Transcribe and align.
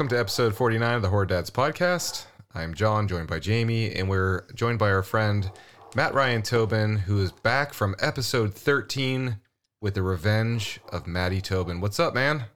Welcome 0.00 0.16
to 0.16 0.18
episode 0.20 0.54
49 0.54 0.94
of 0.94 1.02
the 1.02 1.10
Horror 1.10 1.26
Dads 1.26 1.50
podcast. 1.50 2.24
I'm 2.54 2.72
John, 2.72 3.06
joined 3.06 3.28
by 3.28 3.38
Jamie, 3.38 3.94
and 3.94 4.08
we're 4.08 4.46
joined 4.54 4.78
by 4.78 4.90
our 4.90 5.02
friend 5.02 5.50
Matt 5.94 6.14
Ryan 6.14 6.40
Tobin, 6.40 6.96
who 6.96 7.20
is 7.20 7.32
back 7.32 7.74
from 7.74 7.94
episode 8.00 8.54
13 8.54 9.36
with 9.82 9.92
the 9.92 10.02
revenge 10.02 10.80
of 10.90 11.06
Maddie 11.06 11.42
Tobin. 11.42 11.82
What's 11.82 12.00
up, 12.00 12.14
man? 12.14 12.46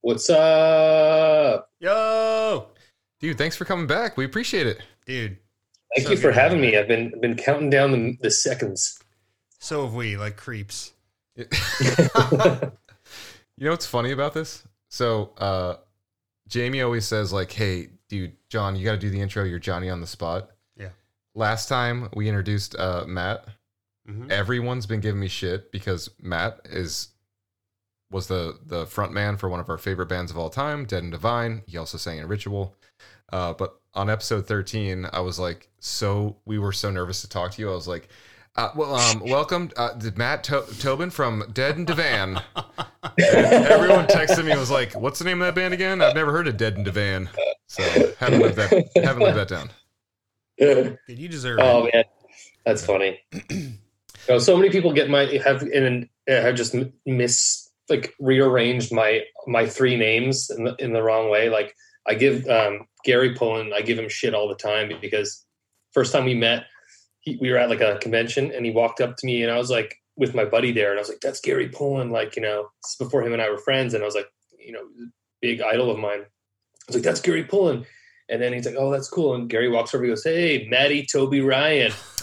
What's 0.00 0.30
up? 0.30 1.68
Yo, 1.80 2.68
Dude, 3.20 3.36
thanks 3.36 3.56
for 3.56 3.66
coming 3.66 3.86
back. 3.86 4.16
We 4.16 4.24
appreciate 4.24 4.66
it. 4.66 4.80
dude. 5.04 5.36
Thank 5.94 6.06
So 6.06 6.12
you 6.14 6.16
for 6.16 6.28
good. 6.28 6.34
having 6.36 6.62
me. 6.62 6.78
I've 6.78 6.88
been 6.88 7.12
been 7.20 7.36
counting 7.36 7.68
down 7.68 7.92
the, 7.92 8.16
the 8.22 8.30
seconds. 8.30 8.98
So 9.58 9.84
have 9.84 9.92
we, 9.92 10.16
like 10.16 10.38
creeps. 10.38 10.94
you 11.36 11.44
know 11.44 12.72
what's 13.70 13.84
funny 13.84 14.12
about 14.12 14.32
this? 14.32 14.66
So, 14.88 15.34
uh, 15.36 15.74
Jamie 16.50 16.82
always 16.82 17.06
says, 17.06 17.32
like, 17.32 17.50
hey, 17.52 17.88
dude, 18.08 18.36
John, 18.50 18.76
you 18.76 18.84
got 18.84 18.92
to 18.92 18.98
do 18.98 19.08
the 19.08 19.20
intro. 19.20 19.44
You're 19.44 19.58
Johnny 19.58 19.88
on 19.88 20.00
the 20.02 20.06
spot. 20.06 20.50
Yeah. 20.76 20.90
Last 21.34 21.68
time 21.68 22.08
we 22.14 22.28
introduced 22.28 22.76
uh, 22.76 23.04
Matt, 23.06 23.46
Mhm. 24.08 24.30
everyone's 24.30 24.86
been 24.86 25.00
giving 25.00 25.20
me 25.20 25.28
shit 25.28 25.70
because 25.72 26.10
Matt 26.20 26.60
is 26.64 27.08
was 28.10 28.26
the 28.26 28.58
the 28.66 28.86
front 28.86 29.12
man 29.12 29.36
for 29.36 29.48
one 29.48 29.60
of 29.60 29.68
our 29.70 29.78
favorite 29.78 30.08
bands 30.08 30.32
of 30.32 30.36
all 30.38 30.50
time, 30.50 30.84
Dead 30.84 31.02
and 31.04 31.12
Divine. 31.12 31.62
He 31.66 31.76
also 31.78 31.96
sang 31.96 32.18
in 32.18 32.26
Ritual. 32.26 32.76
Uh, 33.32 33.52
but 33.52 33.80
on 33.94 34.10
episode 34.10 34.46
13, 34.48 35.06
I 35.12 35.20
was 35.20 35.38
like, 35.38 35.68
so 35.78 36.36
we 36.44 36.58
were 36.58 36.72
so 36.72 36.90
nervous 36.90 37.20
to 37.22 37.28
talk 37.28 37.52
to 37.52 37.62
you. 37.62 37.70
I 37.70 37.74
was 37.74 37.86
like, 37.86 38.08
uh, 38.56 38.70
well, 38.74 38.94
um, 38.94 39.20
welcome, 39.20 39.70
uh, 39.76 39.90
Matt 40.16 40.44
to- 40.44 40.66
Tobin 40.78 41.10
from 41.10 41.44
Dead 41.52 41.76
and 41.76 41.86
Divan. 41.86 42.40
Everyone 43.18 44.06
texted 44.06 44.44
me 44.44 44.50
and 44.50 44.60
was 44.60 44.70
like, 44.70 44.94
what's 44.94 45.18
the 45.18 45.24
name 45.24 45.40
of 45.40 45.46
that 45.46 45.54
band 45.54 45.72
again? 45.74 46.02
I've 46.02 46.14
never 46.14 46.32
heard 46.32 46.48
of 46.48 46.56
Dead 46.56 46.74
and 46.76 46.84
Divan. 46.84 47.28
So 47.68 47.82
haven't 48.18 48.40
lived 48.40 48.56
that 48.56 48.90
haven't 48.96 49.22
lived 49.22 49.38
that 49.38 49.48
down. 49.48 49.70
Dude, 50.58 50.98
you 51.06 51.28
deserve 51.28 51.60
oh 51.62 51.84
it. 51.86 51.94
man, 51.94 52.04
that's 52.66 52.84
funny. 52.84 53.20
oh, 54.28 54.38
so 54.38 54.56
many 54.56 54.70
people 54.70 54.92
get 54.92 55.08
my 55.08 55.24
have 55.44 55.62
and 55.62 56.08
have 56.26 56.56
just 56.56 56.74
m- 56.74 56.92
miss 57.06 57.70
like 57.88 58.14
rearranged 58.18 58.92
my 58.92 59.20
my 59.46 59.66
three 59.66 59.96
names 59.96 60.50
in 60.50 60.64
the, 60.64 60.74
in 60.78 60.92
the 60.92 61.02
wrong 61.02 61.30
way. 61.30 61.48
Like 61.48 61.74
I 62.06 62.14
give 62.14 62.46
um, 62.48 62.86
Gary 63.04 63.34
Pullen, 63.34 63.72
I 63.72 63.82
give 63.82 63.98
him 63.98 64.08
shit 64.08 64.34
all 64.34 64.48
the 64.48 64.54
time 64.56 64.90
because 65.00 65.44
first 65.92 66.12
time 66.12 66.24
we 66.24 66.34
met, 66.34 66.64
he, 67.20 67.38
we 67.40 67.50
were 67.50 67.58
at 67.58 67.70
like 67.70 67.80
a 67.80 67.98
convention 67.98 68.50
and 68.52 68.64
he 68.64 68.72
walked 68.72 69.00
up 69.00 69.16
to 69.16 69.26
me 69.26 69.42
and 69.42 69.50
I 69.50 69.58
was 69.58 69.70
like 69.70 69.96
with 70.16 70.34
my 70.34 70.44
buddy 70.44 70.72
there 70.72 70.90
and 70.90 70.98
I 70.98 71.02
was 71.02 71.08
like, 71.08 71.20
"That's 71.20 71.40
Gary 71.40 71.68
Pullen." 71.68 72.10
Like 72.10 72.36
you 72.36 72.42
know, 72.42 72.68
this 72.82 72.96
before 72.96 73.22
him 73.22 73.32
and 73.32 73.42
I 73.42 73.50
were 73.50 73.58
friends 73.58 73.94
and 73.94 74.02
I 74.02 74.06
was 74.06 74.14
like, 74.14 74.28
you 74.58 74.72
know, 74.72 74.84
big 75.40 75.60
idol 75.62 75.90
of 75.90 75.98
mine. 75.98 76.20
I 76.20 76.86
was 76.88 76.96
like, 76.96 77.04
"That's 77.04 77.20
Gary 77.20 77.44
Pullen." 77.44 77.86
And 78.28 78.40
then 78.40 78.52
he's 78.52 78.64
like, 78.64 78.76
"Oh, 78.78 78.90
that's 78.90 79.08
cool." 79.08 79.34
And 79.34 79.48
Gary 79.48 79.68
walks 79.68 79.94
over. 79.94 80.04
He 80.04 80.10
goes, 80.10 80.24
"Hey, 80.24 80.66
Maddie, 80.68 81.06
Toby, 81.10 81.40
Ryan." 81.40 81.92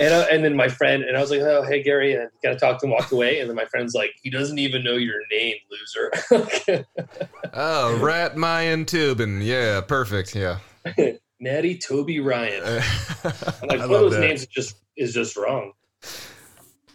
and 0.00 0.14
uh, 0.14 0.26
and 0.32 0.44
then 0.44 0.56
my 0.56 0.68
friend 0.68 1.04
and 1.04 1.16
I 1.16 1.20
was 1.20 1.30
like, 1.30 1.40
"Oh, 1.40 1.62
hey, 1.62 1.82
Gary," 1.82 2.14
and 2.14 2.22
I 2.22 2.26
kind 2.42 2.54
of 2.54 2.60
talked 2.60 2.82
and 2.82 2.90
walked 2.90 3.12
away. 3.12 3.40
And 3.40 3.48
then 3.48 3.56
my 3.56 3.66
friend's 3.66 3.94
like, 3.94 4.10
"He 4.22 4.30
doesn't 4.30 4.58
even 4.58 4.82
know 4.82 4.94
your 4.94 5.20
name, 5.30 5.56
loser." 5.70 6.84
oh, 7.54 7.98
Rat 7.98 8.36
Mayan 8.36 8.84
Tobin. 8.84 9.42
Yeah, 9.42 9.80
perfect. 9.80 10.34
Yeah. 10.34 10.58
Maddie, 11.42 11.76
Toby, 11.76 12.20
Ryan. 12.20 12.62
I'm 13.24 13.68
like, 13.68 13.80
one 13.80 13.82
of 13.82 13.88
those 13.88 14.12
that. 14.12 14.20
names 14.20 14.42
is 14.42 14.46
just 14.46 14.76
is 14.96 15.12
just 15.12 15.36
wrong. 15.36 15.72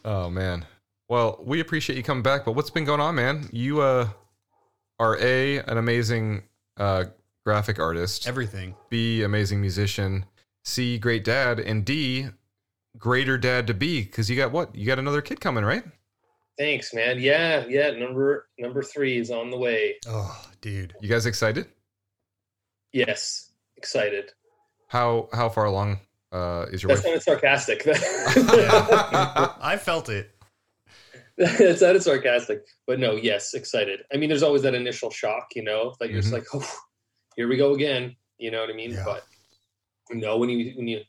Oh 0.05 0.29
man. 0.29 0.65
Well, 1.09 1.39
we 1.43 1.59
appreciate 1.59 1.97
you 1.97 2.03
coming 2.03 2.23
back, 2.23 2.45
but 2.45 2.53
what's 2.53 2.69
been 2.69 2.85
going 2.85 3.01
on, 3.01 3.13
man? 3.15 3.49
You 3.51 3.81
uh 3.81 4.07
are 4.99 5.17
A 5.19 5.57
an 5.57 5.77
amazing 5.77 6.43
uh 6.77 7.05
graphic 7.45 7.77
artist, 7.77 8.25
Everything. 8.25 8.73
B 8.89 9.21
amazing 9.21 9.59
musician, 9.59 10.25
C 10.63 10.97
great 10.97 11.25
dad, 11.25 11.59
and 11.59 11.83
D 11.83 12.27
greater 12.97 13.37
dad 13.37 13.67
to 13.67 13.73
be 13.73 14.05
cuz 14.05 14.29
you 14.29 14.37
got 14.37 14.53
what? 14.53 14.73
You 14.73 14.85
got 14.85 14.97
another 14.97 15.21
kid 15.21 15.41
coming, 15.41 15.65
right? 15.65 15.83
Thanks, 16.57 16.93
man. 16.93 17.19
Yeah, 17.19 17.65
yeah. 17.67 17.91
Number 17.91 18.47
number 18.57 18.81
three 18.81 19.17
is 19.17 19.29
on 19.29 19.51
the 19.51 19.57
way. 19.57 19.97
Oh, 20.07 20.49
dude. 20.61 20.95
You 21.01 21.09
guys 21.09 21.25
excited? 21.25 21.67
Yes, 22.93 23.51
excited. 23.75 24.31
How 24.87 25.29
how 25.33 25.49
far 25.49 25.65
along 25.65 25.99
uh 26.31 26.65
is 26.71 26.81
your 26.83 26.89
That's 26.93 27.05
wife? 27.05 27.13
not 27.15 27.23
sarcastic. 27.23 27.83
I 27.87 29.77
felt 29.81 30.09
it. 30.09 30.31
That's 31.37 31.81
sounded 31.81 32.01
sarcastic, 32.01 32.65
but 32.87 32.99
no, 32.99 33.11
yes, 33.13 33.53
excited. 33.53 34.03
I 34.11 34.17
mean, 34.17 34.29
there's 34.29 34.41
always 34.43 34.63
that 34.63 34.73
initial 34.73 35.11
shock, 35.11 35.49
you 35.55 35.63
know, 35.63 35.93
like 35.99 36.09
you're 36.09 36.21
just 36.21 36.33
Mhm. 36.33 36.37
like, 36.37 36.45
oh, 36.53 36.67
here 37.35 37.47
we 37.47 37.57
go 37.57 37.73
again. 37.75 38.15
You 38.39 38.49
know 38.49 38.61
what 38.61 38.69
I 38.71 38.73
mean? 38.73 38.91
Yeah. 38.91 39.03
But 39.05 39.23
no, 40.11 40.37
when 40.37 40.49
you 40.49 40.73
when 40.77 40.87
you 40.87 41.01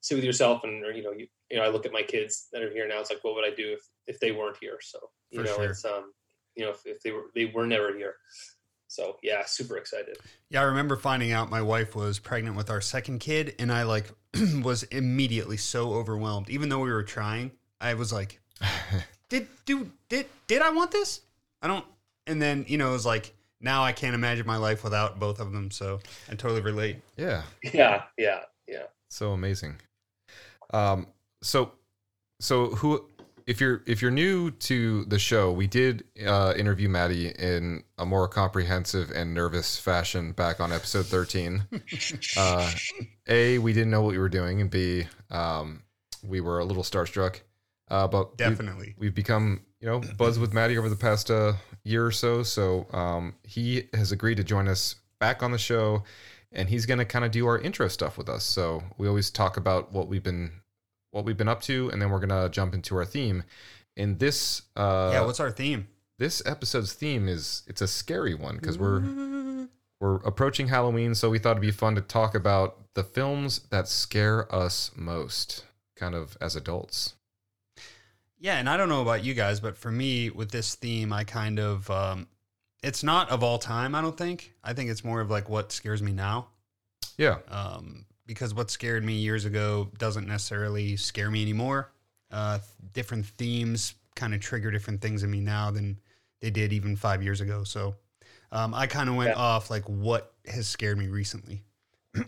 sit 0.00 0.16
with 0.16 0.24
yourself 0.24 0.64
and 0.64 0.84
or, 0.84 0.92
you 0.92 1.02
know 1.02 1.12
you 1.12 1.26
you 1.50 1.56
know 1.58 1.62
I 1.62 1.68
look 1.68 1.86
at 1.86 1.92
my 1.92 2.02
kids 2.02 2.48
that 2.52 2.62
are 2.62 2.70
here 2.70 2.88
now. 2.88 3.00
It's 3.00 3.10
like, 3.10 3.22
what 3.22 3.34
would 3.34 3.44
I 3.44 3.54
do 3.54 3.74
if 3.74 3.80
if 4.06 4.18
they 4.18 4.32
weren't 4.32 4.56
here? 4.60 4.78
So 4.80 4.98
you 5.30 5.40
For 5.40 5.44
know, 5.44 5.56
sure. 5.56 5.70
it's 5.70 5.84
um 5.84 6.12
you 6.56 6.64
know 6.64 6.70
if, 6.70 6.80
if 6.86 7.00
they 7.02 7.12
were 7.12 7.26
they 7.34 7.44
were 7.46 7.66
never 7.66 7.94
here. 7.96 8.16
So 8.88 9.16
yeah, 9.22 9.44
super 9.44 9.76
excited. 9.76 10.16
Yeah, 10.50 10.60
I 10.60 10.64
remember 10.64 10.96
finding 10.96 11.32
out 11.32 11.50
my 11.50 11.62
wife 11.62 11.94
was 11.96 12.18
pregnant 12.18 12.56
with 12.56 12.70
our 12.70 12.80
second 12.80 13.18
kid, 13.18 13.54
and 13.58 13.72
I 13.72 13.82
like 13.82 14.10
was 14.62 14.84
immediately 14.84 15.56
so 15.56 15.94
overwhelmed. 15.94 16.50
Even 16.50 16.68
though 16.68 16.80
we 16.80 16.90
were 16.90 17.02
trying, 17.02 17.52
I 17.80 17.94
was 17.94 18.12
like, 18.12 18.40
"Did 19.28 19.48
do 19.64 19.90
did 20.08 20.26
did 20.46 20.62
I 20.62 20.70
want 20.70 20.90
this? 20.90 21.22
I 21.62 21.68
don't." 21.68 21.84
And 22.26 22.40
then 22.40 22.64
you 22.68 22.78
know, 22.78 22.90
it 22.90 22.92
was 22.92 23.06
like 23.06 23.34
now 23.60 23.82
I 23.82 23.92
can't 23.92 24.14
imagine 24.14 24.46
my 24.46 24.56
life 24.56 24.84
without 24.84 25.18
both 25.18 25.40
of 25.40 25.52
them. 25.52 25.70
So 25.70 26.00
I 26.30 26.34
totally 26.34 26.60
relate. 26.60 26.96
yeah. 27.16 27.42
Yeah, 27.62 28.04
yeah, 28.16 28.42
yeah. 28.68 28.84
So 29.08 29.32
amazing. 29.32 29.76
Um 30.72 31.08
so 31.42 31.72
so 32.40 32.66
who 32.70 33.08
if 33.46 33.60
you're 33.60 33.82
if 33.86 34.02
you're 34.02 34.10
new 34.10 34.50
to 34.50 35.04
the 35.06 35.18
show, 35.18 35.52
we 35.52 35.66
did 35.66 36.04
uh 36.26 36.54
interview 36.56 36.88
Maddie 36.88 37.28
in 37.28 37.82
a 37.98 38.04
more 38.06 38.28
comprehensive 38.28 39.10
and 39.10 39.32
nervous 39.34 39.78
fashion 39.78 40.32
back 40.32 40.60
on 40.60 40.72
episode 40.72 41.06
13. 41.06 41.62
uh 42.36 42.70
A, 43.28 43.58
we 43.58 43.72
didn't 43.72 43.90
know 43.90 44.02
what 44.02 44.12
we 44.12 44.18
were 44.18 44.28
doing 44.28 44.60
and 44.60 44.70
B, 44.70 45.06
um 45.30 45.82
we 46.22 46.40
were 46.40 46.58
a 46.58 46.64
little 46.64 46.82
starstruck. 46.82 47.40
Uh 47.88 48.08
but 48.08 48.30
we've- 48.30 48.36
Definitely. 48.50 48.94
we've 48.98 49.14
become 49.14 49.62
you 49.80 49.86
know 49.88 50.00
buds 50.16 50.38
with 50.38 50.52
Maddie 50.52 50.78
over 50.78 50.88
the 50.88 50.96
past 50.96 51.30
uh, 51.30 51.52
year 51.84 52.04
or 52.04 52.10
so. 52.10 52.42
So 52.42 52.86
um, 52.92 53.34
he 53.44 53.88
has 53.94 54.10
agreed 54.10 54.36
to 54.38 54.44
join 54.44 54.66
us 54.68 54.96
back 55.20 55.42
on 55.42 55.52
the 55.52 55.58
show, 55.58 56.02
and 56.50 56.68
he's 56.68 56.86
going 56.86 56.98
to 56.98 57.04
kind 57.04 57.24
of 57.26 57.30
do 57.30 57.46
our 57.46 57.58
intro 57.58 57.86
stuff 57.88 58.16
with 58.16 58.28
us. 58.30 58.42
So 58.42 58.82
we 58.96 59.06
always 59.06 59.30
talk 59.30 59.58
about 59.58 59.92
what 59.92 60.08
we've 60.08 60.22
been 60.22 60.50
what 61.16 61.24
we've 61.24 61.36
been 61.36 61.48
up 61.48 61.62
to, 61.62 61.88
and 61.90 62.00
then 62.00 62.10
we're 62.10 62.20
gonna 62.20 62.48
jump 62.48 62.74
into 62.74 62.94
our 62.96 63.04
theme. 63.04 63.42
In 63.96 64.18
this 64.18 64.62
uh, 64.76 65.10
yeah. 65.12 65.24
What's 65.24 65.40
our 65.40 65.50
theme? 65.50 65.88
this 66.18 66.42
episode's 66.46 66.94
theme 66.94 67.28
is 67.28 67.62
it's 67.66 67.82
a 67.82 67.86
scary 67.88 68.34
one 68.34 68.56
because 68.56 68.78
we're 68.78 69.00
we're 70.00 70.16
approaching 70.16 70.68
Halloween, 70.68 71.14
so 71.14 71.30
we 71.30 71.38
thought 71.38 71.52
it'd 71.52 71.62
be 71.62 71.70
fun 71.70 71.94
to 71.94 72.00
talk 72.00 72.34
about 72.34 72.78
the 72.94 73.02
films 73.02 73.60
that 73.70 73.88
scare 73.88 74.54
us 74.54 74.90
most, 74.94 75.64
kind 75.96 76.14
of 76.14 76.36
as 76.40 76.54
adults. 76.56 77.14
Yeah, 78.38 78.58
and 78.58 78.68
I 78.68 78.76
don't 78.76 78.90
know 78.90 79.00
about 79.00 79.24
you 79.24 79.32
guys, 79.32 79.60
but 79.60 79.76
for 79.76 79.90
me, 79.90 80.28
with 80.28 80.50
this 80.50 80.74
theme, 80.74 81.10
I 81.12 81.24
kind 81.24 81.58
of, 81.58 81.90
um, 81.90 82.28
it's 82.82 83.02
not 83.02 83.30
of 83.30 83.42
all 83.42 83.58
time, 83.58 83.94
I 83.94 84.02
don't 84.02 84.16
think. 84.16 84.52
I 84.62 84.74
think 84.74 84.90
it's 84.90 85.02
more 85.02 85.22
of 85.22 85.30
like 85.30 85.48
what 85.48 85.72
scares 85.72 86.02
me 86.02 86.12
now. 86.12 86.48
Yeah, 87.16 87.38
Um, 87.48 88.04
because 88.26 88.54
what 88.54 88.70
scared 88.70 89.04
me 89.04 89.14
years 89.14 89.44
ago 89.44 89.88
doesn't 89.98 90.26
necessarily 90.26 90.96
scare 90.96 91.30
me 91.30 91.42
anymore. 91.42 91.90
Uh, 92.30 92.58
different 92.92 93.24
themes 93.26 93.94
kind 94.14 94.34
of 94.34 94.40
trigger 94.40 94.70
different 94.70 95.00
things 95.00 95.22
in 95.22 95.30
me 95.30 95.40
now 95.40 95.70
than 95.70 95.98
they 96.40 96.50
did 96.50 96.72
even 96.72 96.96
five 96.96 97.22
years 97.22 97.40
ago. 97.40 97.64
So 97.64 97.94
um, 98.52 98.74
I 98.74 98.86
kind 98.86 99.08
of 99.08 99.14
went 99.16 99.30
Yeah. 99.30 99.36
off 99.36 99.70
like 99.70 99.84
what 99.88 100.32
has 100.46 100.66
scared 100.68 100.98
me 100.98 101.08
recently. 101.08 101.62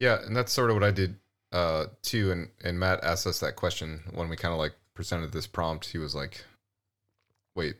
Yeah, 0.00 0.18
and 0.24 0.36
that's 0.36 0.52
sort 0.52 0.70
of 0.70 0.76
what 0.76 0.84
I 0.84 0.90
did 0.90 1.16
uh 1.50 1.86
too 2.02 2.30
and 2.30 2.50
and 2.62 2.78
Matt 2.78 3.02
asked 3.02 3.26
us 3.26 3.40
that 3.40 3.56
question 3.56 4.02
when 4.12 4.28
we 4.28 4.36
kind 4.36 4.52
of 4.52 4.58
like 4.58 4.74
presented 4.94 5.32
this 5.32 5.46
prompt. 5.46 5.86
He 5.86 5.98
was 5.98 6.14
like, 6.14 6.44
"Wait, 7.56 7.76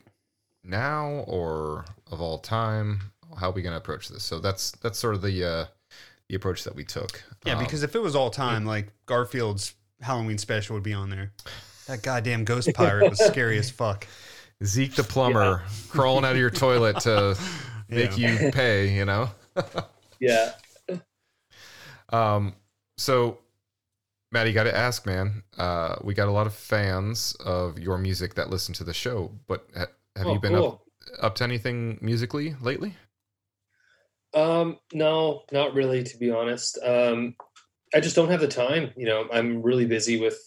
now 0.65 1.25
or 1.29 1.85
of 2.11 2.21
all 2.21 2.39
time? 2.39 3.13
How 3.39 3.51
are 3.51 3.53
we 3.53 3.63
going 3.63 3.73
to 3.73 3.77
approach 3.79 4.09
this?" 4.09 4.25
So 4.25 4.41
that's 4.41 4.73
that's 4.73 4.99
sort 4.99 5.15
of 5.15 5.23
the 5.23 5.45
uh 5.45 5.65
the 6.29 6.35
approach 6.37 6.65
that 6.65 6.75
we 6.75 6.85
took. 6.85 7.23
Yeah, 7.45 7.55
Um, 7.55 7.65
because 7.65 7.83
if 7.83 7.95
it 7.95 8.01
was 8.01 8.15
all 8.15 8.31
time, 8.31 8.65
like 8.67 8.93
Garfield's 9.07 9.75
Halloween 10.01 10.39
special 10.39 10.75
would 10.75 10.83
be 10.83 10.93
on 10.93 11.11
there. 11.11 11.33
That 11.87 12.03
goddamn 12.03 12.45
ghost 12.45 12.73
pirate 12.75 13.09
was 13.11 13.19
scary 13.25 13.59
as 13.59 13.71
fuck. 13.71 14.07
Zeke 14.65 14.95
the 14.95 15.05
plumber 15.05 15.63
crawling 15.89 16.25
out 16.25 16.33
of 16.33 16.39
your 16.39 16.51
toilet 16.51 17.01
to 17.01 17.39
make 17.89 18.19
you 18.19 18.51
pay, 18.53 18.93
you 18.95 19.05
know. 19.05 19.31
Yeah. 20.21 20.53
Um, 22.11 22.55
so 22.97 23.39
Maddie, 24.33 24.53
got 24.53 24.65
to 24.65 24.77
ask, 24.77 25.07
man. 25.07 25.43
Uh, 25.57 25.97
we 26.03 26.13
got 26.15 26.29
a 26.29 26.31
lot 26.33 26.47
of 26.47 26.55
fans 26.55 27.35
of 27.45 27.79
your 27.79 27.97
music 27.99 28.35
that 28.35 28.51
listen 28.51 28.75
to 28.75 28.85
the 28.85 28.93
show, 28.93 29.31
but 29.47 29.67
ha- 29.77 29.87
have 30.17 30.27
Oh, 30.27 30.33
you 30.35 30.41
been 30.41 30.55
up, 30.55 30.83
up 31.21 31.35
to 31.37 31.45
anything 31.45 31.99
musically 32.03 32.55
lately? 32.61 32.95
Um, 34.35 34.79
no, 34.93 35.43
not 35.53 35.75
really, 35.75 36.03
to 36.05 36.17
be 36.19 36.31
honest. 36.31 36.79
Um, 36.83 37.35
I 37.95 38.01
just 38.01 38.17
don't 38.17 38.31
have 38.31 38.41
the 38.41 38.49
time. 38.49 38.93
You 38.97 39.07
know, 39.07 39.29
I'm 39.33 39.63
really 39.63 39.87
busy 39.87 40.21
with 40.21 40.39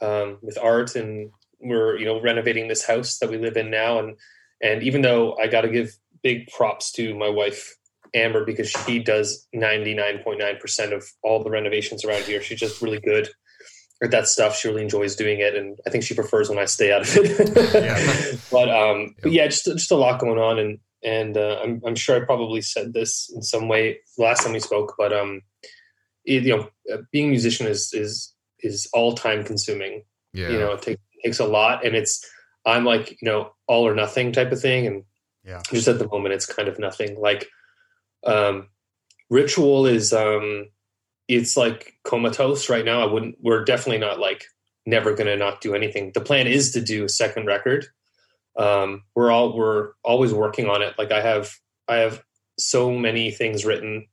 um, 0.00 0.38
with 0.42 0.58
art, 0.58 0.94
and 0.94 1.30
we're 1.60 1.98
you 1.98 2.04
know 2.04 2.20
renovating 2.20 2.68
this 2.68 2.86
house 2.86 3.18
that 3.18 3.30
we 3.30 3.38
live 3.38 3.56
in 3.56 3.70
now, 3.70 3.98
and 3.98 4.16
and 4.62 4.82
even 4.82 5.02
though 5.02 5.36
I 5.36 5.48
got 5.48 5.62
to 5.62 5.68
give 5.68 5.96
big 6.22 6.48
props 6.48 6.92
to 6.92 7.14
my 7.14 7.28
wife 7.28 7.78
Amber 8.14 8.44
because 8.44 8.70
she 8.70 8.98
does 8.98 9.46
99.9% 9.54 10.92
of 10.92 11.04
all 11.22 11.42
the 11.42 11.50
renovations 11.50 12.04
around 12.04 12.24
here. 12.24 12.40
She's 12.40 12.60
just 12.60 12.80
really 12.82 13.00
good 13.00 13.28
at 14.02 14.10
that 14.10 14.28
stuff. 14.28 14.56
She 14.56 14.68
really 14.68 14.82
enjoys 14.82 15.16
doing 15.16 15.40
it, 15.40 15.54
and 15.54 15.78
I 15.86 15.90
think 15.90 16.04
she 16.04 16.14
prefers 16.14 16.48
when 16.48 16.58
I 16.58 16.64
stay 16.64 16.92
out 16.92 17.02
of 17.02 17.08
it. 17.16 17.74
Yeah. 17.74 18.38
but 18.50 18.70
um, 18.70 19.14
but 19.22 19.32
yeah, 19.32 19.46
just 19.46 19.64
just 19.64 19.90
a 19.90 19.96
lot 19.96 20.20
going 20.20 20.38
on, 20.38 20.58
and 20.58 20.78
and 21.02 21.36
uh, 21.36 21.60
I'm 21.62 21.80
I'm 21.86 21.94
sure 21.94 22.16
I 22.20 22.24
probably 22.24 22.60
said 22.60 22.92
this 22.92 23.30
in 23.34 23.42
some 23.42 23.68
way 23.68 23.98
last 24.16 24.42
time 24.42 24.52
we 24.52 24.60
spoke, 24.60 24.94
but 24.98 25.12
um, 25.12 25.42
it, 26.24 26.44
you 26.44 26.56
know, 26.56 26.68
uh, 26.92 27.02
being 27.12 27.26
a 27.26 27.30
musician 27.30 27.66
is 27.66 27.92
is 27.92 28.34
is 28.60 28.88
all 28.92 29.14
time 29.14 29.44
consuming. 29.44 30.02
Yeah. 30.32 30.50
You 30.50 30.58
know, 30.58 30.72
it 30.72 30.82
takes 30.82 31.00
takes 31.24 31.38
a 31.38 31.46
lot, 31.46 31.84
and 31.84 31.94
it's 31.96 32.24
I'm 32.66 32.84
like 32.84 33.10
you 33.22 33.28
know 33.28 33.52
all 33.66 33.86
or 33.86 33.94
nothing 33.94 34.32
type 34.32 34.52
of 34.52 34.60
thing, 34.60 34.86
and 34.86 35.04
Yeah. 35.44 35.62
just 35.70 35.88
at 35.88 35.98
the 35.98 36.08
moment 36.08 36.34
it's 36.34 36.46
kind 36.46 36.68
of 36.68 36.78
nothing. 36.78 37.20
Like 37.20 37.48
um, 38.24 38.68
ritual 39.30 39.86
is 39.86 40.12
um, 40.12 40.68
it's 41.28 41.56
like 41.56 41.94
comatose 42.04 42.68
right 42.68 42.84
now. 42.84 43.02
I 43.02 43.12
wouldn't. 43.12 43.36
We're 43.40 43.64
definitely 43.64 43.98
not 43.98 44.18
like 44.18 44.44
never 44.86 45.14
going 45.14 45.26
to 45.26 45.36
not 45.36 45.60
do 45.60 45.74
anything. 45.74 46.12
The 46.14 46.20
plan 46.20 46.46
is 46.46 46.72
to 46.72 46.80
do 46.80 47.04
a 47.04 47.08
second 47.08 47.46
record. 47.46 47.86
Um, 48.58 49.04
we're 49.14 49.30
all 49.30 49.56
we're 49.56 49.92
always 50.04 50.34
working 50.34 50.68
on 50.68 50.82
it. 50.82 50.94
Like 50.98 51.12
I 51.12 51.20
have 51.20 51.52
I 51.86 51.96
have 51.96 52.22
so 52.58 52.92
many 52.92 53.30
things 53.30 53.64
written, 53.64 54.06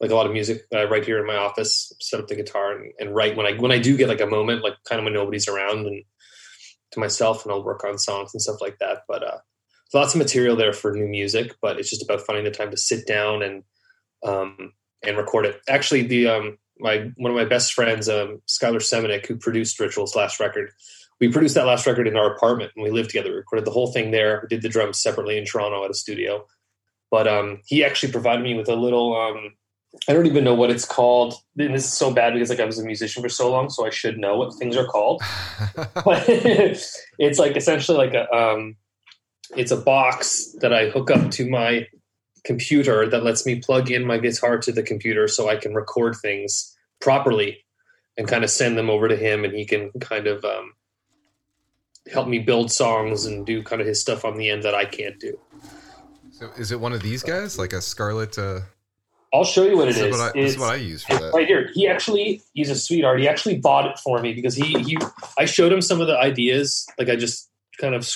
like 0.00 0.10
a 0.10 0.14
lot 0.14 0.26
of 0.26 0.32
music 0.32 0.62
that 0.70 0.80
I 0.80 0.84
write 0.84 1.04
here 1.04 1.18
in 1.18 1.26
my 1.26 1.36
office. 1.36 1.92
Set 2.00 2.18
up 2.18 2.26
the 2.26 2.34
guitar 2.34 2.72
and, 2.72 2.92
and 2.98 3.14
write 3.14 3.36
when 3.36 3.46
I 3.46 3.52
when 3.52 3.72
I 3.72 3.78
do 3.78 3.96
get 3.96 4.08
like 4.08 4.20
a 4.20 4.26
moment, 4.26 4.62
like 4.62 4.74
kind 4.88 4.98
of 4.98 5.04
when 5.04 5.12
nobody's 5.12 5.48
around, 5.48 5.86
and 5.86 6.02
to 6.92 7.00
myself, 7.00 7.44
and 7.44 7.52
I'll 7.52 7.62
work 7.62 7.84
on 7.84 7.98
songs 7.98 8.32
and 8.34 8.40
stuff 8.40 8.60
like 8.60 8.78
that. 8.78 9.02
But 9.06 9.22
uh, 9.22 9.38
lots 9.92 10.14
of 10.14 10.18
material 10.18 10.56
there 10.56 10.72
for 10.72 10.92
new 10.92 11.06
music. 11.06 11.56
But 11.60 11.78
it's 11.78 11.90
just 11.90 12.02
about 12.02 12.22
finding 12.22 12.44
the 12.44 12.50
time 12.50 12.70
to 12.70 12.76
sit 12.76 13.06
down 13.06 13.42
and 13.42 13.62
um, 14.26 14.72
and 15.04 15.16
record 15.16 15.46
it. 15.46 15.60
Actually, 15.68 16.02
the 16.02 16.26
um, 16.28 16.58
my 16.78 17.10
one 17.16 17.30
of 17.30 17.36
my 17.36 17.44
best 17.44 17.74
friends, 17.74 18.08
um, 18.08 18.40
Skylar 18.48 18.76
Semenick, 18.76 19.26
who 19.26 19.36
produced 19.36 19.78
Ritual's 19.78 20.16
last 20.16 20.40
record, 20.40 20.70
we 21.20 21.30
produced 21.30 21.54
that 21.54 21.66
last 21.66 21.86
record 21.86 22.08
in 22.08 22.16
our 22.16 22.32
apartment 22.34 22.72
and 22.74 22.82
we 22.82 22.90
lived 22.90 23.10
together. 23.10 23.30
We 23.30 23.36
recorded 23.36 23.66
the 23.66 23.70
whole 23.70 23.92
thing 23.92 24.10
there. 24.10 24.40
We 24.42 24.48
did 24.48 24.62
the 24.62 24.68
drums 24.68 25.00
separately 25.00 25.36
in 25.36 25.44
Toronto 25.44 25.84
at 25.84 25.90
a 25.90 25.94
studio. 25.94 26.46
But 27.10 27.28
um, 27.28 27.60
he 27.66 27.84
actually 27.84 28.12
provided 28.12 28.42
me 28.42 28.54
with 28.54 28.68
a 28.68 28.76
little. 28.76 29.16
Um, 29.16 29.54
I 30.08 30.12
don't 30.12 30.26
even 30.26 30.44
know 30.44 30.54
what 30.54 30.70
it's 30.70 30.84
called. 30.84 31.34
And 31.58 31.74
this 31.74 31.84
is 31.84 31.92
so 31.92 32.12
bad 32.12 32.32
because 32.32 32.48
like 32.48 32.60
I 32.60 32.64
was 32.64 32.78
a 32.78 32.84
musician 32.84 33.22
for 33.22 33.28
so 33.28 33.50
long, 33.50 33.68
so 33.68 33.84
I 33.84 33.90
should 33.90 34.18
know 34.18 34.36
what 34.36 34.54
things 34.54 34.76
are 34.76 34.86
called. 34.86 35.22
But 35.76 36.24
it's 36.28 37.38
like 37.38 37.56
essentially 37.56 37.98
like 37.98 38.14
a 38.14 38.32
um, 38.32 38.76
it's 39.56 39.72
a 39.72 39.76
box 39.76 40.54
that 40.60 40.72
I 40.72 40.90
hook 40.90 41.10
up 41.10 41.30
to 41.32 41.48
my 41.48 41.86
computer 42.44 43.08
that 43.08 43.24
lets 43.24 43.44
me 43.44 43.60
plug 43.60 43.90
in 43.90 44.06
my 44.06 44.18
guitar 44.18 44.58
to 44.58 44.72
the 44.72 44.82
computer 44.82 45.28
so 45.28 45.48
I 45.48 45.56
can 45.56 45.74
record 45.74 46.16
things 46.16 46.74
properly 47.00 47.64
and 48.16 48.28
kind 48.28 48.44
of 48.44 48.50
send 48.50 48.78
them 48.78 48.88
over 48.88 49.08
to 49.08 49.16
him 49.16 49.44
and 49.44 49.52
he 49.52 49.66
can 49.66 49.90
kind 50.00 50.26
of 50.26 50.44
um, 50.44 50.72
help 52.12 52.28
me 52.28 52.38
build 52.38 52.70
songs 52.72 53.26
and 53.26 53.44
do 53.46 53.62
kind 53.62 53.80
of 53.80 53.86
his 53.86 54.00
stuff 54.00 54.24
on 54.24 54.36
the 54.36 54.48
end 54.50 54.62
that 54.62 54.74
I 54.74 54.84
can't 54.84 55.18
do. 55.20 55.38
so 56.30 56.50
is 56.58 56.72
it 56.72 56.80
one 56.80 56.92
of 56.92 57.02
these 57.02 57.22
guys, 57.22 57.58
like 57.58 57.72
a 57.72 57.80
Scarlett? 57.80 58.38
Uh, 58.38 58.60
I'll 59.32 59.44
show 59.44 59.64
you 59.64 59.76
what 59.76 59.88
it 59.88 59.96
is. 59.96 60.10
what 60.10 60.20
I, 60.20 60.32
this 60.40 60.50
is 60.50 60.54
It's- 60.54 60.58
what 60.58 60.72
I 60.72 60.76
use 60.76 61.04
for 61.04 61.14
that. 61.18 61.32
right 61.32 61.46
here. 61.46 61.70
He 61.74 61.86
actually 61.86 62.42
he's 62.54 62.70
a 62.70 62.74
sweetheart. 62.74 63.20
He 63.20 63.28
actually 63.28 63.58
bought 63.58 63.86
it 63.90 63.98
for 63.98 64.20
me 64.20 64.32
because 64.32 64.54
he 64.56 64.78
he 64.82 64.98
I 65.38 65.44
showed 65.44 65.72
him 65.72 65.80
some 65.82 66.00
of 66.00 66.06
the 66.08 66.18
ideas. 66.18 66.86
Like 66.98 67.08
I 67.08 67.16
just 67.16 67.48
kind 67.80 67.94
of 67.94 68.08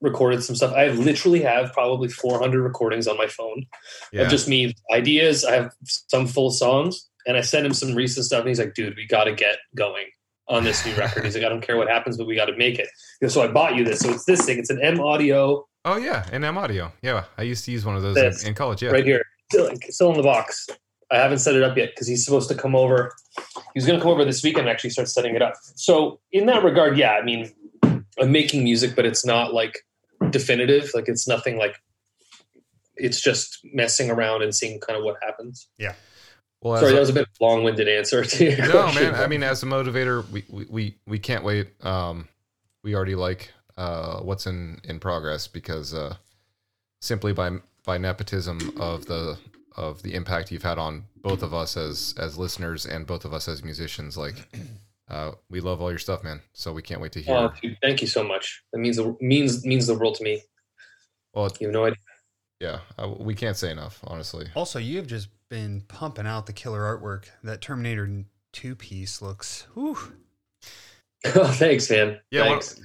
recorded 0.00 0.42
some 0.44 0.54
stuff. 0.56 0.72
I 0.74 0.88
literally 0.88 1.42
have 1.42 1.72
probably 1.72 2.08
400 2.08 2.62
recordings 2.62 3.06
on 3.08 3.16
my 3.18 3.26
phone 3.26 3.66
Yeah. 4.12 4.22
of 4.22 4.28
just 4.30 4.48
me 4.48 4.74
ideas. 4.92 5.44
I 5.44 5.52
have 5.56 5.72
some 5.84 6.26
full 6.28 6.50
songs, 6.50 7.08
and 7.26 7.36
I 7.36 7.40
sent 7.42 7.66
him 7.66 7.74
some 7.74 7.94
recent 7.94 8.24
stuff, 8.24 8.40
and 8.40 8.48
he's 8.48 8.60
like, 8.60 8.74
"Dude, 8.74 8.94
we 8.96 9.06
got 9.06 9.24
to 9.24 9.34
get 9.34 9.58
going 9.76 10.06
on 10.48 10.64
this 10.64 10.84
new 10.84 10.94
record." 10.94 11.24
He's 11.24 11.34
like, 11.34 11.44
"I 11.44 11.48
don't 11.48 11.62
care 11.62 11.76
what 11.76 11.88
happens, 11.88 12.16
but 12.16 12.26
we 12.26 12.34
got 12.36 12.46
to 12.46 12.56
make 12.56 12.78
it." 12.78 12.88
So 13.30 13.42
I 13.42 13.48
bought 13.48 13.76
you 13.76 13.84
this. 13.84 14.00
So 14.00 14.10
it's 14.10 14.24
this 14.24 14.44
thing. 14.44 14.58
It's 14.58 14.70
an 14.70 14.80
M 14.82 15.00
Audio 15.00 15.68
oh 15.88 15.96
yeah, 15.96 16.26
an 16.32 16.44
M 16.44 16.58
Audio. 16.58 16.92
Yeah, 17.02 17.24
I 17.36 17.42
used 17.42 17.64
to 17.64 17.70
use 17.70 17.84
one 17.84 17.96
of 17.96 18.02
those 18.02 18.14
This. 18.14 18.42
in, 18.42 18.48
in 18.50 18.54
college. 18.54 18.82
Yeah. 18.82 18.90
right 18.90 19.04
here, 19.04 19.24
still, 19.50 19.70
still 19.88 20.10
in 20.10 20.16
the 20.16 20.22
box. 20.22 20.68
I 21.10 21.16
haven't 21.16 21.38
set 21.38 21.54
it 21.54 21.62
up 21.62 21.76
yet 21.76 21.90
because 21.90 22.06
he's 22.06 22.24
supposed 22.24 22.48
to 22.50 22.54
come 22.54 22.76
over. 22.76 23.14
He 23.36 23.76
was 23.76 23.86
going 23.86 23.98
to 23.98 24.02
come 24.02 24.12
over 24.12 24.24
this 24.24 24.42
weekend 24.42 24.66
and 24.66 24.68
actually 24.68 24.90
start 24.90 25.08
setting 25.08 25.34
it 25.34 25.40
up. 25.40 25.54
So 25.74 26.20
in 26.32 26.46
that 26.46 26.62
regard, 26.62 26.98
yeah, 26.98 27.12
I 27.12 27.22
mean, 27.24 27.50
I'm 27.82 28.30
making 28.30 28.62
music, 28.62 28.94
but 28.94 29.06
it's 29.06 29.24
not 29.24 29.54
like 29.54 29.78
definitive. 30.30 30.90
Like 30.94 31.08
it's 31.08 31.26
nothing 31.26 31.58
like. 31.58 31.76
It's 33.00 33.20
just 33.20 33.60
messing 33.72 34.10
around 34.10 34.42
and 34.42 34.52
seeing 34.52 34.80
kind 34.80 34.98
of 34.98 35.04
what 35.04 35.16
happens. 35.22 35.68
Well, 36.62 36.76
Sorry, 36.80 36.90
a- 36.92 36.94
that 36.94 37.00
was 37.00 37.10
a 37.10 37.12
bit 37.12 37.28
long-winded 37.40 37.88
answer 37.88 38.24
to 38.34 38.44
your 38.44 38.66
no 38.66 38.82
question. 38.82 39.02
man 39.12 39.14
i 39.14 39.26
mean 39.26 39.42
as 39.42 39.62
a 39.62 39.66
motivator 39.66 40.28
we 40.30 40.44
we 40.50 40.64
we, 40.68 40.98
we 41.06 41.18
can't 41.18 41.44
wait 41.44 41.68
um 41.84 42.26
we 42.82 42.94
already 42.96 43.14
like 43.14 43.52
uh 43.76 44.18
what's 44.20 44.46
in 44.46 44.80
in 44.84 44.98
progress 44.98 45.46
because 45.46 45.94
uh 45.94 46.16
simply 47.00 47.32
by 47.32 47.50
by 47.84 47.96
nepotism 47.98 48.58
of 48.80 49.06
the 49.06 49.38
of 49.76 50.02
the 50.02 50.14
impact 50.14 50.50
you've 50.50 50.64
had 50.64 50.78
on 50.78 51.04
both 51.22 51.42
of 51.44 51.54
us 51.54 51.76
as 51.76 52.12
as 52.18 52.36
listeners 52.36 52.86
and 52.86 53.06
both 53.06 53.24
of 53.24 53.32
us 53.32 53.46
as 53.46 53.62
musicians 53.62 54.16
like 54.16 54.34
uh 55.08 55.30
we 55.48 55.60
love 55.60 55.80
all 55.80 55.90
your 55.90 55.98
stuff 56.00 56.24
man 56.24 56.40
so 56.54 56.72
we 56.72 56.82
can't 56.82 57.00
wait 57.00 57.12
to 57.12 57.20
hear 57.22 57.36
Oh, 57.36 57.52
dude, 57.62 57.76
thank 57.80 58.00
you 58.00 58.08
so 58.08 58.24
much. 58.24 58.62
That 58.72 58.78
means 58.80 58.96
the 58.96 59.16
means 59.20 59.64
means 59.64 59.86
the 59.86 59.94
world 59.94 60.16
to 60.16 60.24
me. 60.24 60.42
well 61.34 61.48
You 61.60 61.68
have 61.68 61.74
no 61.74 61.84
idea. 61.84 61.98
yeah 62.60 62.78
uh, 62.98 63.08
we 63.08 63.34
can't 63.34 63.56
say 63.56 63.70
enough 63.70 64.00
honestly 64.04 64.48
Also, 64.56 64.80
you 64.80 64.96
have 64.96 65.06
just 65.06 65.28
been 65.48 65.82
pumping 65.88 66.26
out 66.26 66.46
the 66.46 66.52
killer 66.52 66.80
artwork. 66.80 67.26
That 67.42 67.60
Terminator 67.60 68.24
2 68.52 68.74
piece 68.74 69.22
looks. 69.22 69.66
Whew. 69.74 69.98
Oh, 71.34 71.48
thanks, 71.48 71.90
man. 71.90 72.20
yeah 72.30 72.42
why, 72.42 72.48
thanks. 72.50 72.80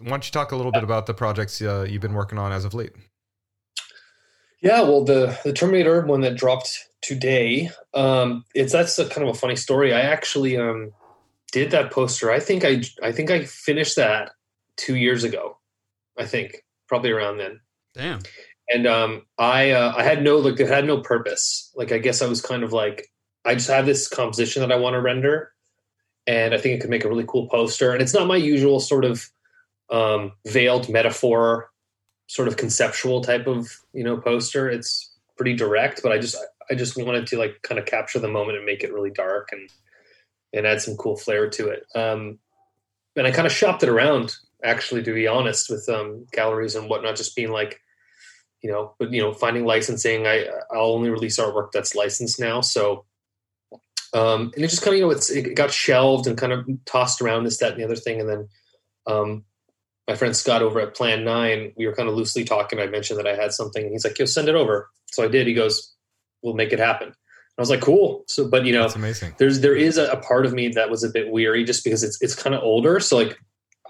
why 0.00 0.08
don't 0.10 0.26
you 0.26 0.32
talk 0.32 0.50
a 0.50 0.56
little 0.56 0.72
bit 0.72 0.82
about 0.82 1.06
the 1.06 1.14
projects 1.14 1.62
uh, 1.62 1.86
you've 1.88 2.02
been 2.02 2.14
working 2.14 2.36
on 2.36 2.50
as 2.50 2.64
of 2.64 2.74
late 2.74 2.90
Yeah, 4.60 4.80
well, 4.80 5.04
the 5.04 5.38
the 5.44 5.52
Terminator 5.52 6.04
one 6.04 6.22
that 6.22 6.36
dropped 6.36 6.88
today, 7.00 7.70
um, 7.94 8.44
it's 8.56 8.72
that's 8.72 8.98
a 8.98 9.08
kind 9.08 9.28
of 9.28 9.36
a 9.36 9.38
funny 9.38 9.54
story. 9.54 9.94
I 9.94 10.00
actually 10.00 10.56
um, 10.56 10.90
did 11.52 11.70
that 11.70 11.92
poster. 11.92 12.32
I 12.32 12.40
think 12.40 12.64
I 12.64 12.82
I 13.02 13.12
think 13.12 13.30
I 13.30 13.44
finished 13.44 13.94
that 13.94 14.32
two 14.76 14.96
years 14.96 15.22
ago. 15.22 15.58
I 16.18 16.24
think 16.26 16.64
probably 16.88 17.10
around 17.12 17.38
then. 17.38 17.60
Damn. 17.94 18.20
And 18.68 18.86
um, 18.86 19.22
I 19.38 19.70
uh, 19.70 19.94
I 19.96 20.02
had 20.02 20.22
no 20.22 20.38
like 20.38 20.58
it 20.58 20.68
had 20.68 20.84
no 20.84 21.00
purpose. 21.00 21.72
Like 21.76 21.92
I 21.92 21.98
guess 21.98 22.22
I 22.22 22.26
was 22.26 22.40
kind 22.40 22.62
of 22.62 22.72
like 22.72 23.12
I 23.44 23.54
just 23.54 23.68
have 23.68 23.86
this 23.86 24.08
composition 24.08 24.60
that 24.60 24.72
I 24.72 24.76
want 24.76 24.94
to 24.94 25.00
render, 25.00 25.52
and 26.26 26.52
I 26.52 26.58
think 26.58 26.74
it 26.74 26.80
could 26.80 26.90
make 26.90 27.04
a 27.04 27.08
really 27.08 27.24
cool 27.26 27.48
poster. 27.48 27.92
And 27.92 28.02
it's 28.02 28.14
not 28.14 28.26
my 28.26 28.36
usual 28.36 28.80
sort 28.80 29.04
of 29.04 29.30
um, 29.90 30.32
veiled 30.46 30.88
metaphor, 30.88 31.70
sort 32.26 32.48
of 32.48 32.56
conceptual 32.56 33.20
type 33.20 33.46
of 33.46 33.68
you 33.92 34.02
know 34.02 34.16
poster. 34.16 34.68
It's 34.68 35.12
pretty 35.36 35.54
direct, 35.54 36.02
but 36.02 36.10
I 36.10 36.18
just 36.18 36.36
I 36.70 36.74
just 36.74 36.96
wanted 36.96 37.28
to 37.28 37.38
like 37.38 37.62
kind 37.62 37.78
of 37.78 37.86
capture 37.86 38.18
the 38.18 38.28
moment 38.28 38.58
and 38.58 38.66
make 38.66 38.82
it 38.82 38.92
really 38.92 39.10
dark 39.10 39.50
and 39.52 39.70
and 40.52 40.66
add 40.66 40.80
some 40.82 40.96
cool 40.96 41.16
flair 41.16 41.48
to 41.50 41.68
it. 41.68 41.86
Um, 41.94 42.38
and 43.14 43.26
I 43.26 43.30
kind 43.30 43.46
of 43.46 43.52
shopped 43.52 43.82
it 43.82 43.88
around 43.88 44.34
actually, 44.64 45.02
to 45.04 45.14
be 45.14 45.26
honest, 45.26 45.70
with 45.70 45.88
um, 45.88 46.26
galleries 46.32 46.74
and 46.74 46.88
whatnot, 46.88 47.16
just 47.16 47.36
being 47.36 47.50
like 47.50 47.80
you 48.66 48.72
know, 48.72 48.94
but 48.98 49.12
you 49.12 49.22
know, 49.22 49.32
finding 49.32 49.64
licensing, 49.64 50.26
I 50.26 50.46
I'll 50.72 50.92
only 50.92 51.08
release 51.08 51.38
artwork 51.38 51.70
that's 51.70 51.94
licensed 51.94 52.40
now. 52.40 52.62
So, 52.62 53.04
um, 54.12 54.50
and 54.56 54.64
it 54.64 54.68
just 54.68 54.82
kind 54.82 54.94
of 54.94 54.98
you 54.98 55.04
know, 55.04 55.12
it's 55.12 55.30
it 55.30 55.54
got 55.54 55.70
shelved 55.70 56.26
and 56.26 56.36
kind 56.36 56.52
of 56.52 56.66
tossed 56.84 57.22
around 57.22 57.44
this, 57.44 57.58
that, 57.58 57.72
and 57.72 57.80
the 57.80 57.84
other 57.84 57.94
thing, 57.94 58.20
and 58.20 58.28
then, 58.28 58.48
um, 59.06 59.44
my 60.08 60.16
friend 60.16 60.34
Scott 60.34 60.62
over 60.62 60.80
at 60.80 60.96
Plan 60.96 61.22
Nine, 61.22 61.74
we 61.76 61.86
were 61.86 61.94
kind 61.94 62.08
of 62.08 62.16
loosely 62.16 62.42
talking. 62.42 62.80
I 62.80 62.86
mentioned 62.86 63.20
that 63.20 63.28
I 63.28 63.36
had 63.36 63.52
something, 63.52 63.84
and 63.84 63.92
he's 63.92 64.04
like, 64.04 64.18
"Yo, 64.18 64.24
send 64.24 64.48
it 64.48 64.56
over." 64.56 64.90
So 65.12 65.22
I 65.22 65.28
did. 65.28 65.46
He 65.46 65.54
goes, 65.54 65.94
"We'll 66.42 66.54
make 66.54 66.72
it 66.72 66.80
happen." 66.80 67.10
I 67.56 67.62
was 67.62 67.70
like, 67.70 67.82
"Cool." 67.82 68.24
So, 68.26 68.48
but 68.48 68.66
you 68.66 68.72
know, 68.72 68.82
that's 68.82 68.96
amazing 68.96 69.36
there's 69.38 69.60
there 69.60 69.76
is 69.76 69.96
a, 69.96 70.10
a 70.10 70.16
part 70.16 70.44
of 70.44 70.52
me 70.52 70.70
that 70.70 70.90
was 70.90 71.04
a 71.04 71.08
bit 71.08 71.30
weary 71.30 71.62
just 71.62 71.84
because 71.84 72.02
it's 72.02 72.20
it's 72.20 72.34
kind 72.34 72.56
of 72.56 72.64
older. 72.64 72.98
So 72.98 73.16
like, 73.16 73.38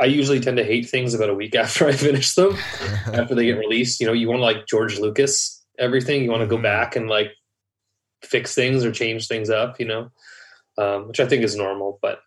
I 0.00 0.04
usually 0.06 0.40
tend 0.40 0.56
to 0.58 0.64
hate 0.64 0.88
things 0.88 1.14
about 1.14 1.30
a 1.30 1.34
week 1.34 1.54
after 1.64 1.86
I 1.86 1.92
finish 1.92 2.34
them 2.34 2.56
after 3.12 3.34
they 3.34 3.46
get 3.46 3.58
released. 3.58 4.00
You 4.00 4.06
know, 4.06 4.12
you 4.12 4.28
want 4.28 4.38
to 4.40 4.44
like 4.44 4.66
George 4.66 4.98
Lucas 4.98 5.64
everything. 5.78 6.22
You 6.24 6.30
want 6.30 6.42
to 6.42 6.46
go 6.46 6.58
Mhm. 6.58 6.62
back 6.62 6.96
and 6.96 7.08
like 7.08 7.32
fix 8.22 8.54
things 8.54 8.84
or 8.84 8.92
change 8.92 9.28
things 9.28 9.50
up. 9.50 9.78
You 9.80 9.86
know, 9.86 10.10
um, 10.78 11.08
which 11.08 11.20
I 11.20 11.26
think 11.26 11.42
is 11.42 11.56
normal. 11.56 11.98
But 12.02 12.20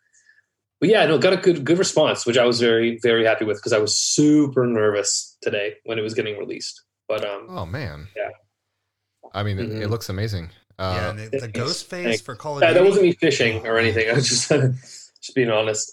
but 0.80 0.90
yeah, 0.90 1.06
no, 1.06 1.18
got 1.18 1.34
a 1.34 1.38
good 1.38 1.64
good 1.66 1.78
response, 1.80 2.26
which 2.26 2.38
I 2.38 2.46
was 2.46 2.60
very 2.60 3.00
very 3.04 3.26
happy 3.26 3.46
with 3.46 3.58
because 3.58 3.74
I 3.74 3.80
was 3.80 3.96
super 3.96 4.66
nervous 4.66 5.38
today 5.42 5.76
when 5.86 6.00
it 6.00 6.02
was 6.02 6.14
getting 6.14 6.38
released. 6.38 6.82
But 7.08 7.24
um, 7.26 7.48
Oh 7.50 7.66
man. 7.66 8.08
Yeah. 8.16 8.30
I 9.34 9.44
mean, 9.44 9.60
it, 9.60 9.70
Mhm. 9.70 9.82
it 9.82 9.88
looks 9.90 10.10
amazing. 10.10 10.50
yeah, 10.80 10.86
Uh, 11.08 11.10
and 11.12 11.20
the, 11.32 11.40
the 11.42 11.48
ghost 11.50 11.88
face 11.90 12.22
for 12.22 12.36
Call 12.36 12.56
of 12.58 12.62
yeah, 12.64 12.70
Duty. 12.70 12.80
that 12.80 12.86
wasn't 12.88 13.06
me 13.06 13.12
fishing 13.14 13.68
or 13.68 13.78
anything. 13.78 14.10
I 14.12 14.14
was 14.14 14.28
just 14.30 14.50
just 14.50 15.36
being 15.36 15.50
honest. 15.52 15.92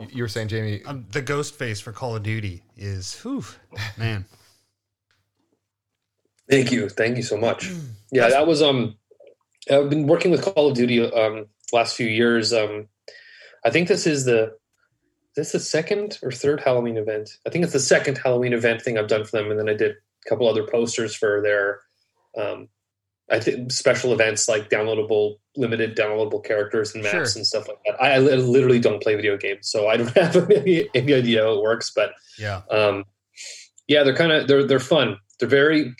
You- 0.00 0.08
you 0.12 0.22
were 0.22 0.28
saying, 0.28 0.48
Jamie. 0.48 0.82
Um, 0.84 1.06
the 1.10 1.22
ghost 1.22 1.54
face 1.54 1.80
for 1.80 1.92
Call 1.92 2.16
of 2.16 2.22
Duty 2.22 2.62
is, 2.76 3.14
whew, 3.22 3.44
man. 3.96 4.26
Thank 6.50 6.72
you, 6.72 6.88
thank 6.88 7.16
you 7.16 7.22
so 7.22 7.36
much. 7.36 7.70
Yeah, 8.10 8.30
that 8.30 8.46
was 8.46 8.62
um. 8.62 8.96
I've 9.70 9.90
been 9.90 10.06
working 10.06 10.30
with 10.30 10.40
Call 10.40 10.68
of 10.68 10.74
Duty 10.74 10.98
um 11.12 11.44
last 11.74 11.94
few 11.94 12.06
years. 12.06 12.54
Um, 12.54 12.88
I 13.66 13.68
think 13.68 13.86
this 13.86 14.06
is 14.06 14.24
the 14.24 14.56
this 15.36 15.48
is 15.48 15.52
the 15.52 15.60
second 15.60 16.18
or 16.22 16.32
third 16.32 16.60
Halloween 16.60 16.96
event. 16.96 17.28
I 17.46 17.50
think 17.50 17.64
it's 17.64 17.74
the 17.74 17.78
second 17.78 18.16
Halloween 18.16 18.54
event 18.54 18.80
thing 18.80 18.96
I've 18.96 19.08
done 19.08 19.26
for 19.26 19.32
them, 19.32 19.50
and 19.50 19.60
then 19.60 19.68
I 19.68 19.74
did 19.74 19.90
a 19.90 20.28
couple 20.30 20.48
other 20.48 20.66
posters 20.66 21.14
for 21.14 21.42
their 21.42 21.80
um, 22.42 22.70
I 23.30 23.40
think 23.40 23.70
special 23.72 24.12
events 24.12 24.48
like 24.48 24.70
downloadable, 24.70 25.36
limited 25.56 25.96
downloadable 25.96 26.42
characters 26.44 26.94
and 26.94 27.02
maps 27.04 27.32
Sure. 27.32 27.38
and 27.40 27.46
stuff 27.46 27.68
like 27.68 27.76
that. 27.86 28.02
I, 28.02 28.14
I 28.14 28.18
literally 28.18 28.78
don't 28.78 29.02
play 29.02 29.14
video 29.16 29.36
games, 29.36 29.68
so 29.70 29.86
I 29.88 29.96
don't 29.98 30.08
have 30.16 30.50
any, 30.50 30.88
any 30.94 31.12
idea 31.14 31.42
how 31.42 31.52
it 31.52 31.62
works, 31.62 31.92
but 31.94 32.12
Yeah. 32.38 32.62
um, 32.70 33.04
yeah, 33.86 34.02
they're 34.02 34.16
kind 34.16 34.32
of 34.32 34.48
they're 34.48 34.64
they're 34.64 34.80
fun. 34.80 35.18
They're 35.38 35.48
very 35.48 35.94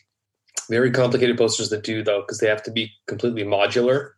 very 0.71 0.91
complicated 0.91 1.39
posters 1.39 1.71
to 1.71 1.81
do 1.81 2.03
though 2.03 2.21
because 2.21 2.39
they 2.39 2.49
have 2.49 2.63
to 2.65 2.71
be 2.71 2.93
completely 3.07 3.43
modular. 3.45 4.11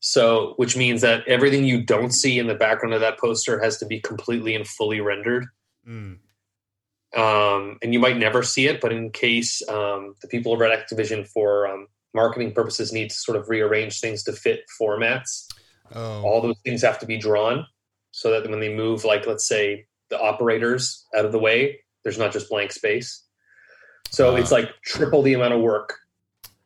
So, 0.00 0.54
which 0.56 0.76
means 0.76 1.00
that 1.00 1.26
everything 1.26 1.64
you 1.64 1.82
don't 1.82 2.12
see 2.12 2.38
in 2.38 2.46
the 2.46 2.54
background 2.54 2.94
of 2.94 3.00
that 3.00 3.18
poster 3.18 3.60
has 3.60 3.78
to 3.78 3.86
be 3.86 3.98
completely 4.00 4.54
and 4.54 4.64
fully 4.66 5.00
rendered. 5.00 5.46
Mm. 5.88 6.18
Um, 7.16 7.78
and 7.82 7.92
you 7.92 7.98
might 7.98 8.16
never 8.16 8.42
see 8.42 8.68
it, 8.68 8.80
but 8.80 8.92
in 8.92 9.10
case 9.10 9.60
um, 9.68 10.14
the 10.22 10.28
people 10.28 10.52
over 10.52 10.64
at 10.64 10.88
Activision, 10.88 11.26
for 11.26 11.66
um, 11.66 11.86
marketing 12.20 12.52
purposes, 12.52 12.92
need 12.92 13.08
to 13.10 13.16
sort 13.16 13.36
of 13.38 13.48
rearrange 13.48 14.00
things 14.00 14.22
to 14.24 14.32
fit 14.32 14.60
formats, 14.80 15.46
Oh, 15.94 16.22
all 16.22 16.40
those 16.42 16.58
things 16.64 16.82
have 16.82 16.98
to 16.98 17.06
be 17.06 17.16
drawn 17.16 17.64
so 18.10 18.26
that 18.32 18.50
when 18.50 18.60
they 18.60 18.72
move, 18.82 19.04
like 19.04 19.26
let's 19.26 19.46
say 19.48 19.86
the 20.10 20.18
operators 20.20 21.06
out 21.16 21.24
of 21.24 21.32
the 21.32 21.38
way, 21.38 21.58
there's 22.02 22.18
not 22.18 22.30
just 22.32 22.48
blank 22.50 22.72
space. 22.72 23.10
So 24.10 24.22
Ah. 24.34 24.36
it's 24.40 24.52
like 24.52 24.68
triple 24.82 25.22
the 25.22 25.34
amount 25.34 25.54
of 25.54 25.60
work 25.60 25.88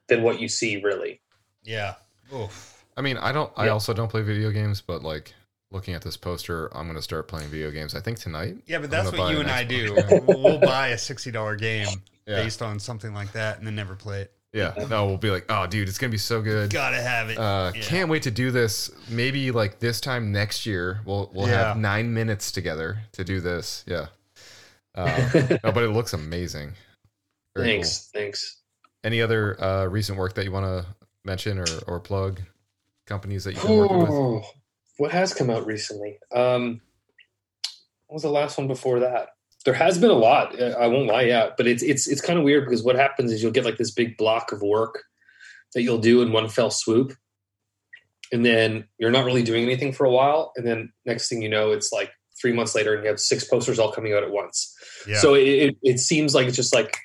than 0.09 0.23
what 0.23 0.41
you 0.41 0.49
see 0.49 0.73
really. 0.83 1.21
yeah. 1.65 1.95
Oof. 2.35 2.55
I 2.97 3.01
mean, 3.03 3.17
I 3.19 3.31
don't. 3.33 3.53
I 3.57 3.67
Yeah. 3.67 3.73
also 3.73 3.93
don't 3.95 4.09
play 4.15 4.23
video 4.23 4.51
games, 4.51 4.81
but 4.81 5.03
like 5.03 5.35
looking 5.71 5.95
at 5.95 6.03
this 6.03 6.17
poster, 6.17 6.69
I'm 6.77 6.87
gonna 6.87 7.01
start 7.11 7.29
playing 7.29 7.49
video 7.51 7.71
games. 7.71 7.95
I 7.95 8.01
think 8.01 8.19
tonight. 8.19 8.57
Yeah, 8.67 8.79
but 8.81 8.91
that's 8.91 9.11
what 9.13 9.31
you 9.33 9.37
an 9.41 9.49
and 9.49 9.51
I 9.51 9.65
do. 9.65 9.95
we'll 10.27 10.43
we'll 10.43 10.59
buy 10.61 10.89
a 10.89 10.97
$60 10.97 11.57
game 11.59 11.89
Yeah. 12.27 12.43
based 12.43 12.61
on 12.63 12.79
something 12.81 13.13
like 13.15 13.33
that 13.33 13.59
and 13.59 13.67
then 13.67 13.75
never 13.77 13.95
play 13.97 14.23
it. 14.23 14.33
Yeah. 14.53 14.75
No, 14.91 15.07
we'll 15.07 15.17
be 15.17 15.31
like, 15.31 15.47
oh, 15.49 15.67
dude, 15.67 15.89
it's 15.89 15.97
gonna 15.99 16.11
be 16.11 16.19
so 16.19 16.43
good. 16.43 16.71
Gotta 16.71 17.01
have 17.01 17.31
it. 17.31 17.39
Uh, 17.39 17.73
Yeah. 17.75 17.81
Can't 17.83 18.11
wait 18.11 18.23
to 18.25 18.31
do 18.31 18.51
this. 18.51 18.91
Maybe 19.09 19.51
like 19.51 19.79
this 19.79 20.01
time 20.01 20.31
next 20.31 20.67
year, 20.67 21.01
we'll 21.07 21.31
we'll 21.33 21.49
Yeah. 21.49 21.69
have 21.69 21.77
nine 21.79 22.13
minutes 22.13 22.53
together 22.53 22.99
to 23.13 23.25
do 23.25 23.41
this. 23.41 23.83
Yeah. 23.87 24.07
Uh, 24.95 25.31
no, 25.65 25.73
but 25.73 25.83
it 25.83 25.91
looks 25.91 26.13
amazing. 26.13 26.73
Very 27.57 27.67
cool. 27.69 27.73
thanks, 27.83 28.11
thanks. 28.13 28.59
Any 29.05 29.21
other 29.23 29.61
uh, 29.63 29.87
recent 29.87 30.19
work 30.19 30.35
that 30.35 30.45
you 30.45 30.53
want 30.53 30.67
to 30.67 30.87
mention 31.25 31.59
or, 31.59 31.67
or 31.87 31.99
plug? 32.01 32.41
Companies 33.07 33.45
that 33.45 33.55
you've 33.55 33.63
been 33.63 33.79
working 33.79 33.99
with? 34.01 34.11
Oh, 34.11 34.43
what 34.99 35.11
has 35.13 35.35
come 35.35 35.51
out 35.51 35.67
recently? 35.67 36.19
Um, 36.33 36.81
what 38.07 38.15
was 38.17 38.23
the 38.23 38.31
last 38.31 38.59
one 38.59 38.69
before 38.69 39.01
that? 39.01 39.31
There 39.65 39.75
has 39.75 39.99
been 39.99 40.11
a 40.11 40.15
lot. 40.15 40.61
uh, 40.61 40.77
I 40.79 40.89
won't 40.89 41.07
lie, 41.07 41.23
yeah, 41.23 41.51
but 41.57 41.67
it's 41.67 41.83
it's 41.83 42.09
it's 42.09 42.21
kind 42.21 42.39
of 42.39 42.45
weird 42.45 42.65
because 42.65 42.83
what 42.83 42.97
happens 42.97 43.31
is 43.33 43.43
you'll 43.43 43.53
get 43.53 43.65
like 43.65 43.77
this 43.79 43.91
big 43.93 44.17
block 44.17 44.53
of 44.53 44.61
work 44.63 45.05
that 45.75 45.83
you'll 45.83 45.99
do 45.99 46.23
in 46.23 46.33
one 46.33 46.49
fell 46.49 46.71
swoop, 46.71 47.15
and 48.33 48.45
then 48.45 48.89
you're 48.99 49.11
not 49.11 49.25
really 49.25 49.43
doing 49.43 49.63
anything 49.63 49.93
for 49.93 50.05
a 50.05 50.11
while, 50.11 50.53
and 50.57 50.67
then 50.67 50.93
next 51.07 51.29
thing 51.29 51.43
you 51.43 51.49
know, 51.49 51.71
it's 51.73 51.93
like 51.93 52.11
three 52.41 52.53
months 52.53 52.75
later, 52.75 52.95
and 52.95 53.05
you 53.05 53.09
have 53.09 53.21
six 53.21 53.45
posters 53.45 53.79
all 53.79 53.93
coming 53.93 54.13
out 54.15 54.23
at 54.23 54.31
once. 54.31 54.75
yeah. 55.07 55.19
So 55.19 55.35
it, 55.35 55.47
it, 55.47 55.77
it 55.83 56.01
seems 56.01 56.35
like 56.35 56.47
it's 56.47 56.57
just 56.57 56.75
like 56.75 56.97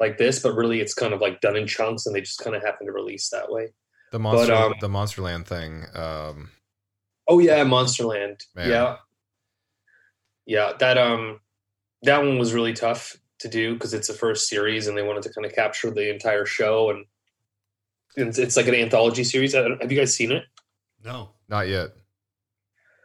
like 0.00 0.18
this, 0.18 0.40
but 0.40 0.54
really 0.54 0.80
it's 0.80 0.94
kind 0.94 1.14
of 1.14 1.20
like 1.20 1.40
done 1.40 1.56
in 1.56 1.66
chunks, 1.66 2.06
and 2.06 2.14
they 2.14 2.20
just 2.20 2.40
kind 2.40 2.56
of 2.56 2.62
happen 2.62 2.86
to 2.86 2.92
release 2.92 3.30
that 3.30 3.50
way. 3.50 3.72
The 4.10 4.18
monster, 4.18 4.54
um, 4.54 4.74
the 4.80 4.88
Monsterland 4.88 5.46
thing. 5.46 5.84
Um, 5.94 6.50
Oh 7.28 7.38
yeah, 7.38 7.64
Monsterland. 7.64 8.42
Man. 8.54 8.68
Yeah, 8.68 8.96
yeah. 10.46 10.72
That 10.78 10.98
um, 10.98 11.40
that 12.04 12.18
one 12.22 12.38
was 12.38 12.54
really 12.54 12.72
tough 12.72 13.16
to 13.40 13.48
do 13.48 13.74
because 13.74 13.92
it's 13.94 14.08
the 14.08 14.14
first 14.14 14.48
series, 14.48 14.86
and 14.86 14.96
they 14.96 15.02
wanted 15.02 15.22
to 15.24 15.32
kind 15.32 15.44
of 15.44 15.52
capture 15.54 15.90
the 15.90 16.10
entire 16.12 16.46
show, 16.46 16.90
and, 16.90 17.04
and 18.16 18.28
it's, 18.28 18.38
it's 18.38 18.56
like 18.56 18.68
an 18.68 18.74
anthology 18.74 19.24
series. 19.24 19.54
Have 19.54 19.90
you 19.90 19.98
guys 19.98 20.14
seen 20.14 20.32
it? 20.32 20.44
no. 21.04 21.30
not 21.48 21.68
yet, 21.68 21.90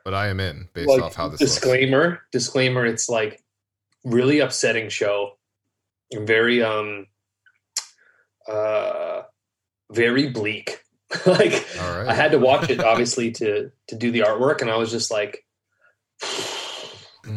but 0.06 0.14
I 0.14 0.28
am 0.28 0.40
in 0.40 0.70
based 0.74 0.88
Like, 0.90 1.02
off 1.02 1.16
how 1.16 1.28
this 1.28 1.42
looks. 1.42 1.54
disclaimer, 1.56 2.22
disclaimer. 2.32 2.86
It's 2.86 3.10
like 3.10 3.44
really 4.06 4.40
upsetting 4.40 4.90
show, 4.90 5.38
very 6.14 6.64
um, 6.64 7.08
uh, 8.48 9.24
very 9.92 10.30
bleak. 10.30 10.84
like 11.26 11.68
All 11.82 11.98
right. 11.98 12.08
I 12.08 12.14
had 12.14 12.32
to 12.32 12.40
watch 12.40 12.70
it 12.70 12.80
obviously 12.82 13.32
to 13.32 13.72
to 13.88 13.96
do 13.96 14.12
the 14.12 14.20
artwork, 14.20 14.62
and 14.62 14.70
I 14.70 14.78
was 14.78 14.92
just 14.92 15.12
like. 15.12 15.44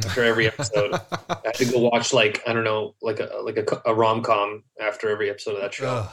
After 0.05 0.25
every 0.25 0.47
episode. 0.47 0.93
I 1.29 1.39
had 1.45 1.55
to 1.55 1.65
go 1.67 1.79
watch 1.81 2.12
like 2.12 2.43
I 2.47 2.53
don't 2.53 2.65
know, 2.65 2.95
like 3.03 3.21
a 3.21 3.31
like 3.43 3.57
a, 3.57 3.83
a 3.87 3.95
rom 3.95 4.23
com 4.23 4.65
after 4.81 5.09
every 5.11 5.31
episode 5.31 5.57
of 5.57 5.62
that 5.62 5.75
show 5.75 5.89
Ugh. 5.89 6.11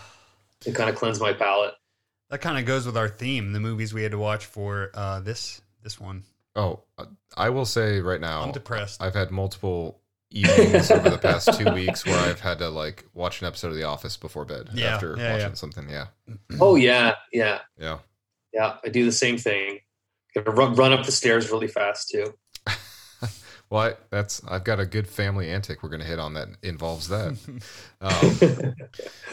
to 0.61 0.71
kind 0.71 0.89
of 0.89 0.95
cleanse 0.95 1.19
my 1.19 1.33
palate. 1.33 1.73
That 2.29 2.41
kind 2.41 2.57
of 2.59 2.65
goes 2.65 2.85
with 2.85 2.95
our 2.97 3.09
theme, 3.09 3.53
the 3.53 3.59
movies 3.59 3.93
we 3.93 4.03
had 4.03 4.11
to 4.11 4.19
watch 4.19 4.45
for 4.45 4.91
uh, 4.93 5.19
this 5.19 5.61
this 5.83 5.99
one. 5.99 6.23
oh, 6.55 6.81
uh, 6.97 7.05
I 7.37 7.49
will 7.49 7.65
say 7.65 8.01
right 8.01 8.21
now, 8.21 8.41
I'm 8.41 8.51
depressed. 8.51 9.01
I've 9.01 9.15
had 9.15 9.31
multiple 9.31 9.99
evenings 10.31 10.91
over 10.91 11.09
the 11.09 11.17
past 11.17 11.57
two 11.57 11.71
weeks 11.73 12.05
where 12.05 12.19
I've 12.19 12.39
had 12.39 12.59
to 12.59 12.69
like 12.69 13.05
watch 13.15 13.41
an 13.41 13.47
episode 13.47 13.69
of 13.69 13.75
The 13.75 13.83
Office 13.83 14.15
before 14.15 14.45
bed 14.45 14.69
Yeah, 14.73 14.93
after 14.95 15.15
yeah, 15.17 15.31
watching 15.31 15.47
yeah. 15.49 15.53
something. 15.55 15.89
Yeah, 15.89 16.05
Oh 16.59 16.75
yeah, 16.75 17.15
yeah, 17.33 17.59
yeah. 17.79 17.97
yeah. 18.53 18.75
I 18.83 18.89
do 18.89 19.05
the 19.05 19.11
same 19.11 19.37
thing. 19.37 19.79
Gotta 20.35 20.51
run, 20.51 20.75
run 20.75 20.93
up 20.93 21.05
the 21.07 21.11
stairs 21.11 21.49
really 21.49 21.67
fast 21.67 22.09
too. 22.09 22.35
Well, 23.69 23.81
I, 23.83 23.93
that's 24.09 24.41
I've 24.47 24.63
got 24.63 24.79
a 24.79 24.85
good 24.85 25.07
family 25.07 25.49
antic 25.49 25.83
we're 25.83 25.89
gonna 25.89 26.03
hit 26.03 26.17
on 26.19 26.33
that 26.33 26.49
involves 26.63 27.07
that. 27.09 27.37
Um, 28.01 28.75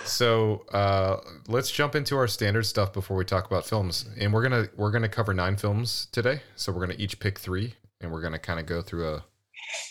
so 0.05 0.65
uh, 0.73 1.19
let's 1.47 1.71
jump 1.71 1.95
into 1.95 2.17
our 2.17 2.27
standard 2.27 2.67
stuff 2.67 2.93
before 2.93 3.17
we 3.17 3.25
talk 3.25 3.47
about 3.47 3.65
films, 3.65 4.07
and 4.19 4.33
we're 4.33 4.43
gonna 4.43 4.67
we're 4.77 4.91
gonna 4.91 5.09
cover 5.09 5.33
nine 5.33 5.57
films 5.57 6.09
today. 6.11 6.41
So 6.57 6.73
we're 6.73 6.81
gonna 6.81 6.99
each 6.99 7.21
pick 7.21 7.39
three, 7.39 7.75
and 8.01 8.11
we're 8.11 8.23
gonna 8.23 8.41
kind 8.41 8.59
of 8.59 8.67
go 8.67 8.83
through 8.83 9.09
a 9.09 9.25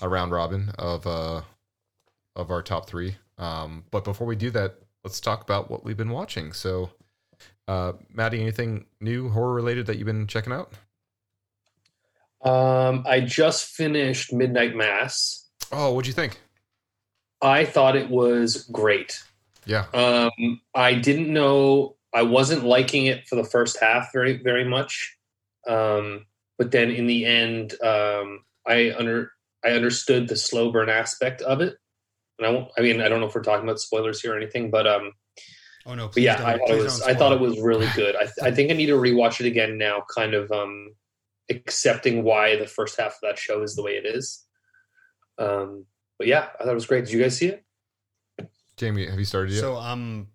a 0.02 0.10
round 0.10 0.34
robin 0.34 0.72
of 0.78 1.08
uh 1.08 1.42
of 2.36 2.52
our 2.52 2.62
top 2.62 2.88
three. 2.88 3.16
Um, 3.38 3.86
but 3.92 4.04
before 4.04 4.28
we 4.28 4.36
do 4.36 4.52
that, 4.52 4.76
let's 5.06 5.22
talk 5.22 5.42
about 5.42 5.72
what 5.72 5.86
we've 5.86 5.98
been 5.98 6.10
watching. 6.10 6.52
So, 6.52 6.90
uh, 7.68 7.94
Maddie, 8.14 8.42
anything 8.42 8.86
new 9.00 9.30
horror 9.30 9.54
related 9.54 9.86
that 9.86 9.98
you've 9.98 10.06
been 10.06 10.28
checking 10.28 10.52
out? 10.54 10.74
Um, 12.46 13.04
I 13.08 13.22
just 13.22 13.66
finished 13.68 14.32
Midnight 14.32 14.76
Mass. 14.76 15.48
Oh, 15.72 15.94
what'd 15.94 16.08
you 16.08 16.14
think? 16.14 16.40
I 17.42 17.66
thought 17.66 17.96
it 17.96 18.10
was 18.10 18.64
great. 18.72 19.22
Yeah, 19.66 19.86
Um, 19.94 20.62
I 20.76 20.94
didn't 20.94 21.32
know 21.34 21.96
I 22.14 22.22
wasn't 22.22 22.64
liking 22.64 23.08
it 23.08 23.28
for 23.28 23.36
the 23.36 23.44
first 23.44 23.80
half 23.80 24.14
very 24.14 24.38
very 24.38 24.64
much, 24.64 25.18
um, 25.68 26.28
but 26.60 26.72
then 26.72 26.92
in 26.92 27.08
the 27.08 27.26
end, 27.26 27.74
um, 27.82 28.44
I 28.68 28.94
under 28.98 29.32
I 29.66 29.70
understood 29.72 30.28
the 30.28 30.36
slow 30.36 30.72
burn 30.72 30.90
aspect 30.90 31.42
of 31.42 31.62
it. 31.62 31.76
And 32.38 32.48
I 32.48 32.52
won't, 32.52 32.70
I 32.78 32.82
mean 32.82 33.02
I 33.02 33.10
don't 33.10 33.20
know 33.22 33.26
if 33.28 33.34
we're 33.34 33.42
talking 33.42 33.68
about 33.68 33.80
spoilers 33.80 34.22
here 34.22 34.34
or 34.34 34.38
anything, 34.38 34.70
but 34.70 34.86
um, 34.86 35.14
oh 35.88 35.96
no! 35.96 36.06
but 36.06 36.14
please 36.14 36.26
yeah, 36.26 36.38
don't- 36.38 36.46
I 36.46 36.58
thought 36.58 36.70
it 36.70 36.84
was 36.84 37.00
don't 37.00 37.10
I 37.10 37.14
thought 37.16 37.32
it 37.34 37.40
was 37.40 37.60
really 37.60 37.88
good. 37.96 38.16
I 38.16 38.28
I 38.48 38.52
think 38.52 38.70
I 38.70 38.76
need 38.76 38.88
to 38.88 38.98
rewatch 38.98 39.40
it 39.40 39.48
again 39.48 39.80
now, 39.80 40.04
kind 40.16 40.36
of 40.36 40.52
um, 40.52 40.92
accepting 41.50 42.24
why 42.24 42.56
the 42.58 42.68
first 42.68 43.00
half 43.00 43.14
of 43.14 43.20
that 43.24 43.38
show 43.38 43.62
is 43.62 43.76
the 43.76 43.84
way 43.84 43.92
it 43.94 44.06
is. 44.06 44.46
Um, 45.38 45.86
but 46.18 46.28
yeah, 46.28 46.48
I 46.60 46.64
thought 46.64 46.72
it 46.72 46.76
was 46.76 46.86
great. 46.86 47.06
Did 47.06 47.14
you 47.14 47.22
guys 47.22 47.38
see 47.38 47.48
it? 47.48 47.64
Jamie, 48.78 49.06
have 49.08 49.20
you 49.20 49.26
started 49.26 49.52
yet? 49.54 49.62
So 49.62 49.76
um, 49.76 50.28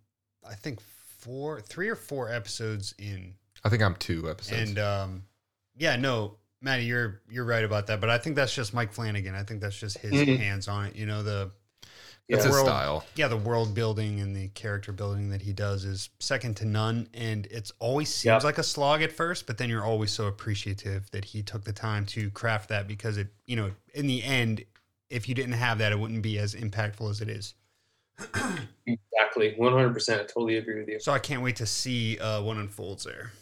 I 0.49 0.55
think 0.55 0.81
four, 1.19 1.61
three 1.61 1.89
or 1.89 1.95
four 1.97 2.31
episodes 2.31 2.95
in, 2.99 3.35
I 3.65 3.69
think 3.69 3.83
I'm 3.83 3.95
two 3.97 4.31
episodes. 4.31 4.71
and 4.71 4.79
um, 4.79 5.23
yeah, 5.77 5.97
no, 5.97 6.37
Maddie, 6.63 6.85
you're 6.85 7.21
you're 7.31 7.45
right 7.45 7.65
about 7.65 7.87
that. 7.89 8.01
But 8.01 8.11
I 8.11 8.19
think 8.19 8.37
that's 8.37 8.55
just 8.55 8.73
Mike 8.75 8.93
Flanagan. 8.93 9.35
I 9.35 9.43
think 9.43 9.61
that's 9.61 9.79
just 9.79 9.99
his 9.99 10.13
Mhm. 10.13 10.39
hands 10.39 10.69
on 10.69 10.87
it. 10.87 10.97
You 10.97 11.07
know 11.07 11.23
the 11.23 11.51
it's 12.31 12.39
Yeah. 12.45 12.47
his 12.47 12.53
World- 12.53 12.67
style. 12.67 13.05
yeah 13.17 13.29
the 13.29 13.37
world 13.37 13.75
building 13.75 14.21
and 14.21 14.35
the 14.35 14.49
character 14.49 14.93
building 14.93 15.31
that 15.31 15.43
he 15.43 15.53
does 15.53 15.85
is 15.85 16.09
second 16.19 16.57
to 16.59 16.65
none 16.65 17.09
and 17.13 17.47
it's 17.51 17.73
always 17.79 18.09
seems 18.09 18.25
Yep. 18.25 18.45
like 18.45 18.59
a 18.59 18.63
slog 18.63 19.03
at 19.03 19.13
first 19.13 19.47
but 19.47 19.59
then 19.59 19.69
you're 19.69 19.85
always 19.85 20.11
so 20.13 20.27
appreciative 20.27 21.11
that 21.11 21.25
he 21.27 21.43
took 21.43 21.65
the 21.65 21.73
time 21.73 22.07
to 22.07 22.31
craft 22.31 22.69
that 22.71 22.87
because 22.89 23.17
it 23.17 23.29
you 23.47 23.57
know 23.57 23.73
in 23.95 24.07
the 24.07 24.23
end 24.25 24.65
if 25.11 25.29
you 25.29 25.35
didn't 25.35 25.55
have 25.55 25.79
that, 25.79 25.91
it 25.91 25.99
wouldn't 25.99 26.23
be 26.23 26.39
as 26.39 26.55
impactful 26.55 27.11
as 27.11 27.21
it 27.21 27.29
is. 27.29 27.55
Exactly, 28.87 29.55
one 29.57 29.73
hundred 29.73 29.93
percent. 29.93 30.21
I 30.21 30.25
totally 30.25 30.57
agree 30.57 30.79
with 30.79 30.89
you. 30.89 31.01
So 31.01 31.11
I 31.13 31.19
can't 31.19 31.43
wait 31.43 31.57
to 31.57 31.67
see 31.67 32.17
uh, 32.21 32.43
what 32.43 32.57
unfolds 32.59 33.03
there. 33.05 33.33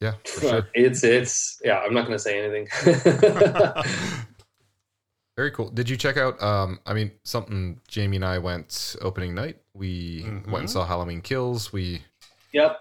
Yeah, 0.00 0.14
for 0.24 0.40
sure. 0.40 0.68
It's 0.74 1.04
it's 1.04 1.60
yeah. 1.64 1.78
I'm 1.78 1.94
not 1.94 2.06
gonna 2.06 2.18
say 2.18 2.42
anything. 2.42 2.66
Very 5.36 5.50
cool. 5.50 5.68
Did 5.70 5.88
you 5.90 5.96
check 5.96 6.16
out? 6.16 6.42
Um, 6.42 6.80
I 6.86 6.94
mean, 6.94 7.10
something 7.22 7.80
Jamie 7.88 8.16
and 8.16 8.24
I 8.24 8.38
went 8.38 8.96
opening 9.02 9.34
night. 9.34 9.58
We 9.74 10.22
went 10.24 10.46
Mhm. 10.46 10.58
and 10.60 10.70
saw 10.70 10.86
Halloween 10.86 11.20
Kills. 11.20 11.72
We 11.72 12.02
yep. 12.52 12.80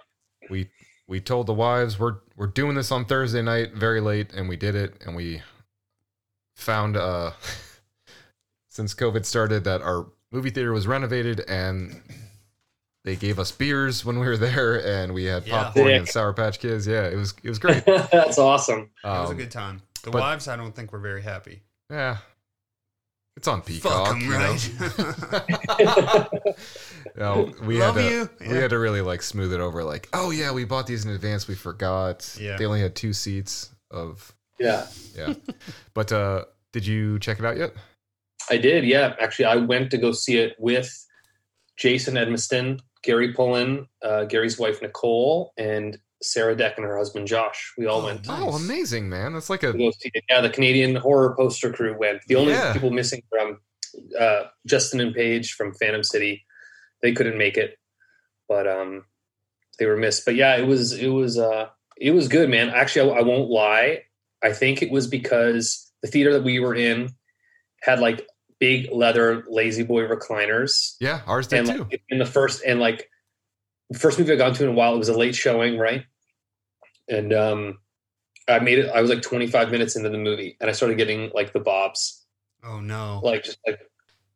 we 0.50 0.69
we 1.07 1.19
told 1.19 1.47
the 1.47 1.53
wives 1.53 2.00
we're 2.00 2.15
we're 2.38 2.47
doing 2.47 2.75
this 2.75 2.91
on 2.91 3.05
Thursday 3.05 3.41
night, 3.41 3.74
very 3.74 4.00
late, 4.00 4.31
and 4.33 4.47
we 4.47 4.55
did 4.55 4.74
it. 4.75 5.01
And 5.05 5.15
we 5.17 5.41
found 6.55 6.95
uh, 6.95 7.31
since 8.69 8.93
COVID 8.93 9.25
started 9.25 9.65
that 9.65 9.81
our 9.81 10.07
movie 10.31 10.50
theater 10.50 10.71
was 10.71 10.88
renovated, 10.88 11.41
and 11.50 12.01
they 13.03 13.17
gave 13.17 13.38
us 13.38 13.51
beers 13.51 14.05
when 14.05 14.17
we 14.17 14.25
were 14.27 14.38
there, 14.50 14.81
and 14.85 15.13
we 15.13 15.25
had 15.25 15.45
Yeah. 15.45 15.63
popcorn 15.65 15.89
and 15.91 16.07
Sour 16.07 16.31
Patch 16.31 16.59
Kids. 16.59 16.88
Yeah, 16.88 17.03
it 17.07 17.17
was 17.17 17.33
it 17.43 17.50
was 17.50 17.59
great. 17.65 17.85
That's 17.85 18.38
awesome. 18.38 18.89
It 19.03 19.07
was 19.07 19.29
a 19.29 19.31
Um, 19.33 19.38
good 19.38 19.51
time. 19.51 19.81
The 20.03 20.12
but- 20.12 20.21
wives, 20.21 20.47
I 20.47 20.55
don't 20.55 20.74
think 20.74 20.93
were 20.93 21.00
very 21.00 21.21
happy. 21.21 21.63
Yeah. 21.89 22.19
It's 23.38 23.48
on 23.50 23.62
Peacock. 23.62 24.08
Fuck 24.08 24.15
'em, 24.15 24.22
you 24.22 24.30
know? 24.30 24.39
right? 24.39 26.27
No, 27.18 27.54
we 27.63 27.80
Love 27.80 27.96
had 27.96 28.01
to, 28.10 28.10
you. 28.10 28.30
we 28.42 28.58
had 28.58 28.72
to 28.72 28.80
really 28.80 29.00
like 29.01 29.22
smooth 29.22 29.54
it 29.54 29.60
over. 29.62 29.84
Like, 29.86 30.10
oh 30.12 30.32
yeah, 30.32 30.51
we 30.51 30.65
bought 30.65 30.86
these 30.86 31.06
in 31.06 31.12
advance. 31.12 31.48
We 31.48 31.56
forgot. 31.56 32.36
Yeah. 32.39 32.58
They 32.58 32.65
only 32.65 32.82
had 32.82 32.94
two 32.96 33.13
seats 33.13 33.70
of 33.89 34.34
Yeah, 34.60 34.86
yeah. 35.15 35.36
but 35.94 36.12
uh 36.12 36.46
did 36.74 36.86
you 36.86 37.18
check 37.20 37.39
it 37.39 37.46
out 37.46 37.56
yet? 37.58 37.74
I 38.50 38.58
did. 38.58 38.84
Yeah, 38.84 39.15
actually, 39.20 39.46
I 39.46 39.56
went 39.56 39.92
to 39.92 39.98
go 39.98 40.12
see 40.12 40.38
it 40.39 40.56
with 40.60 40.89
Jason 41.77 42.15
Edmiston, 42.15 42.82
Gary 43.01 43.32
Pullen, 43.34 43.88
uh, 44.04 44.25
Gary's 44.25 44.60
wife 44.60 44.82
Nicole, 44.82 45.54
and 45.58 45.98
Sarah 46.25 46.55
Deck 46.55 46.74
and 46.77 46.86
her 46.86 46.98
husband 46.98 47.27
Josh. 47.27 47.74
We 47.77 47.86
all 47.86 48.01
Oh, 48.01 48.05
went. 48.05 48.25
Nice. 48.27 48.41
Oh, 48.41 48.55
amazing, 48.55 49.10
man. 49.10 49.34
That's 49.34 49.50
like 49.50 49.63
a 49.63 49.72
to 49.72 49.77
go 49.77 49.91
see 49.91 50.12
it. 50.13 50.24
Yeah, 50.29 50.41
the 50.41 50.50
Canadian 50.50 50.96
horror 50.96 51.36
poster 51.36 51.72
crew 51.72 51.98
went. 51.98 52.22
The 52.27 52.36
only 52.36 52.53
Yeah. 52.53 52.74
people 52.74 52.91
missing 52.91 53.24
from 53.29 53.60
uh, 54.20 54.44
Justin 54.65 55.00
and 55.00 55.13
Paige 55.15 55.53
from 55.53 55.74
Phantom 55.74 56.03
City, 56.03 56.46
they 57.01 57.13
couldn't 57.13 57.38
make 57.38 57.55
it, 57.58 57.77
but 58.50 58.67
um, 58.67 59.05
they 59.79 59.86
were 59.86 59.96
missed. 59.98 60.25
But 60.25 60.36
yeah, 60.36 60.58
it 60.58 60.67
was 60.67 60.94
it 60.94 61.08
was 61.10 61.38
uh, 61.38 61.67
it 61.98 62.12
was 62.12 62.27
good, 62.27 62.50
man. 62.50 62.70
Actually, 62.70 63.12
I, 63.12 63.20
I 63.20 63.22
won't 63.22 63.50
lie. 63.50 64.03
I 64.44 64.51
think 64.53 64.82
it 64.82 64.91
was 64.91 65.08
because 65.08 65.91
the 66.01 66.08
theater 66.10 66.34
that 66.34 66.44
we 66.44 66.60
were 66.60 66.75
in 66.75 67.10
had 67.82 68.00
like 68.00 68.27
big 68.60 68.89
leather 68.91 69.44
lazy 69.50 69.84
boy 69.84 70.01
recliners, 70.08 70.96
yeah, 71.00 71.22
ours 71.25 71.48
did 71.48 71.60
and 71.60 71.67
too. 71.67 71.84
like, 71.89 72.01
in 72.10 72.17
the 72.20 72.25
first 72.25 72.62
and 72.65 72.79
like 72.79 73.10
first 73.98 74.17
movie 74.20 74.34
I 74.34 74.36
gone 74.36 74.53
to 74.55 74.63
in 74.63 74.70
a 74.70 74.74
while, 74.74 74.96
it 74.96 74.98
was 74.98 75.10
a 75.10 75.17
late 75.17 75.36
showing, 75.36 75.77
right? 75.77 76.03
And 77.07 77.33
um, 77.33 77.79
I 78.47 78.59
made 78.59 78.79
it. 78.79 78.89
I 78.89 79.01
was 79.01 79.09
like 79.09 79.21
25 79.21 79.71
minutes 79.71 79.95
into 79.95 80.09
the 80.09 80.17
movie, 80.17 80.57
and 80.59 80.69
I 80.69 80.74
started 80.74 80.97
getting 80.97 81.31
like 81.33 81.53
the 81.53 81.59
bobs, 81.59 82.25
oh 82.63 82.79
no. 82.79 83.21
like 83.24 83.43
just 83.43 83.59
like 83.65 83.79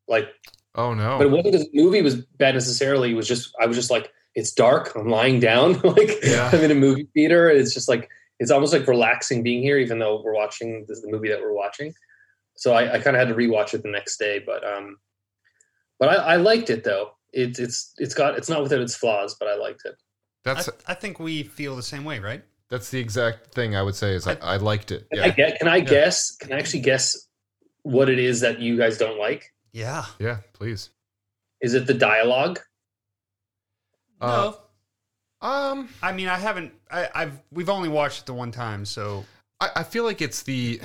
like. 0.08 0.30
Oh 0.76 0.94
no. 0.94 1.18
But 1.18 1.28
it 1.28 1.32
wasn't 1.32 1.54
because 1.54 1.70
the 1.72 1.84
movie 1.84 2.02
was 2.02 2.16
bad 2.16 2.54
necessarily. 2.54 3.12
It 3.12 3.16
was 3.16 3.28
just 3.28 3.54
I 3.60 3.66
was 3.66 3.76
just 3.76 3.90
like 3.90 4.12
it's 4.36 4.52
dark. 4.52 4.96
I'm 4.96 5.10
lying 5.10 5.40
down, 5.40 5.80
like 5.84 6.12
Yeah. 6.24 6.50
I'm 6.54 6.62
in 6.62 6.72
a 6.72 6.76
movie 6.76 7.08
theater. 7.14 7.50
It's 7.50 7.74
just 7.74 7.90
like 7.90 8.10
it's 8.40 8.52
almost 8.52 8.74
like 8.74 8.88
relaxing 8.88 9.44
being 9.44 9.62
here, 9.62 9.78
even 9.78 10.00
though 10.00 10.22
we're 10.24 10.36
watching 10.36 10.86
this 10.88 11.02
the 11.02 11.10
movie 11.10 11.30
that 11.30 11.42
we're 11.42 11.54
watching. 11.54 11.94
So 12.56 12.74
I, 12.74 12.94
I 12.94 13.00
kind 13.00 13.16
of 13.16 13.20
had 13.20 13.30
to 13.30 13.36
rewatch 13.36 13.74
it 13.74 13.84
the 13.84 13.90
next 13.90 14.18
day, 14.18 14.42
but 14.46 14.68
um, 14.68 14.98
but 16.00 16.10
I, 16.10 16.34
I 16.34 16.36
liked 16.38 16.70
it 16.70 16.84
though. 16.84 17.12
It's 17.32 17.60
it's 17.60 17.94
it's 17.98 18.14
got 18.14 18.38
it's 18.38 18.50
not 18.50 18.62
without 18.62 18.82
its 18.82 18.96
flaws, 18.96 19.36
but 19.40 19.48
I 19.48 19.56
liked 19.56 19.82
it. 19.86 19.96
I, 20.46 20.54
that's 20.54 20.70
I 20.88 20.94
think 20.94 21.20
we 21.20 21.44
feel 21.44 21.76
the 21.76 21.84
same 21.84 22.06
way, 22.06 22.20
right? 22.20 22.44
That's 22.70 22.90
the 22.92 23.00
exact 23.00 23.54
thing 23.54 23.76
I 23.76 23.82
would 23.84 23.96
say 23.96 24.14
is 24.14 24.28
I, 24.28 24.36
I 24.42 24.58
liked 24.58 24.92
it. 24.92 25.08
Can 25.12 25.20
I 25.20 25.26
Yeah. 25.28 25.32
get? 25.32 25.60
Can 25.60 25.68
I 25.68 25.80
guess? 25.80 26.36
Can 26.38 26.54
I 26.54 26.58
actually 26.60 26.82
guess 26.82 27.28
what 27.84 28.10
it 28.10 28.20
is 28.20 28.42
that 28.42 28.60
you 28.60 28.78
guys 28.78 28.98
don't 28.98 29.18
like? 29.20 29.54
Yeah. 29.74 30.06
Yeah, 30.20 30.38
please. 30.54 30.90
Is 31.62 31.74
it 31.74 31.88
the 31.88 31.94
dialogue? 31.94 32.60
Uh, 34.22 34.54
no. 35.42 35.48
Um 35.48 35.90
I 36.02 36.12
mean, 36.12 36.28
I 36.28 36.38
haven't. 36.38 36.74
I, 36.92 37.08
I've. 37.16 37.40
We've 37.52 37.70
only 37.70 37.88
watched 37.90 38.22
it 38.22 38.26
the 38.26 38.34
one 38.34 38.52
time, 38.52 38.84
so 38.86 39.24
I, 39.62 39.70
I 39.78 39.84
feel 39.84 40.04
like 40.04 40.22
it's 40.22 40.44
the 40.44 40.82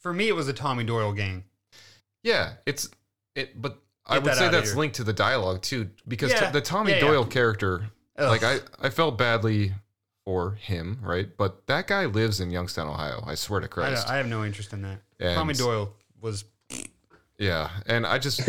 for 0.00 0.12
me, 0.12 0.28
it 0.28 0.36
was 0.36 0.46
a 0.48 0.52
Tommy 0.52 0.84
Doyle 0.84 1.12
gang. 1.12 1.44
Yeah, 2.22 2.52
it's 2.66 2.88
it, 3.34 3.60
but 3.60 3.78
I 4.06 4.18
would 4.18 4.24
that 4.24 4.36
say 4.36 4.48
that's 4.48 4.74
linked 4.76 4.96
to 4.96 5.04
the 5.04 5.12
dialogue 5.12 5.62
too, 5.62 5.90
because 6.06 6.30
Yeah, 6.30 6.46
t- 6.46 6.52
the 6.52 6.60
Tommy 6.60 6.92
yeah, 6.92 6.98
yeah. 6.98 7.06
Doyle 7.08 7.24
character, 7.24 7.90
Ugh. 8.18 8.28
like 8.28 8.44
I, 8.44 8.58
I 8.80 8.90
felt 8.90 9.18
badly 9.18 9.72
for 10.30 10.52
him, 10.52 10.96
right? 11.02 11.28
But 11.36 11.66
that 11.66 11.88
guy 11.88 12.04
lives 12.06 12.38
in 12.38 12.52
Youngstown, 12.52 12.86
Ohio. 12.86 13.20
I 13.26 13.34
swear 13.34 13.58
to 13.58 13.66
Christ. 13.66 14.08
I 14.08 14.16
have 14.16 14.28
no 14.28 14.44
interest 14.44 14.72
in 14.72 14.82
that. 14.82 15.00
And- 15.18 15.34
Tommy 15.34 15.54
Doyle 15.54 15.92
was. 16.20 16.44
Yeah, 17.36 17.70
and 17.86 18.06
I 18.06 18.18
just 18.18 18.48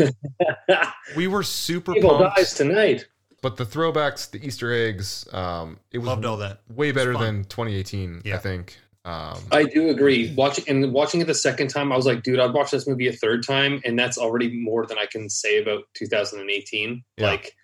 we 1.16 1.26
were 1.26 1.42
super 1.42 1.96
Evil 1.96 2.18
pumped, 2.18 2.36
dies 2.36 2.54
tonight. 2.54 3.06
but 3.40 3.56
the 3.56 3.64
throwbacks, 3.64 4.30
the 4.30 4.46
Easter 4.46 4.70
eggs, 4.72 5.26
um, 5.32 5.80
it 5.90 5.98
was 5.98 6.06
Loved 6.06 6.24
all 6.24 6.36
that. 6.36 6.60
way 6.68 6.92
better 6.92 7.16
than 7.18 7.42
2018. 7.44 8.22
I 8.32 8.36
think. 8.36 8.78
Um, 9.04 9.38
I 9.50 9.64
do 9.64 9.88
agree. 9.88 10.32
Watching 10.36 10.64
and 10.68 10.92
watching 10.92 11.20
it 11.20 11.26
the 11.26 11.34
second 11.34 11.66
time, 11.68 11.90
I 11.90 11.96
was 11.96 12.06
like, 12.06 12.22
dude, 12.22 12.38
I'd 12.38 12.52
watch 12.52 12.70
this 12.70 12.86
movie 12.86 13.08
a 13.08 13.12
third 13.12 13.44
time, 13.44 13.80
and 13.84 13.98
that's 13.98 14.18
already 14.18 14.56
more 14.60 14.86
than 14.86 14.98
I 14.98 15.06
can 15.06 15.28
say 15.28 15.60
about 15.60 15.82
2018. 15.94 17.02
Yeah. 17.16 17.26
Like, 17.26 17.56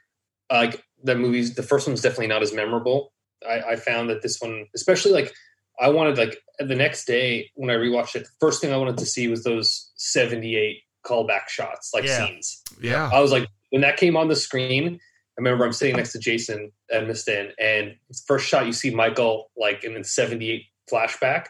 like 0.51 0.83
that 1.05 1.19
movie's 1.19 1.55
the 1.55 1.63
first 1.63 1.87
one's 1.87 2.01
definitely 2.01 2.27
not 2.29 2.43
as 2.43 2.53
memorable. 2.53 3.13
I, 3.47 3.61
I 3.73 3.77
found 3.77 4.09
that 4.11 4.23
this 4.23 4.41
one, 4.41 4.67
especially 4.75 5.13
like, 5.13 5.33
I 5.81 5.91
wanted 5.91 6.19
like 6.19 6.39
the 6.59 6.75
next 6.75 7.05
day 7.07 7.51
when 7.55 7.71
I 7.71 7.75
rewatched 7.75 8.17
it, 8.17 8.25
the 8.25 8.31
first 8.41 8.61
thing 8.61 8.73
I 8.73 8.77
wanted 8.77 8.99
to 8.99 9.07
see 9.07 9.29
was 9.29 9.45
those 9.45 9.91
78 9.97 10.79
callback 11.07 11.49
shots, 11.49 11.91
like 11.95 12.05
Yeah. 12.05 12.27
scenes. 12.27 12.63
yeah, 12.81 13.09
I 13.13 13.21
was 13.21 13.31
like, 13.33 13.47
when 13.71 13.83
that 13.83 13.97
came 13.97 14.17
on 14.17 14.29
the 14.29 14.37
screen, 14.37 14.95
I 14.95 15.41
remember 15.41 15.65
I'm 15.65 15.73
sitting 15.73 15.95
next 15.97 16.13
to 16.13 16.19
Jason 16.19 16.73
Edmiston, 16.93 17.53
and 17.61 17.95
first 18.27 18.49
shot 18.49 18.67
you 18.67 18.73
see 18.73 18.91
Michael 18.91 19.51
like 19.57 19.85
in 19.85 19.95
the 19.95 20.03
'78 20.03 20.65
flashback. 20.91 21.47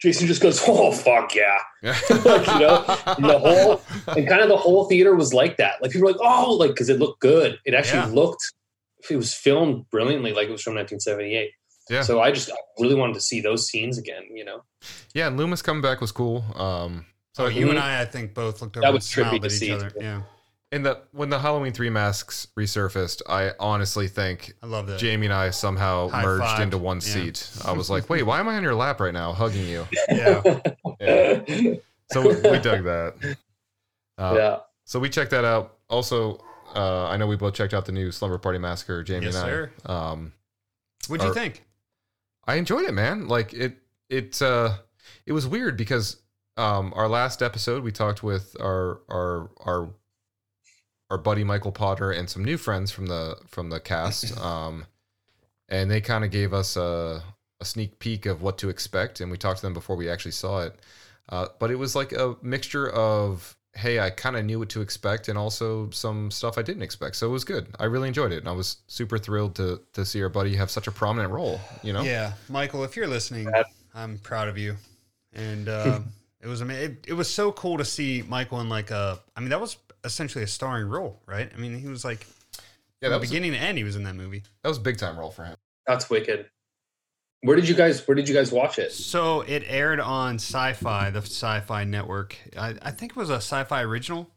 Jason 0.00 0.26
just 0.28 0.40
goes, 0.42 0.60
"Oh 0.66 0.92
fuck 0.92 1.34
yeah!" 1.34 1.58
Like, 1.82 2.46
you 2.46 2.58
know, 2.60 2.84
and 3.06 3.24
the 3.24 3.38
whole- 3.38 3.82
And 4.16 4.28
kind 4.28 4.42
of 4.42 4.48
the 4.48 4.56
whole 4.56 4.84
theater 4.88 5.14
was 5.16 5.32
like 5.34 5.56
that. 5.56 5.82
Like 5.82 5.90
people 5.90 6.06
were 6.06 6.12
like, 6.12 6.20
"Oh," 6.22 6.54
like 6.54 6.70
because 6.70 6.88
it 6.88 7.00
looked 7.00 7.20
good. 7.20 7.58
It 7.64 7.74
actually 7.74 8.00
Yeah. 8.00 8.06
looked. 8.14 8.42
It 9.10 9.16
was 9.16 9.34
filmed 9.34 9.88
brilliantly, 9.90 10.32
like 10.32 10.48
it 10.48 10.52
was 10.52 10.62
from 10.62 10.74
1978. 10.74 11.50
Yeah. 11.90 12.02
So 12.02 12.20
I 12.20 12.30
just 12.30 12.50
I 12.50 12.54
really 12.80 12.94
wanted 12.94 13.14
to 13.14 13.20
see 13.20 13.40
those 13.40 13.66
scenes 13.68 13.98
again. 13.98 14.22
You 14.32 14.44
know, 14.44 14.62
yeah. 15.14 15.26
And 15.26 15.36
Loomis 15.36 15.62
coming 15.62 15.82
back 15.82 16.00
was 16.00 16.12
cool. 16.12 16.44
Um, 16.54 17.06
So 17.34 17.44
so 17.44 17.48
you 17.48 17.70
and. 17.70 17.78
I, 17.78 18.02
I 18.02 18.04
think, 18.04 18.34
both 18.34 18.62
looked 18.62 18.76
over 18.76 18.82
That 18.82 18.88
and 18.88 18.94
was 18.94 19.06
trippy 19.08 19.12
smiled 19.28 19.40
to 19.42 19.46
at 19.46 19.52
each 19.52 19.58
see, 19.58 19.72
other. 19.72 19.92
Yeah, 20.00 20.22
in 20.70 20.82
the 20.84 21.00
when 21.10 21.28
the 21.30 21.38
Halloween 21.40 21.72
three 21.72 21.90
masks 21.90 22.46
resurfaced, 22.58 23.22
I 23.28 23.50
honestly 23.58 24.06
think 24.06 24.52
I 24.62 24.66
love 24.66 24.86
that. 24.86 25.00
Jamie 25.00 25.26
and 25.26 25.34
I 25.34 25.50
somehow 25.50 26.08
High 26.08 26.22
merged 26.22 26.44
five. 26.44 26.60
into 26.62 26.78
one 26.78 26.98
Yeah. 26.98 27.12
seat. 27.14 27.50
I 27.64 27.72
was 27.72 27.90
like, 27.90 28.08
wait, 28.10 28.22
why 28.22 28.38
am 28.38 28.48
I 28.48 28.54
on 28.56 28.62
your 28.62 28.74
lap 28.76 29.00
right 29.00 29.12
now, 29.12 29.32
hugging 29.32 29.66
you? 29.66 29.86
Yeah. 30.08 30.42
Yeah. 31.00 31.74
So 32.12 32.20
we, 32.22 32.34
we 32.50 32.58
dug 32.60 32.84
that. 32.84 33.36
Uh, 34.18 34.34
yeah. 34.36 34.58
So 34.84 35.00
we 35.00 35.08
checked 35.08 35.30
that 35.30 35.44
out. 35.44 35.78
Also, 35.88 36.38
uh, 36.74 37.08
I 37.08 37.16
know 37.16 37.26
we 37.26 37.36
both 37.36 37.54
checked 37.54 37.74
out 37.74 37.84
the 37.86 37.92
new 37.92 38.10
Slumber 38.12 38.38
Party 38.38 38.58
Massacre, 38.58 39.02
Jamie 39.02 39.26
Yes, 39.26 39.36
and 39.36 39.44
I. 39.44 39.48
sir. 39.48 39.72
Um, 39.86 40.32
What'd 41.08 41.26
you 41.26 41.34
think? 41.34 41.64
I 42.46 42.56
enjoyed 42.56 42.84
it, 42.86 42.92
man. 42.92 43.28
Like 43.28 43.52
it, 43.52 43.78
it, 44.08 44.40
uh, 44.42 44.74
it 45.26 45.32
was 45.32 45.46
weird 45.46 45.76
because 45.76 46.16
um, 46.56 46.92
our 46.96 47.08
last 47.08 47.42
episode 47.42 47.82
we 47.82 47.92
talked 47.92 48.22
with 48.22 48.56
our 48.60 49.00
our 49.08 49.50
our 49.64 49.90
our 51.10 51.18
buddy 51.18 51.44
Michael 51.44 51.72
Potter 51.72 52.10
and 52.10 52.28
some 52.28 52.44
new 52.44 52.56
friends 52.56 52.90
from 52.90 53.06
the 53.06 53.36
from 53.46 53.70
the 53.70 53.80
cast, 53.80 54.38
um, 54.44 54.86
and 55.68 55.90
they 55.90 56.00
kind 56.00 56.24
of 56.24 56.30
gave 56.30 56.52
us 56.52 56.76
a, 56.76 57.22
a 57.60 57.64
sneak 57.64 57.98
peek 57.98 58.26
of 58.26 58.42
what 58.42 58.58
to 58.58 58.68
expect, 58.68 59.20
and 59.20 59.30
we 59.30 59.36
talked 59.36 59.58
to 59.60 59.66
them 59.66 59.74
before 59.74 59.96
we 59.96 60.08
actually 60.08 60.32
saw 60.32 60.62
it. 60.62 60.74
Uh, 61.28 61.46
but 61.58 61.70
it 61.70 61.76
was 61.76 61.94
like 61.94 62.12
a 62.12 62.36
mixture 62.42 62.90
of 62.90 63.56
hey, 63.74 64.00
I 64.00 64.10
kind 64.10 64.36
of 64.36 64.44
knew 64.44 64.58
what 64.58 64.68
to 64.70 64.80
expect, 64.80 65.28
and 65.28 65.38
also 65.38 65.90
some 65.90 66.30
stuff 66.30 66.58
I 66.58 66.62
didn't 66.62 66.82
expect. 66.82 67.16
So 67.16 67.26
it 67.26 67.30
was 67.30 67.44
good. 67.44 67.68
I 67.78 67.84
really 67.84 68.08
enjoyed 68.08 68.32
it, 68.32 68.38
and 68.38 68.48
I 68.48 68.52
was 68.52 68.78
super 68.86 69.18
thrilled 69.18 69.54
to 69.56 69.80
to 69.94 70.04
see 70.04 70.22
our 70.22 70.28
buddy 70.28 70.54
have 70.56 70.70
such 70.70 70.86
a 70.86 70.92
prominent 70.92 71.32
role. 71.32 71.60
You 71.82 71.92
know, 71.92 72.02
Yeah, 72.02 72.32
Michael, 72.48 72.84
if 72.84 72.96
you're 72.96 73.06
listening, 73.06 73.52
I'm 73.94 74.18
proud 74.18 74.48
of 74.48 74.58
you. 74.58 74.76
And 75.34 75.68
uh, 75.68 76.00
it 76.40 76.46
was 76.46 76.60
ama- 76.60 76.74
it, 76.74 77.04
it 77.08 77.14
was 77.14 77.32
so 77.32 77.52
cool 77.52 77.78
to 77.78 77.84
see 77.84 78.22
Michael 78.28 78.60
in 78.60 78.68
like 78.68 78.90
a. 78.90 79.20
I 79.36 79.40
mean, 79.40 79.48
that 79.50 79.60
was 79.60 79.76
essentially 80.04 80.44
a 80.44 80.48
starring 80.48 80.88
role, 80.88 81.20
right? 81.26 81.50
I 81.54 81.58
mean, 81.58 81.78
he 81.78 81.88
was 81.88 82.04
like 82.04 82.26
yeah, 83.00 83.08
from 83.08 83.10
that 83.10 83.20
was 83.20 83.30
beginning 83.30 83.52
to 83.52 83.58
end. 83.58 83.78
He 83.78 83.84
was 83.84 83.96
in 83.96 84.02
that 84.04 84.14
movie. 84.14 84.42
that 84.62 84.68
was 84.68 84.78
a 84.78 84.82
big 84.82 84.98
time 84.98 85.18
role 85.18 85.30
for 85.30 85.44
him. 85.44 85.56
That's 85.86 86.10
wicked. 86.10 86.50
Where 87.42 87.56
did 87.56 87.68
you 87.68 87.74
guys 87.74 88.06
Where 88.06 88.14
did 88.14 88.28
you 88.28 88.34
guys 88.34 88.52
watch 88.52 88.78
it? 88.78 88.92
So 88.92 89.40
it 89.42 89.64
aired 89.66 90.00
on 90.00 90.36
Sci-Fi, 90.36 91.10
the 91.10 91.20
Sci-Fi 91.22 91.84
network. 91.84 92.36
I, 92.56 92.74
I 92.80 92.90
think 92.92 93.12
it 93.12 93.16
was 93.16 93.30
a 93.30 93.34
Sci-Fi 93.36 93.82
original, 93.82 94.30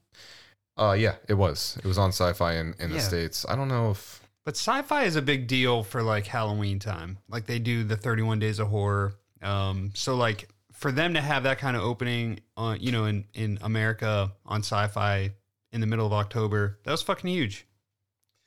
Uh, 0.77 0.95
yeah, 0.97 1.15
it 1.29 1.35
was. 1.35 1.77
It 1.83 1.87
was 1.87 1.97
on 1.97 2.09
Sci-Fi 2.11 2.55
in, 2.55 2.73
in 2.79 2.89
the 2.89 2.95
Yeah. 2.97 3.01
states. 3.01 3.45
I 3.47 3.55
don't 3.55 3.67
know 3.69 3.91
if 3.91 4.21
but 4.43 4.55
Sci-Fi 4.55 5.03
is 5.05 5.15
a 5.15 5.21
big 5.23 5.47
deal 5.47 5.81
for 5.83 6.03
like 6.03 6.27
Halloween 6.27 6.77
time. 6.79 7.17
Like 7.29 7.45
they 7.47 7.57
do 7.59 7.83
the 7.83 7.97
31 7.97 8.37
Days 8.39 8.59
of 8.59 8.67
Horror. 8.67 9.15
Um, 9.41 9.91
so 9.95 10.15
like 10.15 10.49
for 10.71 10.91
them 10.91 11.13
to 11.15 11.21
have 11.21 11.43
that 11.43 11.57
kind 11.57 11.75
of 11.77 11.83
opening, 11.83 12.39
uh, 12.57 12.75
you 12.79 12.91
know, 12.91 13.05
in 13.05 13.25
in 13.33 13.57
America 13.61 14.31
on 14.45 14.59
Sci-Fi 14.61 15.31
in 15.71 15.81
the 15.81 15.87
middle 15.87 16.05
of 16.05 16.13
October, 16.13 16.79
that 16.83 16.91
was 16.91 17.01
fucking 17.03 17.29
huge. 17.29 17.65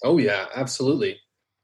Oh 0.04 0.18
yeah, 0.18 0.46
absolutely. 0.54 1.18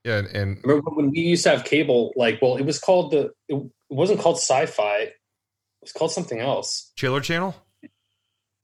Yeah, 0.04 0.18
and, 0.18 0.26
and 0.28 0.58
Remember 0.64 0.90
when 0.90 1.10
we 1.10 1.20
used 1.20 1.44
to 1.44 1.50
have 1.50 1.64
cable? 1.64 2.12
Like, 2.16 2.40
well, 2.42 2.56
it 2.56 2.64
was 2.64 2.78
called 2.78 3.12
the. 3.12 3.30
It, 3.48 3.62
wasn't 3.90 4.18
called 4.20 4.36
Sci-Fi. 4.38 4.96
It 4.98 5.14
was 5.80 5.92
called 5.92 6.10
something 6.10 6.40
else. 6.40 6.90
Chiller 6.96 7.20
Channel 7.20 7.54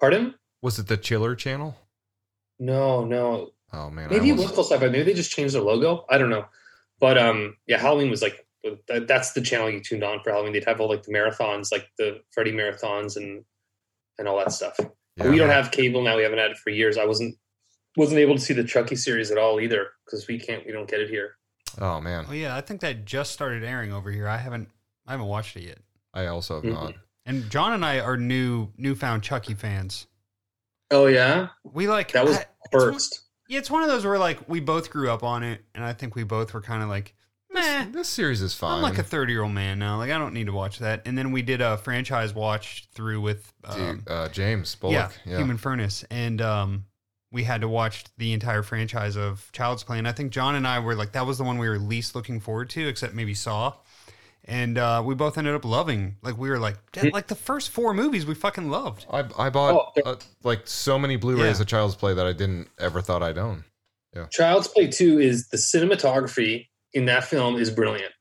Pardon? 0.00 0.34
was 0.62 0.78
it 0.78 0.88
the 0.88 0.96
Chiller 0.96 1.34
Channel? 1.36 1.76
No, 2.58 3.04
no. 3.04 3.50
Oh 3.72 3.90
man, 3.90 4.08
Maybe 4.10 4.28
it 4.30 4.32
was 4.32 4.40
almost- 4.42 4.54
called 4.56 4.66
Sci-Fi. 4.68 4.88
Maybe 4.88 5.04
they 5.04 5.14
just 5.14 5.30
changed 5.30 5.54
their 5.54 5.62
logo. 5.62 6.04
I 6.10 6.18
don't 6.18 6.30
know. 6.30 6.46
But 6.98 7.16
um, 7.18 7.56
yeah, 7.66 7.78
Halloween 7.78 8.10
was 8.10 8.22
like 8.22 8.44
that's 8.88 9.32
the 9.32 9.40
channel 9.40 9.70
you 9.70 9.80
tuned 9.80 10.04
on 10.04 10.20
for 10.22 10.30
Halloween. 10.30 10.52
They'd 10.52 10.64
have 10.66 10.80
all 10.80 10.88
like 10.88 11.02
the 11.04 11.12
marathons, 11.12 11.68
like 11.72 11.88
the 11.96 12.18
Freddy 12.32 12.52
marathons 12.52 13.16
and 13.16 13.44
and 14.18 14.26
all 14.28 14.36
that 14.38 14.52
stuff. 14.52 14.76
yeah. 15.16 15.30
We 15.30 15.38
don't 15.38 15.48
have 15.48 15.70
cable 15.70 16.02
now. 16.02 16.16
We 16.16 16.24
haven't 16.24 16.38
had 16.38 16.50
it 16.50 16.58
for 16.58 16.70
years. 16.70 16.98
I 16.98 17.06
wasn't 17.06 17.36
wasn't 17.96 18.18
able 18.20 18.34
to 18.34 18.40
see 18.40 18.54
the 18.54 18.64
Chucky 18.64 18.96
series 18.96 19.30
at 19.30 19.38
all 19.38 19.60
either 19.60 19.88
because 20.04 20.26
we 20.28 20.38
can't. 20.38 20.64
We 20.66 20.72
don't 20.72 20.88
get 20.88 21.00
it 21.00 21.10
here. 21.10 21.36
Oh 21.80 22.00
man, 22.00 22.26
Oh 22.28 22.32
yeah, 22.32 22.56
I 22.56 22.60
think 22.60 22.80
that 22.80 23.04
just 23.04 23.32
started 23.32 23.62
airing 23.64 23.92
over 23.92 24.10
here. 24.10 24.26
I 24.28 24.36
haven't 24.38 24.68
I 25.06 25.12
haven't 25.12 25.26
watched 25.26 25.56
it 25.56 25.62
yet. 25.64 25.78
I 26.14 26.26
also 26.26 26.56
have 26.56 26.64
Mhm. 26.64 26.72
not. 26.72 26.94
And 27.26 27.48
John 27.50 27.72
and 27.72 27.84
I 27.84 28.00
are 28.00 28.16
new 28.16 28.68
newfound 28.76 29.22
Chucky 29.22 29.54
fans. 29.54 30.06
Oh 30.90 31.06
yeah, 31.06 31.48
We 31.64 31.88
like 31.88 32.12
that 32.12 32.24
was 32.24 32.36
I- 32.38 32.40
it's 32.40 32.72
one- 32.84 32.92
first. 32.92 33.20
Yeah, 33.48 33.58
it's 33.58 33.70
one 33.70 33.82
of 33.82 33.88
those 33.88 34.04
where 34.04 34.18
like 34.18 34.48
we 34.48 34.60
both 34.60 34.90
grew 34.90 35.10
up 35.10 35.22
on 35.22 35.42
it, 35.42 35.64
and 35.74 35.84
I 35.84 35.92
think 35.92 36.14
we 36.14 36.22
both 36.24 36.52
were 36.54 36.60
kind 36.60 36.82
of 36.82 36.88
like, 36.88 37.14
meh. 37.52 37.84
This, 37.86 37.92
this 37.94 38.08
series 38.08 38.42
is 38.42 38.54
fine. 38.54 38.76
I'm 38.76 38.82
like 38.82 38.98
a 38.98 39.02
30 39.02 39.32
year 39.32 39.42
old 39.42 39.52
man 39.52 39.78
now. 39.78 39.96
Like 39.98 40.10
I 40.10 40.18
don't 40.18 40.34
need 40.34 40.46
to 40.46 40.52
watch 40.52 40.78
that. 40.80 41.02
And 41.06 41.16
then 41.18 41.32
we 41.32 41.42
did 41.42 41.60
a 41.60 41.76
franchise 41.76 42.32
watch 42.34 42.88
through 42.94 43.20
with 43.20 43.52
um, 43.64 43.98
Dude, 43.98 44.08
uh, 44.08 44.28
James 44.28 44.74
Bullock. 44.76 44.94
yeah, 45.24 45.32
Yeah, 45.32 45.38
Human 45.38 45.56
Furnace, 45.58 46.04
and 46.10 46.40
um, 46.40 46.84
we 47.32 47.44
had 47.44 47.60
to 47.60 47.68
watch 47.68 48.04
the 48.18 48.32
entire 48.32 48.62
franchise 48.62 49.16
of 49.16 49.50
Child's 49.52 49.84
Play. 49.84 49.98
And 49.98 50.08
I 50.08 50.12
think 50.12 50.32
John 50.32 50.54
and 50.56 50.66
I 50.66 50.78
were 50.80 50.94
like, 50.94 51.12
that 51.12 51.26
was 51.26 51.38
the 51.38 51.44
one 51.44 51.58
we 51.58 51.68
were 51.68 51.78
least 51.78 52.14
looking 52.14 52.40
forward 52.40 52.70
to, 52.70 52.88
except 52.88 53.14
maybe 53.14 53.34
Saw. 53.34 53.74
And 54.46 54.78
uh, 54.78 55.02
we 55.04 55.14
both 55.14 55.38
ended 55.38 55.54
up 55.54 55.64
loving. 55.64 56.16
Like 56.22 56.36
we 56.38 56.50
were 56.50 56.58
like, 56.58 56.76
like 57.12 57.28
the 57.28 57.34
first 57.36 57.70
four 57.70 57.94
movies 57.94 58.26
we 58.26 58.34
fucking 58.34 58.68
loved. 58.70 59.06
I 59.12 59.24
I 59.38 59.50
bought 59.50 59.92
Oh, 59.96 60.02
uh, 60.02 60.16
like 60.42 60.66
so 60.66 60.98
many 60.98 61.16
Blu-rays 61.16 61.58
Yeah. 61.58 61.62
of 61.62 61.68
Child's 61.68 61.94
Play 61.94 62.14
that 62.14 62.26
I 62.26 62.32
didn't 62.32 62.68
ever 62.78 63.00
thought 63.00 63.22
I'd 63.22 63.38
own. 63.38 63.64
Child's 64.32 64.66
Play 64.66 64.88
Two 64.88 65.20
is 65.20 65.48
the 65.50 65.56
cinematography 65.56 66.66
in 66.94 67.04
that 67.04 67.24
film 67.24 67.56
is 67.56 67.70
brilliant. 67.70 68.12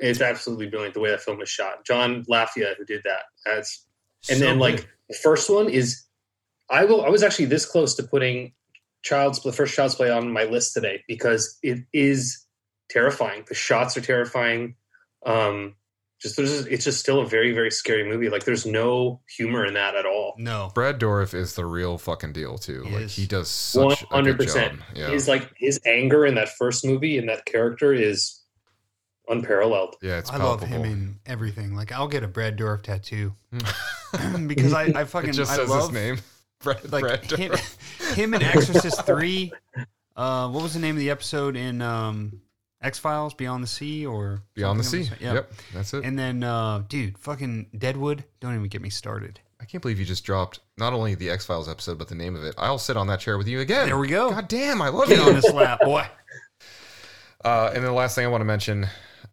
It's 0.00 0.20
absolutely 0.20 0.66
brilliant 0.66 0.94
the 0.94 1.00
way 1.00 1.10
that 1.10 1.20
film 1.20 1.40
is 1.40 1.48
shot. 1.48 1.84
John 1.84 2.24
Lafia 2.24 2.74
who 2.76 2.84
did 2.84 3.02
that. 3.04 3.22
That's 3.46 3.86
and 4.28 4.38
So 4.38 4.44
then 4.44 4.58
like 4.58 4.88
the 5.08 5.14
first 5.22 5.48
one 5.50 5.68
is 5.68 6.03
I 6.70 6.84
will 6.84 7.04
I 7.04 7.08
was 7.08 7.22
actually 7.22 7.46
this 7.46 7.66
close 7.66 7.94
to 7.96 8.02
putting 8.02 8.52
Child's 9.02 9.40
the 9.42 9.52
first 9.52 9.74
Child's 9.74 9.94
Play 9.94 10.10
on 10.10 10.32
my 10.32 10.44
list 10.44 10.72
today 10.74 11.02
because 11.06 11.58
it 11.62 11.78
is 11.92 12.44
terrifying. 12.88 13.44
The 13.48 13.54
shots 13.54 13.96
are 13.96 14.00
terrifying. 14.00 14.76
Um 15.26 15.74
just 16.20 16.36
there's 16.38 16.64
it's 16.66 16.84
just 16.84 17.00
still 17.00 17.20
a 17.20 17.26
very 17.26 17.52
very 17.52 17.70
scary 17.70 18.08
movie. 18.08 18.30
Like 18.30 18.44
there's 18.44 18.64
no 18.64 19.20
humor 19.36 19.66
in 19.66 19.74
that 19.74 19.94
at 19.94 20.06
all. 20.06 20.34
no, 20.38 20.70
Brad 20.74 20.98
Dourif 20.98 21.34
is 21.34 21.54
the 21.54 21.66
real 21.66 21.98
fucking 21.98 22.32
deal 22.32 22.56
too. 22.56 22.82
He 22.84 22.92
like 22.92 23.02
is. 23.02 23.16
he 23.16 23.26
does 23.26 23.50
such 23.50 24.02
a 24.10 24.22
good 24.22 24.38
100%. 24.38 24.54
job. 24.70 24.78
Yeah, 24.94 25.10
His 25.10 25.28
like 25.28 25.50
his 25.58 25.78
anger 25.84 26.24
in 26.24 26.34
that 26.36 26.48
first 26.48 26.84
movie 26.84 27.18
and 27.18 27.28
that 27.28 27.44
character 27.44 27.92
is 27.92 28.40
unparalleled. 29.28 29.96
yeah, 30.02 30.18
it's 30.18 30.30
I 30.30 30.36
love 30.38 30.62
him 30.62 30.84
in 30.84 31.18
everything. 31.26 31.74
Like 31.74 31.92
I'll 31.92 32.08
get 32.08 32.22
a 32.22 32.28
Brad 32.28 32.56
Dourif 32.56 32.82
tattoo 32.82 33.34
because 34.46 34.72
I, 34.72 34.84
I 34.94 35.04
fucking 35.04 35.30
it 35.30 35.34
just 35.34 35.50
I 35.52 35.56
says 35.56 35.68
love 35.68 35.90
his 35.90 35.92
name. 35.92 36.18
Brad, 36.62 36.92
like 36.92 37.02
Brad 37.02 37.30
him, 37.30 37.52
him 38.14 38.34
in 38.34 38.42
Exorcist 38.42 39.04
three. 39.04 39.52
Uh, 40.16 40.48
what 40.48 40.62
was 40.62 40.74
the 40.74 40.80
name 40.80 40.94
of 40.94 41.00
the 41.00 41.10
episode 41.10 41.56
in 41.56 41.82
um, 41.82 42.40
X 42.80 42.98
Files? 42.98 43.34
Beyond 43.34 43.62
the 43.62 43.68
Sea 43.68 44.06
or 44.06 44.42
Beyond 44.54 44.80
the 44.80 44.84
Sea. 44.84 45.10
Yeah. 45.20 45.34
Yep, 45.34 45.52
that's 45.74 45.94
it. 45.94 46.04
And 46.04 46.18
then, 46.18 46.42
uh, 46.42 46.84
dude, 46.88 47.18
fucking 47.18 47.66
Deadwood. 47.76 48.24
Don't 48.40 48.54
even 48.54 48.68
get 48.68 48.80
me 48.80 48.90
started. 48.90 49.40
I 49.60 49.64
can't 49.66 49.80
believe 49.82 49.98
you 49.98 50.04
just 50.04 50.24
dropped 50.24 50.60
not 50.76 50.92
only 50.92 51.14
the 51.14 51.30
X 51.30 51.46
Files 51.46 51.68
episode, 51.68 51.98
but 51.98 52.08
the 52.08 52.14
name 52.14 52.36
of 52.36 52.44
it. 52.44 52.54
I'll 52.58 52.78
sit 52.78 52.96
on 52.96 53.06
that 53.06 53.20
chair 53.20 53.38
with 53.38 53.48
you 53.48 53.60
again. 53.60 53.86
There 53.86 53.98
we 53.98 54.08
go. 54.08 54.30
God 54.30 54.48
damn, 54.48 54.82
I 54.82 54.88
love 54.88 55.10
you. 55.10 55.20
on 55.20 55.34
this 55.34 55.50
lap, 55.52 55.80
boy. 55.80 56.06
Uh, 57.44 57.66
and 57.74 57.76
then 57.76 57.84
the 57.84 57.92
last 57.92 58.14
thing 58.14 58.24
I 58.24 58.28
want 58.28 58.40
to 58.40 58.46
mention, 58.46 58.86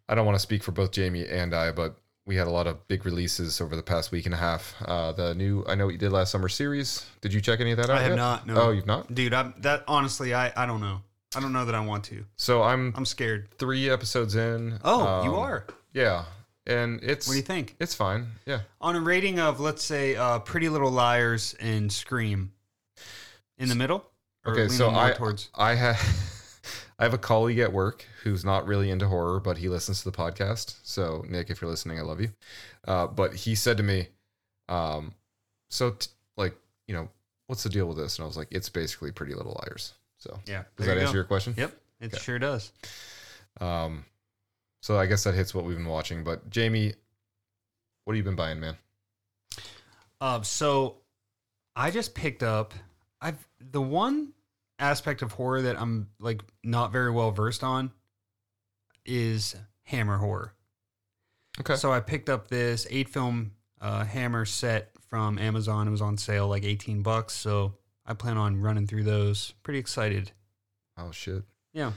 I 0.06 0.14
don't 0.14 0.26
want 0.26 0.36
to 0.36 0.42
speak 0.42 0.62
for 0.62 0.70
both 0.70 0.90
Jamie 0.90 1.26
and 1.26 1.54
I, 1.54 1.72
but 1.72 1.96
we 2.26 2.36
had 2.36 2.46
a 2.46 2.50
lot 2.50 2.66
of 2.66 2.86
big 2.88 3.04
releases 3.04 3.60
over 3.60 3.74
the 3.74 3.82
past 3.82 4.12
week 4.12 4.26
and 4.26 4.34
a 4.34 4.38
half. 4.38 4.74
Uh, 4.84 5.12
the 5.12 5.34
new 5.34 5.64
I 5.68 5.74
Know 5.74 5.86
What 5.86 5.92
You 5.92 5.98
Did 5.98 6.12
Last 6.12 6.30
Summer 6.30 6.48
series. 6.48 7.04
Did 7.20 7.32
you 7.34 7.40
check 7.40 7.60
any 7.60 7.72
of 7.72 7.78
that 7.78 7.90
out? 7.90 7.98
I 7.98 8.02
have 8.02 8.10
yet? 8.12 8.16
not. 8.16 8.46
No. 8.46 8.54
Oh, 8.60 8.70
you've 8.70 8.86
not? 8.86 9.12
dude. 9.14 9.34
I'm 9.34 9.54
that 9.58 9.84
honestly. 9.88 10.34
I 10.34 10.52
I 10.56 10.66
don't 10.66 10.80
know. 10.80 11.00
I 11.34 11.40
don't 11.40 11.52
know 11.52 11.64
that 11.64 11.74
I 11.74 11.80
want 11.80 12.04
to. 12.04 12.24
So 12.36 12.62
I'm 12.62 12.92
I'm 12.96 13.04
scared. 13.04 13.48
three 13.58 13.88
episodes 13.90 14.36
in. 14.36 14.78
Oh, 14.84 15.24
you 15.24 15.32
Um, 15.34 15.38
are. 15.40 15.66
Yeah, 15.94 16.24
and 16.66 17.00
it's 17.02 17.26
What 17.26 17.32
do 17.34 17.38
you 17.38 17.42
think? 17.44 17.74
it's 17.80 17.94
fine. 17.94 18.26
Yeah, 18.46 18.60
On 18.80 18.94
a 18.96 19.00
rating 19.00 19.38
of 19.40 19.58
let's 19.60 19.82
say 19.82 20.14
uh, 20.16 20.38
Pretty 20.40 20.68
Little 20.68 20.90
Liars 20.90 21.54
and 21.60 21.90
Scream, 21.92 22.52
in 23.58 23.68
the 23.68 23.74
middle. 23.74 24.04
Or 24.44 24.52
Okay, 24.52 24.68
so 24.68 24.90
I 24.94 25.12
towards. 25.12 25.50
I 25.54 25.74
have 25.74 25.96
I 26.98 27.04
have 27.04 27.14
a 27.14 27.18
colleague 27.18 27.58
at 27.58 27.72
work 27.72 28.04
who's 28.22 28.44
not 28.44 28.66
really 28.66 28.90
into 28.90 29.08
horror, 29.08 29.40
but 29.40 29.58
he 29.58 29.68
listens 29.68 30.02
to 30.02 30.10
the 30.10 30.16
podcast. 30.16 30.76
So 30.82 31.24
Nick, 31.28 31.50
if 31.50 31.60
you're 31.60 31.70
listening, 31.70 31.98
I 31.98 32.02
love 32.02 32.20
you. 32.20 32.30
Uh, 32.86 33.06
but 33.06 33.34
he 33.34 33.54
said 33.54 33.76
to 33.78 33.82
me, 33.82 34.08
um, 34.68 35.12
so 35.68 35.90
t- 35.90 36.08
like 36.36 36.54
you 36.86 36.94
know, 36.94 37.08
what's 37.46 37.62
the 37.62 37.68
deal 37.70 37.86
with 37.86 37.96
this? 37.96 38.18
And 38.18 38.24
I 38.24 38.26
was 38.26 38.36
like, 38.36 38.48
it's 38.50 38.68
basically 38.68 39.12
Pretty 39.12 39.34
Little 39.34 39.60
Liars. 39.62 39.94
So 40.18 40.38
Yeah. 40.46 40.64
does 40.76 40.86
that 40.86 40.94
you 40.94 41.00
answer 41.00 41.12
go. 41.12 41.16
your 41.16 41.24
question? 41.24 41.54
Yep. 41.56 41.76
It 42.00 42.06
Okay. 42.14 42.18
sure 42.22 42.38
does. 42.38 42.72
Um, 43.60 44.04
so 44.80 44.98
I 44.98 45.06
guess 45.06 45.24
that 45.24 45.34
hits 45.34 45.54
what 45.54 45.64
we've 45.64 45.76
been 45.76 45.86
watching. 45.86 46.24
But 46.24 46.48
Jamie, 46.50 46.94
what 48.04 48.14
have 48.14 48.16
you 48.18 48.22
been 48.24 48.36
buying, 48.36 48.60
man? 48.60 48.76
Um, 50.20 50.44
so 50.44 50.96
I 51.74 51.90
just 51.90 52.14
picked 52.14 52.42
up. 52.42 52.74
I've 53.20 53.38
the 53.60 53.80
one 53.82 54.32
aspect 54.78 55.22
of 55.22 55.32
horror 55.32 55.62
that 55.62 55.80
I'm 55.80 56.08
like 56.18 56.42
not 56.64 56.92
very 56.92 57.10
well 57.10 57.30
versed 57.30 57.62
on 57.62 57.92
is 59.04 59.54
Hammer 59.84 60.18
horror. 60.18 60.54
Okay. 61.60 61.76
So 61.76 61.92
I 61.92 62.00
picked 62.00 62.28
up 62.28 62.48
this 62.48 62.86
eight 62.90 63.08
film 63.08 63.52
uh, 63.80 64.04
Hammer 64.04 64.44
set 64.44 64.90
from 65.08 65.38
Amazon. 65.38 65.86
It 65.88 65.90
was 65.90 66.00
on 66.00 66.16
sale 66.16 66.48
like 66.48 66.64
18 66.64 67.02
bucks. 67.02 67.34
So 67.34 67.74
I 68.06 68.14
plan 68.14 68.36
on 68.36 68.60
running 68.60 68.86
through 68.86 69.04
those. 69.04 69.54
Pretty 69.62 69.78
excited. 69.78 70.32
oh 70.96 71.10
shit. 71.12 71.42
Yeah. 71.72 71.92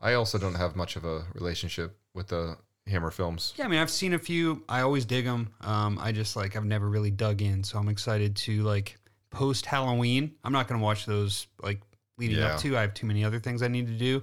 I 0.00 0.14
also 0.14 0.38
don't 0.38 0.54
have 0.54 0.76
much 0.76 0.96
of 0.96 1.04
a 1.04 1.24
relationship 1.34 1.96
with 2.14 2.28
the 2.28 2.56
Hammer 2.86 3.10
films. 3.10 3.52
Yeah, 3.56 3.66
I 3.66 3.68
mean, 3.68 3.78
I've 3.78 3.90
seen 3.90 4.14
a 4.14 4.18
few. 4.18 4.64
I 4.68 4.80
always 4.80 5.04
dig 5.04 5.24
them. 5.26 5.50
Um, 5.60 5.98
I 6.00 6.12
just 6.12 6.36
like 6.36 6.56
I've 6.56 6.64
never 6.64 6.88
really 6.88 7.10
dug 7.10 7.42
in, 7.42 7.62
so 7.62 7.78
I'm 7.78 7.88
excited 7.88 8.34
to 8.36 8.62
like 8.62 8.98
post 9.30 9.66
Halloween. 9.66 10.32
I'm 10.42 10.52
not 10.52 10.66
gonna 10.68 10.82
watch 10.82 11.06
those 11.06 11.46
like 11.62 11.82
leading 12.20 12.38
Yeah. 12.38 12.54
up 12.54 12.60
to. 12.60 12.76
I 12.76 12.82
have 12.82 12.94
too 12.94 13.06
many 13.06 13.24
other 13.24 13.40
things 13.40 13.62
I 13.62 13.68
need 13.68 13.86
to 13.88 13.94
do. 13.94 14.22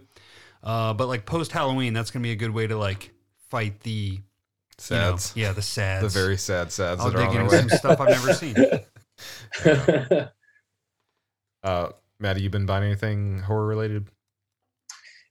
Uh, 0.63 0.93
but 0.93 1.07
like 1.07 1.25
post 1.25 1.51
Halloween, 1.51 1.93
that's 1.93 2.11
gonna 2.11 2.23
be 2.23 2.31
a 2.31 2.35
good 2.35 2.51
way 2.51 2.67
to 2.67 2.77
like 2.77 3.11
fight 3.49 3.81
the 3.81 3.91
you 3.91 4.95
know, 4.95 5.15
Sads. 5.17 5.33
yeah, 5.35 5.51
the 5.53 5.61
sads. 5.61 6.13
The 6.13 6.19
very 6.19 6.37
sad 6.37 6.71
sads 6.71 7.01
I'll 7.01 7.09
that 7.11 7.17
are 7.17 7.25
dig 7.27 7.35
on 7.39 7.45
into 7.45 7.57
some 7.57 7.69
stuff 7.77 7.99
I've 7.99 8.09
never 8.09 8.31
seen. 8.33 8.55
Uh, 11.63 11.89
Maddie, 12.19 12.41
you 12.41 12.49
been 12.49 12.65
buying 12.65 12.83
anything 12.83 13.39
horror 13.39 13.65
related? 13.65 14.07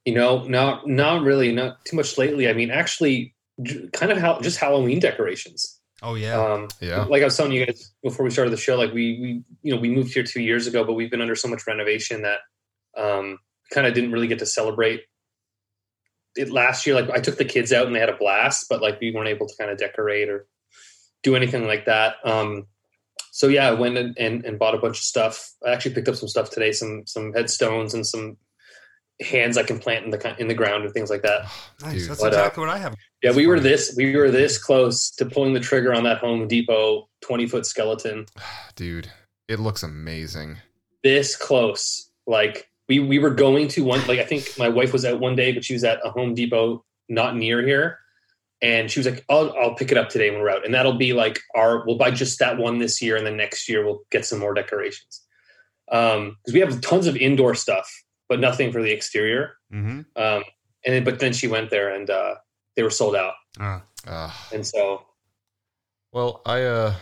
you 0.05 0.14
know, 0.14 0.44
not 0.44 0.87
not 0.87 1.22
really, 1.22 1.52
not 1.52 1.85
too 1.85 1.96
much 1.96 2.16
lately. 2.18 2.48
I 2.48 2.52
mean, 2.52 2.70
actually, 2.70 3.35
kind 3.92 4.12
of 4.12 4.18
how 4.18 4.40
just 4.40 4.59
Halloween 4.59 5.00
decorations. 5.00 5.81
Oh 6.02 6.14
yeah, 6.14 6.37
Um, 6.40 6.68
Yeah. 6.81 7.05
like 7.05 7.22
I 7.22 7.24
was 7.24 7.37
telling 7.37 7.52
you 7.52 7.64
guys 7.66 7.92
before 8.02 8.24
we 8.24 8.31
started 8.31 8.50
the 8.50 8.57
show, 8.57 8.76
like 8.76 8.92
we 8.92 9.18
we 9.20 9.42
you 9.62 9.74
know 9.74 9.81
we 9.81 9.88
moved 9.88 10.12
here 10.14 10.22
two 10.22 10.42
years 10.42 10.66
ago, 10.66 10.85
but 10.85 10.92
we've 10.92 11.11
been 11.11 11.20
under 11.22 11.35
so 11.35 11.48
much 11.48 11.66
renovation 11.66 12.22
that 12.22 12.40
um, 12.97 13.39
kind 13.71 13.87
of 13.87 13.95
didn't 13.95 14.13
really 14.13 14.29
get 14.29 14.39
to 14.41 14.47
celebrate 14.47 15.03
it 16.37 16.51
last 16.51 16.87
year. 16.87 16.95
Like 16.95 17.11
I 17.11 17.21
took 17.21 17.39
the 17.39 17.45
kids 17.45 17.73
out 17.73 17.87
and 17.87 17.95
they 17.95 18.01
had 18.01 18.09
a 18.09 18.17
blast, 18.17 18.67
but 18.69 18.83
like 18.83 19.01
we 19.01 19.11
weren't 19.11 19.29
able 19.29 19.49
to 19.49 19.57
kind 19.59 19.71
of 19.71 19.79
decorate 19.79 20.29
or 20.29 20.47
do 21.23 21.35
anything 21.35 21.67
like 21.67 21.87
that. 21.87 22.17
Um, 22.25 22.67
so 23.33 23.49
yeah, 23.49 23.69
I 23.69 23.73
went 23.73 23.99
and, 23.99 24.17
and, 24.19 24.45
and 24.45 24.59
bought 24.59 24.75
a 24.75 24.79
bunch 24.79 24.99
of 24.99 25.03
stuff. 25.03 25.53
I 25.67 25.71
actually 25.71 25.95
picked 25.95 26.09
up 26.09 26.17
some 26.17 26.29
stuff 26.29 26.51
today, 26.51 26.73
some 26.73 27.03
some 27.07 27.33
headstones 27.33 27.95
and 27.95 28.07
some 28.07 28.37
hands 29.21 29.57
I 29.57 29.63
can 29.63 29.79
plant 29.79 30.05
in 30.05 30.11
the 30.11 30.37
in 30.39 30.49
the 30.49 30.55
ground 30.55 30.85
and 30.85 30.93
things 30.93 31.11
like 31.11 31.23
that. 31.23 31.51
Nice. 31.83 31.93
Dude. 32.01 32.11
That's 32.11 32.21
But, 32.21 32.33
uh, 32.33 32.39
exactly 32.39 32.61
what 32.63 32.71
I 32.71 32.79
have. 32.79 32.95
Yeah, 33.23 33.33
we 33.33 33.47
were 33.47 33.61
this 33.61 33.95
we 33.97 34.15
were 34.17 34.31
this 34.31 34.57
close 34.57 35.11
to 35.17 35.27
pulling 35.27 35.53
the 35.53 35.61
trigger 35.61 35.93
on 35.93 36.05
that 36.05 36.19
Home 36.19 36.49
Depot 36.49 37.09
twenty 37.21 37.47
foot 37.47 37.67
skeleton. 37.67 38.27
Dude, 38.77 39.11
it 39.49 39.61
looks 39.61 39.83
amazing. 39.83 40.59
This 41.03 41.37
close, 41.37 42.11
like 42.27 42.69
we 42.88 43.01
we 43.01 43.18
were 43.18 43.31
going 43.31 43.68
to 43.68 43.85
one. 43.85 44.07
Like 44.07 44.18
I 44.18 44.25
think 44.25 44.55
my 44.59 44.68
wife 44.68 44.92
was 44.92 45.05
out 45.05 45.20
one 45.20 45.37
day, 45.37 45.53
but 45.53 45.64
she 45.64 45.72
was 45.72 45.85
at 45.85 46.01
a 46.05 46.11
Home 46.11 46.35
Depot 46.35 46.85
not 47.09 47.37
near 47.37 47.64
here, 47.64 47.99
and 48.62 48.90
she 48.90 48.99
was 49.01 49.07
like, 49.07 49.25
"I'll 49.29 49.53
I'll 49.59 49.75
pick 49.75 49.92
it 49.92 49.99
up 49.99 50.09
today 50.09 50.31
when 50.31 50.40
we're 50.40 50.51
out," 50.51 50.64
and 50.64 50.75
that'll 50.75 50.99
be 50.99 51.12
like 51.12 51.40
our 51.55 51.85
we'll 51.87 51.99
buy 51.99 52.11
just 52.11 52.38
that 52.38 52.59
one 52.59 52.79
this 52.79 53.03
year, 53.03 53.16
and 53.16 53.27
then 53.27 53.37
next 53.37 53.68
year 53.68 53.85
we'll 53.85 54.03
get 54.11 54.25
some 54.25 54.38
more 54.38 54.55
decorations. 54.55 55.22
Um, 55.90 56.37
because 56.42 56.55
we 56.55 56.61
have 56.61 56.81
tons 56.81 57.07
of 57.07 57.16
indoor 57.16 57.55
stuff, 57.55 57.90
but 58.29 58.40
nothing 58.40 58.72
for 58.72 58.83
the 58.83 58.90
exterior. 58.90 59.57
Mm-hmm. 59.72 60.01
Um, 60.20 60.44
and 60.85 60.94
then, 60.94 61.05
but 61.05 61.20
then 61.20 61.33
she 61.33 61.46
went 61.46 61.70
there 61.70 61.94
and 61.94 62.11
uh, 62.11 62.37
they 62.75 62.83
were 62.83 62.90
sold 62.90 63.16
out, 63.16 63.35
Uh, 63.59 63.81
Uh, 64.07 64.31
and 64.53 64.66
so 64.66 65.05
well, 66.12 66.40
I 66.46 66.62
uh, 66.62 66.94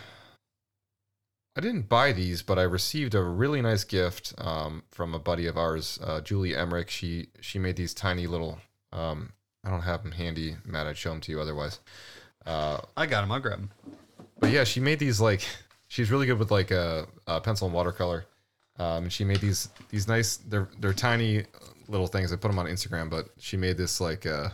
I 1.57 1.61
didn't 1.61 1.89
buy 1.89 2.13
these, 2.13 2.43
but 2.43 2.59
I 2.59 2.63
received 2.63 3.15
a 3.15 3.23
really 3.23 3.63
nice 3.63 3.85
gift 3.85 4.35
um, 4.39 4.83
from 4.91 5.15
a 5.15 5.21
buddy 5.21 5.47
of 5.47 5.57
ours, 5.57 6.01
uh, 6.03 6.21
Julie 6.21 6.55
Emmerich. 6.57 6.91
She 6.91 7.29
she 7.41 7.59
made 7.59 7.77
these 7.77 7.95
tiny 7.95 8.27
little. 8.27 8.59
Um, 8.93 9.33
I 9.65 9.71
don't 9.71 9.83
have 9.83 10.03
them 10.03 10.13
handy, 10.13 10.57
Matt. 10.65 10.87
I'd 10.87 10.97
show 10.97 11.11
them 11.11 11.21
to 11.23 11.33
you 11.33 11.41
otherwise. 11.41 11.79
Uh, 12.45 12.79
I 12.97 13.07
got 13.07 13.21
them. 13.23 13.33
I'll 13.33 13.41
grab 13.41 13.59
them. 13.59 13.71
but 14.41 14.51
yeah, 14.51 14.65
she 14.65 14.81
made 14.81 14.99
these 14.99 15.21
like 15.21 15.47
she's 15.89 16.11
really 16.11 16.27
good 16.27 16.39
with 16.39 16.51
like 16.51 16.71
a, 16.71 17.07
uh 17.27 17.41
pencil 17.41 17.67
and 17.69 17.75
watercolor. 17.75 18.27
Um, 18.79 19.05
and 19.05 19.13
she 19.13 19.25
made 19.25 19.41
these 19.41 19.69
these 19.91 20.09
nice. 20.09 20.39
They're 20.39 20.69
they're 20.81 20.93
tiny 20.93 21.45
little 21.87 22.09
things. 22.09 22.33
I 22.33 22.37
put 22.37 22.49
them 22.49 22.59
on 22.59 22.67
Instagram, 22.67 23.09
but 23.09 23.29
she 23.39 23.57
made 23.57 23.77
this 23.77 24.01
like 24.01 24.27
uh 24.27 24.49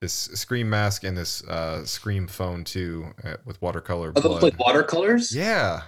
this 0.00 0.12
scream 0.12 0.70
mask 0.70 1.04
and 1.04 1.16
this 1.16 1.42
uh 1.44 1.84
scream 1.84 2.26
phone 2.28 2.64
too 2.64 3.12
uh, 3.24 3.36
with 3.44 3.60
watercolor 3.60 4.12
oh, 4.16 4.20
those 4.20 4.42
like 4.42 4.58
watercolors. 4.58 5.34
yeah, 5.34 5.82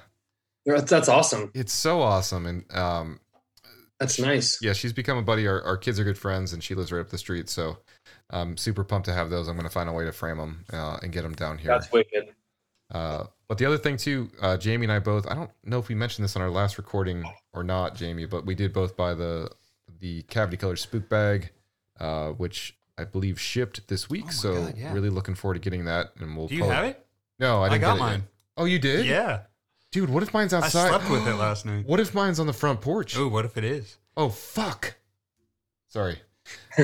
That's, 0.66 0.90
that's 0.90 1.08
awesome. 1.08 1.50
it's 1.54 1.72
so 1.72 2.00
awesome, 2.00 2.46
and 2.46 2.64
um 2.76 3.20
That's 3.98 4.18
nice. 4.18 4.58
yeah, 4.62 4.72
she's 4.72 4.92
become 4.92 5.18
a 5.18 5.22
buddy. 5.22 5.46
Our, 5.46 5.62
our 5.62 5.76
kids 5.76 6.00
are 6.00 6.04
good 6.04 6.18
friends, 6.18 6.52
and 6.52 6.62
she 6.64 6.74
lives 6.74 6.90
right 6.90 7.00
up 7.00 7.10
the 7.10 7.18
street. 7.18 7.48
So 7.48 7.78
I'm 8.30 8.56
super 8.56 8.82
pumped 8.84 9.06
to 9.06 9.12
have 9.12 9.30
those. 9.30 9.46
I'm 9.48 9.56
gonna 9.56 9.68
find 9.70 9.88
a 9.88 9.92
way 9.92 10.04
to 10.04 10.12
frame 10.12 10.38
them 10.38 10.64
uh, 10.72 10.98
and 11.02 11.12
get 11.12 11.22
them 11.22 11.34
down 11.34 11.58
here. 11.58 11.70
That's 11.70 11.92
wicked. 11.92 12.30
Uh, 12.90 13.26
but 13.48 13.58
the 13.58 13.66
other 13.66 13.78
thing 13.78 13.96
too, 13.96 14.30
uh, 14.42 14.56
Jamie 14.56 14.86
and 14.86 14.92
I 14.92 14.98
both. 14.98 15.26
I 15.28 15.34
don't 15.34 15.50
know 15.64 15.78
if 15.78 15.88
we 15.88 15.94
mentioned 15.94 16.24
this 16.24 16.34
on 16.34 16.42
our 16.42 16.50
last 16.50 16.78
recording 16.78 17.24
or 17.52 17.62
not, 17.62 17.94
Jamie, 17.94 18.26
but 18.26 18.44
we 18.46 18.54
did 18.56 18.72
both 18.72 18.96
buy 18.96 19.14
the 19.14 19.50
the 20.00 20.22
cavity 20.22 20.56
color 20.56 20.76
spook 20.76 21.08
bag, 21.08 21.50
uh, 22.00 22.30
which 22.30 22.76
I 23.00 23.04
believe 23.04 23.40
shipped 23.40 23.88
this 23.88 24.10
week. 24.10 24.26
Oh 24.28 24.30
so 24.30 24.54
God, 24.64 24.74
yeah. 24.76 24.92
really 24.92 25.10
looking 25.10 25.34
forward 25.34 25.54
to 25.54 25.60
getting 25.60 25.86
that. 25.86 26.12
And 26.20 26.36
we'll. 26.36 26.48
Do 26.48 26.54
you 26.54 26.60
probably- 26.60 26.76
have 26.76 26.84
it? 26.86 27.06
No, 27.38 27.62
I 27.62 27.66
I, 27.66 27.68
didn't 27.70 27.80
got 27.80 27.86
get 27.86 28.02
it 28.02 28.04
yet. 28.04 28.10
mine. 28.10 28.22
Oh, 28.56 28.64
you 28.66 28.78
did? 28.78 29.06
Yeah. 29.06 29.40
Dude, 29.92 30.10
what 30.10 30.22
if 30.22 30.32
mine's 30.34 30.52
outside? 30.52 30.78
I 30.78 30.94
outside? 30.94 31.06
slept 31.06 31.10
with 31.10 31.34
it 31.34 31.36
last 31.40 31.64
night. 31.66 31.86
What 31.86 31.98
if 31.98 32.14
mine's 32.14 32.38
on 32.38 32.46
the 32.46 32.52
front 32.52 32.80
porch? 32.80 33.16
Oh, 33.16 33.28
what 33.28 33.44
if 33.44 33.56
it 33.56 33.64
is? 33.64 33.96
Oh 34.16 34.28
fuck! 34.28 34.96
Sorry. 35.88 36.18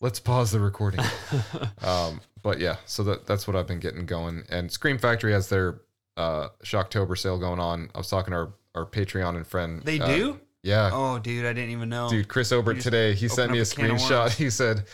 Let's 0.00 0.18
pause 0.18 0.50
the 0.50 0.60
recording. 0.60 1.00
um, 1.82 2.20
but 2.42 2.58
yeah, 2.58 2.76
so 2.86 3.04
that 3.04 3.26
that's 3.26 3.46
what 3.46 3.56
I've 3.56 3.66
been 3.66 3.78
getting 3.80 4.04
going. 4.04 4.44
And 4.50 4.70
Scream 4.70 4.98
Factory 4.98 5.32
has 5.32 5.48
their 5.48 5.80
uh 6.16 6.48
Shocktober 6.64 7.16
sale 7.16 7.38
going 7.38 7.60
on. 7.60 7.88
I 7.94 7.98
was 7.98 8.08
talking 8.08 8.32
to 8.32 8.36
our, 8.36 8.52
our 8.74 8.86
Patreon 8.86 9.36
and 9.36 9.46
friend. 9.46 9.82
They 9.82 10.00
uh, 10.00 10.06
do? 10.06 10.40
Yeah. 10.62 10.90
Oh, 10.92 11.18
dude, 11.18 11.44
I 11.44 11.52
didn't 11.52 11.70
even 11.70 11.88
know. 11.88 12.08
Dude, 12.08 12.28
Chris 12.28 12.52
Obert 12.52 12.80
today, 12.80 13.14
he 13.14 13.28
sent 13.28 13.50
me 13.50 13.58
a 13.58 13.62
a 13.62 13.64
screenshot. 13.64 14.30
He 14.30 14.48
said 14.50 14.84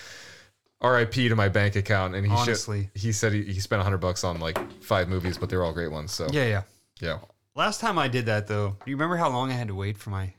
RIP 0.82 1.12
to 1.12 1.34
my 1.34 1.48
bank 1.48 1.76
account 1.76 2.14
and 2.14 2.24
he 2.24 2.32
Honestly. 2.32 2.90
he 2.94 3.12
said 3.12 3.32
he, 3.32 3.42
he 3.42 3.60
spent 3.60 3.78
100 3.80 3.98
bucks 3.98 4.24
on 4.24 4.40
like 4.40 4.58
five 4.82 5.08
movies, 5.08 5.36
but 5.36 5.50
they're 5.50 5.64
all 5.64 5.72
great 5.72 5.90
ones. 5.90 6.12
So 6.12 6.28
Yeah, 6.30 6.46
yeah. 6.46 6.62
yeah. 7.00 7.18
Last 7.54 7.80
time 7.80 7.98
I 7.98 8.08
did 8.08 8.26
that 8.26 8.46
though, 8.46 8.76
do 8.84 8.90
you 8.90 8.96
remember 8.96 9.16
how 9.16 9.28
long 9.28 9.50
I 9.50 9.54
had 9.54 9.68
to 9.68 9.74
wait 9.74 9.98
for 9.98 10.10
my? 10.10 10.32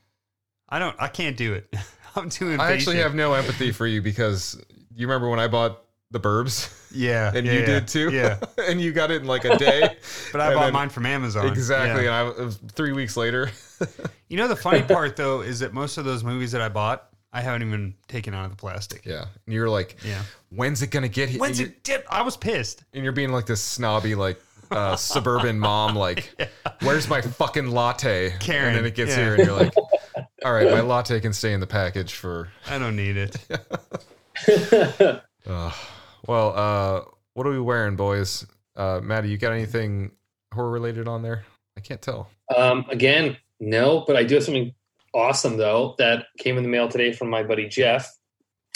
I 0.70 0.80
don't. 0.80 0.96
I 1.00 1.08
can't 1.10 1.36
do 1.36 1.54
it. 1.54 1.74
I'm 2.16 2.30
too 2.30 2.46
impatient. 2.46 2.62
I 2.62 2.74
actually 2.74 2.98
have 2.98 3.14
no 3.14 3.34
empathy 3.34 3.72
for 3.72 3.86
you 3.86 4.02
because 4.02 4.62
you 4.96 5.06
remember 5.08 5.30
when 5.30 5.40
I 5.40 5.48
bought 5.48 5.84
the 6.12 6.20
Burbs 6.20 6.76
Yeah, 6.92 7.32
and 7.36 7.46
yeah, 7.46 7.54
you 7.54 7.60
yeah, 7.60 7.66
did 7.66 7.88
too? 7.88 8.10
Yeah, 8.12 8.40
and 8.68 8.82
you 8.82 8.92
got 8.92 9.12
it 9.12 9.22
in 9.22 9.28
like 9.28 9.46
a 9.46 9.56
day. 9.58 9.82
but 10.32 10.42
I 10.42 10.48
And 10.48 10.56
bought 10.56 10.64
then- 10.66 10.74
mine 10.74 10.90
from 10.90 11.06
Amazon. 11.06 11.46
Exactly. 11.48 12.06
Yeah. 12.06 12.22
And 12.30 12.38
I 12.38 12.42
it 12.42 12.46
was 12.46 12.58
three 12.74 12.94
weeks 12.94 13.16
later. 13.16 13.52
You 14.28 14.38
know 14.38 14.48
the 14.48 14.56
funny 14.56 14.82
part 14.82 15.16
though 15.16 15.42
is 15.42 15.60
that 15.60 15.74
most 15.74 15.98
of 16.00 16.06
those 16.06 16.24
movies 16.24 16.52
that 16.54 16.62
I 16.62 16.70
bought, 16.70 17.08
I 17.32 17.42
haven't 17.42 17.62
even 17.68 17.94
taken 18.08 18.34
out 18.34 18.46
of 18.46 18.52
the 18.52 18.58
plastic. 18.58 19.06
yeah. 19.06 19.26
And 19.46 19.54
you're 19.54 19.70
like, 19.70 19.98
Yeah. 20.04 20.24
when's 20.50 20.82
it 20.82 20.88
going 20.90 21.04
to 21.04 21.10
get 21.10 21.30
here? 21.30 21.40
When's 21.40 21.60
it 21.60 21.84
did? 21.84 22.02
I 22.10 22.24
was 22.24 22.36
pissed. 22.36 22.84
and 22.94 23.04
you're 23.04 23.14
being 23.14 23.32
like 23.32 23.46
this 23.46 23.62
snobby, 23.62 24.16
like, 24.16 24.42
uh, 24.72 24.96
suburban 24.96 25.60
mom, 25.60 25.96
like, 25.96 26.32
where's 26.82 27.08
my 27.08 27.22
fucking 27.22 27.68
latte? 27.70 28.34
Karen, 28.40 28.70
And 28.70 28.78
then 28.78 28.86
it 28.86 28.96
gets 28.96 29.12
yeah. 29.12 29.24
here 29.24 29.36
and 29.36 29.46
you're 29.46 29.56
like, 29.56 29.74
all 30.44 30.52
right, 30.54 30.72
my 30.72 30.82
latte 30.82 31.20
can 31.20 31.34
stay 31.34 31.54
in 31.54 31.60
the 31.60 31.68
package 31.68 32.14
for. 32.16 32.50
I 32.68 32.80
don't 32.80 32.96
need 32.96 33.16
it. 33.18 33.38
Uh, 35.48 35.72
well, 36.28 36.54
uh, 36.56 37.02
what 37.34 37.48
are 37.48 37.52
we 37.52 37.60
wearing, 37.60 37.96
boys? 37.96 38.46
Uh, 38.76 39.00
Maddie, 39.04 39.30
you 39.30 39.38
got 39.38 39.52
anything 39.54 40.12
horror 40.54 40.70
related 40.72 41.08
on 41.08 41.22
there? 41.22 41.44
I 41.78 41.82
can't 41.82 42.02
tell. 42.02 42.30
um, 42.56 42.86
again, 42.90 43.38
no, 43.60 44.04
but 44.06 44.16
I 44.16 44.24
do 44.24 44.36
have 44.36 44.44
something 44.44 44.74
awesome 45.14 45.58
though 45.58 45.96
that 45.98 46.26
came 46.38 46.58
in 46.58 46.64
the 46.64 46.70
mail 46.70 46.88
today 46.88 47.12
from 47.14 47.30
my 47.30 47.44
buddy 47.44 47.68
Jeff. 47.68 48.10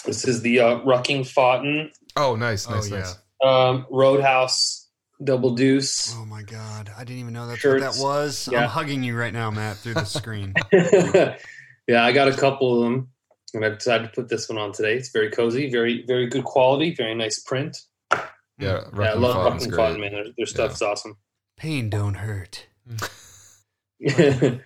This 0.06 0.27
is 0.27 0.41
the 0.41 0.60
uh, 0.60 0.79
Rucking 0.82 1.21
Fotherington 1.27 1.91
Oh, 2.15 2.36
nice, 2.36 2.67
Oh, 2.67 2.75
nice, 2.75 2.89
yeah. 2.89 2.97
nice. 2.99 3.17
um, 3.43 3.86
Roadhouse 3.89 4.89
Double 5.23 5.51
Deuce. 5.56 6.13
Oh 6.17 6.25
my 6.25 6.43
god, 6.43 6.91
I 6.97 7.03
didn't 7.06 7.19
even 7.21 7.34
know 7.34 7.47
that's 7.47 7.60
Shirts. 7.60 7.84
what 7.84 7.93
that 7.95 8.01
was. 8.03 8.49
Yeah. 8.51 8.63
I'm 8.63 8.69
hugging 8.69 9.03
you 9.03 9.15
right 9.17 9.32
now, 9.34 9.51
Matt, 9.51 9.77
through 9.77 9.93
the 9.95 10.03
screen. 10.06 10.53
yeah, 10.73 12.03
I 12.03 12.12
got 12.12 12.27
a 12.27 12.34
couple 12.34 12.77
of 12.77 12.84
them, 12.84 13.10
and 13.54 13.63
I 13.66 13.70
decided 13.70 14.06
to 14.08 14.13
put 14.13 14.30
this 14.30 14.50
one 14.50 14.58
on 14.58 14.72
today. 14.72 14.96
It's 14.96 15.10
very 15.10 15.30
cozy, 15.30 15.70
very 15.70 16.04
very 16.06 16.28
good 16.28 16.44
quality, 16.44 16.94
very 16.94 17.16
nice 17.16 17.39
print. 17.39 17.78
Yeah, 18.12 18.20
yeah, 18.60 18.82
I 19.00 19.13
love 19.13 19.36
Fountain's 19.36 19.68
Rucking 19.68 19.70
great. 19.72 19.78
Fountain, 19.78 20.02
man. 20.02 20.12
Their, 20.12 20.24
their 20.38 20.46
stuff's 20.46 20.82
awesome. 20.82 21.18
Pain 21.58 21.89
don't 21.89 22.16
hurt. 22.16 22.68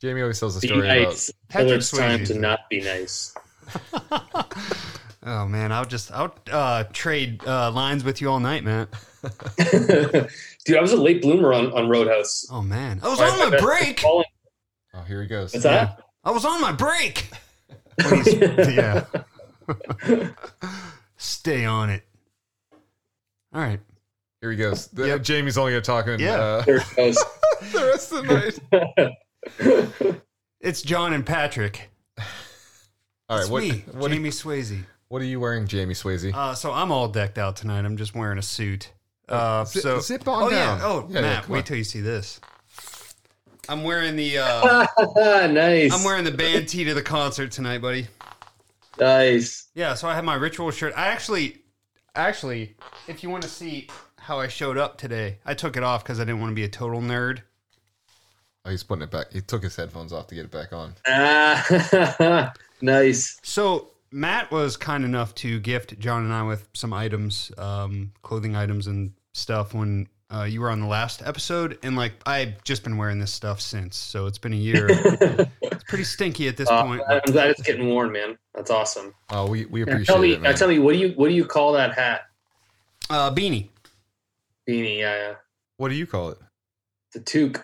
Jamie 0.00 0.22
always 0.22 0.40
tells 0.40 0.56
a 0.56 0.60
story 0.60 0.88
about 0.88 1.08
nice. 1.08 1.26
Till 1.26 1.34
Patrick 1.48 1.76
it's 1.78 1.90
time 1.90 2.24
to 2.24 2.34
not 2.34 2.60
be 2.70 2.80
nice. 2.80 3.34
Oh 5.26 5.46
man, 5.48 5.72
I'll 5.72 5.86
just 5.86 6.12
I'll 6.12 6.34
uh, 6.52 6.84
trade 6.92 7.42
uh, 7.46 7.70
lines 7.70 8.04
with 8.04 8.20
you 8.20 8.28
all 8.30 8.40
night, 8.40 8.62
man. 8.62 8.88
Dude, 9.56 10.76
I 10.76 10.82
was 10.82 10.92
a 10.92 10.98
late 10.98 11.22
bloomer 11.22 11.54
on, 11.54 11.72
on 11.72 11.88
Roadhouse. 11.88 12.46
Oh 12.50 12.60
man, 12.60 13.00
I 13.02 13.08
was 13.08 13.18
My- 13.18 13.28
on 13.30 13.38
my 13.38 13.48
my 13.50 13.58
break. 13.58 14.02
Oh, 14.04 14.22
here 15.08 15.22
he 15.22 15.26
goes. 15.28 15.54
What's 15.54 15.64
that? 15.64 16.02
I 16.24 16.30
was 16.30 16.44
on 16.44 16.60
my 16.60 16.72
break. 16.72 17.30
When 18.02 18.22
he's- 18.22 18.74
yeah. 18.74 20.30
Stay 21.16 21.64
on 21.64 21.90
it. 21.90 22.02
All 23.52 23.60
right. 23.60 23.80
Here 24.40 24.50
he 24.50 24.56
goes. 24.56 24.88
The, 24.88 25.06
Yep. 25.08 25.22
Jamie's 25.22 25.56
only 25.56 25.72
gonna 25.72 25.80
talk 25.82 26.06
in 26.06 26.20
Yeah. 26.20 26.34
uh, 26.34 26.62
There 26.62 26.76
it 26.76 26.96
goes. 26.96 27.16
the 27.72 27.86
rest 27.86 28.12
of 28.12 28.26
the 28.26 29.14
night. 29.98 30.22
It's 30.60 30.82
John 30.82 31.12
and 31.12 31.24
Patrick. 31.24 31.90
All 33.28 33.36
right, 33.36 33.40
It's 33.42 33.48
what 33.50 33.62
me, 33.62 33.70
what, 33.92 34.10
Jamie 34.10 34.28
Swayze. 34.30 34.84
what 35.08 35.22
are 35.22 35.26
you 35.26 35.40
wearing, 35.40 35.66
Jamie 35.66 35.94
Swayze? 35.94 36.32
Uh, 36.34 36.54
so 36.54 36.72
I'm 36.72 36.92
all 36.92 37.08
decked 37.08 37.38
out 37.38 37.56
tonight. 37.56 37.84
I'm 37.84 37.96
just 37.96 38.14
wearing 38.14 38.38
a 38.38 38.42
suit. 38.42 38.92
Uh, 39.28 39.64
Zip- 39.64 39.82
so 39.82 40.00
zip 40.00 40.28
on 40.28 40.42
oh 40.44 40.50
down. 40.50 40.78
yeah. 40.78 40.84
Oh 40.86 41.06
Yeah, 41.08 41.14
yeah, 41.14 41.20
Matt, 41.22 41.44
on. 41.44 41.50
wait 41.50 41.64
till 41.66 41.78
you 41.78 41.84
see 41.84 42.00
this. 42.02 42.40
I'm 43.68 43.82
wearing 43.82 44.16
the 44.16 44.38
uh, 44.38 44.86
nice. 45.48 45.92
I'm 45.92 46.04
wearing 46.04 46.24
the 46.24 46.30
band 46.30 46.68
tee 46.68 46.84
to 46.84 46.94
the 46.94 47.02
concert 47.02 47.50
tonight, 47.50 47.80
buddy. 47.80 48.06
nice. 48.98 49.68
Yeah, 49.74 49.94
so 49.94 50.08
I 50.08 50.14
have 50.14 50.24
my 50.24 50.34
ritual 50.34 50.70
shirt. 50.70 50.92
I 50.96 51.08
actually, 51.08 51.62
actually, 52.14 52.76
if 53.08 53.22
you 53.22 53.30
want 53.30 53.42
to 53.42 53.48
see 53.48 53.88
how 54.18 54.38
I 54.38 54.48
showed 54.48 54.78
up 54.78 54.98
today, 54.98 55.38
I 55.44 55.54
took 55.54 55.76
it 55.76 55.82
off 55.82 56.02
because 56.04 56.20
I 56.20 56.24
didn't 56.24 56.40
want 56.40 56.50
to 56.50 56.54
be 56.54 56.64
a 56.64 56.68
total 56.68 57.00
nerd. 57.00 57.40
Oh, 58.64 58.70
he's 58.70 58.82
putting 58.82 59.02
it 59.02 59.10
back. 59.10 59.30
He 59.32 59.42
took 59.42 59.62
his 59.62 59.76
headphones 59.76 60.12
off 60.12 60.26
to 60.28 60.34
get 60.34 60.46
it 60.46 60.50
back 60.50 60.72
on. 60.72 60.94
Ah, 61.06 62.52
nice. 62.80 63.38
So 63.42 63.90
Matt 64.10 64.50
was 64.50 64.76
kind 64.78 65.04
enough 65.04 65.34
to 65.36 65.60
gift 65.60 65.98
John 65.98 66.24
and 66.24 66.32
I 66.32 66.42
with 66.44 66.68
some 66.72 66.92
items, 66.94 67.52
um, 67.58 68.12
clothing 68.22 68.56
items 68.56 68.86
and 68.86 69.12
stuff 69.34 69.74
when 69.74 70.08
uh, 70.34 70.44
you 70.44 70.60
were 70.60 70.70
on 70.70 70.80
the 70.80 70.86
last 70.86 71.22
episode, 71.24 71.78
and 71.82 71.96
like 71.96 72.14
I've 72.26 72.62
just 72.64 72.82
been 72.82 72.96
wearing 72.96 73.18
this 73.18 73.32
stuff 73.32 73.60
since, 73.60 73.96
so 73.96 74.26
it's 74.26 74.38
been 74.38 74.52
a 74.52 74.56
year. 74.56 74.86
it's 74.90 75.84
pretty 75.84 76.04
stinky 76.04 76.48
at 76.48 76.56
this 76.56 76.68
Uh, 76.68 76.82
point. 76.82 77.02
I'm 77.08 77.20
glad 77.32 77.50
it's 77.50 77.62
getting 77.62 77.88
worn, 77.88 78.10
man. 78.12 78.36
That's 78.54 78.70
awesome. 78.70 79.14
Oh, 79.30 79.46
we, 79.48 79.66
we 79.66 79.84
Now, 79.84 79.92
appreciate 79.92 80.06
tell 80.12 80.18
me, 80.22 80.32
it, 80.32 80.42
now 80.42 80.50
man. 80.50 80.58
tell 80.58 80.68
me, 80.68 80.78
what 80.78 80.92
do 80.94 80.98
you 80.98 81.10
what 81.10 81.28
do 81.28 81.34
you 81.34 81.44
call 81.44 81.72
that 81.74 81.94
hat? 81.94 82.22
Uh, 83.10 83.30
beanie. 83.32 83.68
Beanie, 84.68 84.98
yeah, 84.98 85.16
yeah. 85.16 85.34
what 85.76 85.90
do 85.90 85.94
you 85.94 86.06
call 86.06 86.30
it? 86.30 86.38
The 87.12 87.20
toque. 87.20 87.62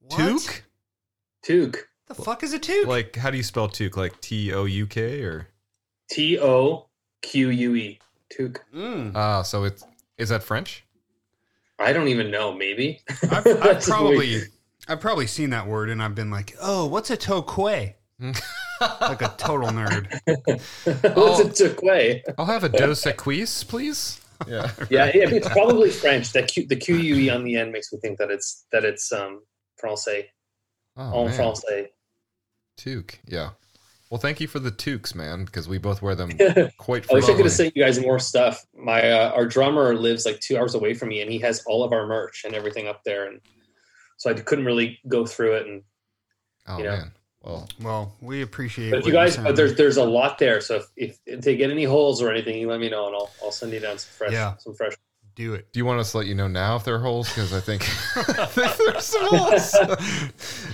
What? 0.00 0.18
Toque? 0.20 0.62
Toque. 1.46 1.78
The 2.08 2.14
The 2.14 2.22
fuck 2.22 2.42
is 2.42 2.52
a 2.52 2.58
toque? 2.58 2.86
Like, 2.86 3.16
how 3.16 3.30
do 3.30 3.36
you 3.36 3.42
spell 3.42 3.68
toque? 3.68 3.96
Like 3.96 4.20
T 4.20 4.52
O 4.52 4.64
U 4.64 4.86
K 4.86 5.22
or? 5.22 5.48
T 6.10 6.38
O 6.38 6.86
Q 7.22 7.48
U 7.50 7.74
E. 7.76 7.98
Toque. 8.36 8.58
Mm. 8.74 9.12
Ah, 9.14 9.42
so 9.42 9.64
it's 9.64 9.84
is 10.18 10.28
that 10.28 10.42
French? 10.42 10.83
I 11.78 11.92
don't 11.92 12.08
even 12.08 12.30
know. 12.30 12.54
Maybe. 12.54 13.00
I've, 13.30 13.46
I've 13.46 13.82
probably. 13.82 14.42
I've 14.86 15.00
probably 15.00 15.26
seen 15.26 15.50
that 15.50 15.66
word 15.66 15.88
and 15.88 16.02
I've 16.02 16.14
been 16.14 16.30
like, 16.30 16.54
oh, 16.60 16.86
what's 16.86 17.10
a 17.10 17.16
toque? 17.16 17.94
like 18.80 19.22
a 19.22 19.34
total 19.38 19.68
nerd. 19.70 20.10
What's 21.16 21.40
a 21.40 21.68
toque? 21.68 22.22
I'll 22.36 22.44
have 22.44 22.64
a 22.64 22.68
dos 22.68 23.02
equis, 23.04 23.66
please. 23.66 24.20
Yeah. 24.46 24.70
Yeah, 24.90 25.06
yeah, 25.14 25.30
it's 25.30 25.48
probably 25.48 25.90
French. 25.90 26.32
That 26.32 26.48
Q, 26.48 26.66
the 26.66 26.76
Q 26.76 26.96
U 26.96 27.16
E 27.16 27.30
on 27.30 27.44
the 27.44 27.56
end 27.56 27.72
makes 27.72 27.92
me 27.92 27.98
think 28.00 28.18
that 28.18 28.30
it's 28.30 28.66
that 28.72 28.84
it's 28.84 29.10
um 29.10 29.42
Francais, 29.78 30.28
Oh, 30.96 31.22
en 31.24 31.30
man. 31.30 31.38
français. 31.38 31.86
Toque. 32.76 33.18
Yeah. 33.26 33.50
Well, 34.14 34.20
thank 34.20 34.40
you 34.40 34.46
for 34.46 34.60
the 34.60 34.70
toques, 34.70 35.12
man, 35.12 35.44
because 35.44 35.66
we 35.66 35.78
both 35.78 36.00
wear 36.00 36.14
them 36.14 36.30
quite. 36.78 37.10
I 37.10 37.14
wish 37.14 37.24
I 37.24 37.34
could 37.34 37.42
frequently. 37.42 37.42
have 37.42 37.52
sent 37.52 37.76
you 37.76 37.82
guys 37.82 37.98
more 37.98 38.20
stuff. 38.20 38.64
My 38.72 39.10
uh, 39.10 39.30
our 39.30 39.44
drummer 39.44 39.92
lives 39.96 40.24
like 40.24 40.38
two 40.38 40.56
hours 40.56 40.76
away 40.76 40.94
from 40.94 41.08
me, 41.08 41.20
and 41.20 41.28
he 41.28 41.40
has 41.40 41.64
all 41.66 41.82
of 41.82 41.92
our 41.92 42.06
merch 42.06 42.44
and 42.44 42.54
everything 42.54 42.86
up 42.86 43.02
there, 43.02 43.26
and 43.26 43.40
so 44.18 44.30
I 44.30 44.34
couldn't 44.34 44.66
really 44.66 45.00
go 45.08 45.26
through 45.26 45.54
it. 45.54 45.66
And 45.66 45.82
Oh 46.68 46.78
you 46.78 46.84
know. 46.84 46.90
man. 46.90 47.12
Well, 47.42 47.68
Well, 47.82 48.14
we 48.20 48.42
appreciate. 48.42 48.86
It. 48.86 48.90
But 48.92 49.00
if 49.00 49.06
you 49.06 49.12
guys, 49.12 49.36
but 49.36 49.56
there's 49.56 49.74
there's 49.74 49.96
a 49.96 50.04
lot 50.04 50.38
there. 50.38 50.60
So 50.60 50.76
if, 50.76 50.86
if, 50.94 51.18
if 51.26 51.40
they 51.40 51.56
get 51.56 51.72
any 51.72 51.82
holes 51.82 52.22
or 52.22 52.30
anything, 52.30 52.56
you 52.56 52.68
let 52.68 52.78
me 52.78 52.88
know, 52.88 53.08
and 53.08 53.16
I'll 53.16 53.32
I'll 53.42 53.50
send 53.50 53.72
you 53.72 53.80
down 53.80 53.98
some 53.98 54.12
fresh 54.16 54.32
Yeah. 54.32 54.56
some 54.58 54.76
fresh. 54.76 54.92
Do 55.34 55.54
it. 55.54 55.72
do 55.72 55.78
you 55.78 55.84
want 55.84 56.00
us 56.00 56.12
to 56.12 56.18
let 56.18 56.26
you 56.26 56.34
know 56.34 56.48
now 56.48 56.76
if 56.76 56.84
there 56.84 56.94
are 56.94 57.00
holes? 57.00 57.28
Because 57.28 57.52
I 57.52 57.60
think, 57.60 57.82
I 58.38 58.46
think 58.46 58.76
there's 58.76 59.04
some 59.04 59.26
holes. 59.26 59.74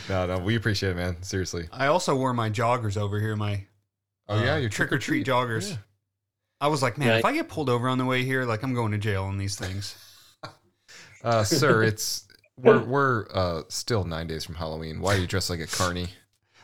no, 0.08 0.26
no, 0.26 0.38
we 0.38 0.56
appreciate 0.56 0.90
it, 0.90 0.96
man. 0.96 1.22
Seriously. 1.22 1.66
I 1.72 1.86
also 1.86 2.14
wore 2.16 2.32
my 2.34 2.50
joggers 2.50 2.96
over 2.96 3.18
here. 3.20 3.36
My 3.36 3.64
Oh 4.28 4.42
yeah, 4.42 4.54
uh, 4.54 4.56
your 4.58 4.70
trick 4.70 4.92
or 4.92 4.98
treat 4.98 5.26
joggers. 5.26 5.70
Yeah. 5.70 5.76
I 6.60 6.68
was 6.68 6.82
like, 6.82 6.98
man, 6.98 7.08
Yeah. 7.08 7.18
if 7.18 7.24
I 7.24 7.32
get 7.32 7.48
pulled 7.48 7.68
over 7.70 7.88
on 7.88 7.98
the 7.98 8.04
way 8.04 8.22
here, 8.22 8.44
like 8.44 8.62
I'm 8.62 8.74
going 8.74 8.92
to 8.92 8.98
jail 8.98 9.24
on 9.24 9.38
these 9.38 9.56
things. 9.56 9.96
Uh, 11.22 11.44
sir, 11.44 11.82
it's 11.82 12.26
we're 12.56 12.82
we're 12.82 13.26
uh, 13.34 13.62
still 13.68 14.04
nine 14.04 14.26
days 14.26 14.42
from 14.42 14.54
Halloween. 14.54 15.00
Why 15.02 15.16
are 15.16 15.18
you 15.18 15.26
dressed 15.26 15.50
like 15.50 15.60
a 15.60 15.66
carny? 15.66 16.08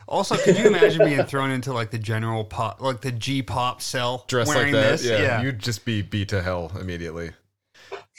Also, 0.07 0.35
could 0.35 0.57
you 0.57 0.65
imagine 0.65 1.05
being 1.05 1.23
thrown 1.25 1.51
into 1.51 1.73
like 1.73 1.91
the 1.91 1.99
general 1.99 2.43
pop, 2.43 2.81
like 2.81 3.01
the 3.01 3.11
G 3.11 3.43
pop 3.43 3.83
cell, 3.83 4.25
Dressed 4.27 4.47
wearing 4.47 4.73
like 4.73 4.81
that? 4.83 4.91
this? 4.99 5.05
Yeah, 5.05 5.43
you'd 5.43 5.59
just 5.59 5.85
be 5.85 6.01
beat 6.01 6.29
to 6.29 6.41
hell 6.41 6.71
immediately. 6.79 7.31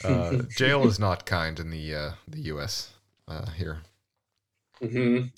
Uh, 0.04 0.42
jail 0.56 0.86
is 0.86 0.98
not 0.98 1.26
kind 1.26 1.58
in 1.58 1.70
the 1.70 1.94
uh, 1.94 2.10
the 2.28 2.40
U.S. 2.42 2.92
Uh, 3.26 3.50
here. 3.50 3.82
hmm 4.80 5.30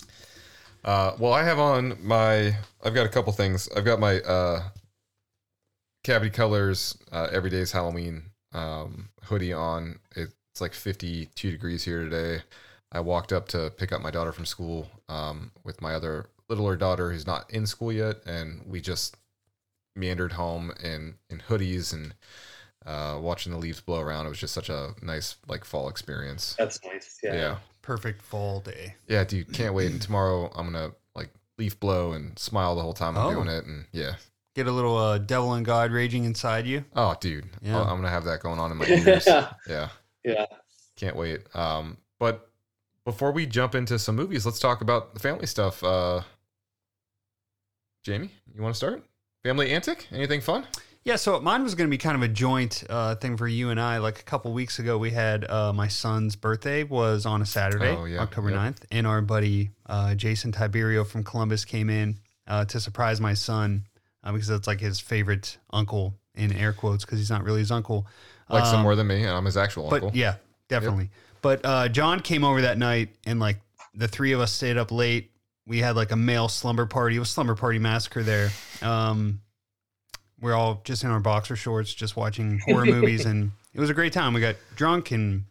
Uh, 0.83 1.15
well, 1.19 1.33
I 1.33 1.43
have 1.43 1.59
on 1.59 1.97
my. 2.01 2.57
I've 2.83 2.93
got 2.93 3.05
a 3.05 3.09
couple 3.09 3.31
things. 3.33 3.69
I've 3.75 3.85
got 3.85 3.99
my 3.99 4.19
uh, 4.21 4.63
Cavity 6.03 6.31
Colors 6.31 6.97
uh, 7.11 7.27
Everyday's 7.31 7.71
Halloween 7.71 8.31
um, 8.53 9.09
hoodie 9.23 9.53
on. 9.53 9.99
It's 10.15 10.61
like 10.61 10.73
52 10.73 11.51
degrees 11.51 11.83
here 11.83 12.03
today. 12.03 12.43
I 12.91 12.99
walked 12.99 13.31
up 13.31 13.47
to 13.49 13.71
pick 13.77 13.91
up 13.91 14.01
my 14.01 14.11
daughter 14.11 14.31
from 14.31 14.45
school 14.45 14.89
um, 15.07 15.51
with 15.63 15.81
my 15.81 15.93
other 15.93 16.29
littler 16.49 16.75
daughter 16.75 17.11
who's 17.11 17.27
not 17.27 17.49
in 17.51 17.65
school 17.65 17.91
yet, 17.91 18.17
and 18.25 18.63
we 18.65 18.81
just 18.81 19.15
meandered 19.95 20.33
home 20.33 20.71
in 20.83 21.15
in 21.29 21.39
hoodies 21.39 21.93
and 21.93 22.13
uh, 22.85 23.17
watching 23.21 23.51
the 23.51 23.57
leaves 23.57 23.79
blow 23.81 23.99
around. 24.01 24.25
It 24.25 24.29
was 24.29 24.39
just 24.39 24.53
such 24.53 24.69
a 24.69 24.93
nice 25.01 25.35
like 25.47 25.63
fall 25.65 25.89
experience. 25.89 26.55
That's 26.57 26.79
nice. 26.83 27.19
Yeah. 27.23 27.33
yeah. 27.35 27.55
Perfect 27.81 28.21
fall 28.21 28.59
day. 28.59 28.95
Yeah, 29.07 29.23
dude, 29.23 29.51
can't 29.53 29.73
wait. 29.73 29.91
And 29.91 30.01
tomorrow 30.01 30.51
I'm 30.55 30.65
gonna 30.71 30.91
like 31.15 31.29
leaf 31.57 31.79
blow 31.79 32.13
and 32.13 32.37
smile 32.37 32.75
the 32.75 32.81
whole 32.81 32.93
time 32.93 33.17
I'm 33.17 33.27
Oh. 33.27 33.33
doing 33.33 33.47
it. 33.47 33.65
And 33.65 33.85
yeah, 33.91 34.15
Get 34.55 34.67
a 34.67 34.71
little 34.71 34.97
uh, 34.97 35.17
devil 35.17 35.53
and 35.53 35.65
God 35.65 35.91
raging 35.91 36.25
inside 36.25 36.65
you. 36.67 36.83
oh, 36.95 37.15
dude, 37.19 37.45
Yeah. 37.61 37.79
I'm 37.81 37.97
gonna 37.97 38.09
have 38.09 38.25
that 38.25 38.41
going 38.41 38.59
on 38.59 38.71
in 38.71 38.77
my 38.77 38.85
ears. 38.87 39.25
yeah, 39.67 39.89
yeah. 40.23 40.45
can't 40.95 41.15
wait. 41.15 41.41
Um, 41.55 41.97
but 42.19 42.49
before 43.05 43.31
we 43.31 43.45
jump 43.47 43.73
into 43.75 43.97
some 43.97 44.15
movies, 44.15 44.45
let's 44.45 44.59
talk 44.59 44.81
about 44.81 45.13
the 45.15 45.19
family 45.19 45.47
stuff. 45.47 45.83
Uh, 45.83 46.21
Jamie, 48.03 48.31
you 48.53 48.61
want 48.61 48.73
to 48.73 48.77
start? 48.77 49.03
Family 49.43 49.71
antic? 49.71 50.07
Anything 50.11 50.41
fun? 50.41 50.67
Yeah, 51.03 51.15
so 51.15 51.39
mine 51.39 51.63
was 51.63 51.73
going 51.73 51.87
to 51.87 51.91
be 51.91 51.97
kind 51.97 52.15
of 52.15 52.21
a 52.21 52.27
joint 52.27 52.83
uh, 52.87 53.15
thing 53.15 53.35
for 53.35 53.47
you 53.47 53.71
and 53.71 53.81
I. 53.81 53.97
Like 53.97 54.19
a 54.19 54.23
couple 54.23 54.53
weeks 54.53 54.77
ago, 54.77 54.99
we 54.99 55.09
had 55.09 55.49
uh, 55.49 55.73
my 55.73 55.87
son's 55.87 56.35
birthday 56.35 56.83
was 56.83 57.25
on 57.25 57.41
a 57.41 57.45
Saturday, 57.45 57.89
Oh, 57.97 58.05
yeah, 58.05 58.19
October 58.19 58.51
yep. 58.51 58.59
9th, 58.59 58.77
and 58.91 59.07
our 59.07 59.21
buddy 59.21 59.71
uh, 59.87 60.13
Jason 60.13 60.51
Tiberio 60.51 61.05
from 61.05 61.23
Columbus 61.23 61.65
came 61.65 61.89
in 61.89 62.19
uh, 62.47 62.65
to 62.65 62.79
surprise 62.79 63.19
my 63.19 63.33
son 63.33 63.85
uh, 64.23 64.31
because 64.31 64.47
that's 64.47 64.67
like 64.67 64.79
his 64.79 64.99
favorite 64.99 65.57
uncle 65.73 66.13
in 66.35 66.53
air 66.53 66.71
quotes 66.71 67.03
because 67.03 67.17
he's 67.17 67.31
not 67.31 67.43
really 67.43 67.59
his 67.59 67.71
uncle. 67.71 68.05
Like 68.47 68.65
some 68.65 68.77
Um, 68.77 68.81
more 68.83 68.95
than 68.95 69.07
me, 69.07 69.21
and 69.23 69.31
I'm 69.31 69.45
his 69.45 69.57
actual 69.57 69.89
but 69.89 70.03
uncle. 70.03 70.11
yeah, 70.13 70.35
definitely. 70.67 71.09
But 71.41 71.61
uh, 71.65 71.87
John 71.89 72.19
came 72.19 72.43
over 72.43 72.61
that 72.61 72.77
night, 72.77 73.09
and 73.25 73.39
like 73.39 73.57
the 73.95 74.07
three 74.07 74.33
of 74.33 74.39
us 74.39 74.51
stayed 74.51 74.77
up 74.77 74.91
late. 74.91 75.31
We 75.65 75.79
had 75.79 75.95
like 75.95 76.11
a 76.11 76.15
male 76.15 76.47
slumber 76.47 76.85
party. 76.85 77.15
It 77.15 77.19
was 77.19 77.29
slumber 77.31 77.55
party 77.55 77.79
massacre 77.79 78.21
there. 78.21 78.51
Um, 78.83 79.41
we're 80.41 80.55
all 80.55 80.81
just 80.83 81.03
in 81.03 81.11
our 81.11 81.19
boxer 81.19 81.55
shorts, 81.55 81.93
just 81.93 82.15
watching 82.15 82.59
horror 82.65 82.85
movies, 82.85 83.25
and 83.25 83.51
it 83.73 83.79
was 83.79 83.89
a 83.89 83.93
great 83.93 84.13
time. 84.13 84.33
We 84.33 84.41
got 84.41 84.55
drunk 84.75 85.11
and 85.11 85.45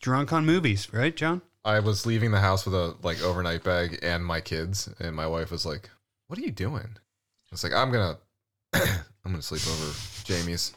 drunk 0.00 0.32
on 0.32 0.44
movies, 0.44 0.92
right, 0.92 1.14
John? 1.14 1.42
I 1.64 1.80
was 1.80 2.06
leaving 2.06 2.30
the 2.30 2.40
house 2.40 2.64
with 2.64 2.74
a 2.74 2.96
like 3.02 3.22
overnight 3.22 3.62
bag 3.62 3.98
and 4.02 4.24
my 4.24 4.40
kids, 4.40 4.88
and 4.98 5.14
my 5.14 5.26
wife 5.26 5.50
was 5.50 5.64
like, 5.64 5.90
"What 6.26 6.38
are 6.38 6.42
you 6.42 6.50
doing?" 6.50 6.88
I 6.96 7.50
was 7.52 7.62
like, 7.62 7.72
"I'm 7.72 7.90
gonna, 7.92 8.18
I'm 8.72 8.82
gonna 9.24 9.42
sleep 9.42 9.66
over 9.66 9.94
Jamie's." 10.24 10.72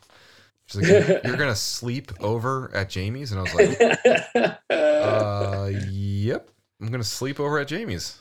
She's 0.66 0.82
like, 0.82 1.24
"You're 1.24 1.38
gonna 1.38 1.56
sleep 1.56 2.12
over 2.22 2.70
at 2.74 2.90
Jamie's?" 2.90 3.32
And 3.32 3.40
I 3.40 3.44
was 3.44 3.56
like, 3.56 4.60
"Uh, 4.70 5.70
yep, 5.90 6.50
I'm 6.82 6.92
gonna 6.92 7.04
sleep 7.04 7.40
over 7.40 7.60
at 7.60 7.68
Jamie's." 7.68 8.20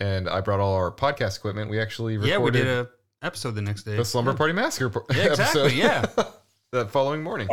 And 0.00 0.28
I 0.28 0.40
brought 0.40 0.60
all 0.60 0.74
our 0.74 0.90
podcast 0.90 1.38
equipment. 1.38 1.70
We 1.70 1.80
actually 1.80 2.16
recorded 2.16 2.32
Yeah, 2.32 2.38
we 2.38 2.50
did 2.50 2.66
a 2.66 2.88
episode 3.24 3.54
the 3.54 3.62
next 3.62 3.82
day. 3.84 3.96
the 3.96 4.04
Slumber. 4.04 4.34
Party 4.34 4.52
Massacre 4.52 4.90
po- 4.90 5.06
Yeah, 5.14 5.24
exactly, 5.30 5.62
episode. 5.62 5.76
yeah. 5.76 6.06
the 6.70 6.86
following 6.86 7.22
morning. 7.22 7.48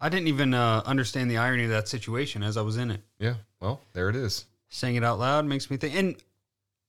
I 0.00 0.08
didn't 0.08 0.28
even 0.28 0.54
uh, 0.54 0.82
understand 0.86 1.30
the 1.30 1.38
irony 1.38 1.64
of 1.64 1.70
that 1.70 1.88
situation 1.88 2.42
as 2.42 2.56
I 2.56 2.62
was 2.62 2.76
in 2.76 2.90
it. 2.90 3.00
Yeah, 3.18 3.34
well, 3.60 3.80
there 3.92 4.08
it 4.08 4.16
is. 4.16 4.46
saying 4.68 4.96
it 4.96 5.04
out 5.04 5.18
loud 5.18 5.44
makes 5.44 5.70
me 5.70 5.76
think. 5.76 5.94
And 5.94 6.16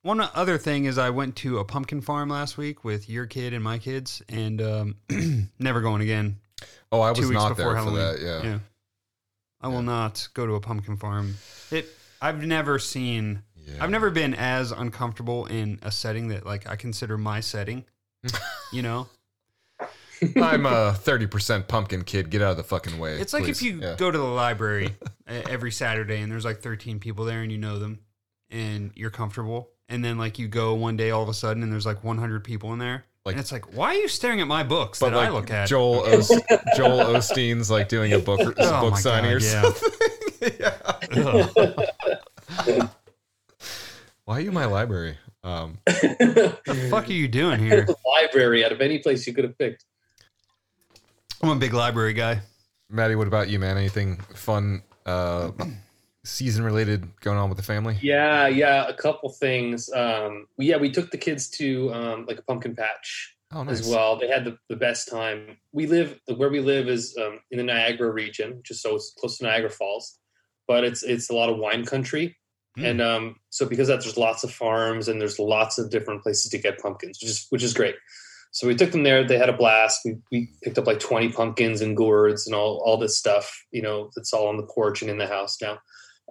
one 0.03 0.21
other 0.21 0.57
thing 0.57 0.85
is, 0.85 0.97
I 0.97 1.09
went 1.09 1.35
to 1.37 1.59
a 1.59 1.65
pumpkin 1.65 2.01
farm 2.01 2.29
last 2.29 2.57
week 2.57 2.83
with 2.83 3.09
your 3.09 3.25
kid 3.25 3.53
and 3.53 3.63
my 3.63 3.79
kids, 3.79 4.21
and 4.29 4.61
um, 4.61 4.95
never 5.59 5.81
going 5.81 6.01
again. 6.01 6.37
Oh, 6.91 7.01
I 7.01 7.11
was 7.11 7.29
not 7.29 7.57
there 7.57 7.75
for 7.77 7.91
that. 7.91 8.19
Yeah. 8.43 8.59
I 9.61 9.67
will 9.67 9.83
not 9.83 10.27
go 10.33 10.45
to 10.47 10.55
a 10.55 10.59
pumpkin 10.59 10.97
farm. 10.97 11.35
It. 11.69 11.87
I've 12.21 12.43
never 12.45 12.79
seen. 12.79 13.43
Yeah. 13.65 13.83
I've 13.83 13.89
never 13.89 14.09
been 14.09 14.33
as 14.33 14.71
uncomfortable 14.71 15.45
in 15.45 15.79
a 15.83 15.91
setting 15.91 16.29
that 16.29 16.45
like 16.45 16.67
I 16.69 16.75
consider 16.75 17.17
my 17.17 17.39
setting. 17.39 17.85
you 18.73 18.81
know, 18.81 19.07
I'm 20.35 20.65
a 20.65 20.93
30% 20.97 21.67
pumpkin 21.67 22.03
kid. 22.03 22.29
Get 22.29 22.41
out 22.41 22.51
of 22.51 22.57
the 22.57 22.63
fucking 22.63 22.99
way. 22.99 23.17
it's 23.19 23.33
like 23.33 23.43
please. 23.45 23.57
if 23.57 23.61
you 23.63 23.79
Yeah. 23.81 23.95
go 23.97 24.11
to 24.11 24.17
the 24.17 24.23
library 24.23 24.95
uh, 25.27 25.33
every 25.49 25.71
Saturday 25.71 26.21
and 26.21 26.31
there's 26.31 26.45
like 26.45 26.61
13 26.61 26.99
people 26.99 27.25
there 27.25 27.41
and 27.41 27.51
you 27.51 27.57
know 27.57 27.79
them 27.79 27.99
and 28.49 28.91
you're 28.95 29.09
comfortable, 29.11 29.69
and 29.89 30.03
then 30.05 30.17
like 30.17 30.37
you 30.37 30.47
go 30.47 30.73
one 30.75 30.97
day 30.97 31.11
all 31.11 31.23
of 31.23 31.29
a 31.29 31.33
sudden 31.33 31.63
and 31.63 31.71
there's 31.71 31.85
like 31.85 32.03
100 32.03 32.43
people 32.43 32.73
in 32.73 32.79
there. 32.79 33.05
Like- 33.25 33.33
and 33.35 33.39
it's 33.41 33.51
like, 33.51 33.75
why 33.77 33.89
are 33.89 33.93
you 33.99 34.07
staring 34.07 34.41
at 34.41 34.47
my 34.47 34.63
books 34.63 34.99
But 34.99 35.11
that 35.11 35.17
like 35.17 35.29
I 35.29 35.31
look 35.31 35.49
at? 35.51 35.67
Joel 35.69 36.01
Os- 36.13 36.29
Joel 36.75 37.13
Osteen's 37.15 37.69
like 37.71 37.87
doing 37.87 38.13
a 38.13 38.19
book 38.19 38.39
Oh 38.57 38.81
book 38.81 38.93
my 38.93 38.99
signing 38.99 39.31
God, 39.31 39.41
or 39.41 39.45
yeah. 39.45 39.61
something. 39.71 40.51
yeah. 42.75 42.87
Ugh. 44.31 44.35
Why 44.35 44.37
are 44.37 44.41
you 44.41 44.47
in 44.47 44.53
my 44.53 44.65
library? 44.65 45.17
Um, 45.43 45.79
the 45.85 46.87
fuck 46.89 47.07
are 47.09 47.11
you 47.11 47.27
doing 47.27 47.59
here? 47.59 47.85
the 47.85 47.95
library 48.05 48.63
out 48.63 48.71
of 48.71 48.79
any 48.79 48.99
place 48.99 49.27
you 49.27 49.33
could 49.33 49.43
have 49.43 49.57
picked. 49.57 49.83
I'm 51.41 51.49
a 51.49 51.55
big 51.55 51.73
library 51.73 52.13
guy. 52.13 52.41
Maddie, 52.89 53.15
what 53.15 53.27
about 53.27 53.49
you, 53.49 53.59
man? 53.59 53.77
Anything 53.77 54.17
fun, 54.35 54.83
uh, 55.05 55.51
season 56.23 56.63
related 56.63 57.07
going 57.19 57.37
on 57.37 57.49
with 57.49 57.57
the 57.57 57.63
family? 57.63 57.97
Yeah, 58.01 58.47
yeah, 58.47 58.87
a 58.87 58.93
couple 58.93 59.29
things. 59.29 59.91
Um, 59.91 60.47
yeah, 60.57 60.77
we 60.77 60.91
took 60.91 61.11
the 61.11 61.17
kids 61.17 61.49
to 61.57 61.93
um, 61.93 62.25
like 62.25 62.37
a 62.39 62.43
pumpkin 62.43 62.75
patch 62.75 63.35
Oh, 63.53 63.63
nice. 63.63 63.79
as 63.81 63.89
well. 63.89 64.17
They 64.17 64.27
had 64.29 64.45
the, 64.45 64.57
the 64.69 64.75
best 64.77 65.09
time. 65.09 65.57
We 65.73 65.87
live 65.87 66.19
where 66.37 66.49
we 66.49 66.59
live 66.61 66.87
is 66.87 67.17
um, 67.21 67.39
in 67.51 67.57
the 67.57 67.63
Niagara 67.63 68.11
region, 68.11 68.61
just 68.63 68.81
so 68.81 68.95
it's 68.95 69.13
close 69.19 69.39
to 69.39 69.43
Niagara 69.45 69.69
Falls, 69.69 70.19
but 70.67 70.83
it's 70.85 71.03
it's 71.03 71.29
a 71.29 71.33
lot 71.33 71.49
of 71.49 71.57
wine 71.57 71.85
country, 71.85 72.37
Mm. 72.77 72.89
and 72.89 73.01
um, 73.01 73.35
so 73.49 73.65
because 73.65 73.89
that, 73.89 74.01
there's 74.01 74.17
lots 74.17 74.43
of 74.45 74.51
farms 74.51 75.09
and 75.09 75.19
there's 75.19 75.39
lots 75.39 75.77
of 75.77 75.89
different 75.89 76.23
places 76.23 76.49
to 76.51 76.57
get 76.57 76.79
pumpkins, 76.79 77.19
which 77.21 77.29
is 77.29 77.47
which 77.49 77.63
is 77.63 77.73
great. 77.73 77.95
So 78.51 78.67
we 78.67 78.75
took 78.75 78.91
them 78.91 79.03
there. 79.03 79.25
They 79.25 79.37
had 79.37 79.49
a 79.49 79.55
blast. 79.55 80.01
We, 80.03 80.17
we 80.31 80.49
picked 80.61 80.77
up 80.77 80.85
like 80.85 80.99
20 80.99 81.29
pumpkins 81.31 81.79
and 81.81 81.95
gourds 81.95 82.45
and 82.45 82.55
all 82.55 82.81
all 82.85 82.97
this 82.97 83.17
stuff. 83.17 83.65
You 83.71 83.81
know, 83.81 84.09
that's 84.15 84.33
all 84.33 84.47
on 84.47 84.57
the 84.57 84.63
porch 84.63 85.01
and 85.01 85.11
in 85.11 85.17
the 85.17 85.27
house 85.27 85.57
now. 85.61 85.79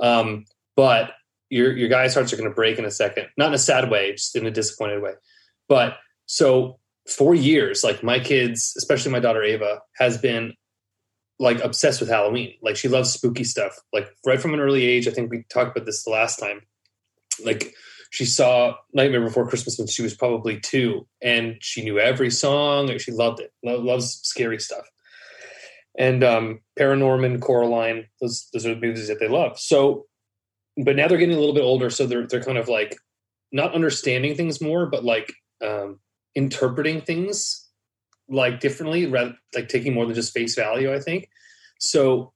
Um, 0.01 0.45
but 0.77 1.13
your 1.51 1.77
your 1.77 1.89
guy's 1.89 2.15
hearts 2.15 2.33
are 2.33 2.37
going 2.37 2.49
to 2.49 2.55
break 2.55 2.79
in 2.79 2.85
a 2.85 2.91
second. 2.91 3.27
Not 3.37 3.49
in 3.49 3.55
a 3.55 3.59
sad 3.59 3.91
way, 3.91 4.13
just 4.13 4.37
in 4.37 4.47
a 4.47 4.51
disappointed 4.51 5.03
way. 5.03 5.13
But 5.69 5.97
so 6.27 6.79
for 7.07 7.35
years, 7.35 7.83
like 7.83 8.03
my 8.03 8.19
kids, 8.19 8.75
especially 8.77 9.13
my 9.13 9.21
daughter 9.21 9.43
Ava, 9.43 9.81
has 9.99 10.17
been 10.17 10.55
like 11.41 11.59
obsessed 11.65 12.01
with 12.01 12.11
Halloween. 12.11 12.55
Like 12.63 12.77
she 12.77 12.87
loves 12.87 13.11
spooky 13.11 13.45
stuff. 13.45 13.75
Like 13.93 14.09
right 14.27 14.41
from 14.41 14.53
an 14.55 14.61
early 14.61 14.85
age. 14.85 15.09
I 15.09 15.11
think 15.11 15.31
we 15.31 15.45
talked 15.51 15.75
about 15.77 15.87
this 15.87 16.05
the 16.05 16.11
last 16.11 16.39
time. 16.39 16.61
Like 17.43 17.75
she 18.11 18.27
saw 18.27 18.75
Nightmare 18.93 19.23
Before 19.23 19.49
Christmas 19.49 19.79
when 19.79 19.87
she 19.87 20.03
was 20.03 20.15
probably 20.15 20.61
two, 20.61 21.07
and 21.23 21.57
she 21.61 21.83
knew 21.83 21.99
every 21.99 22.31
song. 22.31 22.91
And 22.91 23.01
she 23.01 23.11
loved 23.11 23.41
it. 23.41 23.53
Lo- 23.65 23.81
loves 23.81 24.21
scary 24.23 24.61
stuff. 24.61 24.85
And 25.99 26.23
um, 26.23 26.61
Paranorman, 26.79 27.41
Coraline, 27.41 28.07
those 28.21 28.49
those 28.53 28.67
are 28.67 28.75
the 28.75 28.81
movies 28.81 29.09
that 29.09 29.19
they 29.19 29.29
love. 29.29 29.59
So, 29.59 30.07
but 30.77 30.95
now 30.95 31.09
they're 31.09 31.19
getting 31.19 31.37
a 31.37 31.41
little 31.41 31.55
bit 31.55 31.65
older, 31.65 31.89
so 31.89 32.07
they're 32.07 32.27
they're 32.27 32.45
kind 32.45 32.59
of 32.59 32.69
like 32.69 32.97
not 33.51 33.75
understanding 33.75 34.37
things 34.37 34.61
more, 34.61 34.87
but 34.87 35.05
like 35.05 35.33
um, 35.65 36.01
interpreting 36.35 37.01
things 37.01 37.70
like 38.31 38.61
differently, 38.61 39.07
rather 39.07 39.37
like 39.55 39.69
taking 39.69 39.95
more 39.95 40.07
than 40.07 40.15
just 40.15 40.33
face 40.33 40.55
value. 40.55 40.93
I 40.93 41.01
think 41.01 41.29
so. 41.79 42.33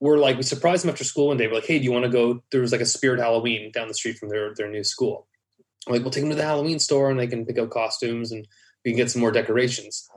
We're 0.00 0.18
like 0.18 0.36
we 0.36 0.42
surprised 0.42 0.82
them 0.82 0.90
after 0.90 1.04
school 1.04 1.28
one 1.28 1.36
day. 1.36 1.46
We're 1.46 1.54
like, 1.54 1.66
"Hey, 1.66 1.78
do 1.78 1.84
you 1.84 1.92
want 1.92 2.04
to 2.04 2.10
go?" 2.10 2.42
There 2.50 2.60
was 2.60 2.72
like 2.72 2.80
a 2.80 2.86
Spirit 2.86 3.20
Halloween 3.20 3.70
down 3.70 3.88
the 3.88 3.94
street 3.94 4.18
from 4.18 4.30
their 4.30 4.54
their 4.54 4.70
new 4.70 4.84
school. 4.84 5.28
We're 5.86 5.94
like, 5.94 6.02
we'll 6.02 6.10
take 6.10 6.22
them 6.22 6.30
to 6.30 6.36
the 6.36 6.42
Halloween 6.42 6.78
store 6.78 7.10
and 7.10 7.18
they 7.18 7.26
can 7.26 7.46
pick 7.46 7.58
out 7.58 7.70
costumes 7.70 8.32
and 8.32 8.46
we 8.84 8.90
can 8.90 8.96
get 8.96 9.10
some 9.10 9.20
more 9.20 9.32
decorations. 9.32 10.08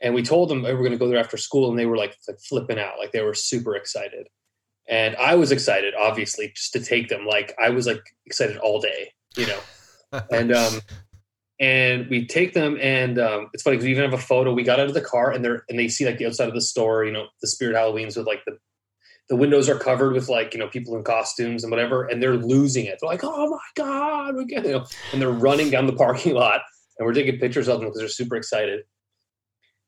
And 0.00 0.14
we 0.14 0.22
told 0.22 0.48
them 0.48 0.64
hey, 0.64 0.72
we're 0.72 0.80
going 0.80 0.92
to 0.92 0.98
go 0.98 1.08
there 1.08 1.18
after 1.18 1.36
school, 1.36 1.68
and 1.68 1.78
they 1.78 1.86
were 1.86 1.96
like, 1.96 2.16
like 2.26 2.40
flipping 2.40 2.78
out, 2.78 2.98
like 2.98 3.12
they 3.12 3.22
were 3.22 3.34
super 3.34 3.76
excited. 3.76 4.28
And 4.88 5.14
I 5.16 5.34
was 5.34 5.52
excited, 5.52 5.94
obviously, 5.94 6.52
just 6.54 6.72
to 6.72 6.80
take 6.80 7.08
them. 7.08 7.26
Like 7.26 7.54
I 7.60 7.70
was 7.70 7.86
like 7.86 8.02
excited 8.26 8.56
all 8.56 8.80
day, 8.80 9.12
you 9.36 9.46
know. 9.46 9.60
and 10.32 10.52
um, 10.52 10.80
and 11.60 12.08
we 12.08 12.26
take 12.26 12.54
them, 12.54 12.78
and 12.80 13.18
um, 13.18 13.50
it's 13.52 13.62
funny 13.62 13.76
because 13.76 13.84
we 13.84 13.90
even 13.92 14.04
have 14.10 14.18
a 14.18 14.22
photo. 14.22 14.52
We 14.52 14.62
got 14.64 14.80
out 14.80 14.86
of 14.88 14.94
the 14.94 15.00
car, 15.02 15.30
and 15.30 15.44
they're 15.44 15.64
and 15.68 15.78
they 15.78 15.88
see 15.88 16.06
like 16.06 16.18
the 16.18 16.26
outside 16.26 16.48
of 16.48 16.54
the 16.54 16.60
store, 16.62 17.04
you 17.04 17.12
know, 17.12 17.26
the 17.42 17.48
Spirit 17.48 17.76
Halloweens 17.76 18.16
with 18.16 18.26
like 18.26 18.40
the 18.46 18.56
the 19.28 19.36
windows 19.36 19.68
are 19.68 19.78
covered 19.78 20.12
with 20.14 20.28
like 20.28 20.54
you 20.54 20.58
know 20.58 20.66
people 20.68 20.96
in 20.96 21.04
costumes 21.04 21.62
and 21.62 21.70
whatever, 21.70 22.04
and 22.04 22.22
they're 22.22 22.36
losing 22.36 22.86
it. 22.86 22.98
They're 23.00 23.10
like, 23.10 23.22
"Oh 23.22 23.50
my 23.50 23.58
god!" 23.76 24.34
We 24.36 24.46
get, 24.46 24.64
you 24.64 24.72
know, 24.72 24.86
and 25.12 25.20
they're 25.20 25.30
running 25.30 25.70
down 25.70 25.86
the 25.86 25.92
parking 25.92 26.34
lot, 26.34 26.62
and 26.98 27.06
we're 27.06 27.14
taking 27.14 27.38
pictures 27.38 27.68
of 27.68 27.78
them 27.80 27.88
because 27.88 27.98
they're 28.00 28.08
super 28.08 28.36
excited. 28.36 28.80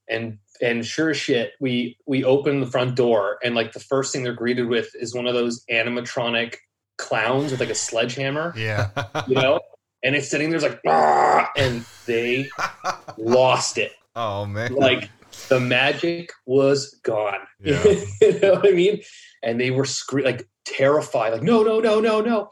And 0.09 0.39
and 0.61 0.85
sure 0.85 1.11
as 1.11 1.17
shit, 1.17 1.53
we 1.59 1.97
we 2.07 2.23
open 2.23 2.61
the 2.61 2.67
front 2.67 2.97
door, 2.97 3.39
and 3.43 3.55
like 3.55 3.73
the 3.73 3.81
first 3.81 4.13
thing 4.13 4.23
they're 4.25 4.35
greeted 4.35 4.69
with 4.69 4.91
is 4.95 5.15
one 5.15 5.27
of 5.27 5.33
those 5.35 5.65
animatronic 5.71 6.57
clowns 6.99 7.51
with 7.51 7.61
like 7.61 7.71
a 7.71 7.75
sledgehammer, 7.75 8.53
Yeah. 8.57 8.91
you 9.27 9.35
know, 9.35 9.59
and 10.03 10.15
it's 10.17 10.29
sitting 10.29 10.51
there's 10.51 10.63
like, 10.63 10.81
"Ah," 10.87 11.51
and 11.57 11.85
they 12.07 12.49
lost 13.19 13.79
it 13.79 13.93
oh 14.17 14.47
man. 14.47 14.75
like 14.75 15.11
the 15.49 15.61
magic 15.61 16.33
was 16.47 16.99
gone. 17.05 17.39
Yeah. 17.65 17.83
you 18.21 18.41
know 18.41 18.55
what 18.55 18.69
I 18.69 18.73
mean? 18.73 19.03
And 19.43 19.61
they 19.61 19.71
were 19.71 19.85
scre- 19.85 20.21
like 20.23 20.49
terrified, 20.65 21.33
like 21.33 21.43
no, 21.43 21.63
no, 21.63 21.81
no, 21.81 22.01
no, 22.01 22.21
no. 22.21 22.51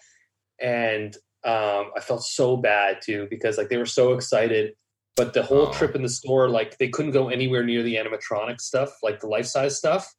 And 0.60 1.14
um, 1.44 1.90
I 1.96 2.00
felt 2.00 2.22
so 2.22 2.56
bad 2.56 2.98
too 3.02 3.26
because 3.30 3.56
like 3.58 3.68
they 3.70 3.76
were 3.76 3.86
so 3.86 4.12
excited, 4.12 4.74
but 5.16 5.32
the 5.34 5.42
whole 5.42 5.68
Oh. 5.68 5.72
trip 5.72 5.94
in 5.96 6.02
the 6.02 6.08
store, 6.08 6.48
like 6.48 6.78
they 6.78 6.88
couldn't 6.88 7.12
go 7.12 7.28
anywhere 7.28 7.64
near 7.64 7.82
the 7.82 7.96
animatronic 7.96 8.60
stuff, 8.60 8.90
like 9.02 9.20
the 9.20 9.26
life 9.26 9.46
size 9.46 9.76
stuff 9.76 10.12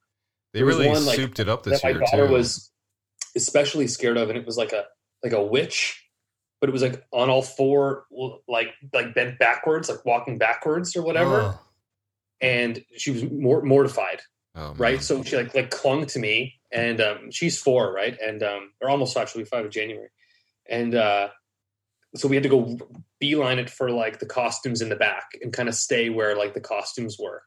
they 0.54 0.60
there 0.60 0.66
really 0.68 0.88
one, 0.90 1.06
like, 1.06 1.16
souped 1.16 1.40
it 1.40 1.48
up 1.48 1.64
this 1.64 1.82
that 1.82 1.94
my 1.96 2.00
daughter 2.06 2.28
too. 2.28 2.34
was 2.34 2.72
especially 3.38 3.88
scared 3.88 4.18
of, 4.18 4.30
and 4.30 4.38
it 4.38 4.46
was 4.46 4.58
like 4.58 4.74
a 4.74 4.84
like 5.24 5.34
a 5.34 5.42
witch, 5.44 6.01
but 6.62 6.70
it 6.70 6.72
was 6.72 6.82
like 6.84 7.04
on 7.12 7.30
all 7.30 7.42
four, 7.42 8.06
like 8.48 8.70
like 8.94 9.14
bent 9.14 9.38
backwards, 9.40 9.90
like 9.90 10.06
walking 10.06 10.38
backwards 10.38 10.96
or 10.96 11.02
whatever 11.02 11.42
Oh. 11.42 11.60
and 12.40 12.84
she 12.96 13.12
was 13.12 13.24
mor- 13.30 13.62
mortified 13.64 14.22
oh, 14.56 14.74
right 14.78 15.02
so 15.04 15.22
she 15.24 15.36
like 15.38 15.54
like 15.54 15.70
clung 15.72 16.06
to 16.08 16.20
me 16.20 16.56
and 16.72 17.00
um 17.02 17.30
she's 17.32 17.60
four 17.62 17.92
right 17.94 18.18
and 18.20 18.42
um 18.44 18.72
or 18.82 18.90
almost 18.90 19.14
five 19.14 19.30
she'll 19.30 19.42
be 19.42 19.46
five 19.46 19.66
in 19.66 19.72
january 19.72 20.10
and 20.70 20.96
uh 20.96 21.28
so 22.16 22.28
we 22.28 22.36
had 22.36 22.44
to 22.44 22.50
go 22.50 22.78
beeline 23.20 23.60
it 23.60 23.70
for 23.70 23.92
like 23.92 24.20
the 24.20 24.26
costumes 24.26 24.82
in 24.82 24.90
the 24.90 24.96
back 24.96 25.30
and 25.42 25.54
kind 25.54 25.70
of 25.70 25.76
stay 25.76 26.10
where 26.10 26.36
like 26.36 26.54
the 26.54 26.60
costumes 26.62 27.18
were 27.20 27.44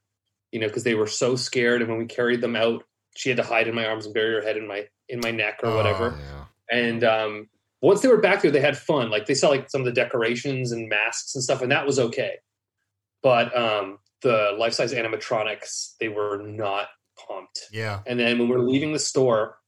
you 0.53 0.61
know 0.61 0.67
because 0.69 0.85
they 0.85 0.95
were 0.95 1.07
so 1.07 1.35
scared 1.37 1.81
and 1.83 1.91
when 1.91 1.99
we 1.99 2.07
carried 2.07 2.41
them 2.41 2.57
out 2.57 2.85
she 3.17 3.29
had 3.29 3.37
to 3.39 3.43
hide 3.45 3.67
in 3.69 3.75
my 3.75 3.87
arms 3.87 4.05
and 4.07 4.15
bury 4.15 4.35
her 4.35 4.43
head 4.43 4.57
in 4.57 4.67
my 4.67 4.87
in 5.09 5.21
my 5.21 5.31
neck 5.31 5.61
or 5.63 5.71
Oh. 5.71 5.77
whatever 5.77 6.17
Yeah. 6.19 6.45
and 6.79 7.05
um, 7.05 7.49
once 7.85 8.01
they 8.01 8.09
were 8.09 8.17
back 8.17 8.41
there, 8.41 8.51
they 8.51 8.61
had 8.61 8.79
fun. 8.79 9.11
Like 9.11 9.27
they 9.27 9.35
saw 9.35 9.51
like 9.51 9.69
some 9.69 9.83
of 9.83 9.85
the 9.85 9.93
decorations 9.93 10.73
and 10.73 10.89
masks 10.89 11.35
and 11.35 11.45
stuff, 11.45 11.61
and 11.61 11.71
that 11.71 11.87
was 11.87 11.99
okay. 11.99 12.37
But 13.23 13.55
um, 13.57 13.99
the 14.23 14.57
life 14.59 14.73
size 14.73 14.95
animatronics, 14.95 15.95
they 16.01 16.09
were 16.09 16.39
not 16.43 16.89
pumped. 17.29 17.61
Yeah. 17.71 18.01
And 18.07 18.19
then 18.19 18.39
when 18.39 18.49
we're 18.49 18.59
leaving 18.59 18.95
the 18.95 18.99
store, 18.99 19.59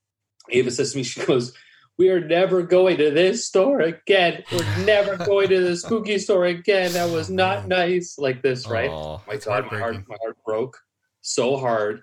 Ava 0.49 0.71
says 0.71 0.93
to 0.93 0.97
me, 0.97 1.03
she 1.03 1.23
goes, 1.27 1.53
"We 1.99 2.09
are 2.09 2.27
never 2.27 2.63
going 2.63 2.97
to 2.97 3.11
this 3.11 3.47
store 3.47 3.81
again. 3.81 4.45
We're 4.51 4.79
never 4.87 5.19
going 5.19 5.49
to 5.51 5.63
the 5.63 5.77
spooky 5.77 6.19
store 6.19 6.47
again. 6.47 6.95
That 6.95 7.11
was 7.11 7.29
not 7.29 7.69
nice." 7.69 8.17
Like 8.17 8.41
this, 8.41 8.67
right? 8.67 8.89
Aw. 8.89 9.21
my 9.27 9.37
god, 9.37 9.71
my 9.71 9.79
heart, 9.79 9.97
my 10.09 10.17
heart 10.23 10.39
broke 10.43 10.79
so 11.21 11.59
hard, 11.59 12.03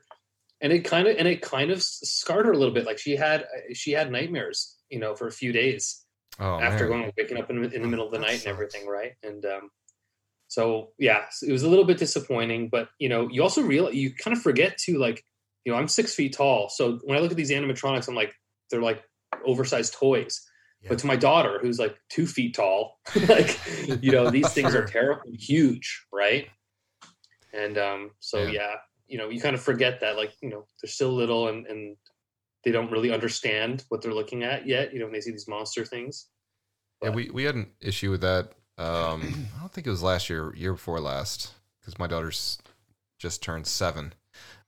and 0.62 0.72
it 0.72 0.82
kind 0.82 1.08
of 1.08 1.18
and 1.18 1.28
it 1.28 1.42
kind 1.42 1.72
of 1.72 1.82
scarred 1.82 2.46
her 2.46 2.52
a 2.52 2.58
little 2.58 2.74
bit. 2.74 2.86
Like 2.86 3.00
she 3.00 3.16
had 3.16 3.48
she 3.74 3.94
had 3.94 4.12
nightmares, 4.12 4.78
you 4.92 5.00
know, 5.00 5.16
for 5.16 5.26
a 5.26 5.32
few 5.32 5.52
days 5.52 6.03
Oh, 6.40 6.60
after 6.60 6.90
man. 6.90 7.00
going 7.00 7.14
waking 7.18 7.38
up 7.38 7.50
in, 7.50 7.64
in 7.74 7.82
the 7.82 7.88
middle 7.88 8.06
of 8.06 8.12
the 8.12 8.18
that 8.20 8.26
night 8.28 8.40
and 8.40 8.48
everything, 8.48 8.88
right? 8.88 9.14
And 9.22 9.46
um, 9.46 9.70
so 10.48 10.90
yeah, 10.98 11.26
it 11.48 11.52
was 11.52 11.64
a 11.64 11.70
little 11.70 11.86
bit 11.86 11.98
disappointing. 11.98 12.70
But 12.70 12.90
you 13.00 13.10
know, 13.10 13.28
you 13.30 13.44
also 13.44 13.62
realize 13.62 13.94
you 13.96 14.14
kind 14.16 14.36
of 14.36 14.42
forget 14.42 14.78
to 14.86 14.98
like, 14.98 15.24
you 15.66 15.72
know, 15.72 15.78
I'm 15.78 15.88
six 15.88 16.14
feet 16.16 16.34
tall, 16.36 16.70
so 16.70 17.00
when 17.04 17.18
I 17.18 17.22
look 17.22 17.32
at 17.32 17.38
these 17.38 17.52
animatronics, 17.52 18.08
I'm 18.08 18.16
like, 18.16 18.34
they're 18.70 18.82
like 18.82 19.04
oversized 19.46 19.94
toys. 19.94 20.42
Yeah. 20.82 20.90
But 20.90 21.00
to 21.00 21.08
my 21.08 21.16
daughter, 21.16 21.60
who's 21.62 21.80
like 21.80 21.96
two 22.10 22.28
feet 22.28 22.56
tall, 22.56 22.98
like 23.30 23.58
you 24.02 24.12
know, 24.12 24.30
these 24.30 24.50
things 24.54 24.76
are 24.76 24.86
terrible, 24.86 25.24
huge, 25.34 26.06
right? 26.12 26.48
And 27.54 27.78
um, 27.78 28.12
so 28.20 28.44
Yeah. 28.44 28.52
yeah. 28.52 28.76
you 29.08 29.18
know, 29.18 29.30
you 29.30 29.40
kind 29.40 29.56
of 29.56 29.62
forget 29.62 30.02
that, 30.02 30.18
like, 30.18 30.34
you 30.42 30.50
know, 30.50 30.66
they're 30.82 30.90
still 30.90 31.14
little 31.14 31.48
and 31.48 31.68
and 31.68 31.96
they 32.64 32.72
don't 32.72 32.92
really 32.92 33.12
understand 33.12 33.84
what 33.90 34.02
they're 34.02 34.14
looking 34.14 34.44
at 34.44 34.66
yet. 34.68 34.94
You 34.94 35.00
know, 35.00 35.06
when 35.06 35.14
they 35.14 35.22
see 35.22 35.32
these 35.32 35.48
monster 35.48 35.86
things. 35.86 36.28
Yeah, 37.02 37.10
we, 37.10 37.30
we 37.30 37.44
had 37.44 37.56
an 37.56 37.72
issue 37.82 38.12
with 38.12 38.22
that. 38.22 38.54
Um, 38.78 39.48
I 39.58 39.60
don't 39.60 39.72
think 39.72 39.88
it 39.88 39.92
was 39.92 40.04
last 40.04 40.30
year, 40.30 40.54
year 40.56 40.74
before 40.74 41.00
last, 41.00 41.52
because 41.80 42.00
my 42.00 42.08
daughter's 42.08 42.58
just 43.20 43.44
turned 43.44 43.68
seven. 43.68 44.14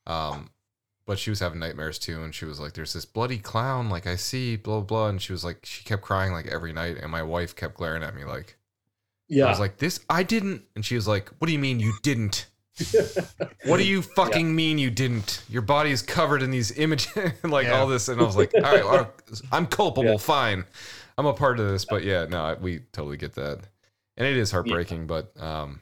Um, 0.06 0.50
but 1.06 1.18
she 1.18 1.30
was 1.30 1.40
having 1.40 1.60
nightmares 1.60 1.98
too, 1.98 2.22
and 2.22 2.34
she 2.34 2.44
was 2.44 2.58
like, 2.58 2.72
"There's 2.72 2.92
this 2.92 3.04
bloody 3.04 3.38
clown, 3.38 3.88
like 3.88 4.06
I 4.06 4.16
see, 4.16 4.56
blah 4.56 4.80
blah." 4.80 5.08
And 5.08 5.22
she 5.22 5.32
was 5.32 5.44
like, 5.44 5.64
she 5.64 5.84
kept 5.84 6.02
crying 6.02 6.32
like 6.32 6.46
every 6.46 6.72
night, 6.72 6.96
and 7.00 7.10
my 7.10 7.22
wife 7.22 7.54
kept 7.54 7.74
glaring 7.76 8.02
at 8.02 8.14
me 8.14 8.24
like, 8.24 8.56
Yeah. 9.28 9.46
I 9.46 9.50
was 9.50 9.60
like, 9.60 9.78
"This, 9.78 10.00
I 10.10 10.24
didn't," 10.24 10.62
and 10.74 10.84
she 10.84 10.96
was 10.96 11.06
like, 11.06 11.30
"What 11.38 11.46
do 11.46 11.52
you 11.52 11.58
mean 11.58 11.80
you 11.80 11.94
didn't?" 12.02 12.46
What 13.64 13.78
do 13.78 13.84
you 13.84 14.02
fucking 14.16 14.54
mean 14.54 14.78
you 14.78 14.90
didn't? 14.90 15.42
Your 15.48 15.62
body 15.62 15.90
is 15.90 16.02
covered 16.02 16.42
in 16.42 16.50
these 16.50 16.76
images, 16.78 17.32
like 17.42 17.66
Yeah. 17.66 17.78
all 17.80 17.86
this, 17.86 18.08
and 18.08 18.20
I 18.20 18.24
was 18.24 18.36
like, 18.36 18.52
"All 18.54 18.60
right, 18.62 18.84
well, 18.84 19.12
I'm 19.52 19.66
culpable. 19.66 20.12
Yeah. 20.12 20.16
Fine, 20.18 20.64
I'm 21.18 21.26
a 21.26 21.32
part 21.32 21.58
of 21.60 21.68
this." 21.68 21.84
But 21.84 22.04
yeah, 22.04 22.26
no, 22.26 22.56
we 22.60 22.80
totally 22.92 23.16
get 23.16 23.34
that, 23.34 23.60
and 24.16 24.26
it 24.26 24.36
is 24.36 24.50
heartbreaking. 24.50 25.06
But 25.06 25.32
um, 25.40 25.80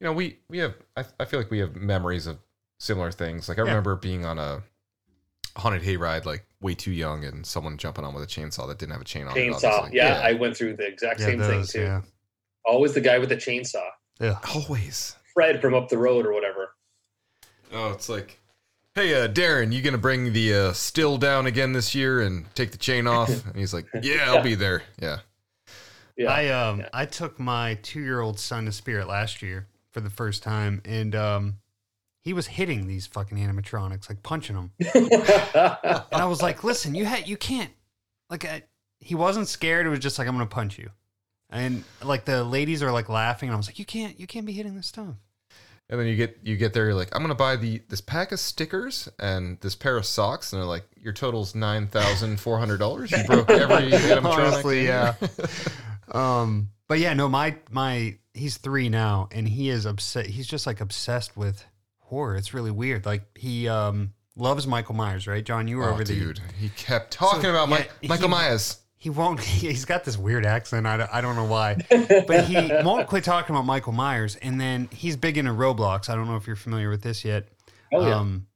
you 0.00 0.06
know, 0.06 0.12
we 0.12 0.38
we 0.48 0.58
have. 0.58 0.74
I, 0.96 1.04
I 1.20 1.24
feel 1.24 1.40
like 1.40 1.50
we 1.50 1.58
have 1.58 1.76
memories 1.76 2.26
of 2.26 2.38
similar 2.80 3.12
things. 3.12 3.48
Like 3.48 3.58
I 3.58 3.62
Yeah. 3.62 3.68
remember 3.68 3.96
being 3.96 4.24
on 4.24 4.38
a 4.38 4.62
haunted 5.56 5.82
hayride, 5.82 6.24
like 6.24 6.44
way 6.60 6.74
too 6.74 6.90
young, 6.92 7.24
and 7.24 7.44
someone 7.46 7.76
jumping 7.76 8.04
on 8.04 8.14
with 8.14 8.24
a 8.24 8.26
chainsaw 8.26 8.66
that 8.68 8.78
didn't 8.78 8.92
have 8.92 9.02
a 9.02 9.04
chain 9.04 9.26
on. 9.26 9.36
it, 9.36 9.40
chainsaw. 9.52 9.64
obviously. 9.64 9.96
Yeah, 9.98 10.20
I 10.24 10.32
went 10.32 10.56
through 10.56 10.76
the 10.76 10.86
exact 10.86 11.20
Yeah, 11.20 11.26
same 11.26 11.38
those, 11.38 11.70
thing 11.70 11.82
too. 11.82 11.86
yeah. 11.86 12.00
Always 12.64 12.94
the 12.94 13.00
guy 13.02 13.18
with 13.18 13.28
the 13.28 13.36
chainsaw. 13.36 13.86
Yeah. 14.20 14.38
always. 14.54 15.16
Fred 15.34 15.60
from 15.60 15.74
up 15.74 15.88
the 15.88 15.98
road 15.98 16.24
or 16.24 16.32
whatever. 16.32 16.74
Oh, 17.72 17.90
it's 17.92 18.08
like, 18.08 18.38
hey, 18.94 19.14
uh, 19.20 19.28
Darren, 19.28 19.72
you 19.72 19.82
gonna 19.82 19.98
bring 19.98 20.32
the 20.32 20.54
uh, 20.54 20.72
still 20.72 21.18
down 21.18 21.46
again 21.46 21.72
this 21.72 21.94
year 21.94 22.20
and 22.22 22.46
take 22.54 22.70
the 22.70 22.78
chain 22.78 23.06
off? 23.06 23.28
And 23.46 23.56
he's 23.56 23.74
like, 23.74 23.86
yeah, 24.02 24.24
I'll 24.26 24.42
be 24.42 24.54
there. 24.54 24.82
Yeah. 25.00 25.18
Yeah. 26.16 26.30
I 26.30 26.48
um 26.50 26.80
yeah. 26.80 26.88
I 26.92 27.06
took 27.06 27.40
my 27.40 27.74
two 27.82 28.00
year 28.00 28.20
old 28.20 28.38
son 28.38 28.66
to 28.66 28.72
Spirit 28.72 29.08
last 29.08 29.42
year 29.42 29.66
for 29.90 30.00
the 30.00 30.10
first 30.10 30.42
time, 30.44 30.80
and 30.84 31.14
um 31.14 31.56
he 32.22 32.32
was 32.32 32.46
hitting 32.46 32.86
these 32.86 33.06
fucking 33.06 33.36
animatronics, 33.36 34.08
like 34.08 34.22
punching 34.22 34.56
them, 34.56 34.72
and 34.94 35.12
I 36.12 36.24
was 36.24 36.40
like, 36.40 36.64
"Listen, 36.64 36.94
you 36.94 37.04
had 37.04 37.28
you 37.28 37.36
can't 37.36 37.70
like." 38.30 38.44
I, 38.44 38.62
he 39.00 39.14
wasn't 39.14 39.48
scared. 39.48 39.86
It 39.86 39.90
was 39.90 39.98
just 39.98 40.18
like, 40.18 40.26
"I'm 40.26 40.34
gonna 40.34 40.46
punch 40.46 40.78
you," 40.78 40.90
and 41.50 41.84
like 42.02 42.24
the 42.24 42.42
ladies 42.42 42.82
are 42.82 42.92
like 42.92 43.10
laughing, 43.10 43.50
and 43.50 43.54
I 43.54 43.58
was 43.58 43.68
like, 43.68 43.78
"You 43.78 43.84
can't, 43.84 44.18
you 44.18 44.26
can't 44.26 44.46
be 44.46 44.52
hitting 44.52 44.74
this 44.74 44.86
stuff." 44.86 45.16
And 45.90 46.00
then 46.00 46.06
you 46.06 46.16
get 46.16 46.38
you 46.42 46.56
get 46.56 46.72
there, 46.72 46.86
you're 46.86 46.94
like, 46.94 47.14
I'm 47.14 47.20
gonna 47.22 47.34
buy 47.34 47.56
the 47.56 47.82
this 47.88 48.00
pack 48.00 48.32
of 48.32 48.40
stickers 48.40 49.08
and 49.18 49.60
this 49.60 49.74
pair 49.74 49.96
of 49.98 50.06
socks, 50.06 50.52
and 50.52 50.60
they're 50.60 50.66
like, 50.66 50.84
your 50.96 51.12
total's 51.12 51.54
nine 51.54 51.88
thousand 51.88 52.40
four 52.40 52.58
hundred 52.58 52.78
dollars. 52.78 53.10
You 53.12 53.22
broke 53.24 53.50
every. 53.50 53.92
Honestly, 54.16 54.86
yeah. 54.86 55.14
Um, 56.12 56.68
but 56.88 56.98
yeah, 56.98 57.14
no, 57.14 57.28
my 57.28 57.56
my 57.70 58.18
he's 58.34 58.56
three 58.58 58.88
now, 58.88 59.28
and 59.32 59.48
he 59.48 59.68
is 59.70 59.86
upset. 59.86 60.26
He's 60.26 60.46
just 60.46 60.66
like 60.66 60.80
obsessed 60.80 61.36
with 61.36 61.64
horror. 61.98 62.36
It's 62.36 62.52
really 62.54 62.70
weird. 62.70 63.06
Like 63.06 63.22
he 63.38 63.68
um 63.68 64.12
loves 64.36 64.66
Michael 64.66 64.94
Myers, 64.94 65.26
right? 65.26 65.44
John, 65.44 65.66
you 65.68 65.78
were 65.78 65.88
oh, 65.88 65.92
over 65.94 66.04
the 66.04 66.14
dude, 66.14 66.40
he 66.58 66.68
kept 66.70 67.10
talking 67.12 67.42
So, 67.42 67.50
about 67.50 67.68
yeah, 67.68 67.76
Mike, 67.76 67.90
Michael 68.08 68.28
he- 68.28 68.34
Myers. 68.34 68.78
He 69.04 69.10
won't 69.10 69.38
he's 69.44 69.84
got 69.84 70.02
this 70.02 70.16
weird 70.16 70.46
accent. 70.46 70.86
I 70.86 70.96
don't, 70.96 71.10
I 71.12 71.20
don't 71.20 71.36
know 71.36 71.44
why. 71.44 71.76
But 72.26 72.46
he 72.46 72.56
won't 72.56 73.06
quit 73.06 73.22
talking 73.22 73.54
about 73.54 73.66
michael 73.66 73.92
myers 73.92 74.36
and 74.36 74.58
then 74.58 74.88
he's 74.92 75.14
big 75.14 75.36
into 75.36 75.50
roblox. 75.50 76.08
I 76.08 76.14
don't 76.14 76.26
know 76.26 76.36
if 76.36 76.46
you're 76.46 76.56
familiar 76.56 76.88
with 76.88 77.02
this 77.02 77.22
yet. 77.22 77.48
Oh 77.92 78.06
yeah. 78.08 78.16
um, 78.16 78.46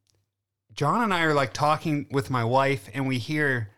john 0.72 1.02
and 1.02 1.12
i 1.12 1.22
are 1.24 1.34
like 1.34 1.52
talking 1.52 2.06
with 2.10 2.30
my 2.30 2.44
wife 2.44 2.88
and 2.94 3.06
we 3.06 3.18
hear 3.18 3.68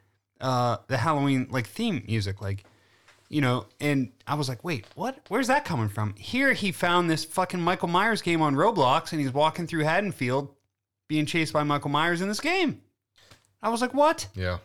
uh, 0.40 0.76
the 0.86 0.96
halloween 0.96 1.48
like 1.50 1.66
theme 1.66 2.04
music 2.06 2.40
like 2.40 2.64
you 3.28 3.40
know 3.40 3.66
and 3.80 4.12
i 4.28 4.34
was 4.34 4.48
like 4.48 4.62
wait 4.62 4.86
what? 4.94 5.18
Where's 5.28 5.48
that 5.48 5.64
coming 5.64 5.88
from? 5.88 6.14
Here 6.16 6.52
he 6.52 6.70
found 6.70 7.10
this 7.10 7.24
fucking 7.24 7.60
michael 7.60 7.88
myers 7.88 8.22
game 8.22 8.42
on 8.42 8.54
roblox 8.54 9.10
and 9.10 9.20
he's 9.20 9.32
walking 9.34 9.66
through 9.66 9.82
haddonfield 9.84 10.54
being 11.08 11.26
chased 11.26 11.52
by 11.52 11.64
michael 11.64 11.90
myers 11.90 12.20
in 12.20 12.28
this 12.28 12.40
game. 12.40 12.80
I 13.60 13.70
was 13.70 13.80
like 13.80 13.92
what? 13.92 14.28
Yeah, 14.36 14.58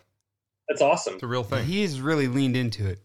That's 0.68 0.80
awesome. 0.82 1.14
it's 1.14 1.22
a 1.22 1.26
real 1.26 1.42
thing. 1.44 1.64
He's 1.64 2.00
really 2.00 2.26
leaned 2.28 2.56
into 2.56 2.86
it. 2.88 2.98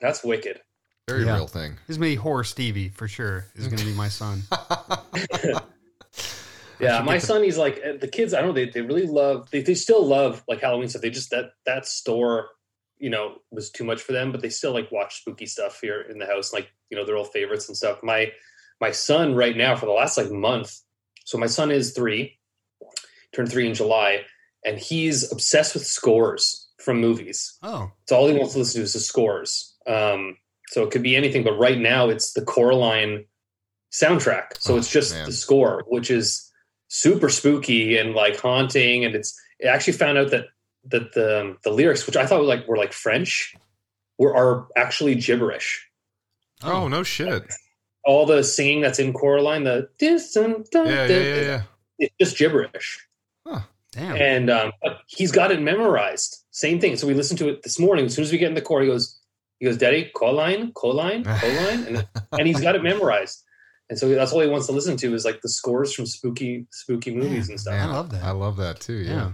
That's 0.00 0.22
wicked. 0.24 0.60
Very 1.08 1.24
Yeah. 1.24 1.36
real 1.36 1.46
thing. 1.46 1.72
This 1.86 1.94
is 1.94 1.98
me, 1.98 2.14
horror 2.16 2.44
Stevie 2.44 2.88
for 2.90 3.08
sure. 3.08 3.46
Is 3.54 3.66
going 3.68 3.78
to 3.78 3.84
be 3.86 3.94
my 3.94 4.08
son. 4.08 4.42
Yeah, 6.80 7.00
my 7.00 7.14
get 7.14 7.22
the- 7.22 7.26
son, 7.26 7.42
he's 7.42 7.58
like 7.58 7.80
uh, 7.84 7.94
the 8.00 8.06
kids. 8.06 8.32
I 8.32 8.38
don't 8.40 8.50
know. 8.50 8.54
They, 8.54 8.70
they 8.70 8.82
really 8.82 9.06
love. 9.08 9.50
They, 9.50 9.62
they 9.62 9.74
still 9.74 10.04
love 10.06 10.44
like 10.46 10.60
Halloween 10.60 10.88
stuff. 10.88 11.02
They 11.02 11.10
just 11.10 11.30
that 11.30 11.50
that 11.66 11.86
store, 11.86 12.50
you 12.98 13.10
know, 13.10 13.38
was 13.50 13.70
too 13.70 13.82
much 13.82 14.00
for 14.00 14.12
them. 14.12 14.30
But 14.30 14.42
they 14.42 14.48
still 14.48 14.72
like 14.72 14.92
watch 14.92 15.20
spooky 15.22 15.46
stuff 15.46 15.80
here 15.80 16.00
in 16.02 16.18
the 16.20 16.26
house, 16.26 16.52
like 16.52 16.70
you 16.88 16.96
know 16.96 17.04
their 17.04 17.16
old 17.16 17.32
favorites 17.32 17.66
and 17.66 17.76
stuff. 17.76 18.04
My 18.04 18.30
my 18.80 18.92
son 18.92 19.34
right 19.34 19.56
now 19.56 19.74
for 19.74 19.86
the 19.86 19.92
last 19.92 20.16
like 20.16 20.30
month. 20.30 20.72
So 21.24 21.36
my 21.36 21.48
son 21.48 21.72
is 21.72 21.94
three, 21.94 22.38
turned 23.34 23.50
three 23.50 23.66
in 23.66 23.74
July, 23.74 24.20
and 24.64 24.78
he's 24.78 25.30
obsessed 25.32 25.74
with 25.74 25.86
scores 25.86 26.68
from 26.80 27.00
movies. 27.00 27.56
Oh, 27.62 27.90
It's 28.02 28.12
all 28.12 28.28
he 28.28 28.34
wants 28.36 28.52
to 28.54 28.60
listen 28.60 28.80
to 28.80 28.84
is 28.84 28.92
the 28.92 29.00
scores. 29.00 29.74
Um, 29.86 30.36
so 30.68 30.82
it 30.84 30.90
could 30.90 31.02
be 31.02 31.16
anything, 31.16 31.44
but 31.44 31.58
right 31.58 31.78
now 31.78 32.08
it's 32.08 32.32
the 32.34 32.42
Coraline 32.42 33.24
soundtrack. 33.92 34.58
So 34.60 34.74
Oh, 34.74 34.76
it's 34.78 34.90
just 34.90 35.14
man. 35.14 35.26
the 35.26 35.32
score, 35.32 35.84
which 35.88 36.10
is 36.10 36.50
super 36.88 37.28
spooky 37.28 37.96
and 37.96 38.14
like 38.14 38.38
haunting. 38.38 39.04
And 39.04 39.14
it's 39.14 39.38
it 39.58 39.66
actually 39.66 39.94
found 39.94 40.18
out 40.18 40.30
that 40.30 40.46
that 40.84 41.12
the 41.14 41.56
the 41.64 41.70
lyrics, 41.70 42.06
which 42.06 42.16
I 42.16 42.26
thought 42.26 42.40
were 42.40 42.46
like 42.46 42.66
were 42.68 42.76
like 42.76 42.92
French, 42.92 43.54
were 44.18 44.34
are 44.36 44.68
actually 44.76 45.14
gibberish. 45.16 45.86
oh 46.62 46.88
no 46.88 47.02
shit. 47.02 47.44
All 48.04 48.24
the 48.26 48.42
singing 48.44 48.80
that's 48.80 48.98
in 48.98 49.12
Coraline, 49.12 49.64
the 49.64 49.88
dis- 49.98 50.32
dun- 50.32 50.64
dun- 50.70 50.86
Yeah, 50.86 51.06
yeah, 51.06 51.18
yeah, 51.18 51.40
yeah. 51.40 51.62
it's 51.98 52.14
just 52.20 52.38
gibberish. 52.38 53.06
Damn. 53.92 54.16
And 54.16 54.50
um, 54.50 54.72
he's 55.06 55.32
got 55.32 55.50
it 55.50 55.60
memorized. 55.60 56.44
Same 56.50 56.80
thing. 56.80 56.96
So 56.96 57.06
we 57.06 57.14
listened 57.14 57.38
to 57.38 57.48
it 57.48 57.62
this 57.62 57.78
morning. 57.78 58.06
As 58.06 58.14
soon 58.14 58.24
as 58.24 58.32
we 58.32 58.38
get 58.38 58.48
in 58.48 58.54
the 58.54 58.62
car, 58.62 58.80
he 58.80 58.88
goes, 58.88 59.18
he 59.58 59.66
goes, 59.66 59.76
Daddy, 59.76 60.10
Coline, 60.14 60.72
Coline, 60.72 61.24
Coline, 61.24 61.84
and 61.88 62.08
and 62.32 62.46
he's 62.46 62.60
got 62.60 62.76
it 62.76 62.82
memorized. 62.82 63.44
And 63.90 63.98
so 63.98 64.08
that's 64.10 64.32
all 64.32 64.40
he 64.40 64.48
wants 64.48 64.66
to 64.66 64.72
listen 64.72 64.96
to 64.98 65.14
is 65.14 65.24
like 65.24 65.40
the 65.40 65.48
scores 65.48 65.94
from 65.94 66.06
spooky, 66.06 66.66
spooky 66.70 67.14
movies 67.14 67.48
and 67.48 67.58
stuff. 67.58 67.74
I 67.74 67.86
love 67.86 68.10
that. 68.10 68.22
I 68.22 68.32
love 68.32 68.56
that 68.58 68.80
too. 68.80 68.98
Yeah. 68.98 69.12
Yeah. 69.12 69.32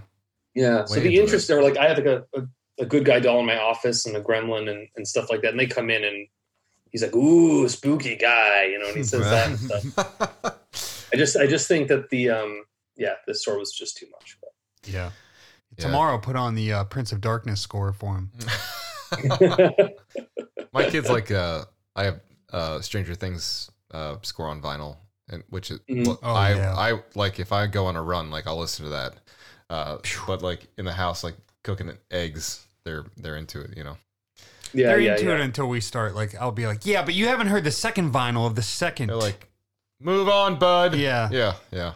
Yeah. 0.55 0.85
So 0.85 1.01
the 1.01 1.07
into 1.09 1.23
interest 1.23 1.51
are 1.51 1.63
like 1.63 1.77
I 1.77 1.89
have 1.89 1.99
like 1.99 2.07
a, 2.07 2.25
a, 2.35 2.43
a 2.79 2.87
good 2.87 3.05
guy 3.05 3.21
doll 3.21 3.41
in 3.41 3.47
my 3.47 3.59
office 3.59 4.07
and 4.07 4.17
a 4.17 4.21
gremlin 4.21 4.71
and, 4.71 4.89
and 4.97 5.09
stuff 5.09 5.29
like 5.29 5.43
that. 5.43 5.51
And 5.51 5.59
they 5.59 5.67
come 5.67 5.91
in 5.91 6.05
and 6.05 6.29
he's 6.91 7.03
like, 7.03 7.15
Ooh, 7.17 7.69
spooky 7.69 8.17
guy, 8.17 8.67
you 8.71 8.79
know, 8.79 8.87
and 8.87 8.97
he 8.97 9.03
says 9.03 9.23
that 9.23 9.49
and 9.49 9.59
stuff. 9.59 11.09
I 11.13 11.17
just 11.17 11.37
I 11.37 11.47
just 11.47 11.67
think 11.67 11.89
that 11.89 12.11
the 12.11 12.31
um 12.31 12.65
yeah, 12.97 13.15
the 13.27 13.35
store 13.35 13.59
was 13.59 13.73
just 13.73 13.97
too 13.97 14.07
much. 14.13 14.39
Yeah. 14.87 15.11
Yeah. 15.77 15.85
Tomorrow, 15.87 16.19
put 16.19 16.37
on 16.37 16.55
the 16.55 16.73
uh, 16.73 16.85
Prince 16.85 17.11
of 17.13 17.21
Darkness 17.21 17.61
score 17.61 17.93
for 17.93 18.15
him. 18.17 18.31
My 20.73 20.89
kids 20.89 21.09
like 21.09 21.31
uh 21.31 21.65
I 21.97 22.05
have 22.05 22.21
uh 22.53 22.81
Stranger 22.81 23.15
Things 23.15 23.71
uh 23.93 24.17
score 24.23 24.49
on 24.49 24.61
vinyl 24.61 24.97
and 25.29 25.43
which 25.51 25.71
is 25.71 25.81
Mhm. 25.91 26.07
well, 26.07 26.19
Oh, 26.23 26.33
I 26.35 26.55
yeah. 26.55 26.75
I 26.77 27.01
like 27.15 27.39
if 27.41 27.53
I 27.53 27.67
go 27.67 27.87
on 27.87 27.97
a 27.97 28.03
run 28.03 28.31
like 28.31 28.47
I'll 28.47 28.59
listen 28.59 28.85
to 28.87 28.91
that. 28.91 29.15
Uh 29.71 29.99
but 30.27 30.43
like 30.43 30.67
in 30.79 30.85
the 30.85 30.93
house 30.93 31.23
like 31.25 31.37
cooking 31.63 31.91
eggs 32.11 32.65
they're 32.85 33.05
they're 33.17 33.37
into 33.37 33.61
it, 33.61 33.77
you 33.77 33.85
know. 33.85 33.97
yeah, 34.73 34.89
They're 34.89 35.01
yeah, 35.01 35.13
into 35.13 35.27
yeah. 35.27 35.35
it 35.37 35.41
until 35.41 35.69
we 35.69 35.81
start. 35.81 36.15
Like, 36.15 36.35
I'll 36.35 36.53
be 36.53 36.67
like, 36.67 36.85
yeah, 36.85 37.03
but 37.05 37.15
you 37.15 37.29
haven't 37.29 37.47
heard 37.47 37.65
the 37.65 37.71
second 37.71 38.13
vinyl 38.13 38.47
of 38.47 38.57
the 38.57 38.63
second. 38.63 39.09
They're 39.09 39.17
like 39.17 39.49
move 40.01 40.29
on 40.29 40.59
bud. 40.59 40.95
yeah. 40.97 41.29
Yeah, 41.33 41.55
yeah. 41.71 41.95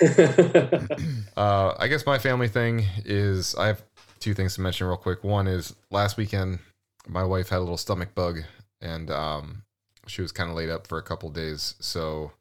Uh, 1.36 1.72
I 1.78 1.86
guess 1.86 2.04
my 2.04 2.18
family 2.18 2.48
thing 2.48 2.84
is 3.04 3.54
I 3.54 3.68
have 3.68 3.80
two 4.18 4.34
things 4.34 4.56
to 4.56 4.60
mention 4.60 4.88
real 4.88 4.96
quick. 4.96 5.22
One 5.22 5.46
is 5.46 5.76
last 5.88 6.16
weekend, 6.16 6.58
my 7.06 7.22
wife 7.22 7.48
had 7.48 7.58
a 7.58 7.60
little 7.60 7.76
stomach 7.76 8.12
bug, 8.14 8.40
and 8.80 9.08
um, 9.10 9.62
she 10.08 10.20
was 10.20 10.32
kind 10.32 10.50
of 10.50 10.56
laid 10.56 10.68
up 10.68 10.88
for 10.88 10.98
a 10.98 11.02
couple 11.02 11.30
days. 11.30 11.74
So 11.78 12.32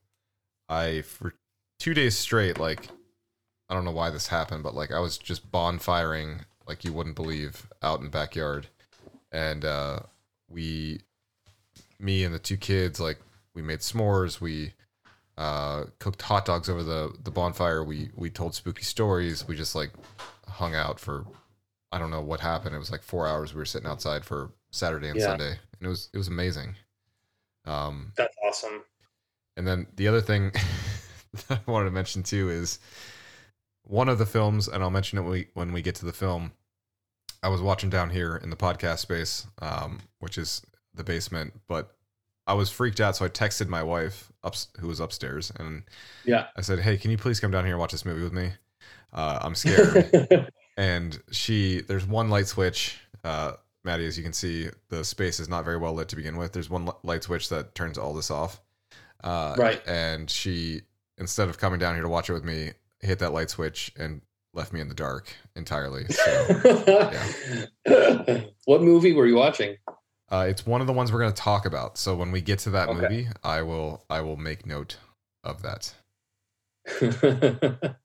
I, 0.68 1.04
for 1.04 1.36
two 1.80 1.94
days 1.94 2.18
straight, 2.18 2.60
like 2.60 2.90
I 3.70 3.74
don't 3.74 3.86
know 3.86 3.92
why 3.92 4.10
this 4.10 4.28
happened, 4.28 4.64
but 4.64 4.76
like 4.76 4.92
I 4.92 5.00
was 5.00 5.18
just 5.18 5.52
bonfiring 5.52 6.42
like 6.68 6.84
you 6.84 6.92
wouldn't 6.92 7.16
believe 7.16 7.68
out 7.82 8.00
in 8.00 8.06
the 8.06 8.12
backyard, 8.12 8.68
and 9.32 9.64
uh, 9.64 10.00
we, 10.50 11.02
me 12.00 12.24
and 12.24 12.34
the 12.34 12.40
two 12.40 12.58
kids, 12.58 13.00
like 13.00 13.20
we 13.54 13.62
made 13.62 13.80
s'mores. 13.80 14.42
We 14.42 14.74
uh, 15.38 15.86
cooked 16.00 16.22
hot 16.22 16.46
dogs 16.46 16.70
over 16.70 16.84
the 16.84 17.14
the 17.24 17.32
bonfire. 17.32 17.84
We 17.84 18.10
we 18.16 18.30
told 18.30 18.56
spooky 18.56 18.84
stories. 18.84 19.48
We 19.48 19.56
just 19.56 19.76
like 19.76 19.92
hung 20.48 20.76
out 20.76 21.00
for 21.00 21.26
I 21.92 22.00
don't 22.00 22.12
know 22.12 22.22
what 22.22 22.40
happened. 22.40 22.76
It 22.76 22.80
was 22.80 22.92
like 22.92 23.04
four 23.04 23.28
hours. 23.28 23.54
We 23.54 23.60
were 23.60 23.66
sitting 23.66 23.88
outside 23.90 24.26
for 24.26 24.52
Saturday 24.72 25.10
and 25.10 25.20
Yeah. 25.20 25.26
Sunday, 25.28 25.50
and 25.52 25.82
it 25.82 25.88
was 25.88 26.10
it 26.14 26.18
was 26.18 26.28
amazing. 26.28 26.76
Um, 27.66 28.14
That's 28.16 28.36
awesome. 28.48 28.84
and 29.58 29.68
then 29.68 29.88
the 29.96 30.08
other 30.08 30.22
thing 30.22 30.52
that 31.48 31.60
I 31.68 31.72
wanted 31.72 31.86
to 31.86 31.92
mention 31.92 32.24
too 32.24 32.50
is 32.50 32.80
one 33.84 34.10
of 34.10 34.18
the 34.20 34.26
films, 34.26 34.68
and 34.68 34.82
I'll 34.84 34.90
mention 34.90 35.18
it 35.18 35.22
when 35.22 35.32
we, 35.32 35.48
when 35.54 35.72
we 35.74 35.82
get 35.82 35.96
to 35.96 36.06
the 36.06 36.14
film. 36.14 36.52
I 37.44 37.50
was 37.50 37.62
watching 37.62 37.90
down 37.90 38.10
here 38.10 38.36
in 38.38 38.50
the 38.50 38.56
podcast 38.56 39.00
space, 39.00 39.46
um, 39.62 40.00
which 40.20 40.38
is 40.38 40.62
the 40.94 41.04
basement, 41.04 41.54
but 41.68 41.96
I 42.48 42.54
was 42.54 42.70
freaked 42.72 43.00
out, 43.02 43.16
so 43.16 43.26
I 43.26 43.30
texted 43.30 43.68
my 43.68 43.84
wife, 43.84 44.32
up, 44.44 44.56
who 44.80 44.88
was 44.88 45.00
upstairs, 45.00 45.52
and 45.60 45.84
Yeah. 46.24 46.48
I 46.56 46.62
said, 46.62 46.80
"Hey, 46.80 46.98
can 46.98 47.12
you 47.12 47.18
please 47.18 47.40
come 47.40 47.52
down 47.52 47.66
here 47.66 47.74
and 47.74 47.80
watch 47.80 47.92
this 47.92 48.06
movie 48.06 48.24
with 48.24 48.34
me? 48.34 48.52
Uh, 49.14 49.40
I'm 49.42 49.54
scared." 49.56 50.50
and 50.78 51.22
she, 51.32 51.82
there's 51.82 52.06
one 52.08 52.30
light 52.30 52.48
switch. 52.48 52.98
Uh, 53.24 53.54
Maddie, 53.84 54.06
as 54.06 54.18
you 54.18 54.24
can 54.24 54.34
see, 54.34 54.70
the 54.90 55.04
space 55.04 55.40
is 55.40 55.50
not 55.50 55.66
very 55.66 55.78
well 55.78 55.94
lit 55.94 56.08
to 56.10 56.16
begin 56.16 56.38
with. 56.38 56.54
There's 56.54 56.70
one 56.70 56.90
light 57.04 57.24
switch 57.24 57.50
that 57.50 57.76
turns 57.76 57.98
all 57.98 58.14
this 58.14 58.32
off. 58.32 58.62
Uh, 59.24 59.56
Right. 59.58 59.82
And 59.88 60.30
she, 60.30 60.82
instead 61.18 61.50
of 61.50 61.58
coming 61.58 61.80
down 61.80 61.96
here 61.96 62.04
to 62.04 62.10
watch 62.10 62.30
it 62.30 62.34
with 62.34 62.44
me, 62.46 62.72
hit 63.02 63.20
that 63.20 63.34
light 63.34 63.50
switch 63.50 63.92
and 63.98 64.22
left 64.54 64.74
me 64.74 64.80
in 64.82 64.88
the 64.88 64.94
dark 64.96 65.28
entirely. 65.56 66.06
So 66.08 66.46
what 68.66 68.82
movie 68.82 69.14
were 69.14 69.26
you 69.28 69.36
watching? 69.36 69.78
Uh, 70.32 70.46
it's 70.50 70.66
one 70.66 70.82
of 70.82 70.88
the 70.88 70.94
ones 70.94 71.12
we're 71.12 71.20
going 71.20 71.34
to 71.34 71.42
talk 71.42 71.66
about. 71.66 71.98
So 71.98 72.16
when 72.16 72.32
we 72.32 72.42
get 72.42 72.60
to 72.60 72.70
that 72.72 72.90
Okay. 72.90 73.02
movie, 73.02 73.28
I 73.44 73.62
will 73.62 74.04
I 74.10 74.22
will 74.22 74.38
make 74.38 74.66
note 74.66 74.98
of 75.44 75.62
that. 75.64 75.94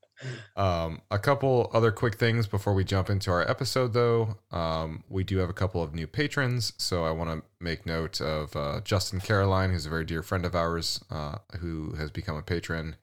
Um, 0.54 1.00
a 1.10 1.18
couple 1.18 1.68
other 1.74 1.90
quick 1.90 2.14
things 2.14 2.46
before 2.46 2.74
we 2.74 2.84
jump 2.84 3.10
into 3.10 3.30
our 3.32 3.42
episode, 3.50 3.92
though. 3.92 4.36
Um, 4.52 5.02
we 5.08 5.24
do 5.24 5.38
have 5.38 5.50
a 5.50 5.54
couple 5.54 5.82
of 5.82 5.96
new 5.96 6.06
patrons, 6.06 6.74
so 6.76 7.04
I 7.04 7.10
want 7.10 7.30
to 7.30 7.42
make 7.58 7.86
note 7.86 8.20
of 8.20 8.54
uh, 8.54 8.80
Justin 8.84 9.18
Caroline, 9.20 9.70
who's 9.72 9.86
a 9.86 9.90
very 9.90 10.04
dear 10.04 10.22
friend 10.22 10.44
of 10.44 10.54
ours, 10.54 11.04
uh, 11.10 11.38
who 11.58 11.94
has 11.94 12.12
become 12.12 12.36
a 12.36 12.42
patron. 12.42 12.94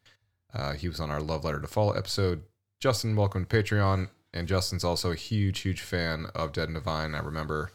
Uh, 0.53 0.73
he 0.73 0.87
was 0.87 1.01
on 1.01 1.11
our 1.11 1.19
Love 1.19 1.43
Letter 1.43 1.59
to 1.59 1.67
Fall 1.67 1.93
episode. 1.97 2.43
Justin, 2.79 3.17
welcome 3.17 3.45
to 3.45 3.53
Patreon. 3.63 4.07
And 4.33 4.47
Justin's 4.47 4.85
also 4.85 5.11
a 5.11 5.15
huge, 5.15 5.59
huge 5.59 5.81
fan 5.81 6.27
of 6.33 6.53
Dead 6.53 6.69
and 6.69 6.75
Divine. 6.75 7.15
I 7.15 7.19
remember 7.19 7.71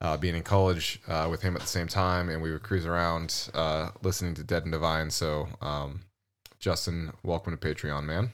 uh, 0.00 0.16
being 0.16 0.34
in 0.34 0.42
college 0.42 1.00
uh, 1.08 1.26
with 1.30 1.42
him 1.42 1.54
at 1.56 1.62
the 1.62 1.68
same 1.68 1.86
time, 1.88 2.28
and 2.28 2.42
we 2.42 2.52
would 2.52 2.62
cruise 2.62 2.86
around 2.86 3.50
uh, 3.54 3.90
listening 4.02 4.34
to 4.34 4.44
Dead 4.44 4.62
and 4.64 4.72
Divine. 4.72 5.10
So, 5.10 5.48
um, 5.60 6.02
Justin, 6.58 7.12
welcome 7.22 7.56
to 7.56 7.74
Patreon, 7.74 8.04
man. 8.04 8.32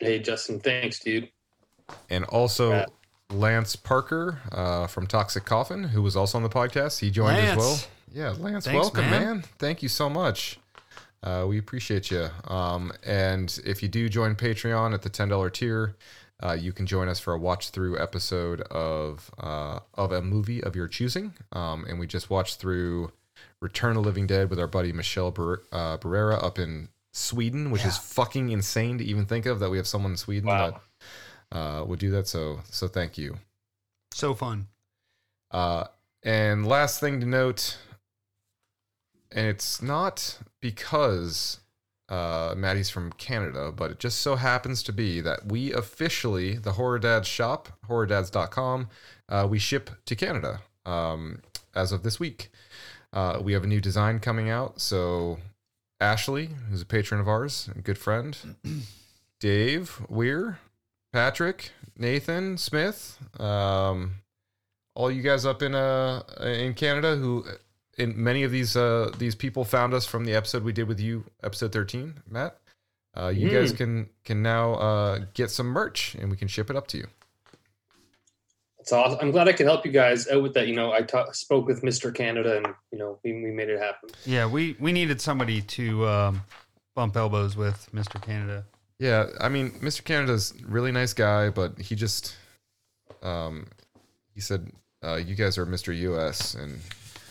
hey, 0.00 0.18
Justin, 0.18 0.60
thanks, 0.60 0.98
dude. 0.98 1.30
and 2.10 2.24
also 2.24 2.70
Yeah. 2.70 2.86
Lance 3.30 3.74
Parker 3.76 4.40
uh, 4.52 4.86
from 4.86 5.06
Toxic 5.06 5.44
Coffin, 5.44 5.84
who 5.84 6.02
was 6.02 6.14
also 6.16 6.38
on 6.38 6.42
the 6.42 6.48
podcast. 6.50 7.00
He 7.00 7.10
joined 7.10 7.38
as 7.38 7.56
well. 7.56 7.78
Yeah, 8.12 8.30
Lance, 8.38 8.64
Thanks, 8.66 8.80
welcome, 8.82 9.10
man. 9.10 9.22
man. 9.38 9.42
Thank 9.58 9.82
you 9.82 9.88
so 9.88 10.08
much. 10.08 10.58
Uh, 11.22 11.44
we 11.48 11.58
appreciate 11.58 12.10
you. 12.10 12.28
Um, 12.44 12.92
and 13.04 13.58
if 13.64 13.82
you 13.82 13.88
do 13.88 14.08
join 14.08 14.36
Patreon 14.36 14.94
at 14.94 15.02
the 15.02 15.08
ten 15.08 15.28
dollar 15.28 15.50
tier, 15.50 15.96
uh, 16.42 16.52
you 16.52 16.72
can 16.72 16.86
join 16.86 17.08
us 17.08 17.18
for 17.18 17.32
a 17.32 17.38
watch 17.38 17.70
through 17.70 17.98
episode 17.98 18.60
of 18.62 19.30
uh, 19.38 19.80
of 19.94 20.12
a 20.12 20.20
movie 20.22 20.62
of 20.62 20.76
your 20.76 20.88
choosing. 20.88 21.34
Um, 21.52 21.84
and 21.88 21.98
we 21.98 22.06
just 22.06 22.28
watched 22.30 22.60
through 22.60 23.12
Return 23.60 23.90
of 23.90 23.96
the 23.96 24.00
Living 24.02 24.26
Dead 24.26 24.50
with 24.50 24.60
our 24.60 24.66
buddy 24.66 24.92
Michelle 24.92 25.30
Bar- 25.30 25.62
uh, 25.72 25.96
Barrera 25.98 26.42
up 26.42 26.58
in 26.58 26.88
Sweden, 27.12 27.70
which 27.70 27.84
is 27.86 27.96
fucking 27.96 28.50
insane 28.50 28.98
to 28.98 29.04
even 29.04 29.24
think 29.24 29.46
of 29.46 29.60
that 29.60 29.70
we 29.70 29.78
have 29.78 29.86
someone 29.86 30.12
in 30.12 30.16
Sweden 30.18 30.48
Wow. 30.48 30.80
that 31.50 31.56
uh, 31.58 31.84
would 31.84 31.98
do 31.98 32.10
that. 32.10 32.28
So 32.28 32.60
so 32.70 32.86
thank 32.88 33.16
you. 33.16 33.38
So 34.12 34.34
fun. 34.34 34.66
Uh, 35.50 35.84
and 36.22 36.66
last 36.66 37.00
thing 37.00 37.20
to 37.20 37.26
note, 37.26 37.78
and 39.32 39.46
it's 39.46 39.80
not 39.80 40.38
because 40.60 41.60
uh, 42.08 42.54
Maddie's 42.56 42.90
from 42.90 43.12
Canada, 43.12 43.72
but 43.74 43.90
it 43.90 43.98
just 43.98 44.20
so 44.20 44.36
happens 44.36 44.82
to 44.84 44.92
be 44.92 45.20
that 45.20 45.46
we 45.46 45.72
officially, 45.72 46.56
the 46.56 46.72
Horror 46.72 46.98
Dads 46.98 47.26
shop, 47.26 47.68
horrordads.com, 47.88 48.88
uh, 49.28 49.46
we 49.48 49.58
ship 49.58 49.90
to 50.04 50.14
Canada 50.14 50.60
um, 50.84 51.42
as 51.74 51.92
of 51.92 52.02
this 52.02 52.20
week. 52.20 52.50
Uh, 53.12 53.40
we 53.42 53.52
have 53.52 53.64
a 53.64 53.68
new 53.68 53.80
design 53.80 54.20
coming 54.20 54.50
out. 54.50 54.80
So, 54.80 55.38
Ashley, 56.00 56.50
who's 56.70 56.82
a 56.82 56.86
patron 56.86 57.20
of 57.20 57.28
ours, 57.28 57.70
a 57.74 57.80
good 57.80 57.98
friend, 57.98 58.56
Dave 59.40 60.00
Weir, 60.08 60.58
Patrick, 61.12 61.70
Nathan 61.96 62.58
Smith, 62.58 63.18
um, 63.40 64.16
all 64.94 65.10
you 65.10 65.22
guys 65.22 65.44
up 65.44 65.62
in 65.62 65.74
uh 65.74 66.22
in 66.40 66.74
Canada 66.74 67.16
who 67.16 67.44
in 67.96 68.22
many 68.22 68.42
of 68.42 68.50
these 68.50 68.76
uh 68.76 69.10
these 69.18 69.34
people 69.34 69.64
found 69.64 69.94
us 69.94 70.06
from 70.06 70.24
the 70.24 70.34
episode 70.34 70.62
we 70.62 70.72
did 70.72 70.86
with 70.88 71.00
you 71.00 71.24
episode 71.42 71.72
13 71.72 72.14
Matt 72.28 72.58
uh 73.16 73.28
you 73.28 73.48
guys 73.50 73.72
can 73.72 74.08
can 74.24 74.42
now 74.42 74.74
uh 74.74 75.18
get 75.34 75.50
some 75.50 75.66
merch 75.66 76.14
and 76.16 76.30
we 76.30 76.36
can 76.36 76.48
ship 76.48 76.70
it 76.70 76.76
up 76.76 76.86
to 76.88 76.98
you 76.98 77.06
It's 78.78 78.92
awesome. 78.92 79.18
I'm 79.20 79.30
glad 79.32 79.48
I 79.48 79.52
could 79.52 79.66
help 79.66 79.84
you 79.84 79.90
guys 79.92 80.28
out 80.28 80.42
with 80.42 80.54
that. 80.54 80.68
You 80.68 80.76
know, 80.76 80.92
I 80.92 81.02
ta- 81.02 81.32
spoke 81.32 81.66
with 81.66 81.82
Mr. 81.82 82.14
Canada, 82.14 82.58
and 82.58 82.66
you 82.92 82.98
know, 82.98 83.18
we, 83.24 83.32
we 83.32 83.50
made 83.50 83.68
it 83.68 83.80
happen. 83.80 84.10
Yeah, 84.24 84.46
we 84.46 84.76
we 84.78 84.92
needed 84.92 85.20
somebody 85.20 85.60
to 85.62 86.06
um, 86.06 86.42
bump 86.94 87.16
elbows 87.16 87.56
with, 87.56 87.88
Mr. 87.92 88.22
Canada. 88.22 88.64
yeah 89.00 89.26
I 89.40 89.48
mean 89.48 89.72
Mr. 89.80 90.04
Canada's 90.04 90.54
a 90.62 90.66
really 90.70 90.92
nice 90.92 91.12
guy 91.14 91.50
but 91.50 91.78
he 91.78 91.94
just 91.94 92.34
um 93.22 93.66
he 94.34 94.40
said 94.40 94.70
uh 95.04 95.16
you 95.16 95.34
guys 95.34 95.58
are 95.58 95.66
Mr. 95.66 95.90
US 96.10 96.54
and 96.54 96.78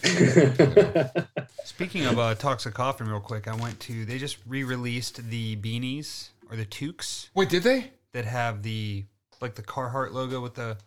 Speaking 1.66 2.06
of 2.06 2.20
uh, 2.20 2.36
toxic 2.36 2.74
coffin, 2.74 3.08
real 3.08 3.20
quick, 3.20 3.47
I 3.47 3.56
went 3.56 3.80
to. 3.82 4.06
They 4.06 4.18
just 4.18 4.38
re-released 4.47 5.30
the 5.30 5.56
beanies 5.58 6.30
or 6.49 6.56
the 6.56 6.66
toques 6.66 7.30
wait 7.34 7.49
did 7.49 7.64
they 7.64 7.91
that 8.14 8.24
have 8.26 8.62
the 8.62 9.03
like 9.41 9.56
the 9.56 9.64
Carhartt 9.64 10.12
logo 10.14 10.41
with 10.41 10.53
the 10.56 10.78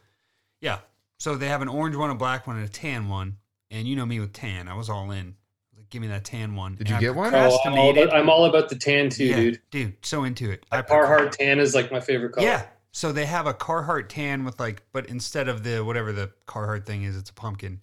yeah. 0.61 0.79
So 1.19 1.35
they 1.37 1.49
have 1.49 1.63
an 1.63 1.69
orange 1.69 1.97
one, 1.97 2.11
a 2.11 2.15
black 2.15 2.47
one, 2.47 2.57
and 2.57 2.65
a 2.65 2.69
tan 2.69 3.09
one. 3.09 3.39
And 3.71 3.87
you 3.89 3.97
know 3.97 4.07
me 4.07 4.21
with 4.21 4.33
tan, 4.33 4.69
I 4.69 4.75
was 4.75 4.89
all 4.89 5.11
in. 5.11 5.35
Was 5.73 5.79
like, 5.79 5.91
Give 5.91 6.01
me 6.01 6.09
that 6.09 6.25
tan 6.25 6.55
one. 6.55 6.77
Did 6.77 6.83
And 6.83 6.91
you 6.91 6.97
I 6.97 7.01
get 7.01 7.15
one? 7.17 7.35
Oh, 7.35 7.59
I'm, 7.65 7.75
all 7.75 7.91
about, 7.91 8.15
I'm 8.15 8.31
all 8.31 8.45
about 8.45 8.69
the 8.69 8.77
tan 8.77 9.11
too, 9.11 9.25
Yeah, 9.25 9.37
dude. 9.37 9.61
dude, 9.71 9.95
so 10.03 10.25
into 10.25 10.51
it. 10.51 10.65
I 10.71 10.81
Carhartt 10.83 11.33
tan 11.33 11.59
is 11.59 11.75
like 11.75 11.91
my 11.91 12.01
favorite 12.01 12.33
color. 12.33 12.47
Yeah. 12.47 12.67
So 12.93 13.13
they 13.13 13.27
have 13.27 13.47
a 13.47 13.53
Carhartt 13.55 14.09
tan 14.09 14.45
with 14.45 14.59
like, 14.59 14.83
but 14.93 15.07
instead 15.07 15.49
of 15.49 15.65
the 15.65 15.85
whatever 15.85 16.13
the 16.13 16.31
Carhartt 16.47 16.87
thing 16.87 17.03
is, 17.03 17.17
it's 17.17 17.31
a 17.31 17.35
pumpkin. 17.35 17.83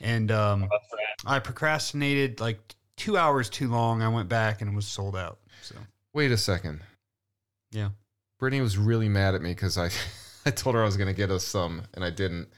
And 0.00 0.30
um, 0.30 0.68
I 1.26 1.38
procrastinated 1.38 2.40
like 2.40 2.58
two 2.96 3.16
hours 3.16 3.48
too 3.48 3.68
long. 3.68 4.02
I 4.02 4.08
went 4.08 4.28
back 4.28 4.60
and 4.60 4.70
it 4.72 4.74
was 4.76 4.86
sold 4.86 5.16
out. 5.16 5.38
So 5.62 5.76
wait 6.12 6.30
a 6.30 6.36
second 6.36 6.80
yeah, 7.74 7.88
Brittany 8.38 8.62
was 8.62 8.78
really 8.78 9.08
mad 9.08 9.34
at 9.34 9.42
me 9.42 9.50
because 9.50 9.76
I, 9.76 9.90
I 10.46 10.50
told 10.50 10.74
her 10.76 10.82
I 10.82 10.84
was 10.84 10.96
going 10.96 11.08
to 11.08 11.14
get 11.14 11.30
us 11.30 11.44
some 11.44 11.82
and 11.94 12.04
I 12.04 12.10
didn't. 12.10 12.48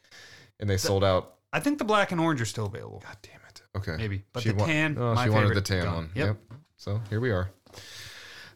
And 0.60 0.68
they 0.70 0.76
sold 0.76 1.02
out. 1.04 1.34
I 1.52 1.60
think 1.60 1.78
the 1.78 1.84
black 1.84 2.12
and 2.12 2.20
orange 2.20 2.40
are 2.40 2.46
still 2.46 2.66
available. 2.66 3.02
God 3.04 3.16
damn 3.22 3.40
it. 3.48 3.62
Okay. 3.76 3.96
Maybe, 3.96 4.24
but 4.32 4.42
She 4.42 4.50
the 4.50 4.56
wa- 4.56 4.66
tan, 4.66 4.96
Oh, 4.98 5.14
my 5.14 5.24
she 5.24 5.30
wanted 5.30 5.54
the 5.54 5.60
tan 5.60 5.84
gone. 5.84 5.94
one. 5.94 6.10
Yep. 6.14 6.26
Yep. 6.26 6.36
So 6.76 7.00
here 7.10 7.20
we 7.20 7.30
are. 7.30 7.50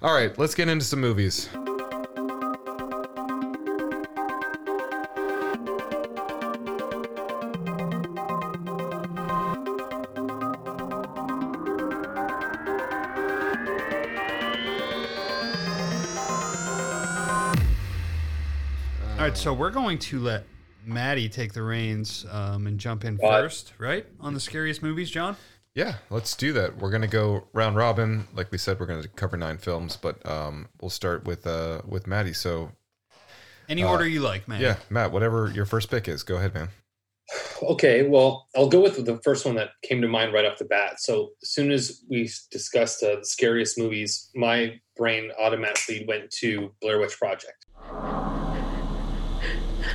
All 0.02 0.14
right, 0.14 0.36
let's 0.38 0.54
get 0.54 0.68
into 0.68 0.84
some 0.84 1.00
movies. 1.00 1.48
Right, 19.30 19.38
so 19.38 19.52
we're 19.52 19.70
going 19.70 19.98
to 19.98 20.18
let 20.18 20.44
Maddie 20.84 21.28
take 21.28 21.52
the 21.52 21.62
reins 21.62 22.26
um, 22.30 22.66
and 22.66 22.78
jump 22.78 23.04
in 23.04 23.16
What? 23.16 23.30
first, 23.42 23.72
right? 23.78 24.04
On 24.20 24.34
the 24.34 24.40
scariest 24.40 24.82
movies, 24.82 25.10
John. 25.10 25.36
Yeah, 25.74 25.94
let's 26.10 26.34
do 26.34 26.52
that. 26.54 26.78
We're 26.78 26.90
gonna 26.90 27.06
go 27.06 27.46
round 27.52 27.76
robin. 27.76 28.26
Like 28.34 28.50
we 28.50 28.58
said, 28.58 28.80
we're 28.80 28.86
gonna 28.86 29.06
cover 29.06 29.36
nine 29.36 29.56
films, 29.56 29.96
but 29.96 30.24
um, 30.28 30.66
we'll 30.80 30.90
start 30.90 31.24
with 31.24 31.46
uh 31.46 31.82
with 31.86 32.08
Maddie. 32.08 32.32
So 32.32 32.72
Any 33.68 33.84
Uh, 33.84 33.90
order 33.90 34.06
you 34.06 34.18
like, 34.20 34.48
man. 34.48 34.60
yeah, 34.60 34.76
Matt, 34.90 35.12
whatever 35.12 35.48
your 35.54 35.64
first 35.66 35.88
pick 35.88 36.08
is, 36.08 36.24
go 36.24 36.36
ahead, 36.36 36.54
man. 36.54 36.70
Okay, 37.62 38.02
well, 38.08 38.48
I'll 38.56 38.68
go 38.68 38.80
with 38.80 39.04
the 39.06 39.20
first 39.22 39.46
one 39.46 39.54
that 39.54 39.70
came 39.82 40.02
to 40.02 40.08
mind 40.08 40.32
right 40.32 40.44
off 40.44 40.58
the 40.58 40.64
bat. 40.64 41.00
So, 41.00 41.30
as 41.40 41.50
soon 41.50 41.70
as 41.70 42.02
we 42.10 42.28
discussed 42.50 43.04
uh, 43.04 43.16
the 43.20 43.24
scariest 43.24 43.78
movies, 43.78 44.28
my 44.34 44.80
brain 44.96 45.30
automatically 45.38 46.04
went 46.08 46.32
to 46.40 46.74
Blair 46.80 46.98
Witch 46.98 47.16
Project. 47.16 47.64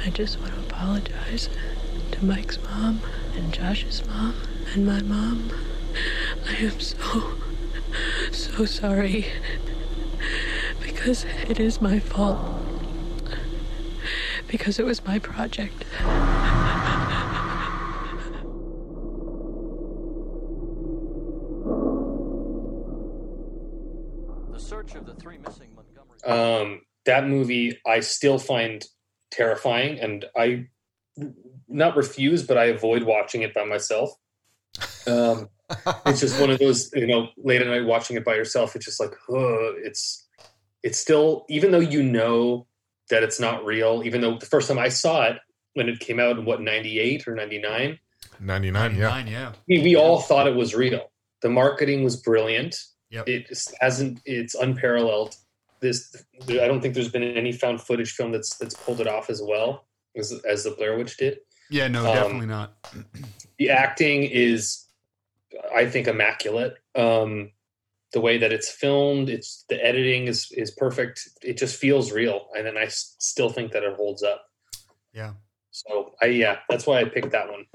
And 0.06 0.14
I 0.14 0.18
just 0.18 0.40
want 0.40 0.54
to 0.54 0.60
apologize 0.60 1.50
to 2.12 2.24
Mike's 2.24 2.62
mom 2.62 3.00
and 3.36 3.52
Josh's 3.52 4.06
mom 4.06 4.36
and 4.72 4.86
my 4.86 5.02
mom. 5.02 5.52
I 6.48 6.54
am 6.58 6.80
so, 6.80 7.34
so 8.32 8.66
sorry. 8.66 9.26
Because 10.80 11.26
it 11.50 11.60
is 11.60 11.82
my 11.82 12.00
fault. 12.00 12.38
Because 14.48 14.78
it 14.78 14.86
was 14.86 15.04
my 15.06 15.18
project. 15.18 15.86
The 24.52 24.60
search 24.60 24.94
of 24.94 25.08
the 25.08 25.16
three 25.16 25.40
missing 25.40 25.72
Montgomery. 25.76 26.20
Um, 26.26 26.82
that 27.08 27.28
movie 27.28 27.80
I 27.88 28.02
still 28.02 28.38
find 28.38 28.86
terrifying, 29.36 30.00
and 30.00 30.26
I 30.36 30.68
not 31.68 31.96
refuse, 31.96 32.44
but 32.44 32.58
I 32.58 32.66
avoid 32.66 33.04
watching 33.04 33.42
it 33.42 33.54
by 33.54 33.64
myself. 33.66 34.12
Um, 35.08 35.50
it's 36.06 36.20
just 36.20 36.40
one 36.40 36.50
of 36.50 36.60
those, 36.60 36.92
you 36.94 37.08
know, 37.08 37.30
late 37.38 37.62
at 37.62 37.68
night 37.68 37.86
watching 37.86 38.18
it 38.18 38.26
by 38.26 38.36
yourself. 38.36 38.76
It's 38.76 38.86
just 38.86 39.00
like, 39.00 39.14
oh, 39.30 39.74
it's 39.78 40.28
it's 40.84 41.00
still, 41.00 41.46
even 41.50 41.72
though 41.72 41.80
you 41.80 42.04
know 42.04 42.68
that 43.10 43.24
it's 43.24 43.40
not 43.40 43.66
real. 43.66 44.04
Even 44.06 44.22
though 44.22 44.38
the 44.38 44.46
first 44.46 44.68
time 44.68 44.80
I 44.80 44.90
saw 44.90 45.24
it 45.24 45.38
when 45.74 45.90
it 45.90 46.00
came 46.00 46.20
out 46.20 46.38
in 46.38 46.46
what 46.46 46.62
ninety 46.62 47.00
eight 47.00 47.28
or 47.28 47.36
ninety 47.36 47.60
nine, 47.60 48.00
99, 48.40 48.98
yeah. 48.98 49.26
Yeah. 49.26 49.54
we, 49.68 49.82
we 49.82 49.96
all 49.96 50.20
thought 50.20 50.48
it 50.48 50.56
was 50.56 50.76
real. 50.76 51.12
The 51.42 51.50
marketing 51.50 52.04
was 52.04 52.16
brilliant. 52.16 52.76
Yep. 53.10 53.30
It 53.30 53.48
just 53.48 53.74
hasn't. 53.80 54.22
It's 54.26 54.56
unparalleled. 54.56 55.36
This 55.86 56.16
I 56.50 56.68
don't 56.68 56.82
think 56.82 56.94
there's 56.96 57.12
been 57.12 57.24
any 57.24 57.52
found 57.52 57.82
footage 57.82 58.12
film 58.14 58.32
that's 58.32 58.58
that's 58.58 58.76
pulled 58.76 59.00
it 59.02 59.08
off 59.08 59.30
as 59.30 59.42
well 59.44 59.86
as 60.18 60.34
as 60.50 60.64
the 60.64 60.72
Blair 60.72 60.98
Witch 60.98 61.18
did. 61.18 61.40
Yeah, 61.70 61.88
no, 61.88 62.06
Um, 62.08 62.14
definitely 62.16 62.48
not. 62.48 62.76
The 63.58 63.70
acting 63.72 64.24
is, 64.24 64.86
I 65.76 65.86
think, 65.90 66.08
immaculate. 66.08 66.76
Um, 66.96 67.52
the 68.14 68.22
way 68.22 68.38
that 68.38 68.54
it's 68.54 68.70
filmed, 68.70 69.30
it's 69.30 69.66
the 69.70 69.84
editing 69.84 70.28
is 70.28 70.52
is 70.52 70.72
perfect. 70.72 71.28
It 71.42 71.58
just 71.58 71.76
feels 71.78 72.12
real, 72.12 72.48
and 72.56 72.66
then 72.66 72.78
I 72.78 72.84
s- 72.84 73.16
still 73.20 73.50
think 73.50 73.72
that 73.74 73.84
it 73.84 73.94
holds 73.96 74.24
up. 74.24 74.46
Yeah. 75.14 75.34
So 75.72 76.14
I 76.22 76.26
yeah, 76.28 76.60
that's 76.70 76.86
why 76.88 77.00
I 77.02 77.06
picked 77.06 77.32
that 77.32 77.50
one. 77.50 77.66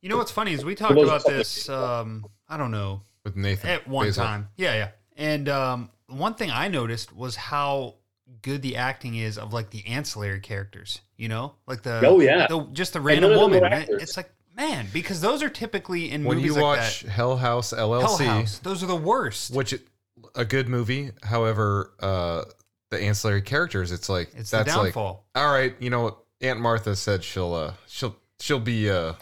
You 0.00 0.08
know 0.08 0.16
what's 0.18 0.30
funny 0.30 0.52
is 0.52 0.64
we 0.64 0.74
talked 0.76 0.98
about 0.98 1.24
this. 1.26 1.68
Um, 1.68 2.24
I 2.48 2.56
don't 2.56 2.70
know 2.70 3.02
With 3.24 3.34
Nathan. 3.34 3.68
at 3.70 3.88
one 3.88 4.06
Basil. 4.06 4.24
time. 4.24 4.48
Yeah, 4.56 4.74
yeah. 4.74 4.90
And 5.16 5.48
um, 5.48 5.90
one 6.08 6.34
thing 6.34 6.50
I 6.50 6.68
noticed 6.68 7.14
was 7.14 7.36
how 7.36 7.94
good 8.42 8.60
the 8.62 8.76
acting 8.76 9.14
is 9.16 9.38
of 9.38 9.52
like 9.52 9.70
the 9.70 9.86
ancillary 9.86 10.40
characters. 10.40 11.00
You 11.16 11.28
know, 11.28 11.54
like 11.66 11.82
the 11.82 12.00
Oh, 12.06 12.20
yeah. 12.20 12.46
the, 12.48 12.66
just 12.72 12.92
the 12.92 13.00
random 13.00 13.36
woman. 13.36 13.60
were 13.60 13.68
It's 13.72 14.16
like 14.16 14.30
man, 14.56 14.88
because 14.92 15.20
those 15.20 15.42
are 15.42 15.48
typically 15.48 16.10
in 16.10 16.22
movies. 16.22 16.28
When 16.28 16.36
movies 16.38 16.56
you 16.56 16.62
like 16.62 16.78
watch 16.78 17.00
that. 17.02 17.10
Hell 17.10 17.36
House 17.36 17.70
Hell 17.70 17.90
LLC, 17.90 18.26
House, 18.26 18.58
those 18.58 18.82
are 18.82 18.86
the 18.86 18.96
worst. 18.96 19.54
which 19.54 19.74
a 20.34 20.44
good 20.44 20.68
movie. 20.68 21.10
However, 21.22 21.92
uh, 22.00 22.44
the 22.90 23.00
ancillary 23.00 23.42
characters, 23.42 23.92
it's 23.92 24.08
like 24.08 24.30
It's 24.34 24.50
the 24.50 24.58
that's 24.64 24.76
like 24.76 24.96
all 24.96 25.22
right. 25.34 25.74
You 25.78 25.90
know, 25.90 26.02
what? 26.02 26.18
Aunt 26.40 26.60
Martha 26.60 26.94
said 26.96 27.24
she'll 27.24 27.54
uh, 27.54 27.74
she'll 27.86 28.16
she'll 28.40 28.60
be 28.60 28.88
uh, 28.90 29.14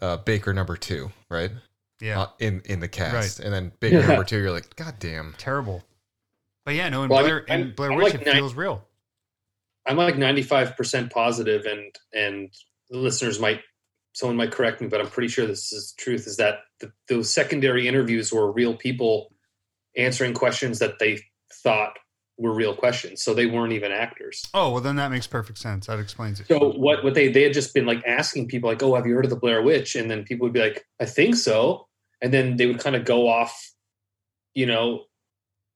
uh, 0.00 0.16
Baker 0.18 0.52
number 0.52 0.76
two, 0.76 1.10
right? 1.28 1.50
Yeah, 2.00 2.22
uh, 2.22 2.26
in 2.38 2.62
in 2.64 2.80
the 2.80 2.88
cast, 2.88 3.40
and 3.40 3.52
then 3.52 3.72
Baker 3.80 4.02
number 4.06 4.24
two, 4.24 4.38
you're 4.38 4.50
like, 4.50 4.74
God 4.76 4.94
damn. 4.98 5.34
terrible. 5.38 5.84
But 6.64 6.74
yeah, 6.74 6.88
no, 6.88 7.02
in 7.04 7.08
Well, 7.08 7.22
Blair, 7.22 7.36
mean, 7.40 7.44
I'm- 7.50 7.60
in 7.62 7.74
Blair 7.74 7.92
Witch, 7.94 8.12
like 8.12 8.22
it 8.22 8.26
nine- 8.26 8.36
feels 8.36 8.54
real. 8.54 8.86
I'm 9.86 9.96
like 9.96 10.16
95% 10.16 11.10
positive 11.10 11.64
and 11.66 11.94
and 12.12 12.50
the 12.90 12.98
listeners 12.98 13.40
might 13.40 13.60
someone 14.12 14.36
might 14.36 14.50
correct 14.52 14.80
me 14.80 14.88
but 14.88 15.00
I'm 15.00 15.06
pretty 15.08 15.28
sure 15.28 15.46
this 15.46 15.72
is 15.72 15.94
the 15.96 16.02
truth 16.02 16.26
is 16.26 16.36
that 16.36 16.58
the, 16.80 16.92
those 17.08 17.32
secondary 17.32 17.88
interviews 17.88 18.32
were 18.32 18.52
real 18.52 18.74
people 18.76 19.32
answering 19.96 20.34
questions 20.34 20.80
that 20.80 20.98
they 20.98 21.20
thought 21.62 21.96
were 22.36 22.52
real 22.54 22.74
questions 22.74 23.22
so 23.22 23.32
they 23.34 23.46
weren't 23.46 23.72
even 23.72 23.90
actors. 23.90 24.44
Oh 24.54 24.72
well, 24.72 24.80
then 24.82 24.96
that 24.96 25.10
makes 25.10 25.26
perfect 25.26 25.58
sense. 25.58 25.86
That 25.86 25.98
explains 25.98 26.40
it. 26.40 26.46
So 26.48 26.72
what 26.72 27.02
what 27.02 27.14
they 27.14 27.28
they 27.28 27.42
had 27.42 27.54
just 27.54 27.72
been 27.72 27.86
like 27.86 28.04
asking 28.06 28.48
people 28.48 28.68
like 28.68 28.82
oh 28.82 28.94
have 28.94 29.06
you 29.06 29.14
heard 29.14 29.24
of 29.24 29.30
the 29.30 29.36
Blair 29.36 29.62
Witch 29.62 29.96
and 29.96 30.10
then 30.10 30.24
people 30.24 30.44
would 30.44 30.52
be 30.52 30.60
like 30.60 30.84
I 31.00 31.06
think 31.06 31.36
so 31.36 31.88
and 32.20 32.32
then 32.34 32.56
they 32.56 32.66
would 32.66 32.80
kind 32.80 32.96
of 32.96 33.04
go 33.06 33.28
off 33.28 33.72
you 34.54 34.66
know 34.66 35.04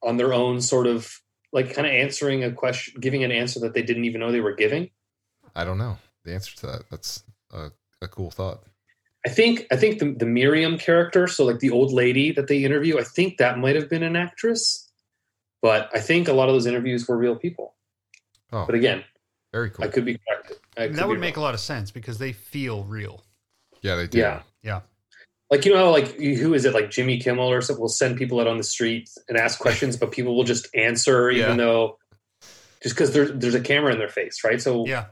on 0.05 0.17
their 0.17 0.33
own 0.33 0.61
sort 0.61 0.87
of 0.87 1.21
like 1.53 1.73
kind 1.73 1.87
of 1.87 1.93
answering 1.93 2.45
a 2.45 2.53
question 2.53 3.01
giving 3.01 3.25
an 3.25 3.33
answer 3.33 3.61
that 3.61 3.75
they 3.75 3.83
didn't 3.83 4.05
even 4.05 4.21
know 4.21 4.33
they 4.33 4.41
were 4.41 4.55
giving. 4.55 4.91
I 5.55 5.65
don't 5.65 5.79
know 5.79 5.99
the 6.25 6.35
answer 6.35 6.55
to 6.57 6.67
that. 6.67 6.91
That's 6.91 7.23
a, 7.53 7.71
a 8.03 8.09
cool 8.09 8.31
thought. 8.31 8.65
I 9.27 9.31
think 9.31 9.67
I 9.73 9.77
think 9.77 10.01
the, 10.01 10.13
the 10.13 10.27
Miriam 10.27 10.77
character, 10.77 11.27
so 11.27 11.45
like 11.45 11.61
the 11.61 11.71
old 11.71 11.93
lady 11.93 12.33
that 12.33 12.49
they 12.49 12.65
interview, 12.65 12.99
I 12.99 13.05
think 13.05 13.39
that 13.39 13.59
might 13.59 13.77
have 13.77 13.89
been 13.89 14.03
an 14.03 14.17
actress, 14.17 14.91
but 15.63 15.89
I 15.95 16.01
think 16.01 16.29
a 16.29 16.33
lot 16.33 16.49
of 16.49 16.55
those 16.55 16.67
interviews 16.67 17.09
were 17.09 17.17
real 17.17 17.37
people. 17.37 17.75
Oh, 18.53 18.67
But 18.67 18.75
again, 18.75 19.03
very 19.53 19.71
cool. 19.71 19.85
I 19.85 19.89
could 19.89 20.05
be 20.05 20.19
corrected. 20.19 20.59
I 20.77 20.89
could 20.89 20.97
that 20.97 21.09
would 21.09 21.15
be 21.15 21.21
make 21.21 21.37
a 21.39 21.41
lot 21.41 21.55
of 21.55 21.61
sense 21.61 21.91
because 21.91 22.19
they 22.19 22.33
feel 22.33 22.85
real. 22.85 23.25
yeah, 23.81 23.97
they 23.97 24.07
do. 24.07 24.19
yeah, 24.19 24.43
Yeah. 24.63 24.81
Like 25.51 25.65
you 25.65 25.73
know 25.73 25.79
how 25.79 25.91
like 25.91 26.19
who 26.19 26.55
is 26.55 26.65
it 26.65 26.75
like 26.75 26.91
Jimmy 26.91 27.19
Kimmel 27.19 27.51
or 27.51 27.61
something 27.61 27.81
will 27.81 27.89
send 27.89 28.17
people 28.17 28.41
out 28.41 28.47
on 28.47 28.57
the 28.57 28.65
street 28.65 29.11
and 29.29 29.37
ask 29.39 29.59
questions, 29.59 29.97
but 29.97 30.11
people 30.13 30.35
will 30.37 30.45
just 30.45 30.69
answer 30.75 31.31
even 31.31 31.51
Yeah. 31.51 31.65
though 31.65 31.99
just 32.83 32.95
because 32.95 33.13
there's 33.13 33.33
there's 33.35 33.55
a 33.55 33.61
camera 33.61 33.93
in 33.93 33.99
their 33.99 34.09
face, 34.09 34.43
right? 34.45 34.61
So 34.61 34.87
Yeah. 34.87 35.07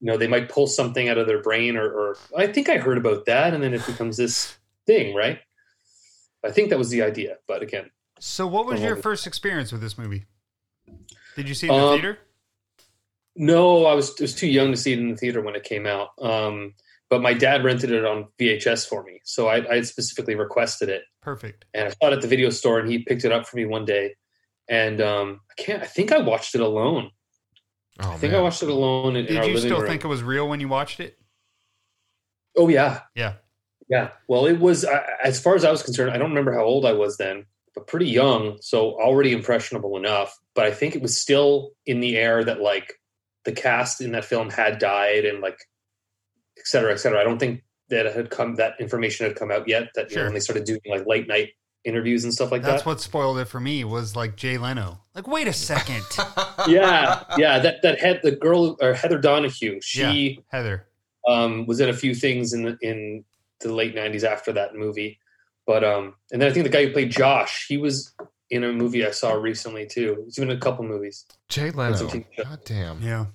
you 0.00 0.10
know 0.10 0.16
they 0.16 0.28
might 0.28 0.48
pull 0.48 0.66
something 0.66 1.08
out 1.08 1.18
of 1.18 1.26
their 1.26 1.40
brain 1.42 1.76
or, 1.76 1.86
or 1.90 2.16
I 2.36 2.46
think 2.46 2.68
I 2.68 2.78
heard 2.78 2.98
about 2.98 3.26
that, 3.26 3.54
and 3.54 3.62
then 3.62 3.74
it 3.74 3.86
becomes 3.86 4.16
this 4.16 4.56
thing, 4.86 5.14
right? 5.14 5.40
I 6.44 6.50
think 6.52 6.70
that 6.70 6.78
was 6.78 6.90
the 6.90 7.02
idea, 7.02 7.38
but 7.48 7.62
again. 7.62 7.90
So, 8.20 8.46
what 8.46 8.66
was 8.66 8.80
your 8.80 8.96
first 8.96 9.26
experience 9.26 9.72
with 9.72 9.80
this 9.80 9.98
movie? 9.98 10.26
Did 11.34 11.48
you 11.48 11.54
see 11.54 11.66
it 11.66 11.70
in 11.70 11.76
the 11.76 11.82
Um, 11.82 11.92
theater? 11.94 12.18
No, 13.34 13.84
I 13.84 13.94
was, 13.94 14.10
I 14.18 14.22
was 14.22 14.34
too 14.34 14.46
young 14.46 14.70
to 14.70 14.76
see 14.76 14.92
it 14.92 14.98
in 14.98 15.10
the 15.10 15.16
theater 15.16 15.42
when 15.42 15.54
it 15.54 15.64
came 15.64 15.86
out. 15.86 16.10
Um, 16.20 16.74
but 17.10 17.22
my 17.22 17.32
dad 17.34 17.64
rented 17.64 17.90
it 17.92 18.04
on 18.04 18.26
VHS 18.38 18.88
for 18.88 19.02
me, 19.04 19.20
so 19.24 19.48
I, 19.48 19.70
I 19.70 19.74
had 19.76 19.86
specifically 19.86 20.34
requested 20.34 20.88
it, 20.88 21.02
Perfect. 21.22 21.64
and 21.74 21.88
I 21.88 21.90
saw 21.90 22.10
it 22.10 22.14
at 22.14 22.20
the 22.22 22.28
video 22.28 22.50
store, 22.50 22.78
and 22.80 22.90
he 22.90 22.98
picked 23.00 23.24
it 23.24 23.32
up 23.32 23.46
for 23.46 23.56
me 23.56 23.64
one 23.66 23.84
day. 23.84 24.14
And 24.68 25.00
um, 25.00 25.40
I 25.50 25.62
can't. 25.62 25.82
I 25.82 25.86
think 25.86 26.10
I 26.10 26.18
watched 26.18 26.54
it 26.56 26.60
alone. 26.60 27.10
Oh, 28.00 28.10
I 28.10 28.16
think 28.16 28.32
man. 28.32 28.40
I 28.40 28.42
watched 28.42 28.62
it 28.64 28.68
alone 28.68 29.14
in, 29.16 29.26
in 29.26 29.34
Did 29.34 29.36
our 29.38 29.48
you 29.48 29.58
still 29.58 29.78
room. 29.78 29.86
think 29.88 30.04
it 30.04 30.08
was 30.08 30.22
real 30.22 30.48
when 30.48 30.58
you 30.60 30.68
watched 30.68 30.98
it? 31.00 31.16
oh 32.58 32.68
yeah, 32.68 33.00
Yeah. 33.14 33.34
yeah. 33.88 34.10
Well, 34.28 34.46
it 34.46 34.58
was 34.58 34.84
I, 34.84 35.04
as 35.22 35.40
far 35.40 35.54
as 35.54 35.64
I 35.64 35.70
was 35.70 35.82
concerned. 35.82 36.10
I 36.12 36.18
don't 36.18 36.30
remember 36.30 36.52
how 36.52 36.64
old 36.64 36.84
I 36.86 36.92
was 36.92 37.16
then, 37.16 37.44
but 37.74 37.86
pretty 37.86 38.08
young, 38.08 38.58
so 38.60 39.00
already 39.00 39.32
impressionable 39.32 39.96
enough. 39.96 40.36
But 40.54 40.64
I 40.66 40.72
think 40.72 40.96
it 40.96 41.02
was 41.02 41.16
still 41.20 41.70
in 41.86 42.00
the 42.00 42.16
air 42.16 42.42
that 42.44 42.60
like 42.60 42.94
the 43.44 43.52
cast 43.52 44.00
in 44.00 44.12
that 44.12 44.24
film 44.24 44.50
had 44.50 44.78
died 44.78 45.24
and 45.24 45.40
like 45.40 45.58
et 46.58 46.66
cetera, 46.66 46.92
et 46.92 46.96
cetera. 46.96 47.20
I 47.20 47.24
don't 47.24 47.38
think 47.38 47.62
that 47.88 48.06
it 48.06 48.14
had 48.14 48.30
come 48.30 48.56
that 48.56 48.74
information 48.80 49.26
had 49.26 49.36
come 49.36 49.50
out 49.50 49.68
yet. 49.68 49.88
That 49.94 50.10
you 50.10 50.16
know, 50.16 50.24
when 50.24 50.34
they 50.34 50.40
started 50.40 50.64
doing 50.64 50.80
like 50.88 51.06
late 51.06 51.28
night 51.28 51.50
interviews 51.84 52.24
and 52.24 52.34
stuff 52.34 52.50
like 52.50 52.62
That's 52.62 52.70
that. 52.70 52.76
That's 52.78 52.86
what 52.86 53.00
spoiled 53.00 53.38
it 53.38 53.46
for 53.46 53.60
me 53.60 53.84
was 53.84 54.16
like 54.16 54.36
Jay 54.36 54.58
Leno. 54.58 55.00
Like, 55.14 55.28
wait 55.28 55.48
a 55.48 55.52
second. 55.52 56.04
yeah, 56.68 57.22
yeah. 57.38 57.58
That 57.58 57.82
that 57.82 58.00
had 58.00 58.20
the 58.22 58.32
girl 58.32 58.76
or 58.82 58.92
Heather 58.92 59.18
Donahue. 59.18 59.80
She 59.80 60.40
Heather. 60.48 60.86
um, 61.26 61.66
was 61.66 61.80
in 61.80 61.88
a 61.88 61.94
few 61.94 62.14
things 62.14 62.52
in 62.52 62.64
the 62.64 62.76
in 62.82 63.24
the 63.60 63.72
late 63.72 63.94
'90s 63.94 64.24
after 64.24 64.52
that 64.52 64.74
movie. 64.74 65.18
But 65.66 65.84
um, 65.84 66.14
and 66.32 66.42
then 66.42 66.50
I 66.50 66.52
think 66.52 66.64
the 66.64 66.70
guy 66.70 66.86
who 66.86 66.92
played 66.92 67.10
Josh, 67.10 67.66
he 67.68 67.76
was 67.76 68.12
in 68.50 68.62
a 68.62 68.72
movie 68.72 69.04
I 69.06 69.10
saw 69.10 69.32
recently 69.32 69.86
too. 69.86 70.22
He's 70.24 70.36
been 70.36 70.50
in 70.50 70.56
a 70.56 70.60
couple 70.60 70.84
movies. 70.84 71.24
Jay 71.48 71.70
Leno. 71.70 71.96
a 71.96 72.00
TV 72.00 72.24
show. 72.36 72.44
God 72.44 72.60
damn. 72.64 73.02
Yeah. 73.02 73.26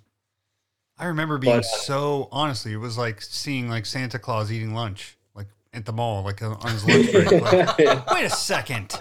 I 1.02 1.06
remember 1.08 1.38
being 1.40 1.58
But- 1.58 1.66
so 1.66 2.30
honestly, 2.32 2.72
it 2.74 2.78
was 2.78 2.98
like 2.98 3.22
seeing 3.22 3.68
like 3.70 3.86
Santa 3.88 4.20
Claus 4.20 4.52
eating 4.52 4.74
lunch, 4.76 5.18
like 5.36 5.48
at 5.74 5.86
the 5.86 5.92
mall, 5.92 6.24
like 6.24 6.42
uh, 6.42 6.52
on 6.52 6.72
his 6.72 6.86
lunch 6.86 7.12
break. 7.12 7.32
Like, 7.42 7.78
wait 8.12 8.26
a 8.26 8.30
second. 8.30 8.98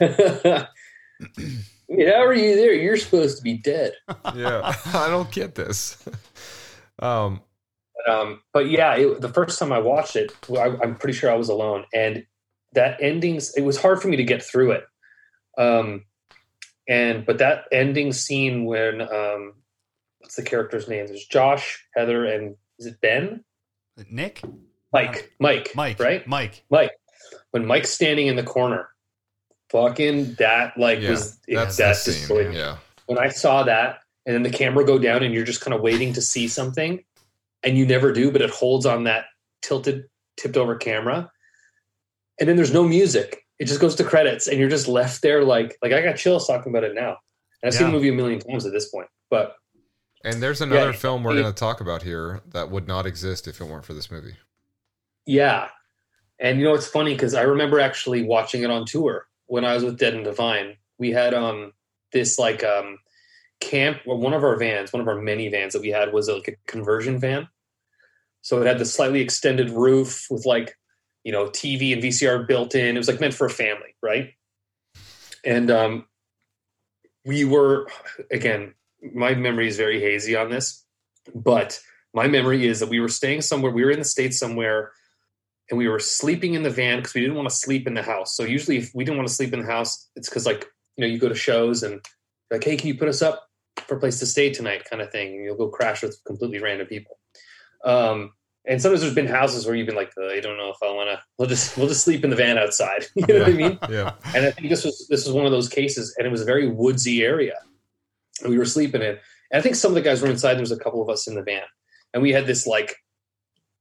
Wait, 1.90 2.06
how 2.06 2.22
are 2.24 2.34
you 2.34 2.54
there? 2.54 2.74
You're 2.74 2.96
supposed 2.98 3.38
to 3.38 3.42
be 3.42 3.54
dead. 3.54 3.92
Yeah, 4.36 4.72
I 4.92 5.08
don't 5.08 5.30
get 5.32 5.54
this. 5.54 6.04
Um, 7.00 7.42
Um, 8.08 8.42
but 8.52 8.68
yeah, 8.68 8.96
it, 8.96 9.20
the 9.20 9.28
first 9.28 9.56
time 9.56 9.70
I 9.70 9.78
watched 9.78 10.16
it, 10.16 10.32
I, 10.50 10.76
I'm 10.82 10.96
pretty 10.96 11.16
sure 11.16 11.30
I 11.30 11.36
was 11.36 11.48
alone, 11.48 11.84
and 11.94 12.26
that 12.72 13.00
endings. 13.00 13.54
It 13.56 13.60
was 13.62 13.80
hard 13.80 14.02
for 14.02 14.08
me 14.08 14.16
to 14.16 14.24
get 14.24 14.42
through 14.42 14.72
it. 14.72 14.84
Um, 15.56 16.04
and 16.88 17.24
but 17.24 17.38
that 17.38 17.66
ending 17.70 18.12
scene 18.12 18.64
when 18.64 19.00
um, 19.00 19.52
what's 20.18 20.36
the 20.36 20.42
character's 20.42 20.88
name? 20.88 21.06
There's 21.06 21.26
Josh, 21.26 21.86
Heather, 21.94 22.24
and 22.26 22.56
is 22.78 22.86
it 22.86 23.00
Ben? 23.00 23.44
Nick? 24.10 24.40
Mike, 24.92 25.16
uh, 25.16 25.26
Mike, 25.40 25.72
Mike. 25.74 26.00
right? 26.00 26.26
Mike. 26.26 26.64
Mike. 26.70 26.92
When 27.50 27.66
Mike's 27.66 27.90
standing 27.90 28.26
in 28.26 28.36
the 28.36 28.42
corner, 28.42 28.88
fucking 29.70 30.34
that 30.34 30.78
like 30.78 31.00
yeah, 31.00 31.10
was 31.10 31.38
that's 31.46 31.76
that 31.76 31.88
the 31.88 31.94
scene. 31.94 32.14
destroyed 32.14 32.50
me. 32.50 32.56
Yeah, 32.56 32.76
When 33.06 33.18
I 33.18 33.28
saw 33.28 33.64
that, 33.64 34.00
and 34.24 34.34
then 34.34 34.42
the 34.42 34.50
camera 34.50 34.84
go 34.84 34.98
down, 34.98 35.22
and 35.22 35.34
you're 35.34 35.44
just 35.44 35.60
kind 35.60 35.74
of 35.74 35.80
waiting 35.80 36.12
to 36.14 36.22
see 36.22 36.48
something, 36.48 37.02
and 37.62 37.76
you 37.76 37.86
never 37.86 38.12
do, 38.12 38.30
but 38.30 38.40
it 38.42 38.50
holds 38.50 38.86
on 38.86 39.04
that 39.04 39.26
tilted, 39.62 40.04
tipped 40.36 40.56
over 40.56 40.76
camera, 40.76 41.30
and 42.38 42.48
then 42.48 42.56
there's 42.56 42.72
no 42.72 42.84
music. 42.86 43.44
It 43.58 43.64
just 43.66 43.80
goes 43.80 43.96
to 43.96 44.04
credits, 44.04 44.46
and 44.46 44.58
you're 44.58 44.68
just 44.68 44.88
left 44.88 45.22
there 45.22 45.44
like 45.44 45.76
like 45.82 45.92
I 45.92 46.02
got 46.02 46.16
chills 46.16 46.46
talking 46.46 46.70
about 46.72 46.84
it 46.84 46.94
now. 46.94 47.16
And 47.62 47.68
I've 47.68 47.74
seen 47.74 47.88
the 47.88 47.92
movie 47.92 48.10
a 48.10 48.12
million 48.12 48.38
times 48.38 48.64
at 48.64 48.72
this 48.72 48.88
point, 48.88 49.08
but 49.30 49.56
and 50.28 50.42
there's 50.42 50.60
another 50.60 50.90
Yeah, 50.90 50.96
film 50.96 51.22
we're 51.24 51.34
going 51.34 51.52
to 51.52 51.58
talk 51.58 51.80
about 51.80 52.02
here 52.02 52.40
that 52.52 52.70
would 52.70 52.86
not 52.86 53.06
exist 53.06 53.48
if 53.48 53.60
it 53.60 53.64
weren't 53.64 53.84
for 53.84 53.94
this 53.94 54.10
movie. 54.10 54.36
Yeah. 55.26 55.68
And 56.38 56.58
you 56.58 56.64
know, 56.64 56.74
it's 56.74 56.86
funny 56.86 57.14
because 57.14 57.34
I 57.34 57.42
remember 57.42 57.80
actually 57.80 58.22
watching 58.22 58.62
it 58.62 58.70
on 58.70 58.84
tour 58.86 59.26
when 59.46 59.64
I 59.64 59.74
was 59.74 59.84
with 59.84 59.98
Dead 59.98 60.14
and 60.14 60.24
Divine. 60.24 60.76
We 60.98 61.10
had 61.10 61.34
um 61.34 61.72
this 62.12 62.38
like 62.38 62.62
um 62.62 62.98
camp 63.60 63.98
well, 64.06 64.18
one 64.18 64.34
of 64.34 64.44
our 64.44 64.56
vans, 64.56 64.92
one 64.92 65.00
of 65.00 65.08
our 65.08 65.20
many 65.20 65.48
vans 65.48 65.72
that 65.72 65.82
we 65.82 65.88
had 65.88 66.12
was 66.12 66.28
like 66.28 66.48
a 66.48 66.70
conversion 66.70 67.18
van. 67.18 67.48
So 68.42 68.60
it 68.62 68.66
had 68.66 68.78
the 68.78 68.84
slightly 68.84 69.20
extended 69.20 69.70
roof 69.70 70.26
with 70.30 70.46
like, 70.46 70.76
you 71.24 71.32
know, 71.32 71.46
TV 71.46 71.92
and 71.92 72.02
VCR 72.02 72.46
built 72.46 72.74
in. 72.74 72.94
It 72.94 72.98
was 72.98 73.08
like 73.08 73.20
meant 73.20 73.34
for 73.34 73.46
a 73.46 73.50
family, 73.50 73.94
right? 74.02 74.34
And 75.44 75.70
um 75.70 76.06
we 77.24 77.44
were 77.44 77.88
again, 78.30 78.74
my 79.14 79.34
memory 79.34 79.68
is 79.68 79.76
very 79.76 80.00
hazy 80.00 80.36
on 80.36 80.50
this, 80.50 80.84
but 81.34 81.80
my 82.14 82.26
memory 82.26 82.66
is 82.66 82.80
that 82.80 82.88
we 82.88 83.00
were 83.00 83.08
staying 83.08 83.42
somewhere, 83.42 83.70
we 83.70 83.84
were 83.84 83.90
in 83.90 83.98
the 83.98 84.04
States 84.04 84.38
somewhere 84.38 84.92
and 85.70 85.78
we 85.78 85.88
were 85.88 85.98
sleeping 85.98 86.54
in 86.54 86.62
the 86.62 86.70
van 86.70 86.98
because 86.98 87.14
we 87.14 87.20
didn't 87.20 87.36
want 87.36 87.48
to 87.48 87.54
sleep 87.54 87.86
in 87.86 87.94
the 87.94 88.02
house. 88.02 88.34
So 88.34 88.44
usually, 88.44 88.78
if 88.78 88.94
we 88.94 89.04
didn't 89.04 89.18
want 89.18 89.28
to 89.28 89.34
sleep 89.34 89.52
in 89.52 89.60
the 89.60 89.66
house, 89.66 90.08
it's 90.16 90.28
because 90.28 90.46
like 90.46 90.66
you 90.96 91.02
know 91.02 91.06
you 91.06 91.18
go 91.18 91.28
to 91.28 91.34
shows 91.34 91.82
and 91.82 92.00
like, 92.50 92.64
hey, 92.64 92.76
can 92.76 92.88
you 92.88 92.96
put 92.96 93.08
us 93.08 93.22
up 93.22 93.48
for 93.86 93.96
a 93.96 94.00
place 94.00 94.18
to 94.20 94.26
stay 94.26 94.52
tonight, 94.52 94.84
kind 94.88 95.02
of 95.02 95.10
thing, 95.10 95.34
and 95.34 95.44
you'll 95.44 95.56
go 95.56 95.68
crash 95.68 96.02
with 96.02 96.18
completely 96.26 96.58
random 96.58 96.86
people. 96.86 97.18
Um, 97.84 98.32
and 98.66 98.82
sometimes 98.82 99.00
there's 99.00 99.14
been 99.14 99.26
houses 99.26 99.64
where 99.64 99.74
you've 99.74 99.86
been 99.86 99.96
like, 99.96 100.12
I 100.18 100.40
don't 100.40 100.58
know 100.58 100.70
if 100.70 100.76
I 100.82 100.92
want 100.92 101.08
to. 101.10 101.22
We'll 101.38 101.48
just 101.48 101.76
we'll 101.76 101.88
just 101.88 102.04
sleep 102.04 102.24
in 102.24 102.30
the 102.30 102.36
van 102.36 102.58
outside. 102.58 103.06
you 103.14 103.26
know 103.26 103.38
what 103.38 103.48
I 103.48 103.52
mean? 103.52 103.78
Yeah, 103.88 104.14
And 104.34 104.44
I 104.44 104.50
think 104.50 104.68
this 104.68 104.84
was 104.84 105.06
this 105.08 105.24
was 105.24 105.34
one 105.34 105.46
of 105.46 105.52
those 105.52 105.68
cases, 105.68 106.14
and 106.18 106.26
it 106.26 106.30
was 106.30 106.42
a 106.42 106.44
very 106.44 106.68
woodsy 106.68 107.22
area. 107.22 107.54
We 108.46 108.58
were 108.58 108.64
sleeping 108.64 109.02
in. 109.02 109.18
And 109.50 109.60
I 109.60 109.60
think 109.60 109.74
some 109.74 109.90
of 109.90 109.94
the 109.94 110.02
guys 110.02 110.20
were 110.20 110.28
inside. 110.28 110.54
There 110.54 110.60
was 110.60 110.72
a 110.72 110.78
couple 110.78 111.02
of 111.02 111.08
us 111.08 111.26
in 111.26 111.34
the 111.34 111.42
van, 111.42 111.62
and 112.12 112.22
we 112.22 112.32
had 112.32 112.46
this 112.46 112.66
like 112.66 112.96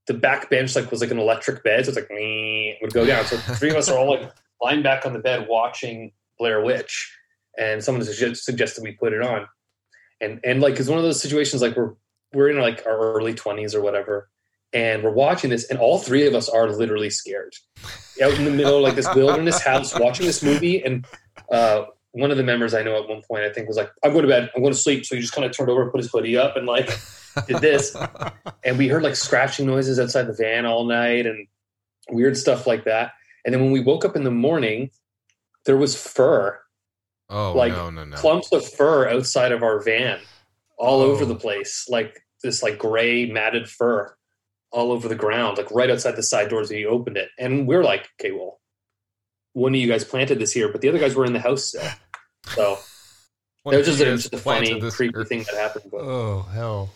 the 0.08 0.14
back 0.14 0.50
bench 0.50 0.76
like 0.76 0.90
was 0.90 1.02
like 1.02 1.12
an 1.12 1.20
electric 1.20 1.64
bed, 1.64 1.86
so 1.86 1.90
it's 1.90 1.98
like 1.98 2.10
me 2.10 2.78
would 2.82 2.94
go 2.94 3.06
down. 3.06 3.26
So 3.26 3.38
three 3.38 3.70
of 3.70 3.76
us 3.76 3.90
are 3.90 3.98
all 3.98 4.10
like 4.10 4.32
lying 4.62 4.82
back 4.82 5.06
on 5.06 5.14
the 5.14 5.20
bed 5.20 5.48
watching 5.50 6.12
Blair 6.40 6.64
Witch, 6.64 7.14
and 7.58 7.84
someone 7.84 8.04
suggest, 8.06 8.46
suggested 8.46 8.84
we 8.84 8.94
put 8.94 9.14
it 9.14 9.22
on, 9.22 9.48
and 10.22 10.40
and 10.44 10.62
like 10.62 10.80
it's 10.80 10.90
one 10.90 10.98
of 10.98 11.04
those 11.04 11.22
situations 11.22 11.62
like 11.62 11.76
we're 11.76 11.94
we're 12.34 12.50
in 12.50 12.60
like 12.60 12.86
our 12.86 12.98
early 12.98 13.34
twenties 13.34 13.76
or 13.76 13.82
whatever, 13.82 14.30
and 14.74 15.04
we're 15.04 15.12
watching 15.12 15.50
this, 15.50 15.66
and 15.70 15.80
all 15.80 15.98
three 15.98 16.26
of 16.26 16.34
us 16.34 16.48
are 16.48 16.70
literally 16.72 17.10
scared. 17.10 17.54
Out 18.22 18.34
in 18.34 18.46
the 18.46 18.52
middle 18.52 18.78
of 18.78 18.84
like 18.84 18.96
this 18.96 19.14
wilderness 19.14 19.62
house 19.62 19.98
watching 20.00 20.26
this 20.26 20.42
movie. 20.42 20.84
And 20.84 21.06
uh 21.52 21.86
one 22.20 22.32
of 22.32 22.38
the 22.38 22.44
members 22.44 22.74
I 22.74 22.84
know 22.84 23.02
at 23.02 23.08
one 23.10 23.22
point 23.22 23.44
I 23.44 23.54
think 23.54 23.68
was 23.68 23.78
like, 23.78 23.92
I'm 24.04 24.12
going 24.12 24.24
to 24.24 24.28
bed, 24.30 24.50
I'm 24.56 24.62
going 24.62 24.74
to 24.74 24.80
sleep. 24.80 25.06
So 25.06 25.16
he 25.16 25.22
just 25.22 25.34
kind 25.34 25.46
of 25.46 25.52
turned 25.56 25.70
over, 25.70 25.90
put 25.92 26.00
his 26.02 26.12
hoodie 26.12 26.38
up 26.38 26.56
and 26.58 26.66
like 26.66 26.88
did 27.48 27.58
this. 27.58 27.96
and 28.64 28.78
we 28.78 28.88
heard 28.88 29.04
like 29.04 29.16
scratching 29.16 29.66
noises 29.66 30.00
outside 30.00 30.24
the 30.24 30.34
van 30.34 30.66
all 30.66 30.86
night 30.86 31.26
and 31.26 31.48
weird 32.10 32.38
stuff 32.38 32.66
like 32.68 32.86
that. 32.86 33.12
And 33.46 33.54
then 33.54 33.62
when 33.62 33.72
we 33.72 33.80
woke 33.80 34.04
up 34.06 34.16
in 34.16 34.24
the 34.24 34.32
morning, 34.32 34.92
there 35.66 35.78
was 35.78 35.96
fur, 36.02 36.60
Oh 37.30 37.52
Like, 37.54 37.74
no, 37.74 37.90
no, 37.90 38.06
no. 38.06 38.16
clumps 38.16 38.52
of 38.54 38.66
fur 38.68 39.10
outside 39.10 39.52
of 39.52 39.62
our 39.64 39.80
van, 39.80 40.20
all 40.78 41.02
over 41.02 41.24
Oh. 41.24 41.28
the 41.28 41.36
place, 41.36 41.86
like 41.90 42.22
this 42.44 42.64
like 42.64 42.78
gray 42.78 43.26
matted 43.26 43.70
fur 43.70 44.16
all 44.72 44.92
over 44.92 45.08
the 45.10 45.16
ground, 45.16 45.58
like 45.58 45.70
right 45.72 45.90
outside 45.90 46.16
the 46.16 46.24
side 46.24 46.50
doors 46.50 46.70
when 46.70 46.80
you 46.80 46.88
opened 46.90 47.18
it. 47.18 47.30
And 47.38 47.68
we're 47.68 47.84
like, 47.84 48.08
okay, 48.20 48.32
well, 48.32 48.60
one 49.54 49.74
of 49.74 49.80
you 49.80 49.88
guys 49.88 50.04
planted 50.04 50.40
this 50.40 50.52
here, 50.52 50.72
but 50.72 50.82
the 50.82 50.90
other 50.90 51.00
guys 51.00 51.16
were 51.16 51.26
in 51.26 51.34
the 51.34 51.40
house 51.40 51.66
still. 51.66 51.82
So 52.56 52.78
One 53.64 53.74
that 53.74 53.80
was 53.80 53.88
just 53.88 54.02
a, 54.02 54.06
just 54.06 54.34
a 54.34 54.38
funny, 54.38 54.80
this- 54.80 54.96
creepy 54.96 55.16
or- 55.18 55.26
thing 55.26 55.40
that 55.44 55.56
happened. 55.56 55.92
But 55.92 56.02
Oh 56.02 56.42
hell. 56.54 56.90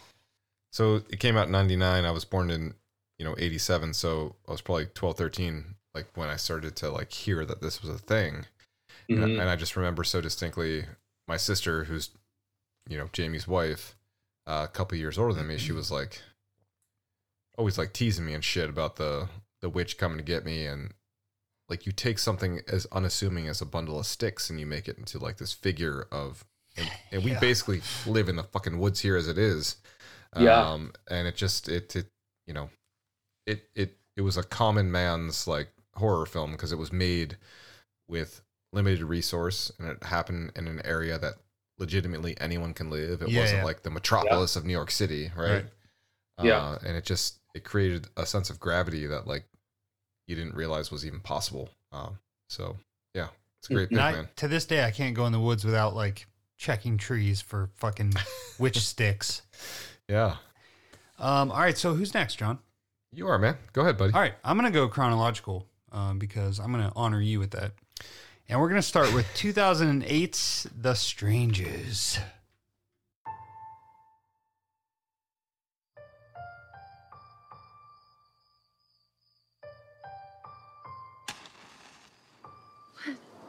So 0.72 0.95
it 1.10 1.20
came 1.20 1.36
out 1.38 1.47
in 1.47 1.52
99. 1.52 2.06
I 2.06 2.12
was 2.12 2.24
born 2.26 2.49
in, 2.49 2.74
you 3.20 3.26
know, 3.26 3.36
87. 3.38 3.93
So 3.93 4.36
I 4.47 4.52
was 4.52 4.62
probably 4.62 4.86
12, 4.86 5.18
13, 5.18 5.76
like 5.93 6.08
when 6.16 6.30
I 6.30 6.38
started 6.38 6.76
to 6.78 6.89
like 6.89 7.12
hear 7.12 7.45
that 7.45 7.62
this 7.62 7.82
was 7.82 7.89
a 7.89 7.97
thing. 7.99 8.45
And, 9.10 9.24
I- 9.26 9.30
and 9.30 9.49
I 9.49 9.56
just 9.58 9.76
remember 9.76 10.04
so 10.06 10.22
distinctly 10.22 10.86
my 11.28 11.36
sister, 11.38 11.84
who's, 11.86 12.10
you 12.89 12.97
know, 12.97 13.10
Jamie's 13.12 13.47
wife, 13.47 13.95
uh, 14.47 14.66
a 14.68 14.72
couple 14.72 14.97
years 14.97 15.18
older 15.18 15.34
than 15.34 15.47
me, 15.47 15.58
she 15.58 15.72
was 15.74 15.91
like, 15.91 16.22
always 17.58 17.78
like 17.78 17.93
teasing 17.93 18.26
me 18.26 18.34
and 18.34 18.43
shit 18.43 18.70
about 18.70 18.95
the, 18.95 19.28
the 19.62 19.70
witch 19.70 19.97
coming 19.97 20.18
to 20.18 20.24
get 20.24 20.45
me. 20.45 20.66
And 20.66 20.93
like 21.72 21.86
you 21.88 21.91
take 21.93 22.19
something 22.19 22.59
as 22.67 22.86
unassuming 22.91 23.47
as 23.47 23.61
a 23.61 23.65
bundle 23.65 23.97
of 23.97 24.05
sticks 24.05 24.49
and 24.49 24.59
you 24.59 24.65
make 24.67 24.88
it 24.89 24.97
into 24.97 25.17
like 25.17 25.38
this 25.38 25.53
figure 25.53 26.05
of, 26.11 26.45
and, 26.78 26.91
and 27.11 27.24
we 27.24 27.32
Yeah. 27.32 27.39
basically 27.39 27.82
live 28.05 28.28
in 28.30 28.36
the 28.36 28.43
fucking 28.43 28.78
woods 28.78 28.99
here 28.99 29.15
as 29.15 29.28
it 29.30 29.38
is. 29.38 29.78
Yeah. 30.38 30.61
Um, 30.61 30.91
and 31.09 31.28
it 31.28 31.36
just, 31.38 31.69
it, 31.69 31.95
it, 31.95 32.07
you 32.45 32.53
know, 32.53 32.69
it, 33.47 33.69
it, 33.74 33.97
it 34.17 34.22
was 34.22 34.36
a 34.38 34.43
common 34.43 34.91
man's 34.91 35.47
like 35.47 35.69
horror 35.95 36.26
film 36.26 36.51
because 36.51 36.72
it 36.74 36.78
was 36.78 36.91
made 36.91 37.38
with 38.09 38.41
limited 38.74 39.03
resource 39.03 39.72
and 39.80 39.88
it 39.88 40.03
happened 40.03 40.51
in 40.57 40.67
an 40.67 40.82
area 40.86 41.17
that 41.19 41.36
legitimately 41.80 42.36
anyone 42.41 42.74
can 42.74 42.89
live. 42.89 43.22
It 43.22 43.30
Yeah, 43.30 43.39
wasn't 43.41 43.59
yeah. 43.59 43.65
like 43.65 43.84
the 43.84 43.89
metropolis 43.91 44.55
of 44.57 44.65
New 44.65 44.74
York 44.74 44.91
City, 44.91 45.32
right? 45.38 45.51
Right. 45.53 45.65
Yeah. 46.43 46.57
Uh, 46.57 46.80
and 46.86 46.97
it 46.97 47.05
just 47.05 47.39
it 47.55 47.63
created 47.63 48.07
a 48.17 48.26
sense 48.26 48.49
of 48.49 48.59
gravity 48.59 49.05
that 49.07 49.26
like 49.26 49.45
you 50.32 50.36
didn't 50.38 50.55
realize 50.55 50.89
was 50.89 51.05
even 51.05 51.19
possible. 51.19 51.69
Um, 51.91 52.17
so 52.47 52.77
yeah, 53.13 53.27
it's 53.59 53.69
a 53.69 53.73
great 53.73 53.89
pick, 53.89 53.97
And 53.97 54.01
I, 54.01 54.11
man. 54.13 54.29
to 54.38 54.47
this 54.47 54.65
day, 54.65 54.84
I 54.86 54.89
can't 54.91 55.13
go 55.13 55.25
in 55.27 55.32
the 55.34 55.39
woods 55.39 55.63
without 55.65 55.93
like 55.95 56.25
checking 56.57 56.97
trees 56.97 57.41
for 57.41 57.69
fucking 57.75 58.13
witch 58.57 58.79
sticks. 58.88 59.41
Yeah, 60.07 60.38
Um, 61.19 61.51
all 61.51 61.59
right, 61.59 61.77
so 61.77 61.93
who's 61.93 62.13
next, 62.13 62.36
John? 62.36 62.59
you 63.13 63.27
are 63.27 63.38
man. 63.38 63.57
Go 63.73 63.82
ahead, 63.82 63.97
buddy. 63.97 64.13
All 64.13 64.21
right, 64.21 64.34
I'm 64.43 64.55
gonna 64.57 64.71
go 64.71 64.88
chronological 64.88 65.65
um, 65.91 66.17
because 66.17 66.59
I'm 66.59 66.71
gonna 66.71 66.93
honor 66.95 67.19
you 67.21 67.39
with 67.39 67.51
that, 67.51 67.73
and 68.47 68.59
we're 68.61 68.69
gonna 68.69 68.82
start 68.82 69.13
with 69.13 69.25
2008's 69.36 70.67
The 70.79 70.93
Strangers. 70.93 72.19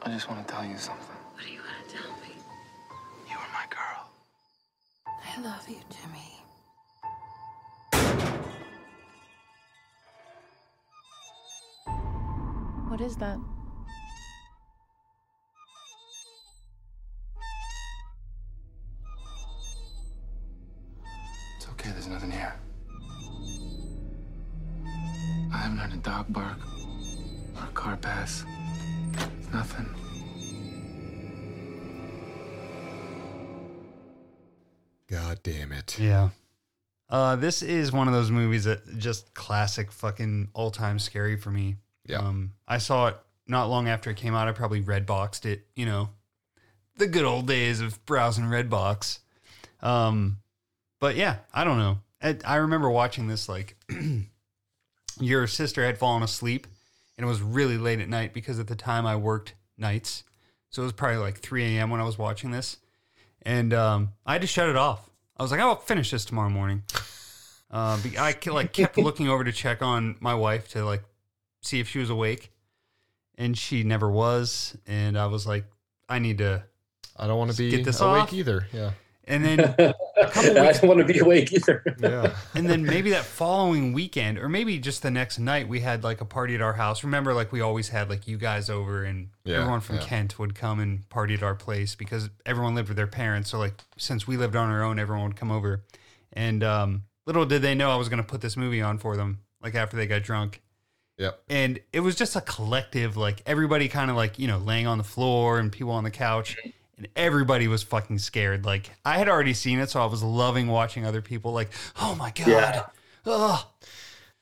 I 0.05 0.09
just 0.09 0.29
want 0.29 0.45
to 0.45 0.53
tell 0.53 0.65
you 0.65 0.77
something. 0.77 1.15
What 1.33 1.45
do 1.45 1.53
you 1.53 1.59
want 1.59 1.87
to 1.87 1.95
tell 1.95 2.11
me? 2.21 2.35
You 3.29 3.37
are 3.37 3.47
my 3.53 3.65
girl. 3.69 4.11
I 5.07 5.41
love 5.41 5.69
you, 5.69 5.77
Jimmy. 5.89 6.41
What 12.89 12.99
is 12.99 13.15
that? 13.15 13.37
It's 21.55 21.67
okay, 21.69 21.91
there's 21.91 22.07
nothing 22.07 22.29
here. 22.29 22.53
I 25.53 25.57
haven't 25.57 25.77
heard 25.77 25.93
a 25.93 25.97
dog 25.97 26.25
bark 26.27 26.59
or 27.55 27.63
a 27.63 27.71
car 27.71 27.95
pass. 27.95 28.43
Nothing. 29.51 29.89
God 35.09 35.39
damn 35.43 35.71
it. 35.71 35.99
Yeah. 35.99 36.29
Uh, 37.09 37.35
this 37.35 37.61
is 37.61 37.91
one 37.91 38.07
of 38.07 38.13
those 38.13 38.31
movies 38.31 38.63
that 38.63 38.97
just 38.97 39.33
classic 39.35 39.91
fucking 39.91 40.49
all 40.53 40.71
time 40.71 40.97
scary 40.97 41.37
for 41.37 41.51
me. 41.51 41.75
Yeah. 42.07 42.17
Um, 42.17 42.53
I 42.67 42.79
saw 42.79 43.07
it 43.07 43.17
not 43.47 43.69
long 43.69 43.87
after 43.87 44.09
it 44.09 44.17
came 44.17 44.33
out. 44.33 44.47
I 44.47 44.51
probably 44.51 44.81
red 44.81 45.05
boxed 45.05 45.45
it, 45.45 45.67
you 45.75 45.85
know, 45.85 46.09
the 46.97 47.07
good 47.07 47.25
old 47.25 47.47
days 47.47 47.81
of 47.81 48.03
browsing 48.05 48.45
Redbox. 48.45 49.19
Um, 49.81 50.39
but 50.99 51.15
yeah, 51.15 51.37
I 51.53 51.63
don't 51.63 51.77
know. 51.77 51.99
I, 52.21 52.37
I 52.45 52.55
remember 52.57 52.89
watching 52.89 53.27
this 53.27 53.47
like 53.49 53.75
your 55.19 55.45
sister 55.47 55.85
had 55.85 55.97
fallen 55.97 56.23
asleep 56.23 56.67
and 57.17 57.25
it 57.25 57.27
was 57.27 57.41
really 57.41 57.77
late 57.77 57.99
at 57.99 58.09
night 58.09 58.33
because 58.33 58.59
at 58.59 58.67
the 58.67 58.75
time 58.75 59.05
I 59.05 59.15
worked 59.15 59.53
nights. 59.77 60.23
So 60.69 60.81
it 60.81 60.85
was 60.85 60.93
probably 60.93 61.17
like 61.17 61.39
3 61.39 61.77
a.m. 61.77 61.89
when 61.89 61.99
I 62.01 62.03
was 62.03 62.17
watching 62.17 62.51
this. 62.51 62.77
And 63.43 63.73
um, 63.73 64.13
I 64.25 64.33
had 64.33 64.41
to 64.41 64.47
shut 64.47 64.69
it 64.69 64.75
off. 64.75 65.09
I 65.37 65.43
was 65.43 65.51
like, 65.51 65.59
I'll 65.59 65.75
finish 65.75 66.11
this 66.11 66.25
tomorrow 66.25 66.49
morning. 66.49 66.83
Uh, 67.71 67.97
I 68.19 68.35
like 68.51 68.71
kept 68.71 68.99
looking 68.99 69.27
over 69.29 69.43
to 69.43 69.51
check 69.51 69.81
on 69.81 70.15
my 70.19 70.35
wife 70.35 70.69
to 70.73 70.85
like 70.85 71.01
see 71.63 71.79
if 71.79 71.87
she 71.87 71.97
was 71.97 72.11
awake, 72.11 72.51
and 73.35 73.57
she 73.57 73.81
never 73.81 74.11
was. 74.11 74.77
And 74.85 75.17
I 75.17 75.25
was 75.25 75.47
like, 75.47 75.65
I 76.07 76.19
need 76.19 76.37
to. 76.37 76.63
I 77.17 77.25
don't 77.25 77.39
want 77.39 77.49
to 77.49 77.57
be 77.57 77.71
Get 77.71 77.83
this 77.83 77.99
awake 77.99 78.21
off. 78.23 78.33
either. 78.33 78.67
Yeah. 78.71 78.91
And 79.25 79.45
then 79.45 79.59
I 80.17 80.73
don't 80.73 80.83
want 80.87 80.99
to 80.99 81.05
be 81.05 81.19
awake 81.19 81.53
either. 81.53 81.83
Yeah. 81.99 82.35
and 82.53 82.69
then 82.69 82.83
maybe 82.83 83.11
that 83.11 83.23
following 83.23 83.93
weekend, 83.93 84.37
or 84.37 84.49
maybe 84.49 84.77
just 84.79 85.01
the 85.01 85.11
next 85.11 85.39
night, 85.39 85.67
we 85.69 85.79
had 85.79 86.03
like 86.03 86.19
a 86.19 86.25
party 86.25 86.55
at 86.55 86.61
our 86.61 86.73
house. 86.73 87.03
Remember, 87.03 87.33
like 87.33 87.51
we 87.51 87.61
always 87.61 87.89
had 87.89 88.09
like 88.09 88.27
you 88.27 88.37
guys 88.37 88.69
over, 88.69 89.03
and 89.03 89.29
Yeah, 89.45 89.57
everyone 89.59 89.79
from 89.79 89.95
yeah. 89.97 90.03
Kent 90.03 90.39
would 90.39 90.55
come 90.55 90.79
and 90.79 91.07
party 91.09 91.33
at 91.35 91.43
our 91.43 91.55
place 91.55 91.95
because 91.95 92.29
everyone 92.45 92.75
lived 92.75 92.89
with 92.89 92.97
their 92.97 93.07
parents. 93.07 93.49
So 93.49 93.59
like 93.59 93.75
since 93.97 94.27
we 94.27 94.35
lived 94.35 94.55
on 94.55 94.69
our 94.69 94.83
own, 94.83 94.99
everyone 94.99 95.27
would 95.27 95.37
come 95.37 95.51
over. 95.51 95.83
And 96.33 96.63
um, 96.63 97.03
little 97.25 97.45
did 97.45 97.61
they 97.61 97.75
know 97.75 97.91
I 97.91 97.95
was 97.95 98.09
going 98.09 98.21
to 98.21 98.27
put 98.27 98.41
this 98.41 98.57
movie 98.57 98.81
on 98.81 98.97
for 98.97 99.15
them, 99.15 99.39
like 99.61 99.75
after 99.75 99.95
they 99.95 100.07
got 100.07 100.23
drunk. 100.23 100.61
Yep. 101.17 101.43
And 101.47 101.79
it 101.93 101.99
was 101.99 102.15
just 102.15 102.35
a 102.35 102.41
collective, 102.41 103.15
like 103.15 103.41
everybody 103.45 103.87
kind 103.87 104.09
of 104.09 104.17
like 104.17 104.37
you 104.39 104.47
know 104.47 104.57
laying 104.57 104.87
on 104.87 104.97
the 104.97 105.03
floor 105.03 105.59
and 105.59 105.71
people 105.71 105.91
on 105.93 106.03
the 106.03 106.11
couch. 106.11 106.57
And 106.97 107.07
everybody 107.15 107.67
was 107.67 107.81
fucking 107.83 108.19
scared. 108.19 108.65
Like 108.65 108.91
I 109.03 109.17
had 109.17 109.27
already 109.27 109.53
seen 109.53 109.79
it, 109.79 109.89
so 109.89 110.01
I 110.01 110.05
was 110.05 110.21
loving 110.21 110.67
watching 110.67 111.05
other 111.05 111.21
people. 111.21 111.51
Like, 111.53 111.69
oh 111.99 112.15
my 112.15 112.31
god, 112.31 112.47
Yeah. 112.47 112.85
Ugh. 113.25 113.65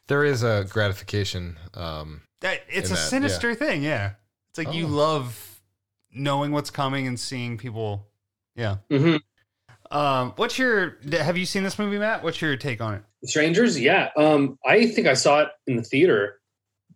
There 0.08 0.26
is 0.26 0.44
a 0.44 0.66
gratification. 0.70 1.58
Um, 1.74 2.22
That 2.42 2.62
it's 2.68 2.90
a 2.90 2.94
that, 2.96 3.10
sinister 3.10 3.56
thing, 3.56 3.84
yeah. 3.84 4.14
It's 4.50 4.58
like 4.58 4.74
you 4.76 4.86
Oh. 4.86 4.90
love 4.90 5.62
knowing 6.12 6.52
what's 6.52 6.70
coming 6.70 7.08
and 7.08 7.18
seeing 7.20 7.58
people. 7.58 8.08
Yeah. 8.56 8.78
hmm 8.90 9.16
Um, 9.90 10.34
what's 10.38 10.58
your? 10.58 10.98
Have 11.12 11.38
you 11.38 11.46
seen 11.46 11.64
this 11.64 11.78
movie, 11.78 11.98
Matt? 11.98 12.24
What's 12.24 12.42
your 12.42 12.56
take 12.58 12.82
on 12.82 12.96
it? 12.96 13.04
Strangers, 13.26 13.80
yeah. 13.80 14.10
Um, 14.18 14.58
I 14.66 14.88
think 14.88 15.06
I 15.08 15.14
saw 15.14 15.42
it 15.42 15.50
in 15.68 15.76
the 15.76 15.84
theater. 15.84 16.40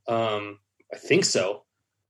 Um, 0.07 0.59
I 0.93 0.97
think 0.97 1.23
so. 1.25 1.64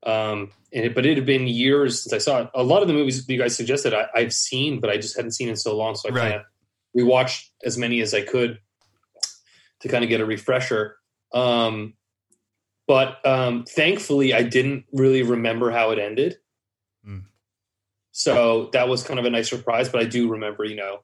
Um, 0.05 0.51
and 0.71 0.85
it, 0.85 0.95
but 0.95 1.05
it 1.05 1.17
had 1.17 1.25
been 1.25 1.47
years 1.47 2.03
since 2.03 2.13
I 2.13 2.17
saw 2.19 2.41
it. 2.41 2.49
A 2.53 2.63
lot 2.63 2.81
of 2.81 2.87
the 2.87 2.93
movies 2.93 3.27
you 3.27 3.39
guys 3.39 3.55
suggested 3.55 3.93
I, 3.93 4.07
I've 4.13 4.33
seen, 4.33 4.79
but 4.79 4.89
I 4.89 4.97
just 4.97 5.15
hadn't 5.15 5.31
seen 5.31 5.49
in 5.49 5.55
so 5.55 5.75
long. 5.75 5.95
So 5.95 6.09
I 6.09 6.11
Right. 6.13 6.21
kind 6.21 6.33
of 6.35 6.41
rewatched 6.97 7.49
as 7.63 7.77
many 7.77 8.01
as 8.01 8.13
I 8.13 8.21
could 8.21 8.59
to 9.81 9.87
kind 9.87 10.03
of 10.03 10.09
get 10.09 10.21
a 10.21 10.25
refresher. 10.25 10.97
Um, 11.33 11.93
but 12.87 13.25
um, 13.25 13.63
thankfully, 13.63 14.33
I 14.33 14.43
didn't 14.43 14.85
really 14.93 15.23
remember 15.23 15.71
how 15.71 15.91
it 15.91 15.99
ended. 15.99 16.37
Mm. 17.07 17.23
So 18.11 18.69
that 18.73 18.87
was 18.87 19.03
kind 19.03 19.19
of 19.19 19.25
a 19.25 19.29
nice 19.29 19.49
surprise. 19.49 19.89
But 19.89 20.01
I 20.01 20.05
do 20.05 20.29
remember, 20.29 20.63
you 20.65 20.75
know, 20.75 20.99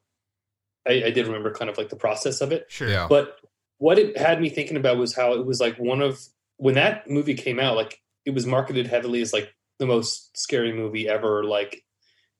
I, 0.87 1.05
I 1.05 1.11
did 1.11 1.27
remember 1.27 1.51
kind 1.53 1.69
of 1.69 1.77
like 1.77 1.89
the 1.89 1.95
process 1.95 2.41
of 2.41 2.51
it. 2.51 2.65
Sure. 2.69 2.87
yeah. 2.87 3.07
But 3.09 3.37
what 3.77 3.97
it 3.97 4.17
had 4.17 4.39
me 4.39 4.49
thinking 4.49 4.77
about 4.77 4.97
was 4.97 5.15
how 5.15 5.33
it 5.33 5.45
was 5.45 5.59
like 5.59 5.77
one 5.77 6.01
of 6.01 6.19
when 6.57 6.75
that 6.75 7.09
movie 7.09 7.33
came 7.33 7.59
out, 7.59 7.75
like 7.75 8.00
it 8.25 8.33
was 8.33 8.45
marketed 8.45 8.87
heavily 8.87 9.21
as 9.21 9.33
like 9.33 9.53
the 9.79 9.85
most 9.85 10.37
scary 10.37 10.73
movie 10.73 11.07
ever. 11.07 11.43
Like 11.43 11.83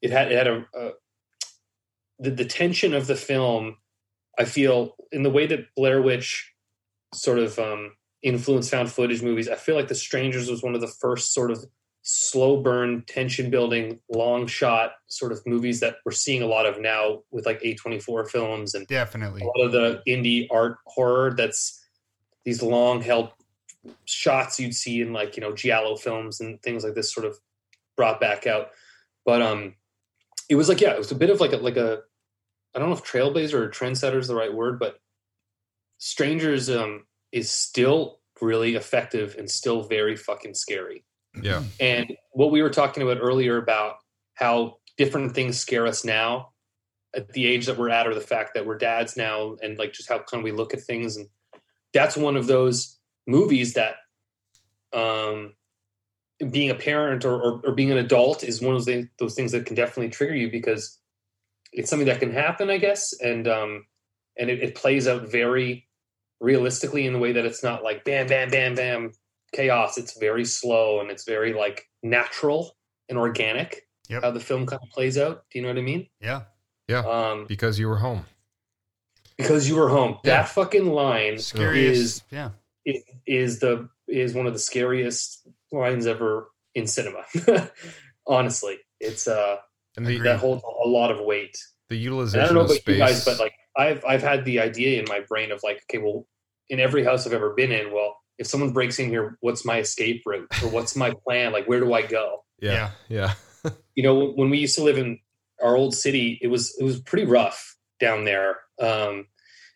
it 0.02 0.12
had 0.12 0.32
it 0.32 0.38
had 0.38 0.48
a, 0.48 0.66
a 0.76 0.92
the 2.20 2.32
the 2.32 2.46
tension 2.46 2.94
of 2.94 3.08
the 3.08 3.16
film. 3.16 3.78
I 4.40 4.46
feel 4.46 4.96
in 5.12 5.24
the 5.24 5.30
way 5.30 5.46
that 5.48 5.74
Blair 5.76 6.02
Witch 6.02 6.54
sort 7.14 7.40
of 7.40 7.60
um, 7.60 7.92
influenced 8.24 8.72
found 8.72 8.92
footage 8.92 9.22
movies. 9.22 9.50
I 9.50 9.56
feel 9.56 9.76
like 9.76 9.90
The 9.90 9.96
Strangers 9.96 10.50
was 10.50 10.64
one 10.64 10.76
of 10.76 10.82
the 10.82 10.88
first 10.88 11.34
sort 11.34 11.52
of 11.52 11.66
slow 12.04 12.62
burn, 12.62 13.04
tension 13.08 13.50
building, 13.50 14.00
long 14.10 14.48
shot 14.48 14.94
sort 15.08 15.32
of 15.32 15.42
movies 15.46 15.80
that 15.82 15.98
we're 16.06 16.12
seeing 16.12 16.42
a 16.42 16.48
lot 16.48 16.66
of 16.66 16.80
now 16.80 17.20
with 17.32 17.46
like 17.46 17.62
A24 17.62 18.28
films 18.30 18.74
and 18.74 18.88
Definitely. 18.88 19.42
a 19.42 19.46
lot 19.46 19.66
of 19.66 19.72
the 19.72 20.02
indie 20.08 20.48
art 20.50 20.78
horror 20.88 21.34
that's 21.36 21.80
these 22.44 22.64
long 22.64 23.02
held 23.02 23.30
shots 24.06 24.60
you'd 24.60 24.76
see 24.76 25.02
in 25.02 25.12
like 25.14 25.36
you 25.36 25.42
know 25.42 25.54
giallo 25.54 25.96
films 25.96 26.40
and 26.40 26.62
things 26.62 26.84
like 26.84 26.94
this 26.94 27.14
sort 27.14 27.26
of 27.26 27.38
brought 27.98 28.20
back 28.20 28.46
out 28.46 28.70
but 29.26 29.42
um 29.42 29.76
it 30.50 30.56
was 30.56 30.70
like 30.70 30.82
yeah 30.82 30.92
it 30.92 30.98
was 30.98 31.12
a 31.12 31.16
bit 31.16 31.30
of 31.30 31.40
like 31.40 31.52
a 31.54 31.58
like 31.58 31.78
a 31.78 32.00
i 32.76 32.80
don't 32.80 32.90
know 32.90 32.96
if 32.96 33.04
trailblazer 33.04 33.54
or 33.56 33.70
trendsetter 33.70 34.18
is 34.18 34.28
the 34.28 34.36
right 34.36 34.54
word 34.54 34.80
but 34.80 34.98
strangers 35.98 36.70
um 36.70 37.06
is 37.32 37.50
still 37.50 38.20
really 38.42 38.76
effective 38.76 39.36
and 39.38 39.50
still 39.50 39.84
very 39.84 40.16
fucking 40.16 40.54
scary 40.54 41.04
Yeah. 41.42 41.64
and 41.80 42.16
what 42.32 42.52
we 42.52 42.62
were 42.62 42.70
talking 42.70 43.04
about 43.04 43.18
earlier 43.22 43.58
about 43.58 43.96
how 44.36 44.78
different 44.98 45.34
things 45.34 45.60
scare 45.60 45.88
us 45.88 46.04
now 46.04 46.50
at 47.14 47.30
the 47.34 47.46
age 47.46 47.66
that 47.66 47.78
we're 47.78 47.90
at, 47.90 48.08
or 48.08 48.14
the 48.16 48.22
fact 48.22 48.54
that 48.54 48.66
we're 48.66 48.78
dads 48.78 49.18
now, 49.18 49.58
and 49.62 49.78
like 49.78 49.92
just 49.92 50.08
how 50.08 50.20
kind 50.20 50.44
we 50.44 50.54
look 50.54 50.74
at 50.74 50.82
things. 50.82 51.18
And 51.18 51.28
that's 51.94 52.16
one 52.16 52.38
of 52.38 52.48
those 52.48 52.98
movies 53.28 53.74
that, 53.74 53.96
um, 54.94 55.54
being 56.50 56.70
a 56.72 56.76
parent 56.76 57.24
or, 57.24 57.36
or, 57.40 57.62
or 57.66 57.72
being 57.74 57.92
an 57.92 57.98
adult 57.98 58.44
is 58.44 58.62
one 58.62 58.76
of 58.76 58.86
those, 58.86 59.06
those 59.20 59.36
things 59.36 59.52
that 59.52 59.66
can 59.66 59.76
definitely 59.76 60.10
trigger 60.10 60.36
you 60.36 60.50
because 60.50 60.98
it's 61.72 61.90
something 61.90 62.08
that 62.08 62.20
can 62.20 62.32
happen, 62.32 62.70
I 62.70 62.78
guess. 62.78 63.14
And, 63.22 63.48
um, 63.48 63.86
and 64.38 64.50
it, 64.50 64.62
it 64.64 64.76
plays 64.76 65.08
out 65.08 65.30
very 65.32 65.88
realistically 66.40 67.06
in 67.06 67.14
the 67.14 67.20
way 67.20 67.32
that 67.34 67.46
it's 67.46 67.64
not 67.64 67.84
like 67.84 68.04
bam, 68.04 68.26
bam, 68.28 68.50
bam, 68.50 68.74
bam, 68.74 69.12
chaos. 69.54 69.98
It's 70.00 70.18
very 70.18 70.44
slow 70.46 71.00
and 71.00 71.12
it's 71.12 71.26
very 71.26 71.54
like 71.54 71.88
natural 72.04 72.76
and 73.10 73.18
organic 73.18 73.88
Yep. 74.10 74.24
how 74.24 74.32
the 74.32 74.40
film 74.42 74.66
kind 74.66 74.82
of 74.84 74.90
plays 74.90 75.18
out. 75.18 75.46
Do 75.52 75.60
you 75.60 75.62
know 75.64 75.70
what 75.70 75.78
I 75.78 75.82
mean? 75.84 76.08
Yeah. 76.20 76.42
Yeah. 76.90 77.00
Um, 77.00 77.46
Because 77.48 77.80
you 77.80 77.88
were 77.88 77.98
home. 78.00 78.26
because 79.38 79.70
you 79.70 79.76
were 79.78 79.88
home. 79.90 80.18
Yeah. 80.26 80.38
That 80.42 80.50
fucking 80.50 80.86
line 80.88 81.38
Scariest. 81.40 82.02
is 82.02 82.24
yeah. 82.30 82.50
Is, 82.86 83.04
is 83.28 83.60
the 83.60 83.90
is 84.08 84.34
one 84.34 84.48
of 84.48 84.54
the 84.54 84.60
scariest 84.60 85.48
lines 85.72 86.08
ever 86.08 86.50
in 86.76 86.88
cinema. 86.88 87.24
Honestly, 88.28 88.78
it's 89.00 89.28
uh 89.28 89.58
And 89.98 90.06
the, 90.06 90.18
that 90.20 90.40
holds 90.40 90.64
a 90.64 90.88
lot 90.88 91.12
of 91.12 91.20
weight. 91.26 91.58
the 91.90 91.96
And 91.96 92.04
utilization 92.04 92.42
I 92.42 92.46
don't 92.46 92.56
know 92.56 92.62
about 92.62 92.76
space. 92.78 92.96
you 92.98 93.00
guys, 93.04 93.26
but 93.26 93.40
like 93.40 93.54
I've 93.78 94.04
I've 94.06 94.22
had 94.24 94.46
the 94.46 94.60
idea 94.60 95.00
in 95.00 95.06
my 95.08 95.22
brain 95.28 95.52
of 95.52 95.62
like, 95.64 95.82
okay, 95.90 95.98
well, 95.98 96.28
in 96.70 96.80
every 96.80 97.04
house 97.04 97.26
I've 97.26 97.34
ever 97.34 97.54
been 97.54 97.72
in, 97.72 97.94
well, 97.94 98.18
if 98.38 98.48
someone 98.48 98.72
breaks 98.74 99.00
in 99.00 99.10
here, 99.10 99.38
what's 99.42 99.66
my 99.66 99.80
escape 99.80 100.24
route 100.26 100.48
or 100.64 100.70
what's 100.70 100.96
my 100.96 101.14
plan? 101.26 101.52
Like, 101.52 101.68
where 101.68 101.80
do 101.80 101.94
I 101.94 102.02
go? 102.04 102.44
yeah. 102.60 102.92
Yeah. 103.10 103.34
you 103.96 104.04
know 104.04 104.32
when 104.32 104.50
we 104.50 104.58
used 104.60 104.76
to 104.76 104.84
live 104.84 104.98
in 104.98 105.20
our 105.64 105.76
old 105.76 105.94
city 105.94 106.40
it 106.42 106.48
was 106.48 106.76
it 106.80 106.84
was 106.84 107.00
pretty 107.00 107.26
rough 107.26 107.76
down 108.00 108.24
there 108.26 108.58
um 108.82 109.28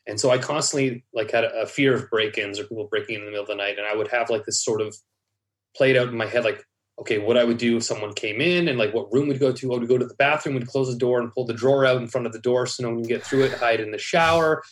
and 0.08 0.20
so 0.20 0.30
i 0.30 0.38
constantly 0.38 1.04
like 1.14 1.32
had 1.32 1.44
a, 1.44 1.66
fear 1.66 1.94
of 1.94 2.10
break-ins 2.10 2.60
or 2.60 2.64
people 2.64 2.88
breaking 2.90 3.16
in, 3.16 3.22
in 3.22 3.26
the 3.26 3.32
middle 3.32 3.44
of 3.44 3.50
the 3.50 3.56
night 3.56 3.78
and 3.78 3.88
i 3.88 3.96
would 3.96 4.08
have 4.08 4.30
like 4.30 4.46
this 4.46 4.64
sort 4.64 4.82
of 4.82 4.96
played 5.76 5.98
out 5.98 6.08
in 6.08 6.18
my 6.18 6.26
head 6.26 6.44
like 6.44 6.64
okay 7.00 7.18
what 7.18 7.38
i 7.38 7.44
would 7.44 7.58
do 7.58 7.78
if 7.78 7.84
someone 7.84 8.14
came 8.14 8.40
in 8.40 8.68
and 8.68 8.78
like 8.78 8.94
what 8.94 9.12
room 9.12 9.28
would 9.28 9.40
go 9.40 9.52
to. 9.52 9.74
Oh 9.74 9.80
to 9.80 9.88
go 9.88 9.98
to 9.98 10.06
the 10.06 10.16
bathroom 10.16 10.56
would 10.56 10.68
close 10.68 10.92
the 10.92 10.98
door 10.98 11.20
and 11.20 11.34
pull 11.34 11.46
the 11.46 11.54
drawer 11.54 11.86
out 11.86 12.02
in 12.02 12.08
front 12.08 12.28
of 12.28 12.34
the 12.34 12.40
door 12.40 12.66
so 12.66 12.84
no 12.84 12.90
one 12.90 13.00
can 13.00 13.10
get 13.10 13.24
through 13.24 13.44
it 13.44 13.54
hide 13.54 13.80
in 13.80 13.92
the 13.92 13.98
shower 13.98 14.64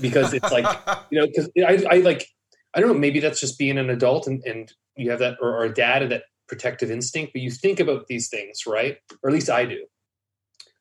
because 0.00 0.32
it's 0.32 0.50
like 0.50 0.66
you 1.10 1.20
know 1.20 1.26
because 1.26 1.50
I, 1.58 1.84
I 1.90 1.98
like 1.98 2.26
i 2.74 2.80
don't 2.80 2.92
know 2.92 2.98
maybe 2.98 3.20
that's 3.20 3.40
just 3.40 3.58
being 3.58 3.78
an 3.78 3.90
adult 3.90 4.26
and, 4.26 4.42
and 4.44 4.72
you 4.96 5.10
have 5.10 5.20
that 5.20 5.36
or, 5.40 5.56
or 5.56 5.64
a 5.64 5.72
dad 5.72 6.02
and 6.02 6.12
that 6.12 6.24
protective 6.48 6.90
instinct 6.90 7.32
but 7.32 7.42
you 7.42 7.50
think 7.50 7.78
about 7.78 8.06
these 8.06 8.28
things 8.28 8.62
right? 8.66 8.96
Or 9.22 9.30
at 9.30 9.34
least 9.34 9.50
i 9.50 9.64
do. 9.64 9.84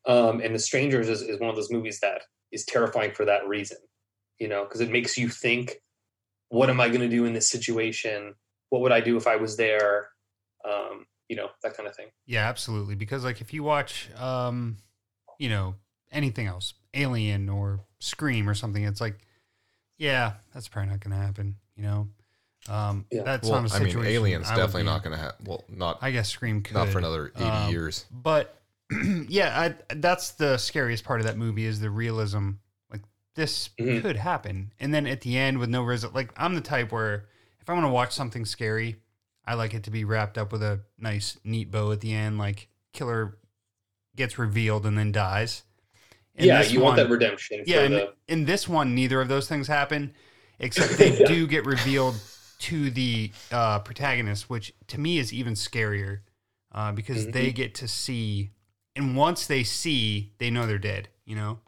Um, 0.07 0.39
and 0.39 0.55
the 0.55 0.59
strangers 0.59 1.09
is, 1.09 1.21
is 1.21 1.37
one 1.37 1.49
of 1.49 1.57
those 1.57 1.69
movies 1.69 1.99
that 1.99 2.21
is 2.53 2.63
terrifying 2.63 3.11
for 3.13 3.25
that 3.25 3.45
reason 3.45 3.77
you 4.39 4.47
know 4.47 4.63
because 4.63 4.81
it 4.81 4.91
makes 4.91 5.17
you 5.17 5.29
think 5.29 5.75
what 6.49 6.69
am 6.69 6.79
i 6.79 6.87
going 6.87 7.01
to 7.01 7.09
do 7.09 7.25
in 7.25 7.33
this 7.33 7.49
situation 7.49 8.33
what 8.69 8.81
would 8.81 8.91
i 8.91 8.99
do 9.01 9.17
if 9.17 9.27
i 9.27 9.35
was 9.35 9.57
there 9.57 10.09
um, 10.65 11.05
you 11.29 11.35
know 11.35 11.49
that 11.63 11.75
kind 11.75 11.87
of 11.87 11.95
thing 11.95 12.07
Yeah, 12.25 12.47
absolutely. 12.47 12.95
Because 12.95 13.23
like 13.23 13.41
if 13.41 13.53
you 13.53 13.63
watch 13.63 14.09
um, 14.17 14.77
you 15.39 15.49
know, 15.49 15.75
anything 16.11 16.47
else, 16.47 16.73
Alien 16.93 17.47
or 17.49 17.81
Scream 17.99 18.49
or 18.49 18.53
something, 18.53 18.83
it's 18.83 18.99
like, 18.99 19.17
yeah, 19.97 20.33
that's 20.53 20.67
probably 20.67 20.91
not 20.91 20.99
gonna 20.99 21.15
happen, 21.17 21.55
you 21.75 21.83
know? 21.83 22.07
Um 22.69 23.05
Yeah. 23.11 23.23
that's 23.23 23.47
well, 23.47 23.61
not 23.61 23.71
a 23.71 23.75
I 23.75 23.79
situation. 23.79 23.99
I 23.99 24.03
mean, 24.03 24.15
Alien's 24.15 24.49
I 24.49 24.55
definitely 24.55 24.81
be 24.83 24.87
not 24.87 25.03
going 25.03 25.15
to 25.15 25.21
happen. 25.21 25.45
Well, 25.45 25.63
not 25.69 25.99
I 26.01 26.11
guess 26.11 26.29
Scream 26.29 26.63
could 26.63 26.75
not 26.75 26.89
for 26.89 26.97
another 26.99 27.31
eighty 27.35 27.45
Um, 27.45 27.71
years. 27.71 28.05
But 28.11 28.53
yeah, 29.29 29.73
I, 29.89 29.95
that's 29.95 30.31
the 30.31 30.57
scariest 30.57 31.03
part 31.03 31.19
of 31.21 31.27
that 31.27 31.37
movie 31.37 31.65
is 31.65 31.79
the 31.79 31.89
realism. 31.89 32.51
This 33.37 33.69
Mhm. 33.79 34.01
could 34.01 34.15
happen, 34.17 34.73
and 34.79 34.91
then 34.93 35.05
at 35.05 35.21
the 35.21 35.37
end 35.37 35.59
with 35.59 35.69
no 35.69 35.83
result. 35.83 36.13
Like 36.15 36.33
I'm 36.35 36.55
the 36.55 36.61
type 36.61 36.91
where 36.91 37.27
if 37.61 37.69
I 37.69 37.73
want 37.73 37.85
to 37.85 37.89
watch 37.91 38.11
something 38.13 38.45
scary, 38.45 38.95
I 39.45 39.53
like 39.53 39.75
it 39.75 39.83
to 39.83 39.91
be 39.91 40.03
wrapped 40.03 40.39
up 40.39 40.51
with 40.51 40.63
a 40.63 40.81
nice, 40.97 41.37
neat 41.43 41.69
bow 41.69 41.91
at 41.91 42.01
the 42.01 42.13
end. 42.13 42.39
Like 42.39 42.67
killer 42.93 43.37
gets 44.15 44.39
revealed 44.39 44.87
and 44.87 44.97
then 44.97 45.11
dies. 45.11 45.63
In 46.33 46.47
yeah 46.47 46.63
you 46.63 46.79
want 46.81 46.97
that 46.97 47.09
redemption 47.09 47.63
yeah, 47.67 47.83
in, 47.83 47.91
the, 47.91 48.13
in 48.27 48.45
this 48.45 48.67
one, 48.67 48.95
neither 48.95 49.21
of 49.21 49.27
those 49.27 49.47
things 49.47 49.67
happen, 49.67 50.13
except 50.57 50.97
they 50.97 51.11
Yeah. 51.19 51.27
do 51.27 51.45
get 51.47 51.63
revealed 51.65 52.15
to 52.59 52.89
the 52.89 53.31
uh, 53.51 53.79
protagonist, 53.79 54.49
which 54.49 54.73
to 54.87 54.99
me 54.99 55.19
is 55.19 55.31
even 55.31 55.53
scarier 55.53 56.21
uh, 56.71 56.91
because 56.91 57.27
Mhm. 57.27 57.33
they 57.33 57.51
get 57.51 57.75
to 57.75 57.87
see, 57.87 58.49
and 58.95 59.15
once 59.15 59.45
they 59.45 59.63
see, 59.63 60.33
they 60.39 60.49
know 60.49 60.65
they're 60.65 60.79
dead. 60.79 61.09
You 61.25 61.35
know, 61.35 61.59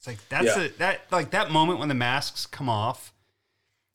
it's 0.00 0.06
like 0.06 0.26
that's 0.30 0.46
Yeah. 0.56 0.62
a, 0.62 0.68
that 0.78 1.00
like 1.12 1.32
that 1.32 1.50
moment 1.50 1.78
when 1.78 1.90
the 1.90 1.94
masks 1.94 2.46
come 2.46 2.70
off 2.70 3.12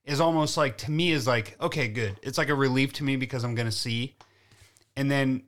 is 0.03 0.20
almost 0.20 0.56
like 0.56 0.78
to 0.78 0.91
me 0.91 1.12
is 1.12 1.26
like 1.26 1.60
okay, 1.60 1.88
good. 1.88 2.20
It's 2.22 2.38
like 2.38 2.49
a 2.49 2.56
relief 2.56 2.93
to 2.93 3.03
me 3.03 3.16
because 3.16 3.43
I'm 3.43 3.56
gonna 3.56 3.72
see, 3.72 4.14
and 4.95 5.10
then 5.10 5.41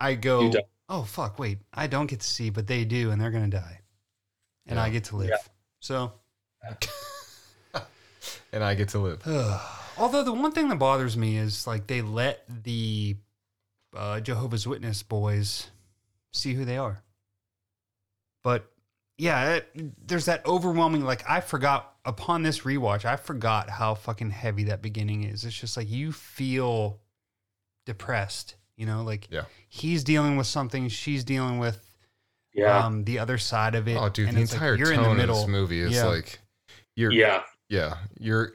I 0.00 0.14
go, 0.14 0.50
oh 0.88 1.02
fuck, 1.02 1.38
wait, 1.38 1.58
I 1.74 1.88
don't 1.88 2.06
get 2.06 2.20
to 2.20 2.26
see, 2.26 2.48
but 2.48 2.66
they 2.66 2.86
do, 2.86 3.10
and 3.10 3.20
they're 3.20 3.30
gonna 3.30 3.48
die, 3.48 3.80
and 4.66 4.80
I 4.80 4.88
get 4.88 5.04
to 5.04 5.16
live. 5.16 5.28
Yeah. 5.28 5.36
So, 5.80 6.12
And 8.50 8.64
I 8.64 8.74
get 8.74 8.88
to 8.90 8.98
live. 8.98 9.20
although 9.98 10.24
the 10.24 10.32
one 10.32 10.52
thing 10.52 10.68
that 10.70 10.78
bothers 10.78 11.18
me 11.18 11.36
is 11.36 11.66
like 11.66 11.86
they 11.86 12.00
let 12.00 12.44
the 12.64 13.16
uh, 13.94 14.20
Jehovah's 14.20 14.66
Witness 14.66 15.02
boys 15.02 15.68
see 16.32 16.54
who 16.54 16.64
they 16.64 16.78
are. 16.78 17.02
But 18.42 18.70
yeah, 19.18 19.56
it, 19.56 20.08
there's 20.08 20.26
that 20.26 20.46
overwhelming. 20.46 21.04
Like 21.04 21.28
I 21.28 21.40
forgot 21.40 21.94
upon 22.04 22.42
this 22.42 22.60
rewatch, 22.60 23.04
I 23.04 23.16
forgot 23.16 23.68
how 23.68 23.94
fucking 23.94 24.30
heavy 24.30 24.64
that 24.64 24.80
beginning 24.80 25.24
is. 25.24 25.44
It's 25.44 25.58
just 25.58 25.76
like 25.76 25.90
you 25.90 26.12
feel 26.12 27.00
depressed. 27.86 28.54
You 28.76 28.86
know, 28.86 29.02
like 29.02 29.28
Yeah. 29.30 29.44
he's 29.68 30.04
dealing 30.04 30.36
with 30.36 30.46
something, 30.46 30.88
she's 30.88 31.24
dealing 31.24 31.58
with 31.58 31.84
yeah 32.54 32.84
um, 32.86 33.04
the 33.04 33.18
other 33.18 33.38
side 33.38 33.74
of 33.74 33.88
it. 33.88 33.96
Oh, 33.96 34.08
dude, 34.08 34.28
and 34.28 34.36
the 34.36 34.42
it's 34.42 34.52
like 34.52 34.62
entire 34.62 34.76
you're 34.76 34.94
tone 34.94 35.18
in 35.20 35.26
the 35.26 35.32
of 35.32 35.38
this 35.40 35.46
movie 35.48 35.80
is 35.80 35.92
Yeah. 35.92 36.06
like 36.06 36.38
you're 36.96 37.12
yeah 37.12 37.42
yeah, 37.68 37.96
you're 38.18 38.52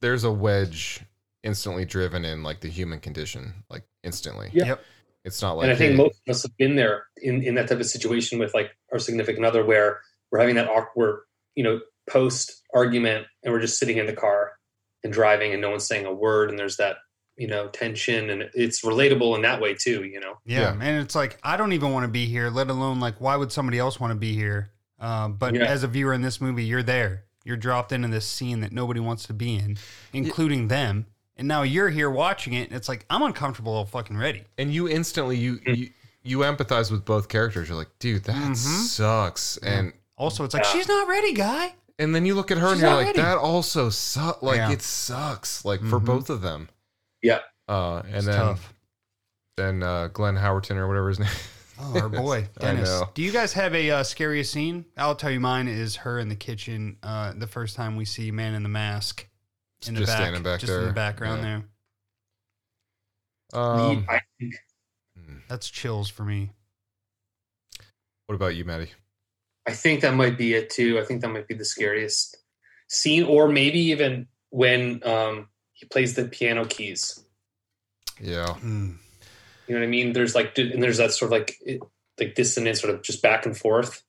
there's 0.00 0.24
a 0.24 0.30
wedge 0.32 1.00
instantly 1.44 1.84
driven 1.84 2.24
in 2.24 2.42
like 2.42 2.60
the 2.60 2.68
human 2.68 2.98
condition, 3.00 3.54
like 3.70 3.84
instantly. 4.02 4.50
Yeah. 4.52 4.66
Yep. 4.66 4.84
It's 5.24 5.40
not 5.40 5.56
like 5.56 5.64
and 5.64 5.72
I 5.72 5.76
think 5.76 5.92
hey, 5.92 5.96
most 5.96 6.20
of 6.26 6.30
us 6.34 6.42
have 6.42 6.56
been 6.56 6.76
there 6.76 7.04
in, 7.16 7.42
in 7.42 7.54
that 7.54 7.68
type 7.68 7.78
of 7.78 7.86
situation 7.86 8.38
with 8.38 8.54
like 8.54 8.70
our 8.92 8.98
significant 8.98 9.44
other 9.46 9.64
where 9.64 10.00
we're 10.30 10.40
having 10.40 10.56
that 10.56 10.68
awkward, 10.68 11.22
you 11.54 11.62
know, 11.62 11.80
post 12.10 12.62
argument 12.74 13.26
and 13.44 13.52
we're 13.52 13.60
just 13.60 13.78
sitting 13.78 13.98
in 13.98 14.06
the 14.06 14.12
car 14.12 14.52
and 15.04 15.12
driving 15.12 15.52
and 15.52 15.60
no 15.62 15.70
one's 15.70 15.86
saying 15.86 16.06
a 16.06 16.12
word 16.12 16.50
and 16.50 16.58
there's 16.58 16.76
that, 16.78 16.96
you 17.36 17.46
know, 17.46 17.68
tension 17.68 18.30
and 18.30 18.50
it's 18.54 18.82
relatable 18.82 19.36
in 19.36 19.42
that 19.42 19.60
way 19.60 19.74
too, 19.74 20.04
you 20.04 20.18
know. 20.18 20.34
Yeah, 20.44 20.60
Yeah. 20.60 20.78
and 20.80 21.00
it's 21.04 21.14
like 21.14 21.38
I 21.44 21.56
don't 21.56 21.72
even 21.72 21.92
want 21.92 22.04
to 22.04 22.08
be 22.08 22.26
here, 22.26 22.50
let 22.50 22.68
alone 22.68 22.98
like 22.98 23.20
why 23.20 23.36
would 23.36 23.52
somebody 23.52 23.78
else 23.78 24.00
want 24.00 24.10
to 24.10 24.18
be 24.18 24.34
here? 24.34 24.72
Um, 24.98 25.34
but 25.34 25.54
Yeah. 25.54 25.64
as 25.64 25.84
a 25.84 25.88
viewer 25.88 26.12
in 26.12 26.22
this 26.22 26.40
movie, 26.40 26.64
you're 26.64 26.82
there. 26.82 27.24
You're 27.44 27.56
dropped 27.56 27.92
into 27.92 28.08
this 28.08 28.26
scene 28.26 28.60
that 28.60 28.72
nobody 28.72 29.00
wants 29.00 29.26
to 29.26 29.32
be 29.32 29.56
in, 29.56 29.76
including 30.12 30.68
them. 30.68 31.06
And 31.36 31.48
now 31.48 31.62
you're 31.62 31.88
here 31.88 32.10
watching 32.10 32.52
it, 32.52 32.68
and 32.68 32.76
it's 32.76 32.88
like 32.88 33.04
I'm 33.10 33.22
uncomfortable 33.22 33.72
all 33.72 33.84
fucking 33.86 34.16
ready. 34.16 34.44
and 34.58 34.72
you 34.72 34.88
instantly 34.88 35.36
you 35.38 35.56
Mm. 35.58 35.76
you 35.76 35.90
you 36.24 36.38
empathize 36.40 36.90
with 36.90 37.04
both 37.04 37.28
characters. 37.28 37.68
You're 37.68 37.76
like, 37.78 37.90
dude, 37.98 38.24
that 38.24 38.36
Mhm. 38.36 38.56
sucks. 38.56 39.56
And 39.58 39.92
Also, 40.16 40.44
it's 40.44 40.54
like 40.54 40.62
Yeah. 40.64 40.70
she's 40.72 40.86
not 40.88 41.08
ready, 41.08 41.32
guy. 41.32 41.74
and 41.98 42.14
then 42.14 42.24
you 42.26 42.34
look 42.34 42.50
at 42.52 42.58
her 42.58 42.66
She's 42.68 42.72
and 42.74 42.80
you're 42.82 42.90
not 42.90 42.96
like, 42.96 43.06
ready. 43.06 43.20
that 43.22 43.38
also 43.38 43.90
sucks. 43.90 44.42
Like 44.42 44.56
Yeah. 44.58 44.70
it 44.70 44.82
sucks. 44.82 45.64
Like 45.64 45.80
for 45.80 45.98
Mhm. 46.00 46.04
both 46.04 46.30
of 46.30 46.42
them. 46.42 46.68
Yeah. 47.22 47.40
Uh, 47.68 48.02
and 48.06 48.14
It's 48.16 48.26
then 48.26 48.36
tough. 48.36 48.72
then 49.56 49.82
uh, 49.82 50.08
Glenn 50.08 50.36
Howerton 50.36 50.76
or 50.76 50.86
whatever 50.86 51.08
his 51.08 51.18
name. 51.20 51.28
Oh, 51.80 52.00
our 52.00 52.08
boy 52.08 52.48
I 52.58 52.60
Dennis. 52.60 52.88
know. 52.88 53.10
Do 53.14 53.22
you 53.22 53.32
guys 53.32 53.54
have 53.54 53.74
a 53.74 53.90
uh, 53.90 54.02
scariest 54.04 54.52
scene? 54.52 54.84
I'll 54.96 55.16
tell 55.16 55.30
you 55.30 55.40
mine 55.40 55.66
is 55.66 55.96
her 55.96 56.18
in 56.20 56.28
the 56.28 56.36
kitchen. 56.36 56.98
Uh, 57.02 57.32
the 57.36 57.46
first 57.48 57.74
time 57.74 57.96
we 57.96 58.04
see 58.04 58.30
Man 58.30 58.54
in 58.54 58.62
the 58.62 58.68
Mask 58.68 59.26
in 59.86 59.94
the 59.94 60.00
Just 60.00 60.12
back, 60.12 60.20
standing 60.22 60.42
back 60.42 60.60
just 60.60 60.72
in 60.72 60.86
the 60.86 60.92
background 60.92 61.42
Yeah. 61.42 61.60
there. 63.52 63.60
Um, 63.60 64.06
I 64.08 64.20
think 64.38 64.54
hmm. 65.16 65.36
That's 65.48 65.68
chills 65.68 66.08
for 66.08 66.24
me. 66.24 66.50
what 68.26 68.34
about 68.36 68.54
you, 68.54 68.64
Maddie? 68.64 68.90
I 69.68 69.72
think 69.72 70.00
that 70.00 70.14
might 70.14 70.38
be 70.38 70.54
it 70.54 70.70
too. 70.70 70.98
I 70.98 71.04
think 71.04 71.20
that 71.20 71.28
might 71.28 71.46
be 71.46 71.54
the 71.54 71.64
scariest 71.64 72.36
scene, 72.88 73.24
or 73.24 73.48
maybe 73.48 73.78
even 73.78 74.26
when 74.50 75.06
um, 75.06 75.48
he 75.72 75.86
plays 75.86 76.14
the 76.14 76.24
piano 76.24 76.64
keys. 76.64 77.22
Yeah. 78.20 78.46
Mm. 78.62 78.96
You 79.68 79.74
know 79.74 79.80
what 79.80 79.86
I 79.86 79.88
mean? 79.88 80.12
There's 80.12 80.34
like 80.34 80.56
and 80.58 80.82
there's 80.82 80.98
that 80.98 81.12
sort 81.12 81.28
of 81.32 81.38
like 81.38 81.56
like 82.18 82.34
dissonance, 82.34 82.80
sort 82.80 82.94
of 82.94 83.02
just 83.02 83.22
back 83.22 83.46
and 83.46 83.56
forth. 83.56 84.02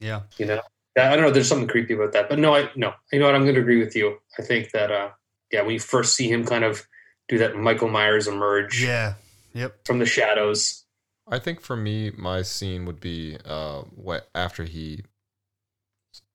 Yeah. 0.00 0.22
You 0.38 0.46
know, 0.46 0.54
Yeah, 0.54 0.60
I 0.98 1.14
don't 1.14 1.22
know. 1.22 1.30
There's 1.30 1.48
something 1.48 1.68
creepy 1.68 1.94
about 1.94 2.12
that, 2.12 2.28
but 2.28 2.38
no, 2.38 2.54
I 2.54 2.70
no. 2.74 2.92
You 3.12 3.20
know 3.20 3.26
what? 3.26 3.34
I'm 3.34 3.42
going 3.42 3.54
to 3.54 3.60
agree 3.60 3.78
with 3.78 3.94
you. 3.94 4.18
I 4.38 4.42
think 4.42 4.72
that 4.72 4.90
uh, 4.90 5.10
yeah, 5.52 5.62
when 5.62 5.72
you 5.72 5.80
first 5.80 6.14
see 6.16 6.28
him 6.30 6.44
kind 6.44 6.64
of 6.64 6.86
do 7.28 7.38
that 7.38 7.56
Michael 7.56 7.88
Myers 7.88 8.26
emerge 8.26 8.82
Yeah. 8.82 9.14
Yep. 9.54 9.86
from 9.86 9.98
the 9.98 10.06
shadows. 10.06 10.84
I 11.28 11.38
think 11.38 11.60
for 11.60 11.76
me, 11.76 12.10
my 12.16 12.42
scene 12.42 12.86
would 12.86 13.00
be 13.00 13.38
uh, 13.44 13.82
what 13.94 14.28
after 14.34 14.64
he. 14.64 15.04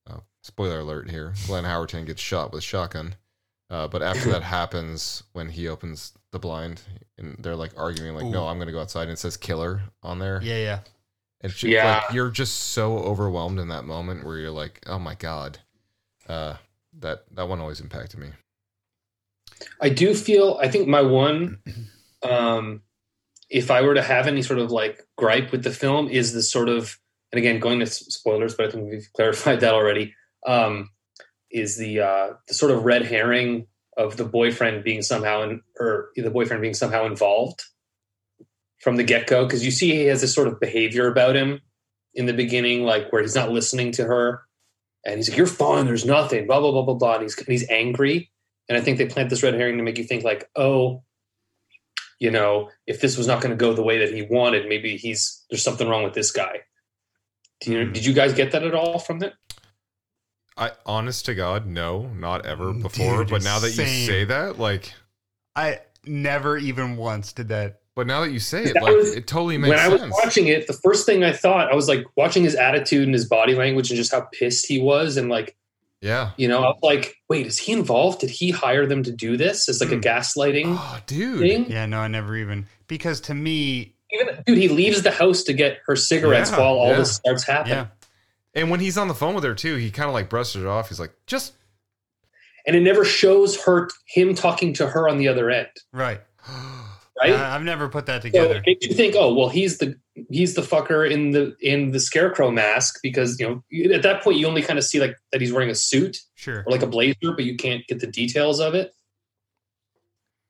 Uh, 0.08 0.20
spoiler 0.42 0.80
alert 0.80 1.10
here: 1.10 1.34
Glenn 1.46 1.64
Howerton 1.64 2.06
gets 2.06 2.22
shot 2.22 2.50
with 2.50 2.60
a 2.60 2.62
shotgun. 2.62 3.16
Uh, 3.68 3.88
but 3.88 4.00
after 4.00 4.30
that 4.30 4.42
happens, 4.58 5.22
when 5.32 5.48
he 5.50 5.68
opens 5.68 6.12
the 6.32 6.38
blind, 6.38 6.80
and 7.18 7.36
they're 7.40 7.56
like 7.56 7.72
arguing, 7.76 8.14
like, 8.14 8.26
"No, 8.26 8.46
I'm 8.46 8.56
going 8.56 8.68
to 8.68 8.72
go 8.72 8.80
outside," 8.80 9.02
and 9.02 9.12
it 9.12 9.18
says 9.18 9.36
"killer" 9.36 9.82
on 10.02 10.18
there. 10.18 10.40
Yeah. 10.42 10.56
Yeah. 10.56 10.78
It's 11.46 11.54
just, 11.54 11.64
Yeah. 11.72 12.02
like 12.06 12.12
you're 12.14 12.30
just 12.30 12.54
so 12.72 12.98
overwhelmed 12.98 13.58
in 13.58 13.68
that 13.68 13.84
moment 13.84 14.24
where 14.24 14.36
you're 14.38 14.50
like, 14.50 14.80
"Oh 14.86 14.98
my 14.98 15.14
god," 15.14 15.58
uh, 16.28 16.56
that 16.98 17.24
that 17.34 17.48
one 17.48 17.60
always 17.60 17.80
impacted 17.80 18.20
me. 18.20 18.28
I 19.80 19.88
do 19.88 20.14
feel. 20.14 20.58
I 20.60 20.68
think 20.68 20.86
my 20.88 21.02
one, 21.02 21.58
um, 22.22 22.82
if 23.48 23.70
I 23.70 23.82
were 23.82 23.94
to 23.94 24.02
have 24.02 24.26
any 24.26 24.42
sort 24.42 24.58
of 24.58 24.70
like 24.70 25.02
gripe 25.16 25.52
with 25.52 25.62
the 25.64 25.70
film, 25.70 26.08
is 26.08 26.32
the 26.32 26.42
sort 26.42 26.68
of, 26.68 26.98
and 27.32 27.38
again, 27.38 27.58
going 27.60 27.80
to 27.80 27.86
spoilers, 27.86 28.54
but 28.54 28.66
I 28.66 28.70
think 28.70 28.90
we've 28.90 29.08
clarified 29.14 29.60
that 29.60 29.74
already. 29.74 30.14
Um, 30.46 30.90
is 31.50 31.76
the 31.76 32.00
uh, 32.00 32.28
the 32.48 32.54
sort 32.54 32.72
of 32.72 32.84
red 32.84 33.02
herring 33.06 33.66
of 33.96 34.16
the 34.16 34.24
boyfriend 34.24 34.84
being 34.84 35.00
somehow 35.00 35.42
in, 35.42 35.62
or 35.80 36.10
the 36.16 36.30
boyfriend 36.30 36.60
being 36.60 36.74
somehow 36.74 37.06
involved 37.06 37.62
from 38.80 38.96
the 38.96 39.04
get 39.04 39.26
go? 39.26 39.44
Because 39.44 39.64
you 39.64 39.70
see, 39.70 39.90
he 39.90 40.04
has 40.06 40.20
this 40.20 40.34
sort 40.34 40.48
of 40.48 40.60
behavior 40.60 41.06
about 41.08 41.36
him 41.36 41.60
in 42.14 42.26
the 42.26 42.32
beginning, 42.32 42.84
like 42.84 43.12
where 43.12 43.22
he's 43.22 43.34
not 43.34 43.50
listening 43.50 43.92
to 43.92 44.04
her, 44.04 44.42
and 45.04 45.16
he's 45.16 45.28
like, 45.28 45.38
"You're 45.38 45.46
fine. 45.46 45.86
There's 45.86 46.04
nothing." 46.04 46.46
Blah 46.46 46.60
blah 46.60 46.72
blah 46.72 46.82
blah 46.82 46.94
blah. 46.94 47.14
And 47.14 47.22
he's 47.22 47.36
and 47.38 47.48
he's 47.48 47.68
angry. 47.70 48.30
And 48.68 48.76
I 48.76 48.80
think 48.80 48.98
they 48.98 49.06
plant 49.06 49.30
this 49.30 49.42
red 49.42 49.54
herring 49.54 49.76
to 49.78 49.84
make 49.84 49.96
you 49.96 50.02
think 50.04 50.24
like, 50.24 50.50
oh, 50.56 51.04
you 52.18 52.30
know, 52.32 52.70
if 52.86 53.00
this 53.00 53.16
was 53.16 53.26
not 53.28 53.40
going 53.40 53.50
to 53.50 53.56
go 53.56 53.72
the 53.74 53.82
way 53.82 53.98
that 53.98 54.12
he 54.12 54.22
wanted, 54.22 54.68
maybe 54.68 54.96
he's 54.96 55.44
there's 55.50 55.62
something 55.62 55.88
wrong 55.88 56.02
with 56.02 56.14
this 56.14 56.30
guy. 56.32 56.60
Do 57.60 57.72
you, 57.72 57.86
Hmm. 57.86 57.92
Did 57.92 58.04
you 58.04 58.12
guys 58.12 58.32
get 58.34 58.52
that 58.52 58.64
at 58.64 58.74
all 58.74 58.98
from 58.98 59.22
it? 59.22 59.34
I 60.56 60.72
honest 60.86 61.26
to 61.26 61.34
God, 61.34 61.66
no, 61.66 62.06
not 62.08 62.46
ever 62.46 62.72
before. 62.72 63.18
dude, 63.18 63.30
but 63.30 63.44
now 63.44 63.58
that 63.58 63.76
you 63.76 63.84
say 63.84 64.24
that, 64.24 64.58
like, 64.58 64.92
I 65.54 65.80
never 66.06 66.56
even 66.56 66.96
once 66.96 67.34
did 67.34 67.48
that. 67.48 67.80
But 67.96 68.06
now 68.06 68.20
that 68.20 68.30
you 68.30 68.38
say 68.38 68.62
it, 68.64 68.74
like, 68.80 68.94
was- 68.94 69.14
it 69.16 69.26
totally 69.26 69.58
makes 69.58 69.76
sense. 69.76 69.90
when 69.90 70.00
I 70.02 70.04
was 70.06 70.12
watching 70.24 70.46
it, 70.46 70.68
the 70.68 70.72
first 70.74 71.04
thing 71.06 71.24
I 71.24 71.32
thought 71.32 71.72
I 71.72 71.74
was 71.74 71.88
like 71.88 72.04
watching 72.16 72.44
his 72.44 72.54
attitude 72.54 73.02
and 73.04 73.12
his 73.14 73.24
body 73.24 73.56
language 73.56 73.90
and 73.90 73.96
just 73.96 74.12
how 74.12 74.20
pissed 74.32 74.66
he 74.68 74.80
was, 74.80 75.16
and 75.16 75.28
like 75.28 75.56
yeah. 76.02 76.30
you 76.36 76.46
know, 76.46 76.58
I 76.62 76.68
was 76.68 76.78
like, 76.82 77.16
wait, 77.28 77.46
is 77.46 77.58
he 77.58 77.72
involved? 77.72 78.20
Did 78.20 78.30
he 78.30 78.50
hire 78.52 78.86
them 78.86 79.02
to 79.02 79.10
do 79.10 79.36
this 79.36 79.68
as 79.68 79.80
like 79.80 79.90
a 79.90 79.94
Hmm. 79.96 80.00
gaslighting 80.02 80.64
Oh, 80.66 80.98
dude. 81.06 81.40
thing? 81.40 81.70
Yeah. 81.70 81.86
No, 81.86 81.98
I 81.98 82.06
never 82.08 82.36
even 82.36 82.66
because 82.86 83.20
to 83.22 83.34
me, 83.34 83.94
Even 84.12 84.42
dude, 84.46 84.58
he 84.58 84.68
leaves 84.68 85.02
the 85.02 85.10
house 85.10 85.42
to 85.44 85.52
get 85.52 85.78
her 85.86 85.96
cigarettes 85.96 86.50
Yeah, 86.52 86.58
while 86.58 86.74
all 86.74 86.90
yeah. 86.90 86.98
this 86.98 87.14
starts 87.16 87.42
happening. 87.44 87.78
yeah. 87.78 87.86
And 88.54 88.70
when 88.70 88.80
he's 88.80 88.96
on 88.98 89.08
the 89.08 89.14
phone 89.14 89.34
with 89.34 89.42
her 89.44 89.54
too, 89.54 89.76
he 89.76 89.90
kind 89.90 90.06
of 90.08 90.14
like 90.14 90.28
brushes 90.28 90.62
it 90.62 90.66
off. 90.68 90.88
He's 90.90 91.00
like, 91.00 91.12
just 91.26 91.54
and 92.66 92.76
it 92.76 92.80
never 92.80 93.04
shows 93.04 93.60
her 93.64 93.88
him 94.06 94.34
talking 94.34 94.74
to 94.74 94.86
her 94.86 95.08
on 95.08 95.16
the 95.18 95.28
other 95.28 95.50
end, 95.50 95.68
Right. 95.92 96.20
right? 97.20 97.32
I, 97.32 97.54
I've 97.54 97.62
never 97.62 97.88
put 97.88 98.06
that 98.06 98.22
so 98.22 98.28
together. 98.28 98.56
it 98.56 98.62
makes 98.66 98.86
you 98.86 98.94
think, 98.94 99.14
oh 99.16 99.32
well, 99.34 99.48
he's 99.48 99.78
the 99.78 99.96
he's 100.30 100.54
the 100.54 100.62
fucker 100.62 101.08
in 101.10 101.30
the 101.32 101.54
in 101.60 101.90
the 101.90 102.00
scarecrow 102.00 102.50
mask 102.50 102.98
because 103.02 103.38
you 103.40 103.46
know 103.48 103.94
at 103.94 104.02
that 104.02 104.22
point 104.22 104.38
you 104.38 104.46
only 104.46 104.62
kind 104.62 104.78
of 104.78 104.84
see 104.84 105.00
like 105.00 105.16
that 105.32 105.40
he's 105.40 105.52
wearing 105.52 105.70
a 105.70 105.74
suit 105.74 106.18
Sure. 106.34 106.64
or 106.66 106.70
like 106.72 106.82
a 106.82 106.86
blazer, 106.86 107.16
but 107.34 107.44
you 107.44 107.56
can't 107.56 107.86
get 107.86 108.00
the 108.00 108.06
details 108.06 108.60
of 108.60 108.74
it. 108.74 108.92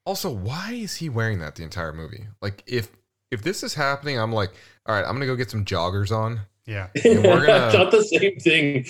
Also, 0.04 0.30
why 0.30 0.72
is 0.72 0.96
he 0.96 1.08
wearing 1.08 1.40
that 1.40 1.56
the 1.56 1.62
entire 1.64 1.92
movie? 1.92 2.26
Like, 2.40 2.62
if 2.66 2.88
if 3.30 3.42
this 3.42 3.62
is 3.64 3.74
happening, 3.74 4.18
I'm 4.18 4.32
like, 4.32 4.50
all 4.86 4.94
right, 4.94 5.04
I'm 5.04 5.14
gonna 5.14 5.26
go 5.26 5.34
get 5.36 5.50
some 5.50 5.64
joggers 5.64 6.16
on. 6.16 6.40
Yeah. 6.64 6.88
And 7.04 7.22
we're 7.24 7.46
gonna- 7.46 7.72
not 7.78 7.90
the 7.90 8.02
same 8.04 8.36
thing. 8.38 8.86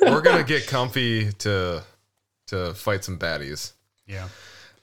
We're 0.02 0.20
gonna 0.22 0.44
get 0.44 0.66
comfy 0.66 1.32
to 1.32 1.82
to 2.48 2.74
fight 2.74 3.04
some 3.04 3.18
baddies. 3.18 3.72
Yeah. 4.06 4.28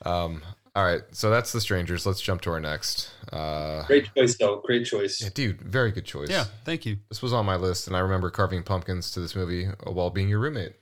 Um, 0.05 0.41
all 0.75 0.83
right, 0.83 1.01
so 1.11 1.29
that's 1.29 1.51
the 1.51 1.61
strangers. 1.61 2.05
Let's 2.05 2.19
jump 2.21 2.41
to 2.41 2.51
our 2.51 2.59
next. 2.59 3.11
Uh, 3.31 3.85
Great 3.85 4.09
choice, 4.15 4.35
though. 4.37 4.61
Great 4.65 4.85
choice. 4.85 5.21
yeah, 5.21 5.29
dude, 5.33 5.61
very 5.61 5.91
good 5.91 6.05
choice. 6.05 6.29
Yeah. 6.29 6.45
Thank 6.65 6.85
you. 6.85 6.97
this 7.09 7.21
was 7.21 7.31
on 7.33 7.45
my 7.45 7.55
list, 7.55 7.87
and 7.87 7.95
I 7.95 7.99
remember 7.99 8.29
carving 8.31 8.63
pumpkins 8.63 9.11
to 9.11 9.19
this 9.19 9.35
movie 9.35 9.67
while 9.83 10.09
being 10.09 10.29
your 10.29 10.39
roommate. 10.39 10.73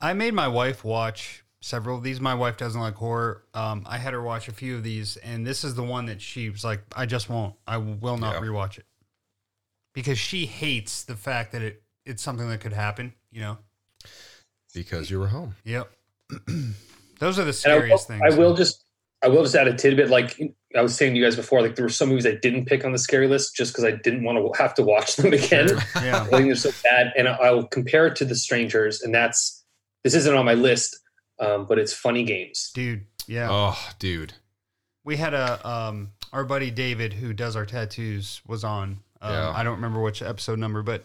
I 0.00 0.12
made 0.12 0.34
my 0.34 0.48
wife 0.48 0.84
watch 0.84 1.44
several 1.60 1.96
of 1.96 2.02
these. 2.02 2.20
My 2.20 2.34
wife 2.34 2.56
doesn't 2.56 2.80
like 2.80 2.94
horror. 2.96 3.44
Um, 3.54 3.84
I 3.88 3.96
had 3.98 4.12
her 4.12 4.22
watch 4.22 4.48
a 4.48 4.52
few 4.52 4.76
of 4.76 4.82
these, 4.82 5.16
and 5.18 5.46
this 5.46 5.64
is 5.64 5.74
the 5.76 5.82
one 5.84 6.06
that 6.06 6.20
she 6.20 6.50
was 6.50 6.64
like, 6.64 6.82
"I 6.96 7.06
just 7.06 7.30
won't. 7.30 7.54
I 7.66 7.76
will 7.78 8.18
not 8.18 8.34
Yeah. 8.34 8.40
rewatch 8.48 8.78
it," 8.78 8.86
because 9.94 10.18
she 10.18 10.44
hates 10.46 11.04
the 11.04 11.16
fact 11.16 11.52
that 11.52 11.62
it 11.62 11.82
it's 12.04 12.20
something 12.22 12.48
that 12.48 12.60
could 12.60 12.72
happen. 12.72 13.14
You 13.30 13.40
know. 13.42 13.58
Because 14.74 15.10
you 15.10 15.20
were 15.20 15.28
home. 15.28 15.54
Yep. 15.64 15.90
Those 17.18 17.38
are 17.38 17.44
the 17.44 17.60
And 17.64 17.72
I 17.72 17.76
will, 17.76 17.80
scariest 17.82 18.08
things. 18.08 18.22
I 18.24 18.36
will 18.36 18.54
just 18.54 18.84
I 19.22 19.28
will 19.28 19.42
just 19.42 19.54
add 19.54 19.68
a 19.68 19.74
tidbit. 19.74 20.08
Like 20.10 20.40
I 20.76 20.82
was 20.82 20.96
saying 20.96 21.12
to 21.14 21.18
you 21.18 21.24
guys 21.24 21.36
before, 21.36 21.62
like 21.62 21.76
there 21.76 21.84
were 21.84 21.90
some 21.90 22.08
movies 22.08 22.26
I 22.26 22.34
didn't 22.34 22.64
pick 22.66 22.84
on 22.84 22.92
the 22.92 22.98
scary 22.98 23.28
list 23.28 23.54
just 23.54 23.72
because 23.72 23.84
I 23.84 23.92
didn't 23.92 24.24
want 24.24 24.38
to 24.38 24.62
have 24.62 24.74
to 24.74 24.82
watch 24.82 25.16
them 25.16 25.32
again. 25.32 25.68
Yeah. 26.02 26.22
I 26.22 26.24
think 26.26 26.46
they're 26.46 26.54
so 26.56 26.70
bad, 26.82 27.12
and 27.16 27.28
I 27.28 27.52
will 27.52 27.66
compare 27.68 28.06
it 28.08 28.16
to 28.16 28.24
The 28.24 28.34
Strangers, 28.34 29.02
and 29.02 29.14
that's 29.14 29.64
this 30.02 30.14
isn't 30.14 30.34
on 30.34 30.44
my 30.44 30.54
list, 30.54 30.98
um, 31.38 31.66
but 31.66 31.78
it's 31.78 31.92
Funny 31.92 32.24
Games. 32.24 32.72
Dude. 32.74 33.06
Yeah. 33.28 33.48
Oh, 33.50 33.90
dude. 34.00 34.32
We 35.04 35.16
had 35.16 35.32
a 35.34 35.66
um 35.68 36.10
our 36.32 36.44
buddy 36.44 36.70
David 36.72 37.12
who 37.12 37.32
does 37.32 37.54
our 37.54 37.64
tattoos 37.66 38.40
was 38.46 38.64
on. 38.64 38.98
Um, 39.20 39.32
Yeah. 39.32 39.50
I 39.54 39.62
don't 39.62 39.76
remember 39.76 40.00
which 40.00 40.22
episode 40.22 40.58
number, 40.58 40.82
but 40.82 41.04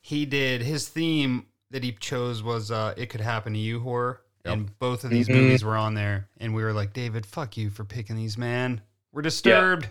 he 0.00 0.24
did 0.24 0.62
his 0.62 0.88
theme 0.88 1.46
that 1.70 1.84
he 1.84 1.92
chose 1.92 2.42
was 2.42 2.70
uh 2.70 2.94
it 2.96 3.10
could 3.10 3.20
happen 3.20 3.52
to 3.52 3.58
you 3.58 3.80
horror. 3.80 4.21
Yep. 4.44 4.52
And 4.54 4.78
both 4.78 5.04
of 5.04 5.10
these 5.10 5.28
Mhm. 5.28 5.34
movies 5.34 5.64
were 5.64 5.76
on 5.76 5.94
there 5.94 6.28
and 6.38 6.54
we 6.54 6.62
were 6.64 6.72
like, 6.72 6.92
David, 6.92 7.24
fuck 7.24 7.56
you 7.56 7.70
for 7.70 7.84
picking 7.84 8.16
these, 8.16 8.36
man. 8.36 8.80
We're 9.12 9.22
disturbed. 9.22 9.88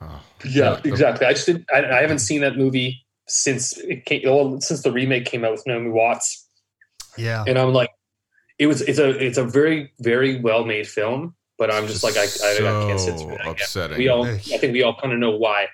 Oh, 0.00 0.20
Yeah, 0.44 0.74
the- 0.76 0.82
the- 0.82 0.88
exactly. 0.88 1.26
I 1.26 1.32
just 1.32 1.46
didn't, 1.46 1.66
I, 1.72 1.98
I 1.98 2.00
haven't 2.02 2.20
seen 2.20 2.40
that 2.42 2.56
movie 2.56 3.04
since 3.28 3.76
it 3.78 4.04
came, 4.04 4.22
well, 4.24 4.60
since 4.60 4.82
the 4.82 4.92
remake 4.92 5.24
came 5.26 5.44
out 5.44 5.52
with 5.52 5.66
Naomi 5.66 5.90
Watts, 5.90 6.46
Yeah. 7.16 7.44
and 7.46 7.58
I'm 7.58 7.72
like, 7.72 7.90
it 8.58 8.66
was 8.66 8.82
it's 8.82 8.98
a 8.98 9.08
it's 9.08 9.38
a 9.38 9.44
very 9.44 9.90
very 10.00 10.38
well 10.40 10.64
made 10.64 10.86
film, 10.86 11.34
but 11.56 11.72
I'm 11.72 11.86
just, 11.86 12.02
like 12.04 12.16
I, 12.16 12.22
I, 12.24 12.56
I 12.56 12.86
can't 12.88 13.00
sit 13.00 13.12
through 13.18 13.30
so 13.30 13.36
that. 13.38 13.46
upsetting. 13.46 13.96
We 13.98 14.08
all 14.08 14.24
I 14.26 14.36
think 14.38 14.72
we 14.74 14.82
all 14.82 14.94
kind 15.00 15.12
of 15.14 15.18
know 15.18 15.30
why, 15.30 15.68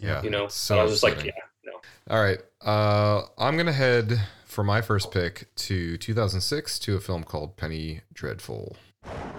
yeah, 0.00 0.22
you 0.22 0.30
know. 0.30 0.48
So 0.48 0.74
so 0.74 0.80
I 0.80 0.82
was 0.82 0.92
just 0.92 1.02
like, 1.04 1.12
upsetting. 1.14 1.32
yeah, 1.64 1.70
no. 1.72 2.14
All 2.16 2.22
right. 2.22 2.40
Uh, 2.60 3.26
I'm 3.38 3.54
going 3.54 3.66
to 3.66 3.72
head 3.72 4.20
for 4.52 4.62
my 4.62 4.82
first 4.82 5.10
pick 5.10 5.46
to 5.56 5.96
2006 5.96 6.78
to 6.78 6.94
a 6.94 7.00
film 7.00 7.24
called 7.24 7.56
Penny 7.56 8.02
Dreadful. 8.12 8.76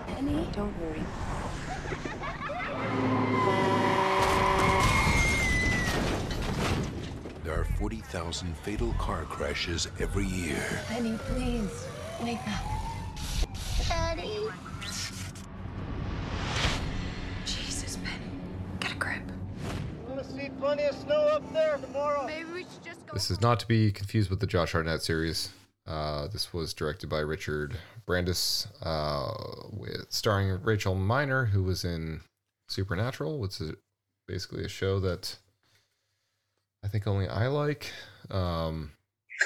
Penny, 0.08 0.48
don't 0.52 0.74
worry. 0.82 1.04
There 7.44 7.60
are 7.60 7.66
40,000 7.78 8.58
fatal 8.58 8.94
car 8.98 9.26
crashes 9.26 9.88
every 10.00 10.26
year. 10.26 10.82
Penny, 10.88 11.16
please, 11.18 11.86
wake 12.24 12.40
up. 12.48 12.64
Daddy. 13.88 14.48
Jesus, 17.46 17.98
Penny, 17.98 18.32
get 18.80 18.94
a 18.94 18.96
grip. 18.96 19.33
This 23.14 23.30
is 23.30 23.42
not 23.42 23.60
to 23.60 23.68
be 23.68 23.92
confused 23.92 24.30
with 24.30 24.40
the 24.40 24.48
Josh 24.48 24.72
Hartnett 24.72 25.04
series. 25.04 25.50
Uh, 25.86 26.28
this 26.28 26.54
was 26.54 26.74
directed 26.74 27.10
by 27.10 27.20
Richard 27.20 27.78
Brandes, 28.06 28.68
uh, 28.82 29.32
with 29.72 30.08
starring 30.10 30.62
Rachel 30.64 30.96
Miner, 30.96 31.46
who 31.46 31.64
was 31.64 31.84
in 31.84 32.22
Supernatural, 32.70 33.40
which 33.40 33.60
is 33.62 33.74
basically 34.28 34.64
a 34.64 34.70
show 34.70 35.00
that 35.02 35.38
I 36.84 36.88
think 36.88 37.06
only 37.06 37.28
I 37.28 37.48
like. 37.48 37.92
Um, 38.32 38.92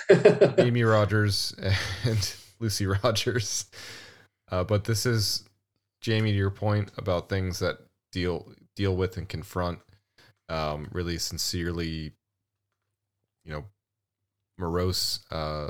Amy 0.57 0.83
Rogers 0.83 1.55
and 2.03 2.35
Lucy 2.59 2.85
Rogers. 2.85 3.65
Uh, 4.49 4.63
but 4.63 4.85
this 4.85 5.05
is 5.05 5.43
Jamie 6.01 6.31
to 6.31 6.37
your 6.37 6.51
point 6.51 6.91
about 6.97 7.29
things 7.29 7.59
that 7.59 7.79
deal 8.11 8.47
deal 8.75 8.95
with 8.95 9.17
and 9.17 9.27
confront 9.27 9.79
um, 10.49 10.87
really 10.91 11.17
sincerely, 11.17 12.13
you 13.43 13.51
know, 13.51 13.65
morose 14.57 15.19
uh, 15.31 15.69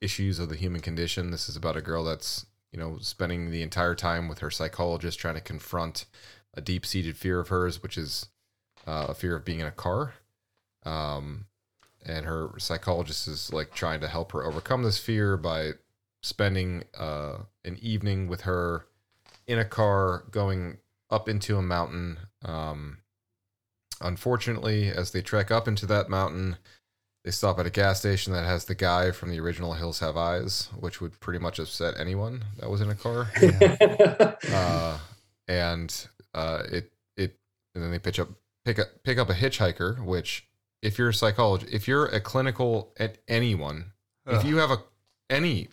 issues 0.00 0.38
of 0.38 0.48
the 0.48 0.56
human 0.56 0.80
condition. 0.80 1.30
This 1.30 1.48
is 1.48 1.56
about 1.56 1.76
a 1.76 1.82
girl 1.82 2.04
that's 2.04 2.46
you 2.72 2.78
know, 2.78 2.98
spending 3.00 3.50
the 3.50 3.62
entire 3.62 3.94
time 3.94 4.28
with 4.28 4.40
her 4.40 4.50
psychologist 4.50 5.18
trying 5.18 5.34
to 5.34 5.40
confront 5.40 6.04
a 6.54 6.60
deep 6.60 6.84
seated 6.84 7.16
fear 7.16 7.40
of 7.40 7.48
hers, 7.48 7.82
which 7.82 7.96
is 7.96 8.26
uh, 8.86 9.06
a 9.08 9.14
fear 9.14 9.36
of 9.36 9.44
being 9.44 9.60
in 9.60 9.66
a 9.66 9.72
car. 9.72 10.14
Um, 10.84 11.46
and 12.04 12.26
her 12.26 12.50
psychologist 12.58 13.26
is 13.26 13.52
like 13.52 13.74
trying 13.74 14.00
to 14.00 14.08
help 14.08 14.32
her 14.32 14.44
overcome 14.44 14.82
this 14.82 14.98
fear 14.98 15.36
by 15.36 15.72
spending 16.22 16.84
uh, 16.98 17.38
an 17.64 17.78
evening 17.80 18.28
with 18.28 18.42
her 18.42 18.86
in 19.46 19.58
a 19.58 19.64
car 19.64 20.24
going 20.30 20.78
up 21.10 21.28
into 21.28 21.56
a 21.56 21.62
mountain. 21.62 22.18
Um, 22.44 22.98
unfortunately, 24.00 24.88
as 24.88 25.10
they 25.10 25.22
trek 25.22 25.50
up 25.50 25.68
into 25.68 25.86
that 25.86 26.08
mountain, 26.08 26.56
they 27.24 27.30
stop 27.30 27.58
at 27.58 27.66
a 27.66 27.70
gas 27.70 28.00
station 28.00 28.32
that 28.32 28.44
has 28.44 28.64
the 28.64 28.74
guy 28.74 29.10
from 29.10 29.30
the 29.30 29.40
original 29.40 29.74
Hills 29.74 30.00
Have 30.00 30.16
Eyes, 30.16 30.68
which 30.78 31.00
would 31.00 31.18
pretty 31.20 31.38
much 31.38 31.58
upset 31.58 31.98
anyone 31.98 32.44
that 32.58 32.70
was 32.70 32.80
in 32.80 32.90
a 32.90 32.94
car. 32.94 33.30
uh, 34.52 34.98
and 35.46 36.06
uh, 36.34 36.62
it 36.70 36.92
it 37.16 37.36
and 37.74 37.84
then 37.84 37.90
they 37.90 37.98
pitch 37.98 38.20
up 38.20 38.28
pick 38.64 38.78
up 38.78 38.88
pick 39.04 39.18
up 39.18 39.30
a 39.30 39.34
hitchhiker, 39.34 40.02
which 40.04 40.46
if 40.82 40.98
you're 40.98 41.08
a 41.08 41.14
psychologist, 41.14 41.72
if 41.72 41.88
you're 41.88 42.06
a 42.06 42.20
clinical 42.20 42.92
at 42.98 43.18
anyone, 43.26 43.92
if 44.26 44.44
you 44.44 44.56
have 44.58 44.70
a 44.70 44.82
any 45.28 45.68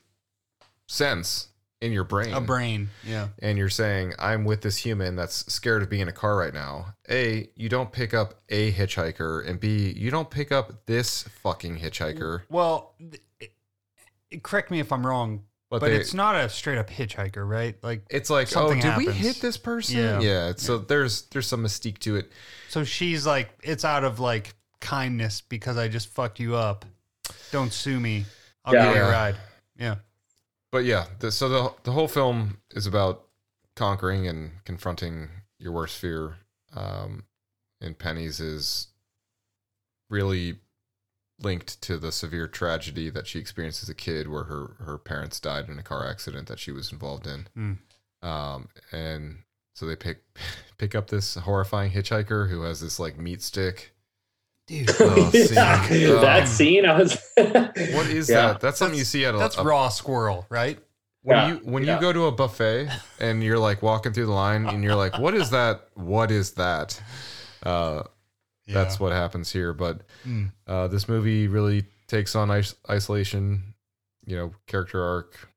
sense 0.87 1.49
in 1.81 1.91
your 1.91 2.03
brain, 2.05 2.33
A 2.33 2.41
brain. 2.41 2.89
Yeah. 3.05 3.27
and 3.39 3.57
you're 3.57 3.69
saying 3.69 4.13
I'm 4.17 4.45
with 4.45 4.61
this 4.61 4.77
human 4.77 5.15
that's 5.15 5.51
scared 5.53 5.83
of 5.83 5.89
being 5.89 6.01
in 6.03 6.07
a 6.07 6.13
car 6.13 6.35
right 6.37 6.53
now. 6.53 6.95
A, 7.09 7.49
you 7.55 7.69
don't 7.69 7.91
pick 7.91 8.13
up 8.13 8.35
a 8.49 8.71
hitchhiker, 8.71 9.47
and 9.47 9.59
B, 9.59 9.93
you 9.95 10.09
don't 10.09 10.29
pick 10.29 10.51
up 10.51 10.85
this 10.85 11.23
fucking 11.43 11.77
hitchhiker. 11.79 12.41
Well, 12.49 12.95
th- 12.99 13.21
it- 13.39 13.53
it- 14.31 14.43
correct 14.43 14.71
me 14.71 14.79
if 14.79 14.91
I'm 14.91 15.05
wrong, 15.05 15.43
But, 15.69 15.81
but, 15.81 15.87
they, 15.89 15.95
it's 15.97 16.13
not 16.13 16.35
a 16.35 16.47
straight 16.49 16.77
up 16.77 16.89
hitchhiker, 16.89 17.47
right? 17.47 17.75
Like, 17.83 18.05
it's 18.09 18.29
like, 18.29 18.55
oh, 18.55 18.73
did 18.73 18.95
we 18.97 19.07
hit 19.11 19.41
this 19.41 19.57
person? 19.57 19.97
Yeah. 19.97 20.19
Yeah. 20.21 20.53
So 20.57 20.77
there's 20.77 21.23
there's 21.31 21.47
some 21.47 21.63
mystique 21.63 21.99
to 21.99 22.15
it. 22.15 22.31
so 22.69 22.83
she's 22.83 23.25
like, 23.27 23.49
it's 23.63 23.83
out 23.85 24.03
of 24.03 24.19
like 24.19 24.55
kindness 24.79 25.41
because 25.41 25.77
I 25.77 25.87
just 25.89 26.07
fucked 26.07 26.39
you 26.39 26.55
up. 26.55 26.85
Don't 27.51 27.73
sue 27.73 27.99
me. 27.99 28.25
I'll 28.63 28.73
Yeah. 28.73 28.85
give 28.87 28.95
you 28.95 29.01
a 29.03 29.09
ride. 29.11 29.35
Yeah. 29.77 29.95
But 30.75 30.83
yeah, 30.83 31.05
the, 31.19 31.31
so 31.31 31.47
the 31.47 31.73
the 31.83 31.93
whole 31.93 32.09
film 32.09 32.57
is 32.71 32.85
about 32.85 33.23
conquering 33.77 34.27
and 34.27 34.51
confronting 34.65 35.29
your 35.57 35.71
worst 35.71 35.97
fear. 35.97 36.35
Um, 36.75 37.23
and 37.79 37.97
Penny's 37.97 38.41
is 38.41 38.89
really 40.09 40.57
linked 41.39 41.81
to 41.83 41.97
the 41.97 42.11
severe 42.11 42.49
tragedy 42.49 43.09
that 43.09 43.25
she 43.25 43.39
experienced 43.39 43.83
as 43.83 43.89
a 43.89 43.93
kid, 43.93 44.27
where 44.27 44.43
her 44.43 44.75
her 44.79 44.97
parents 44.97 45.39
died 45.39 45.69
in 45.69 45.79
a 45.79 45.81
car 45.81 46.05
accident 46.05 46.49
that 46.49 46.59
she 46.59 46.73
was 46.73 46.91
involved 46.91 47.25
in. 47.25 47.47
Hmm. 47.53 48.27
Um, 48.27 48.67
and 48.91 49.37
so 49.75 49.85
they 49.85 49.95
pick 49.95 50.25
pick 50.77 50.93
up 50.93 51.09
this 51.09 51.35
horrifying 51.35 51.93
hitchhiker 51.93 52.49
who 52.49 52.63
has 52.63 52.81
this 52.81 52.99
like 52.99 53.17
meat 53.17 53.41
stick. 53.41 53.94
Dude, 54.67 54.89
Oh, 54.99 55.31
Yeah, 55.33 55.87
scene. 55.87 56.07
Oh. 56.09 56.21
that 56.21 56.47
scene, 56.47 56.85
I 56.85 56.97
was. 56.99 57.17
What 57.37 58.07
is 58.07 58.29
Yeah. 58.29 58.53
that? 58.53 58.61
That's 58.61 58.77
something 58.79 58.97
you 58.97 59.05
see 59.05 59.23
at 59.25 59.35
a, 59.35 59.37
that's 59.37 59.57
a 59.57 59.63
raw 59.63 59.89
squirrel, 59.89 60.45
right? 60.49 60.79
when 61.21 61.37
Yeah, 61.37 61.47
you 61.47 61.55
when 61.63 61.83
yeah. 61.83 61.95
you 61.95 62.01
go 62.01 62.13
to 62.13 62.25
a 62.25 62.31
buffet 62.31 62.87
and 63.19 63.43
you're 63.43 63.57
like 63.57 63.81
walking 63.81 64.13
through 64.13 64.27
the 64.27 64.31
line 64.31 64.67
and 64.67 64.83
you're 64.83 64.95
like, 64.95 65.17
what 65.17 65.33
is 65.33 65.49
that? 65.51 65.87
What 65.95 66.29
is 66.31 66.51
that? 66.53 67.01
Uh, 67.63 68.03
that's 68.67 68.99
what 68.99 69.11
happens 69.11 69.51
here. 69.51 69.73
But 69.73 70.01
Mm. 70.25 70.51
uh, 70.67 70.87
this 70.87 71.07
movie 71.09 71.47
really 71.47 71.85
takes 72.07 72.35
on 72.35 72.49
is- 72.51 72.75
isolation, 72.89 73.73
you 74.25 74.35
know, 74.35 74.53
character 74.67 75.03
arc, 75.03 75.49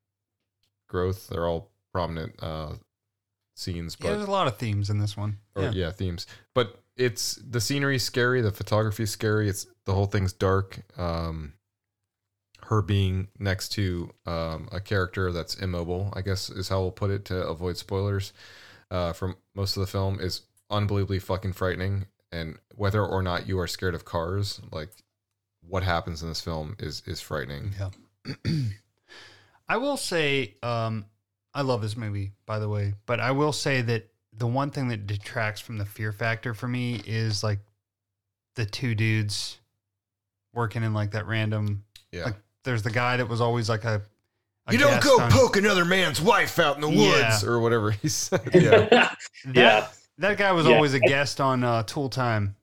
growth. 0.87 1.27
They're 1.27 1.47
all 1.47 1.69
prominent 1.91 2.41
uh, 2.41 2.73
scenes, 3.55 3.95
Yeah, 3.99 4.09
but 4.11 4.15
there's 4.17 4.27
a 4.27 4.31
lot 4.31 4.47
of 4.47 4.57
themes 4.57 4.89
in 4.89 4.99
this 4.99 5.15
one. 5.17 5.37
or, 5.55 5.63
Yeah. 5.63 5.71
yeah. 5.71 5.91
themes. 5.91 6.25
But 6.55 6.78
it's 6.99 7.35
the 7.35 7.61
scenery's 7.61 8.03
scary, 8.03 8.41
the 8.41 8.51
photography's 8.51 9.09
scary. 9.09 9.47
It's 9.47 9.65
the 9.85 9.93
whole 9.93 10.05
thing's 10.05 10.33
dark. 10.33 10.81
Um, 10.97 11.53
her 12.63 12.81
being 12.81 13.29
next 13.39 13.69
to 13.69 14.11
um, 14.25 14.67
a 14.71 14.81
character 14.81 15.31
that's 15.31 15.55
immobile, 15.55 16.13
I 16.15 16.21
guess 16.21 16.49
is 16.49 16.67
how 16.67 16.81
we'll 16.81 16.91
put 16.91 17.09
it 17.09 17.25
to 17.25 17.47
avoid 17.47 17.77
spoilers 17.77 18.33
uh, 18.91 19.13
from 19.13 19.37
most 19.55 19.77
of 19.77 19.81
the 19.81 19.87
film, 19.87 20.19
is 20.19 20.41
unbelievably 20.69 21.19
fucking 21.19 21.53
frightening. 21.53 22.05
And 22.31 22.59
whether 22.75 23.03
or 23.03 23.23
not 23.23 23.47
you 23.47 23.57
are 23.59 23.65
scared 23.65 23.95
of 23.95 24.05
cars, 24.05 24.61
like 24.71 24.89
what 25.67 25.83
happens 25.83 26.21
in 26.21 26.29
this 26.29 26.41
film 26.41 26.75
is 26.79 27.01
is 27.07 27.21
frightening. 27.21 27.71
Yeah. 27.79 28.33
I 29.69 29.77
will 29.77 29.97
say, 29.97 30.55
um, 30.61 31.05
I 31.53 31.61
love 31.61 31.81
this 31.81 31.95
movie, 31.95 32.33
by 32.45 32.59
the 32.59 32.69
way, 32.69 32.93
but 33.05 33.19
I 33.19 33.31
will 33.31 33.53
say 33.53 33.81
that 33.83 34.11
the 34.39 34.47
one 34.47 34.71
thing 34.71 34.87
that 34.87 35.05
detracts 35.07 35.61
from 35.61 35.77
the 35.77 35.85
fear 35.85 36.11
factor 36.11 36.53
for 36.53 36.67
me 36.67 37.01
is 37.05 37.43
like 37.43 37.59
the 38.55 38.65
two 38.65 38.95
dudes 38.95 39.57
working 40.53 40.83
in 40.83 40.93
like 40.93 41.11
that 41.11 41.27
random. 41.27 41.83
Yeah. 42.11 42.25
Like, 42.25 42.35
there's 42.63 42.81
the 42.83 42.91
guy 42.91 43.17
that 43.17 43.27
was 43.29 43.41
always 43.41 43.69
like 43.69 43.83
a. 43.85 44.01
a 44.67 44.71
you 44.73 44.77
don't 44.79 45.01
go 45.03 45.19
on- 45.19 45.31
poke 45.31 45.57
another 45.57 45.85
man's 45.85 46.19
wife 46.21 46.57
out 46.59 46.75
in 46.75 46.81
the 46.81 46.89
Yeah. 46.89 47.29
woods 47.29 47.43
or 47.43 47.59
whatever 47.59 47.91
he 47.91 48.09
said. 48.09 48.41
Yeah. 48.53 48.87
That, 48.89 49.17
Yeah. 49.53 49.87
That 50.17 50.37
guy 50.37 50.51
was 50.51 50.65
Yeah. 50.67 50.75
always 50.75 50.93
a 50.93 50.99
guest 50.99 51.39
on 51.39 51.63
uh, 51.63 51.83
Tool 51.83 52.09
Time. 52.09 52.55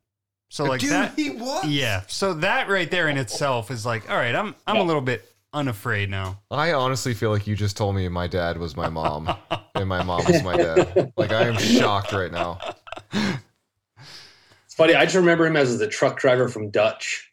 So 0.49 0.63
like 0.65 0.79
Dude, 0.81 0.91
that. 0.91 1.13
he 1.15 1.31
was. 1.31 1.65
Yeah. 1.65 2.03
So 2.07 2.33
that 2.35 2.69
right 2.69 2.89
there 2.89 3.07
in 3.09 3.17
itself 3.17 3.69
is 3.71 3.85
like, 3.85 4.09
all 4.09 4.15
right, 4.17 4.33
I'm 4.35 4.55
I'm 4.65 4.77
a 4.77 4.83
little 4.83 5.01
bit 5.01 5.25
unafraid 5.53 6.09
now. 6.09 6.41
I 6.51 6.73
honestly 6.73 7.13
feel 7.13 7.31
like 7.31 7.47
you 7.47 7.55
just 7.55 7.77
told 7.77 7.95
me 7.95 8.07
my 8.09 8.27
dad 8.27 8.57
was 8.57 8.75
my 8.75 8.89
mom 8.89 9.33
and 9.75 9.87
my 9.87 10.03
mom 10.03 10.23
was 10.25 10.43
my 10.43 10.57
dad. 10.57 11.13
Like 11.17 11.31
I 11.31 11.47
am 11.47 11.57
shocked 11.57 12.11
right 12.13 12.31
now. 12.31 12.59
It's 13.11 14.75
funny. 14.75 14.95
I 14.95 15.05
just 15.05 15.15
remember 15.15 15.45
him 15.45 15.55
as 15.55 15.77
the 15.79 15.87
truck 15.87 16.19
driver 16.19 16.47
from 16.47 16.69
Dutch. 16.69 17.31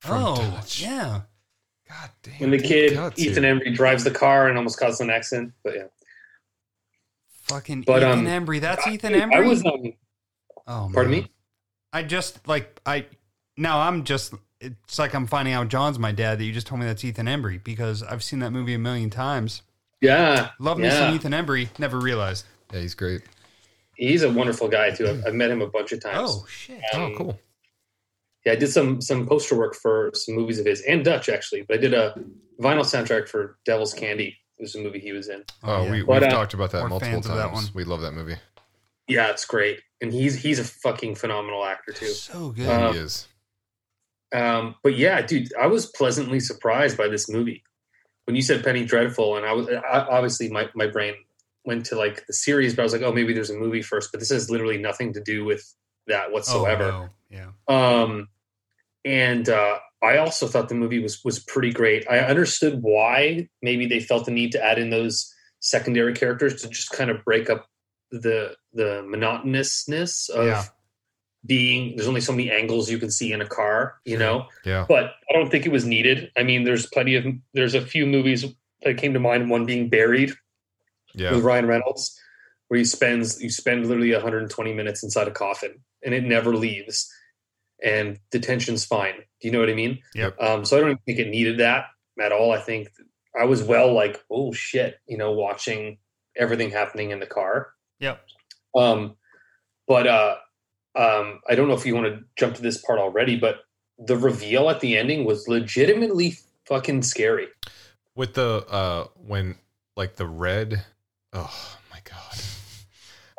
From 0.00 0.22
oh, 0.22 0.36
Dutch. 0.36 0.82
yeah. 0.82 1.22
God 1.88 2.10
damn. 2.22 2.40
When 2.40 2.50
the 2.50 2.58
kid 2.58 2.94
cuts 2.94 3.20
Ethan. 3.20 3.44
Embry 3.44 3.74
drives 3.74 4.04
the 4.04 4.10
car 4.10 4.48
and 4.48 4.56
almost 4.56 4.78
causes 4.78 5.00
an 5.00 5.10
accident. 5.10 5.52
But 5.62 5.74
yeah, 5.76 5.84
Fucking 7.42 7.82
But, 7.82 8.02
Ethan 8.02 8.26
um, 8.26 8.26
Embry. 8.26 8.60
That's 8.60 8.86
Ethan 8.86 9.12
Embry. 9.12 9.34
I 9.34 9.40
was 9.40 9.64
um, 9.64 9.92
oh, 10.66 10.90
pardon 10.92 11.12
man. 11.12 11.22
me. 11.22 11.30
I 11.92 12.02
just 12.02 12.46
like 12.48 12.80
I 12.86 13.06
now 13.56 13.80
I'm 13.80 14.04
just 14.04 14.32
it's 14.62 14.98
like 14.98 15.14
I'm 15.14 15.26
finding 15.26 15.54
out 15.54 15.68
John's 15.68 15.98
my 15.98 16.12
dad 16.12 16.38
that 16.38 16.44
you 16.44 16.52
just 16.52 16.66
told 16.66 16.80
me 16.80 16.86
that's 16.86 17.04
Ethan 17.04 17.26
Embry 17.26 17.62
because 17.62 18.02
I've 18.02 18.22
seen 18.22 18.38
that 18.40 18.50
movie 18.52 18.74
a 18.74 18.78
million 18.78 19.10
times. 19.10 19.62
Yeah, 20.00 20.50
Love 20.58 20.78
me 20.78 20.90
some 20.90 21.14
Ethan 21.14 21.32
Embry. 21.32 21.68
Never 21.78 21.98
realized. 22.00 22.44
Yeah, 22.72 22.80
he's 22.80 22.94
great. 22.94 23.22
He's 23.96 24.22
a 24.22 24.32
wonderful 24.32 24.68
guy 24.68 24.90
too. 24.90 25.08
I've, 25.08 25.26
I've 25.28 25.34
met 25.34 25.50
him 25.50 25.62
a 25.62 25.66
bunch 25.68 25.92
of 25.92 26.00
times. 26.02 26.30
Oh 26.32 26.46
shit. 26.48 26.80
Oh, 26.94 27.04
Um, 27.04 27.14
cool. 27.14 27.40
Yeah, 28.44 28.52
I 28.52 28.56
did 28.56 28.68
some 28.68 29.00
some 29.00 29.26
poster 29.26 29.56
work 29.56 29.74
for 29.76 30.10
some 30.14 30.34
movies 30.34 30.58
of 30.58 30.66
his 30.66 30.80
and 30.82 31.04
Dutch 31.04 31.28
actually, 31.28 31.62
but 31.62 31.78
I 31.78 31.80
did 31.80 31.94
a 31.94 32.14
vinyl 32.60 32.80
soundtrack 32.82 33.28
for 33.28 33.58
Devil's 33.64 33.94
Candy. 33.94 34.36
It 34.58 34.62
was 34.62 34.74
a 34.74 34.80
movie 34.80 34.98
he 34.98 35.12
was 35.12 35.28
in. 35.28 35.44
Oh, 35.62 35.84
yeah. 35.84 35.90
we, 35.90 36.02
we've 36.02 36.22
uh, 36.22 36.28
talked 36.30 36.54
about 36.54 36.70
that 36.72 36.88
multiple 36.88 37.12
fans 37.12 37.26
of 37.26 37.36
that 37.36 37.50
times. 37.50 37.66
one. 37.66 37.72
We 37.74 37.84
love 37.84 38.00
that 38.00 38.12
movie. 38.12 38.36
Yeah, 39.08 39.30
it's 39.30 39.44
great, 39.44 39.80
and 40.00 40.12
he's 40.12 40.40
he's 40.42 40.58
a 40.58 40.64
fucking 40.64 41.14
phenomenal 41.16 41.64
actor 41.64 41.92
too. 41.92 42.06
so 42.06 42.50
good. 42.50 42.66
Yeah, 42.66 42.86
Uh, 42.88 42.92
he 42.92 42.98
is. 43.00 43.28
Um, 44.32 44.74
but 44.82 44.96
yeah, 44.96 45.20
dude, 45.22 45.52
I 45.60 45.66
was 45.66 45.86
pleasantly 45.86 46.40
surprised 46.40 46.96
by 46.96 47.08
this 47.08 47.28
movie. 47.28 47.62
When 48.24 48.36
you 48.36 48.42
said 48.42 48.64
Penny 48.64 48.84
Dreadful, 48.84 49.36
and 49.36 49.44
I 49.44 49.52
was 49.52 49.68
I, 49.68 50.06
obviously 50.08 50.48
my, 50.48 50.68
my 50.74 50.86
brain 50.86 51.14
went 51.64 51.86
to 51.86 51.96
like 51.96 52.26
the 52.26 52.32
series, 52.32 52.74
but 52.74 52.82
I 52.82 52.84
was 52.84 52.92
like, 52.92 53.02
oh, 53.02 53.12
maybe 53.12 53.32
there's 53.32 53.50
a 53.50 53.56
movie 53.56 53.82
first. 53.82 54.10
But 54.12 54.20
this 54.20 54.30
has 54.30 54.50
literally 54.50 54.78
nothing 54.78 55.12
to 55.14 55.20
do 55.20 55.44
with 55.44 55.74
that 56.06 56.26
oh, 56.28 56.32
whatsoever. 56.32 56.84
no. 56.90 57.08
Yeah. 57.30 57.50
Um, 57.68 58.28
and 59.04 59.48
uh, 59.48 59.78
I 60.02 60.18
also 60.18 60.46
thought 60.46 60.68
the 60.68 60.74
movie 60.74 61.00
was 61.00 61.24
was 61.24 61.40
pretty 61.40 61.72
great. 61.72 62.06
I 62.10 62.20
understood 62.20 62.82
why 62.82 63.48
maybe 63.62 63.86
they 63.86 64.00
felt 64.00 64.26
the 64.26 64.32
need 64.32 64.52
to 64.52 64.64
add 64.64 64.78
in 64.78 64.90
those 64.90 65.32
secondary 65.60 66.12
characters 66.12 66.60
to 66.62 66.68
just 66.68 66.90
kind 66.90 67.10
of 67.10 67.24
break 67.24 67.50
up 67.50 67.66
the 68.10 68.54
the 68.72 69.02
monotonousness 69.06 70.28
of 70.30 70.46
Yeah. 70.46 70.64
Being. 71.44 71.96
There's 71.96 72.08
only 72.08 72.20
so 72.20 72.32
many 72.32 72.50
angles 72.50 72.90
you 72.90 72.98
can 72.98 73.10
see 73.10 73.32
in 73.32 73.40
a 73.40 73.46
car, 73.46 73.96
you 74.04 74.16
know. 74.18 74.46
Yeah. 74.64 74.84
But 74.88 75.14
I 75.28 75.32
don't 75.32 75.50
think 75.50 75.66
it 75.66 75.72
was 75.72 75.84
needed. 75.84 76.30
I 76.36 76.42
mean, 76.42 76.64
there's 76.64 76.86
plenty 76.86 77.16
of 77.16 77.24
there's 77.54 77.74
a 77.74 77.80
few 77.80 78.06
movies 78.06 78.44
that 78.82 78.96
came 78.98 79.12
to 79.14 79.20
mind. 79.20 79.50
One 79.50 79.66
being 79.66 79.88
Buried 79.88 80.32
Yeah. 81.14 81.32
with 81.34 81.42
Ryan 81.44 81.66
Reynolds, 81.66 82.18
where 82.68 82.78
he 82.78 82.84
spends 82.84 83.42
you 83.42 83.50
spend 83.50 83.86
literally 83.86 84.12
120 84.12 84.72
minutes 84.74 85.02
inside 85.02 85.28
a 85.28 85.32
coffin 85.32 85.80
and 86.04 86.14
it 86.14 86.24
never 86.24 86.54
leaves, 86.56 87.10
and 87.82 88.18
the 88.30 88.38
tension's 88.40 88.84
fine. 88.84 89.14
Do 89.40 89.48
you 89.48 89.50
know 89.52 89.60
what 89.60 89.70
I 89.70 89.74
mean? 89.74 89.98
Yep. 90.14 90.40
Um, 90.40 90.64
so 90.64 90.76
I 90.76 90.80
don't 90.80 91.00
think 91.06 91.18
it 91.18 91.28
needed 91.28 91.58
that 91.58 91.86
at 92.20 92.32
all. 92.32 92.52
I 92.52 92.58
think 92.60 92.88
I 93.40 93.44
was 93.44 93.62
well 93.62 93.92
like, 93.92 94.22
oh 94.30 94.52
shit, 94.52 94.98
you 95.06 95.16
know, 95.16 95.32
watching 95.32 95.98
everything 96.36 96.70
happening 96.70 97.10
in 97.10 97.18
the 97.20 97.26
car. 97.26 97.72
yeah 98.00 98.16
Um, 98.74 99.16
but 99.86 100.06
uh, 100.06 100.36
um, 100.94 101.40
I 101.48 101.54
don't 101.54 101.68
know 101.68 101.74
if 101.74 101.86
you 101.86 101.94
want 101.94 102.06
to 102.06 102.24
jump 102.36 102.54
to 102.56 102.62
this 102.62 102.78
part 102.78 102.98
already, 102.98 103.36
but 103.36 103.64
the 103.98 104.16
reveal 104.16 104.68
at 104.70 104.80
the 104.80 104.96
ending 104.96 105.24
was 105.24 105.48
legitimately 105.48 106.36
fucking 106.66 107.02
scary. 107.02 107.48
With 108.14 108.34
the 108.34 108.66
uh 108.68 109.06
when 109.16 109.56
like 109.96 110.16
the 110.16 110.26
red. 110.26 110.84
Oh 111.32 111.76
my 111.90 111.98
god. 112.04 112.38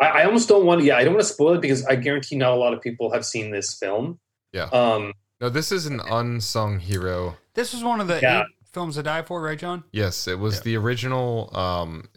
I, 0.01 0.21
I 0.21 0.25
almost 0.25 0.49
don't 0.49 0.65
want 0.65 0.81
to. 0.81 0.87
Yeah, 0.87 0.97
I 0.97 1.03
don't 1.03 1.13
want 1.13 1.25
to 1.27 1.31
spoil 1.33 1.53
it 1.53 1.61
because 1.61 1.85
I 1.85 1.95
guarantee 1.95 2.35
not 2.37 2.53
a 2.53 2.55
lot 2.55 2.73
of 2.73 2.81
people 2.81 3.11
have 3.13 3.25
seen 3.25 3.51
this 3.51 3.75
film. 3.75 4.19
Yeah. 4.51 4.69
Um. 4.73 5.13
No, 5.41 5.49
this 5.49 5.71
is 5.71 5.85
an 5.85 5.99
unsung 5.99 6.79
hero. 6.79 7.35
This 7.53 7.73
was 7.73 7.83
one 7.83 7.99
of 8.01 8.07
the 8.07 8.19
Yeah. 8.21 8.41
eight 8.41 8.45
films 8.71 8.95
to 8.95 9.03
die 9.03 9.21
for, 9.21 9.41
right, 9.41 9.59
John? 9.59 9.83
Yes, 9.91 10.27
it 10.27 10.39
was 10.39 10.55
Yeah. 10.55 10.61
the 10.63 10.77
original. 10.77 11.55
Um, 11.55 12.09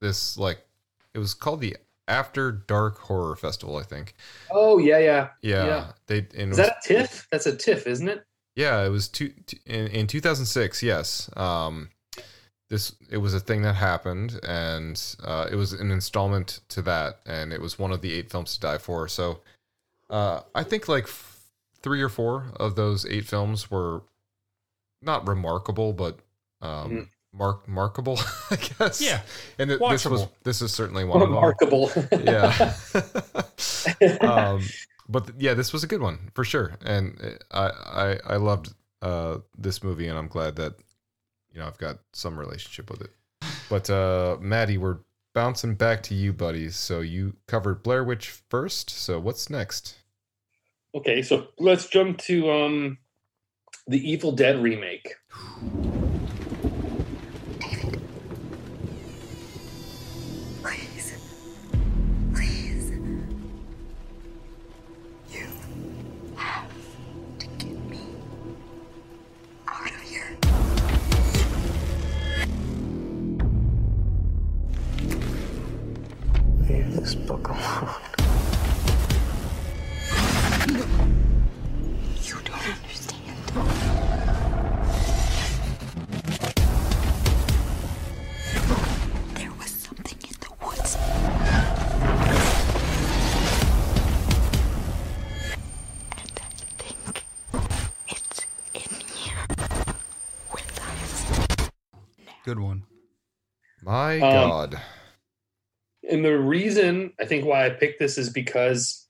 this 0.00 0.36
like 0.36 0.58
it 1.14 1.18
was 1.18 1.34
called 1.34 1.60
the 1.60 1.76
After 2.06 2.52
Dark 2.52 2.98
Horror 2.98 3.34
Festival, 3.36 3.76
I 3.76 3.82
think. 3.82 4.14
Oh 4.50 4.78
yeah, 4.78 4.98
yeah. 4.98 5.28
Yeah, 5.42 5.66
Yeah. 5.66 5.92
they 6.06 6.18
and 6.36 6.52
Is 6.52 6.58
was, 6.58 6.58
that 6.58 6.76
a 6.84 6.88
TIFF? 6.88 7.28
That's 7.30 7.46
a 7.46 7.56
TIFF, 7.56 7.86
isn't 7.86 8.08
it? 8.08 8.26
yeah, 8.56 8.84
it 8.84 8.88
was 8.90 9.08
two 9.08 9.30
t- 9.46 9.58
in, 9.66 9.86
in 9.88 10.06
2006. 10.06 10.82
Yes, 10.82 11.30
um, 11.36 11.88
this 12.68 12.94
it 13.10 13.16
was 13.18 13.32
a 13.34 13.40
thing 13.40 13.62
that 13.62 13.74
happened, 13.74 14.38
and 14.46 15.00
uh, 15.24 15.48
it 15.50 15.56
was 15.56 15.72
an 15.72 15.90
installment 15.90 16.60
to 16.68 16.82
that, 16.82 17.20
and 17.26 17.52
it 17.52 17.60
was 17.60 17.78
one 17.78 17.90
of 17.92 18.00
the 18.02 18.12
eight 18.12 18.30
films 18.30 18.54
to 18.54 18.60
die 18.60 18.78
for. 18.78 19.08
So, 19.08 19.40
uh, 20.10 20.40
I 20.54 20.62
think 20.62 20.88
like 20.88 21.04
f- 21.04 21.40
three 21.82 22.02
or 22.02 22.08
four 22.10 22.52
of 22.56 22.76
those 22.76 23.06
eight 23.06 23.24
films 23.24 23.70
were 23.70 24.02
not 25.02 25.26
remarkable, 25.26 25.92
but 25.92 26.18
um, 26.62 26.90
Mhm. 26.90 27.08
Mark 27.34 27.66
markable, 27.68 28.18
I 28.50 28.56
guess. 28.56 29.00
Yeah, 29.00 29.20
and 29.58 29.70
it, 29.70 29.80
this 29.90 30.06
was 30.06 30.26
this 30.44 30.62
is 30.62 30.72
certainly 30.72 31.04
one 31.04 31.20
of 31.20 31.28
them. 31.28 31.34
Remarkable. 31.34 31.90
Yeah. 32.24 32.74
um, 34.20 34.62
but 35.08 35.26
th- 35.26 35.36
yeah, 35.38 35.54
this 35.54 35.72
was 35.72 35.84
a 35.84 35.86
good 35.86 36.00
one 36.00 36.30
for 36.34 36.44
sure, 36.44 36.76
and 36.84 37.38
uh, 37.50 37.70
I 37.94 38.02
I 38.02 38.34
I 38.34 38.36
loved 38.36 38.74
uh 39.02 39.38
this 39.58 39.82
movie, 39.82 40.08
and 40.08 40.18
I'm 40.18 40.28
glad 40.28 40.56
that 40.56 40.74
you 41.52 41.60
know 41.60 41.66
I've 41.66 41.78
got 41.78 41.98
some 42.12 42.38
relationship 42.38 42.90
with 42.90 43.02
it. 43.02 43.10
But 43.68 43.90
uh 43.90 44.38
Maddie, 44.40 44.78
we're 44.78 44.98
bouncing 45.34 45.74
back 45.74 46.02
to 46.04 46.14
you, 46.14 46.32
buddies. 46.32 46.76
So 46.76 47.00
you 47.00 47.34
covered 47.46 47.82
Blair 47.82 48.04
Witch 48.04 48.28
first. 48.48 48.90
So 48.90 49.18
what's 49.18 49.50
next? 49.50 49.96
okay, 50.94 51.22
so 51.22 51.48
let's 51.58 51.88
jump 51.88 52.18
to 52.18 52.50
um, 52.50 52.98
the 53.88 53.98
Evil 54.08 54.32
Dead 54.32 54.62
remake. 54.62 55.14
And 106.14 106.24
the 106.24 106.38
reason 106.38 107.12
I 107.20 107.24
think 107.26 107.44
why 107.44 107.66
I 107.66 107.70
picked 107.70 107.98
this 107.98 108.16
is 108.18 108.30
because, 108.30 109.06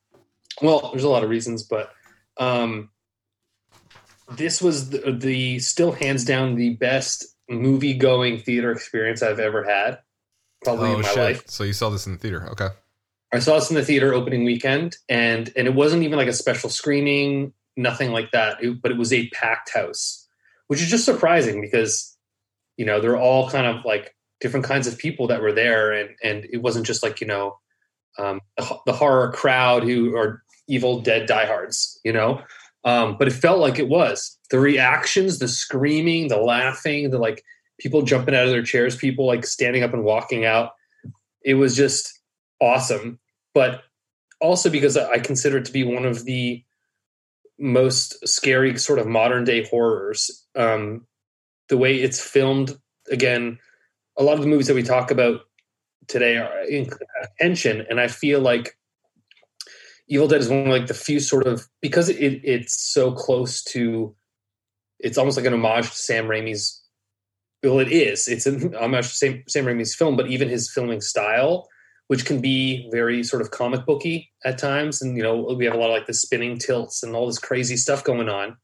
well, 0.63 0.91
there's 0.93 1.05
a 1.05 1.09
lot 1.09 1.23
of 1.23 1.29
reasons, 1.31 1.63
but 1.63 1.93
um, 2.39 2.89
this 4.33 4.63
was 4.63 4.91
the, 4.91 5.13
the 5.13 5.59
still 5.59 5.93
hands 5.93 6.25
down 6.25 6.55
the 6.55 6.71
best 6.71 7.27
movie 7.49 7.95
going 7.95 8.39
theater 8.39 8.73
experience 8.73 9.23
I've 9.23 9.39
ever 9.39 9.63
had, 9.65 9.99
probably 10.65 10.89
in 10.91 10.95
Oh 10.97 10.99
my 11.03 11.09
shit! 11.09 11.19
life. 11.19 11.43
So 11.47 11.63
you 11.65 11.75
saw 11.75 11.91
this 11.91 12.07
in 12.07 12.13
the 12.15 12.19
theater? 12.19 12.49
Okay. 12.53 12.69
I 13.33 13.41
saw 13.41 13.57
this 13.57 13.69
in 13.69 13.77
the 13.77 13.85
theater 13.85 14.15
opening 14.15 14.45
weekend, 14.45 14.97
and 15.09 15.53
and 15.57 15.67
it 15.67 15.75
wasn't 15.75 16.05
even 16.05 16.17
like 16.19 16.29
a 16.29 16.33
special 16.33 16.71
screening, 16.71 17.53
nothing 17.77 18.13
like 18.13 18.31
that. 18.31 18.63
It- 18.65 18.81
but 18.81 18.93
it 18.93 18.97
was 18.97 19.13
a 19.13 19.29
packed 19.31 19.75
house, 19.75 20.27
which 20.69 20.81
is 20.81 20.89
just 20.89 21.05
surprising 21.05 21.61
because 21.61 22.17
you 22.79 22.87
know 22.87 23.01
they're 23.01 23.19
all 23.19 23.51
kind 23.51 23.67
of 23.67 23.85
like 23.85 24.15
different 24.45 24.67
kinds 24.67 24.87
of 24.87 24.97
people 24.97 25.27
that 25.27 25.43
were 25.43 25.53
there, 25.53 25.93
and 25.93 26.11
and 26.23 26.47
it 26.53 26.59
wasn't 26.59 26.87
just 26.87 27.03
like 27.03 27.21
you 27.21 27.27
know 27.27 27.59
um, 28.19 28.41
the, 28.57 28.79
the 28.87 28.93
horror 28.93 29.33
crowd 29.33 29.83
who 29.83 30.17
are 30.17 30.43
Evil 30.69 31.01
Dead 31.01 31.27
diehards, 31.27 31.99
you 32.05 32.13
know. 32.13 32.41
Um, 32.85 33.17
but 33.19 33.27
it 33.27 33.33
felt 33.33 33.59
like 33.61 33.79
it 33.79 33.89
was 33.89 34.39
the 34.51 34.61
reactions, 34.61 35.39
the 35.39 35.49
screaming, 35.49 36.29
the 36.29 36.37
laughing, 36.37 37.11
the 37.11 37.19
like 37.19 37.43
people 37.81 38.03
jumping 38.03 38.35
out 38.35 38.45
of 38.45 38.51
their 38.51 38.63
chairs, 38.63 38.95
people 38.95 39.27
like 39.27 39.47
standing 39.47 39.83
up 39.83 39.95
and 39.95 40.05
walking 40.05 40.45
out. 40.45 40.73
It 41.43 41.55
was 41.55 41.75
just 41.75 42.21
awesome 42.61 43.19
but 43.55 43.85
also 44.41 44.69
because 44.69 44.97
I 44.97 45.19
consider 45.21 45.59
it 45.59 45.65
to 45.67 45.73
be 45.73 45.85
one 45.85 46.05
of 46.05 46.25
the 46.25 46.63
most 47.59 48.27
scary 48.29 48.77
sort 48.79 48.99
of 48.99 49.07
modern 49.07 49.45
day 49.45 49.65
horrors. 49.65 50.47
Um, 50.57 51.07
the 51.69 51.79
way 51.79 51.97
it's 51.97 52.21
filmed, 52.21 52.77
again, 53.11 53.59
a 54.17 54.23
lot 54.23 54.35
of 54.35 54.41
the 54.41 54.47
movies 54.47 54.67
that 54.67 54.75
we 54.75 54.83
talk 54.83 55.11
about 55.11 55.43
today 56.07 56.37
are 56.37 56.65
in 56.65 56.91
tension, 57.41 57.87
and 57.89 58.01
I 58.01 58.09
feel 58.09 58.41
like 58.41 58.77
Evil 60.09 60.29
Dead 60.29 60.41
is 60.41 60.49
one 60.49 60.61
of 60.61 60.69
like 60.69 60.87
the 60.87 60.95
few 60.95 61.21
sort 61.21 61.47
of 61.47 61.67
because 61.81 62.09
it, 62.09 62.41
it's 62.45 62.93
so 62.93 63.13
close 63.13 63.63
to. 63.65 64.15
It's 65.01 65.19
almost 65.19 65.37
like 65.37 65.47
an 65.47 65.55
homage 65.55 65.91
to 65.91 65.97
Sam 65.97 66.27
Raimi's. 66.27 66.81
Well, 67.63 67.81
it 67.81 67.91
is. 67.91 68.29
It's 68.29 68.47
an 68.47 68.75
homage 68.75 69.09
to 69.09 69.15
Sam, 69.15 69.43
Sam 69.49 69.65
Raimi's 69.65 69.95
film, 69.95 70.17
but 70.17 70.29
even 70.29 70.49
his 70.49 70.71
filming 70.71 71.01
style 71.01 71.69
which 72.09 72.27
can 72.27 72.41
be 72.41 72.89
very 72.93 73.23
sort 73.23 73.43
of 73.43 73.51
comic 73.51 73.87
booky 73.87 74.31
at 74.45 74.59
times. 74.59 75.01
And, 75.01 75.17
you 75.17 75.23
know, 75.23 75.55
we 75.57 75.65
have 75.65 75.75
a 75.75 75.79
lot 75.79 75.89
of 75.89 75.95
like 75.95 76.07
the 76.07 76.15
spinning 76.15 76.59
tilts 76.59 77.03
and 77.03 77.15
all 77.15 77.27
this 77.27 77.39
crazy 77.39 77.77
stuff 77.77 78.05
going 78.05 78.29
on. 78.29 78.57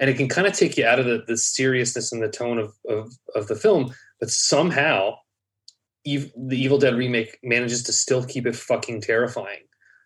And 0.00 0.08
it 0.08 0.16
can 0.16 0.28
kind 0.28 0.46
of 0.46 0.54
take 0.54 0.78
you 0.78 0.86
out 0.86 0.98
of 0.98 1.04
the, 1.04 1.22
the 1.26 1.36
seriousness 1.36 2.10
and 2.10 2.22
the 2.22 2.28
tone 2.28 2.58
of, 2.58 2.72
of, 2.88 3.12
of 3.34 3.48
the 3.48 3.56
film. 3.56 3.94
But 4.20 4.30
somehow, 4.30 5.16
Ev- 6.06 6.32
the 6.36 6.56
Evil 6.60 6.78
Dead 6.78 6.94
remake 6.94 7.38
manages 7.42 7.82
to 7.84 7.92
still 7.92 8.24
keep 8.24 8.46
it 8.46 8.54
fucking 8.56 9.00
terrifying. 9.00 9.60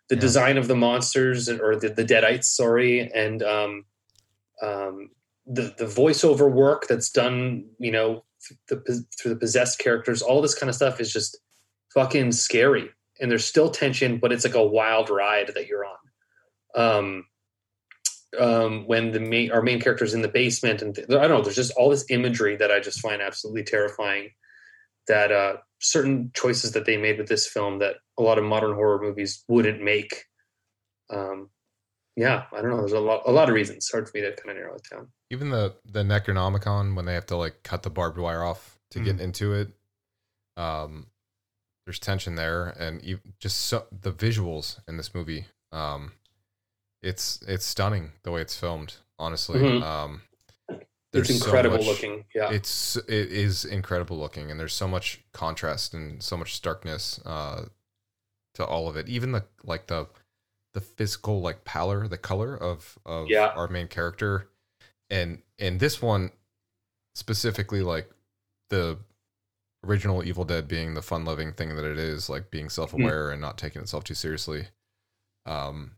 The 0.09 0.15
Yeah. 0.17 0.21
design 0.21 0.57
of 0.59 0.69
the 0.69 0.77
monsters 0.77 1.49
or 1.49 1.77
the, 1.77 1.89
the 1.89 2.05
Deadites, 2.05 2.45
sorry, 2.45 3.11
and 3.13 3.43
um, 3.43 3.85
um, 4.63 5.11
the 5.47 5.75
the 5.77 5.87
voiceover 5.87 6.51
work 6.51 6.87
that's 6.89 7.11
done, 7.11 7.67
you 7.79 7.91
know, 7.91 8.25
th- 8.69 8.81
the, 8.87 9.05
through 9.19 9.35
the 9.35 9.41
possessed 9.41 9.79
characters, 9.79 10.23
all 10.23 10.41
this 10.43 10.55
kind 10.55 10.69
of 10.71 10.77
stuff 10.77 11.01
is 11.01 11.13
just 11.13 11.39
fucking 11.93 12.33
scary 12.33 12.91
and 13.21 13.31
there's 13.31 13.45
still 13.45 13.71
tension 13.71 14.19
but 14.19 14.33
it's 14.33 14.45
like 14.45 14.57
a 14.57 14.67
wild 14.67 15.09
ride 15.09 15.53
that 15.55 15.69
you're 15.69 15.85
on 15.85 15.97
um 16.75 17.25
um 18.41 18.87
when 18.87 19.13
the 19.13 19.21
main 19.21 19.51
our 19.53 19.63
main 19.63 19.81
character's 19.81 20.15
in 20.15 20.23
the 20.23 20.29
basement 20.29 20.83
and 20.83 20.95
th- 20.95 21.09
i 21.11 21.13
don't 21.13 21.31
know 21.31 21.43
there's 21.43 21.57
just 21.57 21.73
all 21.77 21.91
this 21.91 22.07
imagery 22.11 22.57
that 22.57 22.71
i 22.71 22.81
just 22.81 23.01
find 23.01 23.23
absolutely 23.23 23.63
terrifying 23.63 24.31
that 25.09 25.33
uh 25.33 25.57
certain 25.81 26.31
choices 26.35 26.73
that 26.73 26.87
they 26.87 26.97
made 26.97 27.19
with 27.19 27.29
this 27.29 27.47
film 27.47 27.79
that 27.79 27.97
a 28.19 28.23
lot 28.23 28.39
of 28.39 28.45
modern 28.45 28.75
horror 28.75 29.01
movies 29.01 29.45
wouldn't 29.49 29.83
make 29.83 30.25
um 31.11 31.51
yeah 32.17 32.45
i 32.53 32.61
don't 32.61 32.71
know 32.71 32.79
there's 32.79 32.93
a 32.93 33.01
lot 33.01 33.23
a 33.27 33.33
lot 33.33 33.49
of 33.49 33.55
reasons 33.55 33.91
hard 33.91 34.09
for 34.09 34.17
me 34.17 34.23
to 34.23 34.35
kind 34.37 34.51
of 34.51 34.57
narrow 34.57 34.75
it 34.75 34.87
down 34.91 35.09
Even 35.31 35.51
the 35.51 35.75
the 35.85 36.03
Necronomicon 36.03 36.95
when 36.95 37.05
they 37.05 37.15
have 37.15 37.27
to 37.27 37.37
like 37.37 37.63
cut 37.63 37.83
the 37.83 37.91
barbed 37.91 38.19
wire 38.19 38.45
off 38.45 38.79
to 38.93 39.01
get 39.01 39.21
into 39.21 39.53
it. 39.53 39.73
Um, 40.57 41.09
there's 41.85 41.99
tension 41.99 42.37
there, 42.37 42.69
and 42.69 43.03
you, 43.03 43.19
just 43.41 43.63
so, 43.63 43.87
the 43.91 44.13
visuals 44.13 44.79
in 44.89 44.97
this 44.97 45.13
movie. 45.15 45.47
Um, 45.73 46.13
it's 47.05 47.41
it's 47.47 47.65
stunning 47.67 48.13
the 48.23 48.31
way 48.33 48.41
it's 48.41 48.57
filmed. 48.57 48.97
Honestly, 49.19 49.61
Mhm. 49.61 49.83
um, 49.83 50.23
it's 50.69 50.83
there's 51.13 51.29
so 51.39 51.45
incredible 51.47 51.77
much- 51.79 51.87
looking 51.87 52.25
yeah 52.35 52.51
It's 52.51 52.97
it 52.97 53.31
is 53.33 53.65
incredible 53.65 54.19
looking, 54.19 54.51
and 54.51 54.59
there's 54.59 54.75
so 54.75 54.89
much 54.89 55.23
contrast 55.33 55.95
and 55.95 56.23
so 56.23 56.37
much 56.37 56.55
starkness 56.55 57.21
uh, 57.25 57.67
to 58.55 58.65
all 58.67 58.89
of 58.89 58.97
it. 58.97 59.09
Even 59.09 59.33
the 59.33 59.45
like 59.63 59.87
the 59.87 60.09
the 60.73 60.81
physical 60.81 61.41
like 61.41 61.65
pallor, 61.65 62.09
the 62.09 62.19
color 62.19 62.57
of 62.57 62.99
of 63.07 63.29
Yeah. 63.29 63.49
our 63.55 63.69
main 63.69 63.87
character, 63.87 64.51
and 65.11 65.43
and 65.61 65.79
this 65.79 66.03
one 66.03 66.33
specifically, 67.15 67.83
like 67.83 68.11
the 68.71 68.99
original 69.85 70.25
Evil 70.25 70.45
Dead 70.45 70.67
being 70.67 70.95
the 70.95 71.03
fun 71.03 71.25
loving 71.25 71.53
thing 71.53 71.77
that 71.77 71.85
it 71.85 71.99
is, 71.99 72.29
like 72.29 72.51
being 72.51 72.69
self 72.71 72.93
aware 72.93 73.31
and 73.31 73.41
not 73.41 73.59
taking 73.59 73.83
itself 73.83 74.03
too 74.03 74.15
seriously. 74.15 74.69
Um, 75.47 75.97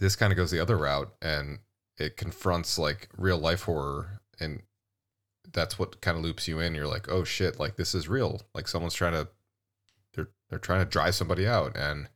this 0.00 0.16
kind 0.16 0.32
of 0.32 0.36
goes 0.36 0.50
the 0.50 0.58
other 0.60 0.76
route, 0.76 1.12
and 1.22 1.60
it 1.98 2.16
confronts 2.16 2.78
like 2.78 3.08
real 3.16 3.38
life 3.38 3.62
horror 3.64 4.20
and 4.40 4.62
that's 5.52 5.78
what 5.78 6.00
kind 6.00 6.16
of 6.16 6.22
loops 6.22 6.46
you 6.48 6.60
in. 6.60 6.74
You're 6.74 6.86
like, 6.86 7.08
oh 7.10 7.24
shit, 7.24 7.58
like 7.58 7.76
this 7.76 7.94
is 7.94 8.08
real. 8.08 8.40
Like 8.54 8.68
someone's 8.68 8.94
trying 8.94 9.12
to, 9.12 9.28
they're 10.14 10.28
they're 10.48 10.58
trying 10.58 10.80
to 10.80 10.90
drive 10.90 11.14
somebody 11.14 11.46
out, 11.46 11.76
and 11.76 12.08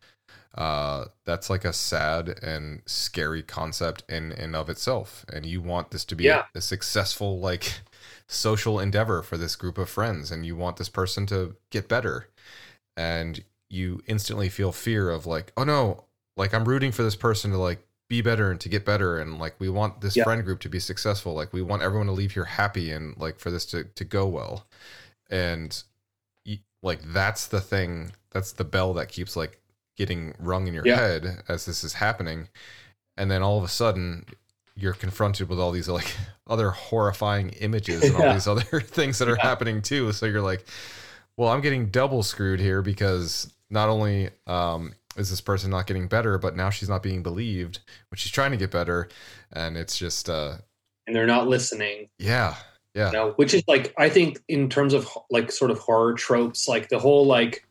uh, 0.54 1.06
that's 1.24 1.50
like 1.50 1.64
a 1.64 1.72
sad 1.72 2.38
and 2.42 2.82
scary 2.86 3.42
concept 3.42 4.04
in 4.08 4.30
and 4.32 4.54
of 4.54 4.68
itself. 4.70 5.24
And 5.32 5.44
you 5.44 5.60
want 5.60 5.90
this 5.90 6.04
to 6.06 6.14
be 6.16 6.24
Yeah. 6.24 6.44
a, 6.54 6.58
a 6.58 6.60
successful 6.60 7.40
like 7.40 7.80
social 8.28 8.78
endeavor 8.78 9.22
for 9.22 9.36
this 9.36 9.56
group 9.56 9.78
of 9.78 9.88
friends, 9.90 10.30
and 10.30 10.46
you 10.46 10.54
want 10.56 10.76
this 10.76 10.88
person 10.88 11.26
to 11.26 11.56
get 11.70 11.88
better, 11.88 12.28
and 12.96 13.42
you 13.68 14.00
instantly 14.06 14.48
feel 14.48 14.70
fear 14.70 15.10
of 15.10 15.26
like, 15.26 15.52
oh 15.56 15.64
no, 15.64 16.04
like 16.36 16.52
I'm 16.54 16.64
rooting 16.64 16.92
for 16.92 17.02
this 17.02 17.16
person 17.16 17.50
to 17.52 17.58
like 17.58 17.84
be 18.08 18.20
better 18.20 18.50
and 18.50 18.60
to 18.60 18.68
get 18.68 18.84
better 18.84 19.18
and 19.18 19.38
like 19.38 19.54
we 19.58 19.68
want 19.68 20.00
this 20.00 20.14
Yeah. 20.16 20.24
friend 20.24 20.44
group 20.44 20.60
to 20.60 20.68
be 20.68 20.78
successful 20.80 21.32
like 21.34 21.52
we 21.52 21.62
want 21.62 21.82
everyone 21.82 22.06
to 22.06 22.12
leave 22.12 22.32
here 22.32 22.44
happy 22.44 22.90
and 22.92 23.16
like 23.16 23.38
for 23.38 23.50
this 23.50 23.64
to 23.66 23.84
to 23.84 24.04
go 24.04 24.26
well 24.26 24.66
and 25.30 25.82
like 26.82 27.00
that's 27.14 27.46
the 27.46 27.62
thing 27.62 28.12
that's 28.30 28.52
the 28.52 28.64
bell 28.64 28.92
that 28.94 29.08
keeps 29.08 29.36
like 29.36 29.58
getting 29.96 30.34
rung 30.38 30.66
in 30.66 30.74
your 30.74 30.86
Yeah. 30.86 30.96
head 30.96 31.42
as 31.48 31.64
this 31.64 31.82
is 31.82 31.94
happening 31.94 32.48
and 33.16 33.30
then 33.30 33.42
all 33.42 33.56
of 33.56 33.64
a 33.64 33.68
sudden 33.68 34.26
you're 34.76 34.92
confronted 34.92 35.48
with 35.48 35.58
all 35.58 35.70
these 35.70 35.88
like 35.88 36.14
other 36.46 36.70
horrifying 36.70 37.50
images 37.50 38.04
and 38.04 38.16
all 38.16 38.24
Yeah. 38.24 38.32
these 38.34 38.46
other 38.46 38.80
things 38.80 39.18
that 39.18 39.28
are 39.30 39.36
happening 39.36 39.80
too 39.80 40.12
so 40.12 40.26
you're 40.26 40.42
like 40.42 40.66
well 41.38 41.48
i'm 41.48 41.62
getting 41.62 41.86
double 41.86 42.22
screwed 42.22 42.60
here 42.60 42.82
because 42.82 43.50
not 43.70 43.88
only 43.88 44.28
um 44.46 44.92
is 45.16 45.30
this 45.30 45.40
person 45.40 45.70
not 45.70 45.86
getting 45.86 46.08
better 46.08 46.38
but 46.38 46.56
now 46.56 46.70
she's 46.70 46.88
not 46.88 47.02
being 47.02 47.22
believed 47.22 47.80
when 48.10 48.16
she's 48.16 48.32
trying 48.32 48.50
to 48.50 48.56
get 48.56 48.70
better 48.70 49.08
and 49.52 49.76
it's 49.76 49.96
just 49.96 50.28
uh 50.28 50.54
and 51.06 51.14
they're 51.14 51.26
not 51.26 51.46
listening. 51.48 52.08
yeah 52.18 52.54
yeah 52.94 53.06
you 53.06 53.12
know 53.12 53.30
which 53.32 53.54
is 53.54 53.62
like 53.68 53.92
i 53.98 54.08
think 54.08 54.40
in 54.48 54.68
terms 54.68 54.94
of 54.94 55.08
like 55.30 55.50
sort 55.52 55.70
of 55.70 55.78
horror 55.78 56.14
tropes 56.14 56.66
like 56.68 56.88
the 56.88 56.98
whole 56.98 57.26
like 57.26 57.66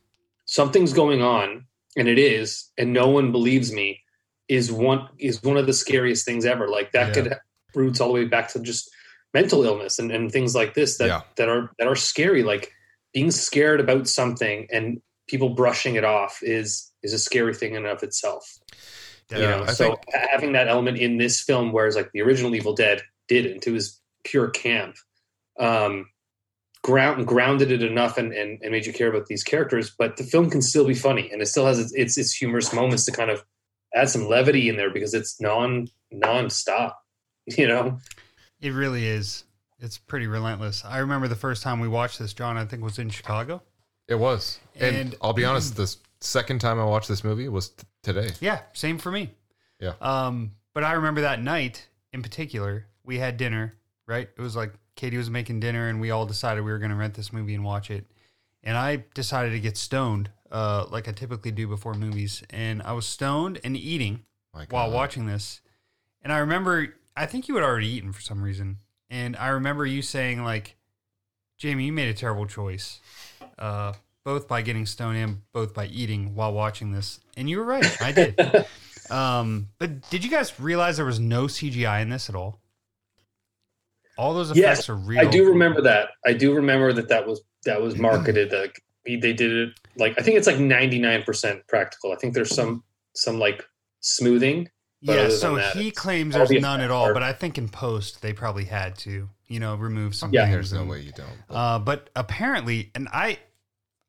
something's 0.46 0.92
going 0.92 1.22
on 1.22 1.64
and 1.96 2.08
it 2.08 2.18
is 2.18 2.70
and 2.78 2.92
no 2.92 3.08
one 3.08 3.32
believes 3.32 3.72
me 3.72 4.00
is 4.48 4.70
one 4.70 5.08
is 5.18 5.42
one 5.42 5.56
of 5.56 5.66
the 5.66 5.72
scariest 5.72 6.24
things 6.24 6.44
ever 6.44 6.68
like 6.68 6.92
that 6.92 7.08
Yeah. 7.16 7.22
could 7.22 7.38
roots 7.74 8.00
all 8.00 8.08
the 8.08 8.14
way 8.14 8.24
back 8.24 8.48
to 8.52 8.60
just 8.60 8.90
mental 9.32 9.64
illness 9.64 9.98
and, 9.98 10.12
and 10.12 10.30
things 10.30 10.54
like 10.54 10.74
this 10.74 10.98
that 10.98 11.08
Yeah. 11.08 11.22
that 11.36 11.48
are 11.48 11.72
that 11.78 11.88
are 11.88 11.96
scary 11.96 12.42
like 12.42 12.70
being 13.12 13.30
scared 13.30 13.80
about 13.80 14.06
something 14.06 14.66
and 14.70 15.00
people 15.28 15.48
brushing 15.50 15.94
it 15.94 16.04
off 16.04 16.40
is 16.42 16.92
is 17.04 17.12
a 17.12 17.18
scary 17.18 17.54
thing 17.54 17.72
in 17.72 17.84
and 17.84 17.86
of 17.86 18.02
itself 18.02 18.58
you 19.30 19.38
Yeah, 19.38 19.50
know 19.56 19.62
I 19.64 19.72
so 19.72 19.84
think- 19.88 20.00
having 20.30 20.52
that 20.52 20.68
element 20.68 20.98
in 20.98 21.18
this 21.18 21.40
film 21.40 21.72
whereas 21.72 21.94
like 21.96 22.10
the 22.12 22.22
original 22.22 22.54
evil 22.54 22.74
dead 22.74 23.02
didn't 23.28 23.66
it 23.66 23.70
was 23.70 24.00
pure 24.24 24.48
camp 24.50 24.96
um 25.60 26.08
ground 26.82 27.26
grounded 27.26 27.70
it 27.72 27.82
enough 27.82 28.18
and, 28.18 28.32
and 28.32 28.60
and 28.62 28.70
made 28.70 28.84
you 28.86 28.92
care 28.92 29.08
about 29.08 29.26
these 29.26 29.42
characters 29.42 29.90
but 29.98 30.16
the 30.18 30.24
film 30.24 30.50
can 30.50 30.60
still 30.60 30.86
be 30.86 30.94
funny 30.94 31.30
and 31.32 31.40
it 31.40 31.46
still 31.46 31.66
has 31.66 31.78
its 31.78 31.92
its, 31.94 32.18
its 32.18 32.32
humorous 32.34 32.72
moments 32.74 33.04
to 33.06 33.12
kind 33.12 33.30
of 33.30 33.42
add 33.94 34.10
some 34.10 34.26
levity 34.28 34.68
in 34.68 34.76
there 34.76 34.90
because 34.90 35.14
it's 35.14 35.40
non 35.40 35.86
non-stop 36.10 37.00
you 37.46 37.66
know 37.66 37.98
It 38.60 38.70
really 38.72 39.06
is. 39.06 39.44
It's 39.80 39.98
pretty 39.98 40.26
relentless. 40.26 40.82
I 40.84 40.98
remember 40.98 41.28
the 41.28 41.34
first 41.36 41.62
time 41.62 41.78
we 41.80 41.88
watched 41.88 42.18
this, 42.18 42.32
John, 42.32 42.56
I 42.56 42.64
think 42.64 42.82
was 42.82 42.98
in 42.98 43.10
Chicago. 43.10 43.60
it 44.08 44.14
was 44.14 44.58
and, 44.76 44.96
And- 44.96 45.14
i'll 45.22 45.32
be 45.34 45.44
honest 45.44 45.76
the 45.82 45.94
second 46.24 46.60
time 46.60 46.80
i 46.80 46.84
watched 46.84 47.08
this 47.08 47.22
movie 47.24 47.48
was 47.48 47.70
t- 47.70 47.86
today 48.02 48.30
Yeah, 48.40 48.60
same 48.72 48.98
for 48.98 49.10
me. 49.10 49.30
Yeah. 49.80 49.94
Um, 50.00 50.52
but 50.72 50.84
I 50.84 50.92
remember 50.92 51.22
that 51.22 51.42
night 51.42 51.88
in 52.12 52.22
particular, 52.22 52.86
we 53.04 53.18
had 53.18 53.36
dinner, 53.36 53.74
right? 54.06 54.28
It 54.36 54.40
was 54.40 54.54
like 54.56 54.72
Katie 54.96 55.16
was 55.16 55.30
making 55.30 55.60
dinner 55.60 55.88
and 55.88 56.00
we 56.00 56.10
all 56.10 56.26
decided 56.26 56.64
we 56.64 56.70
were 56.70 56.78
going 56.78 56.90
to 56.90 56.96
rent 56.96 57.14
this 57.14 57.32
movie 57.32 57.54
and 57.54 57.64
watch 57.64 57.90
it. 57.90 58.06
And 58.62 58.76
I 58.76 59.04
decided 59.14 59.50
to 59.50 59.60
get 59.60 59.76
stoned, 59.76 60.30
uh, 60.50 60.86
like 60.90 61.08
I 61.08 61.12
typically 61.12 61.50
do 61.50 61.66
before 61.66 61.94
movies. 61.94 62.42
And 62.50 62.82
I 62.82 62.92
was 62.92 63.06
stoned 63.06 63.60
and 63.64 63.76
eating 63.76 64.24
while 64.70 64.88
watching 64.94 65.26
this. 65.26 65.60
And 66.22 66.32
I 66.32 66.38
remember, 66.38 66.94
I 67.16 67.26
think 67.26 67.48
you 67.48 67.56
had 67.56 67.64
already 67.64 67.88
eaten 67.88 68.12
for 68.12 68.22
some 68.22 68.42
reason. 68.42 68.78
And 69.10 69.36
I 69.36 69.48
remember 69.48 69.84
you 69.84 70.00
saying, 70.00 70.42
like, 70.44 70.76
Jamie, 71.58 71.86
you 71.86 71.92
made 71.92 72.08
a 72.08 72.14
terrible 72.14 72.46
choice, 72.46 73.00
uh, 73.58 73.92
both 74.24 74.48
by 74.48 74.62
getting 74.62 74.86
stoned 74.86 75.16
and 75.18 75.42
both 75.52 75.74
by 75.74 75.86
eating 75.86 76.34
while 76.34 76.52
watching 76.52 76.92
this. 76.92 77.20
And 77.36 77.48
you 77.48 77.58
were 77.58 77.64
right. 77.64 78.02
I 78.02 78.12
did. 78.12 78.40
um, 79.10 79.68
but 79.78 80.08
did 80.10 80.24
you 80.24 80.30
guys 80.30 80.58
realize 80.58 80.96
there 80.96 81.06
was 81.06 81.20
no 81.20 81.44
CGI 81.44 82.00
in 82.02 82.08
this 82.08 82.28
at 82.28 82.34
all? 82.34 82.60
All 84.16 84.32
those 84.34 84.50
effects 84.50 84.60
Yes, 84.62 84.88
are 84.88 84.94
real. 84.94 85.18
i 85.20 85.24
do 85.24 85.48
remember 85.48 85.80
that 85.82 86.10
i 86.24 86.32
do 86.32 86.54
remember 86.54 86.92
that 86.92 87.08
that 87.08 87.26
was 87.26 87.42
that 87.64 87.82
was 87.82 87.96
marketed 87.98 88.52
like 88.52 88.80
they 89.04 89.16
did 89.16 89.40
it 89.52 89.70
like 89.96 90.14
i 90.18 90.22
think 90.22 90.36
it's 90.36 90.46
like 90.46 90.54
99% 90.58 91.66
practical 91.66 92.12
i 92.12 92.14
think 92.14 92.32
there's 92.32 92.54
some 92.54 92.84
some 93.16 93.40
like 93.40 93.64
smoothing 93.98 94.68
Yeah, 95.00 95.30
so 95.30 95.56
that, 95.56 95.74
he 95.74 95.90
claims 95.90 96.34
there's 96.34 96.48
none 96.52 96.80
at 96.80 96.92
all, 96.92 97.06
are- 97.06 97.12
but 97.14 97.24
I 97.24 97.32
think 97.32 97.58
in 97.58 97.68
post 97.68 98.22
they 98.22 98.32
probably 98.32 98.64
had 98.66 98.96
to, 98.98 99.28
you 99.48 99.58
know, 99.60 99.74
remove 99.74 100.14
some 100.14 100.32
Yeah. 100.32 100.44
things. 100.44 100.70
there's 100.70 100.72
no 100.72 100.84
way 100.88 101.00
you 101.00 101.10
don't 101.12 101.26
but- 101.48 101.54
Uh, 101.56 101.78
but 101.80 102.10
apparently, 102.14 102.92
and 102.94 103.08
I, 103.12 103.38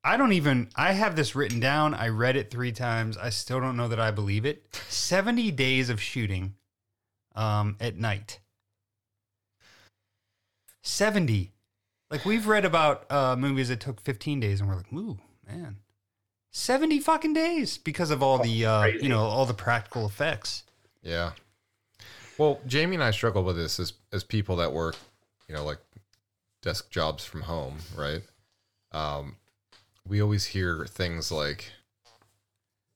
I 0.06 0.18
don't 0.18 0.34
even. 0.34 0.69
I 0.76 0.91
have 0.91 1.15
this 1.15 1.36
written 1.36 1.60
down. 1.60 1.95
I 1.95 2.10
read 2.10 2.36
it 2.36 2.52
three 2.52 2.72
times. 2.72 3.18
I 3.18 3.32
still 3.32 3.60
don't 3.60 3.76
know 3.76 3.88
that 3.88 3.99
I 3.99 4.11
believe 4.11 4.45
it. 4.45 4.64
Seventy 4.88 5.49
days 5.49 5.90
of 5.90 5.99
shooting, 5.99 6.53
um, 7.36 7.76
at 7.80 7.98
night. 7.98 8.40
Seventy. 10.84 11.53
Like 12.11 12.23
we've 12.23 12.45
read 12.45 12.65
about 12.65 13.11
uh, 13.11 13.36
movies 13.36 13.69
that 13.69 13.80
took 13.80 13.99
fifteen 13.99 14.40
days, 14.40 14.61
and 14.61 14.69
we're 14.69 14.76
like, 14.76 14.94
ooh, 14.94 15.18
man, 15.49 15.77
seventy 16.52 16.99
fucking 16.99 17.34
days 17.34 17.80
because 17.80 18.11
of 18.11 18.22
all 18.22 18.38
the, 18.38 18.64
uh, 18.64 18.86
you 18.86 19.10
know, 19.10 19.23
all 19.23 19.48
the 19.48 19.56
practical 19.56 20.06
effects. 20.06 20.65
Yeah. 21.02 21.32
Well, 22.38 22.60
Jamie 22.68 22.95
and 22.95 23.03
I 23.03 23.10
struggle 23.10 23.44
with 23.44 23.56
this 23.56 23.80
as 23.80 23.94
as 24.14 24.23
people 24.23 24.57
that 24.57 24.72
work, 24.72 24.98
you 25.48 25.56
know, 25.56 25.65
like 25.65 25.80
desk 26.61 26.91
jobs 26.91 27.26
from 27.26 27.41
home, 27.41 27.77
right? 27.98 28.22
Um, 28.91 29.38
we 30.07 30.22
always 30.22 30.45
hear 30.45 30.86
things 30.86 31.32
like, 31.32 31.72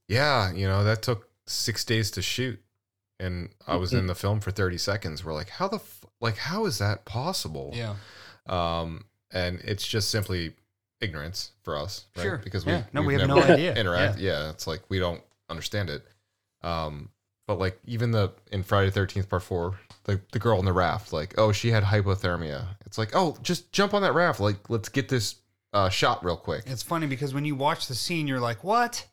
"Yeah, 0.08 0.52
you 0.52 0.68
know, 0.68 0.84
that 0.84 1.02
took 1.02 1.30
six 1.48 1.84
days 1.84 2.12
to 2.12 2.22
shoot, 2.22 2.62
and 3.20 3.50
I 3.68 3.76
was 3.76 3.94
in 3.94 4.08
the 4.08 4.16
film 4.16 4.40
for 4.40 4.52
thirty 4.52 4.78
seconds." 4.78 5.24
We're 5.24 5.34
like, 5.34 5.50
"How 5.50 5.68
the 5.68 5.78
f- 5.78 6.06
like 6.22 6.38
how 6.38 6.66
is 6.66 6.78
that 6.80 7.06
possible?" 7.06 7.72
Yeah. 7.74 7.96
Um, 8.48 9.06
and 9.32 9.60
it's 9.62 9.86
just 9.88 10.10
simply 10.10 10.54
ignorance 11.02 11.52
for 11.64 11.78
us, 11.78 12.06
right? 12.18 12.24
Sure. 12.24 12.38
Because 12.38 12.66
Yeah. 12.66 12.84
we 12.94 13.02
No, 13.02 13.08
we 13.08 13.16
never 13.18 13.28
no 13.28 13.42
idea. 13.44 13.76
Interact. 13.76 14.20
Yeah. 14.20 14.50
it's 14.50 14.68
like 14.68 14.82
we 14.90 15.00
don't 15.00 15.22
understand 15.50 15.90
it. 15.90 16.06
Um, 16.62 17.10
but 17.48 17.58
like 17.60 17.80
even 17.86 18.12
the 18.12 18.32
in 18.52 18.64
Friday 18.64 18.90
Thirteenth 18.92 19.30
Part 19.30 19.44
Four, 19.44 19.80
the 20.06 20.20
the 20.32 20.40
girl 20.40 20.58
on 20.60 20.66
the 20.66 20.74
raft, 20.74 21.14
like 21.14 21.36
oh 21.38 21.52
she 21.52 21.72
had 21.72 21.84
hypothermia. 21.84 22.66
It's 22.86 22.98
like 22.98 23.12
oh 23.14 23.38
just 23.42 23.72
jump 23.72 23.94
on 23.94 24.02
that 24.02 24.14
raft, 24.14 24.40
like 24.40 24.70
let's 24.70 24.90
get 24.90 25.10
this 25.10 25.36
uh, 25.74 25.90
shot 25.90 26.24
real 26.26 26.38
quick. 26.38 26.64
It's 26.66 26.84
funny 26.84 27.08
because 27.08 27.34
when 27.34 27.46
you 27.46 27.56
watch 27.56 27.88
the 27.88 27.96
scene, 27.96 28.28
you're 28.28 28.40
like, 28.40 28.64
what? 28.64 29.06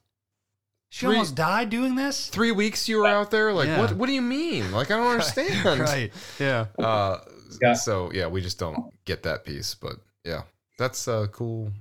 She 0.88 1.04
Three- 1.06 1.16
almost 1.16 1.34
died 1.34 1.68
doing 1.70 1.96
this? 1.96 2.28
Three 2.28 2.52
weeks 2.52 2.88
you 2.88 2.98
were 2.98 3.06
out 3.06 3.30
there, 3.30 3.52
like 3.52 3.66
Yeah. 3.66 3.80
what? 3.80 3.92
What 3.96 4.06
do 4.06 4.12
you 4.12 4.22
mean? 4.22 4.70
Like 4.72 4.90
I 4.90 4.96
don't 4.96 5.06
understand. 5.12 5.80
right. 5.80 6.12
Yeah. 6.38 6.66
Uh, 6.78 7.18
Yeah. 7.60 7.74
so 7.74 8.10
yeah, 8.12 8.26
we 8.28 8.40
just 8.40 8.58
don't 8.58 8.92
get 9.04 9.22
that 9.24 9.44
piece. 9.44 9.74
But 9.74 9.96
yeah, 10.24 10.42
that's 10.78 11.06
a 11.08 11.28
cool, 11.32 11.72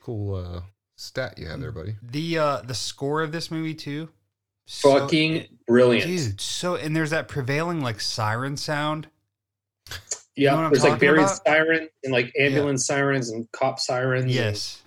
cool 0.00 0.36
uh, 0.36 0.60
stat 0.96 1.38
you 1.38 1.46
have 1.48 1.60
there, 1.60 1.72
buddy. 1.72 1.96
The 2.02 2.38
uh 2.38 2.62
the 2.62 2.74
score 2.74 3.22
of 3.22 3.32
this 3.32 3.50
movie 3.50 3.74
too. 3.74 4.08
so- 4.66 5.00
fucking 5.00 5.46
brilliant 5.66 6.06
dude. 6.06 6.40
So 6.40 6.76
and 6.76 6.94
there's 6.96 7.10
that 7.10 7.26
prevailing 7.28 7.80
like 7.82 8.00
siren 8.00 8.56
sound. 8.56 9.08
Yeah 10.36 10.50
know 10.50 10.56
what 10.56 10.64
I'm 10.66 10.70
there's 10.72 10.84
like 10.84 11.00
buried 11.00 11.20
about? 11.22 11.42
sirens 11.46 11.88
and 12.04 12.12
like 12.12 12.32
ambulance 12.38 12.86
sirens 12.86 13.30
and 13.30 13.50
cop 13.52 13.78
sirens 13.80 14.34
Yes. 14.34 14.82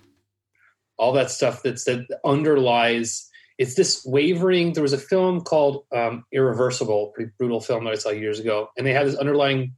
all 0.98 1.12
that 1.12 1.30
stuff 1.30 1.62
that's 1.62 1.84
that 1.84 2.06
underlies 2.24 3.28
it's 3.58 3.74
this 3.74 4.02
wavering 4.06 4.72
there 4.72 4.82
was 4.82 4.92
a 4.94 4.98
film 4.98 5.42
called 5.42 5.84
um, 5.94 6.24
irreversible 6.32 7.12
pretty 7.14 7.30
brutal 7.38 7.60
film 7.60 7.84
that 7.84 7.90
i 7.92 7.96
saw 7.96 8.10
years 8.10 8.38
ago 8.40 8.68
and 8.76 8.86
they 8.86 8.92
had 8.92 9.06
this 9.06 9.16
underlying 9.16 9.74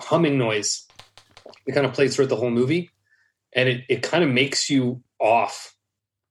humming 0.00 0.38
noise 0.38 0.86
it 1.66 1.72
kind 1.72 1.86
of 1.86 1.92
plays 1.92 2.14
throughout 2.16 2.28
the 2.28 2.36
whole 2.36 2.50
movie 2.50 2.90
and 3.54 3.68
it, 3.68 3.84
it 3.88 4.02
kind 4.02 4.24
of 4.24 4.30
makes 4.30 4.68
you 4.70 5.02
off 5.20 5.74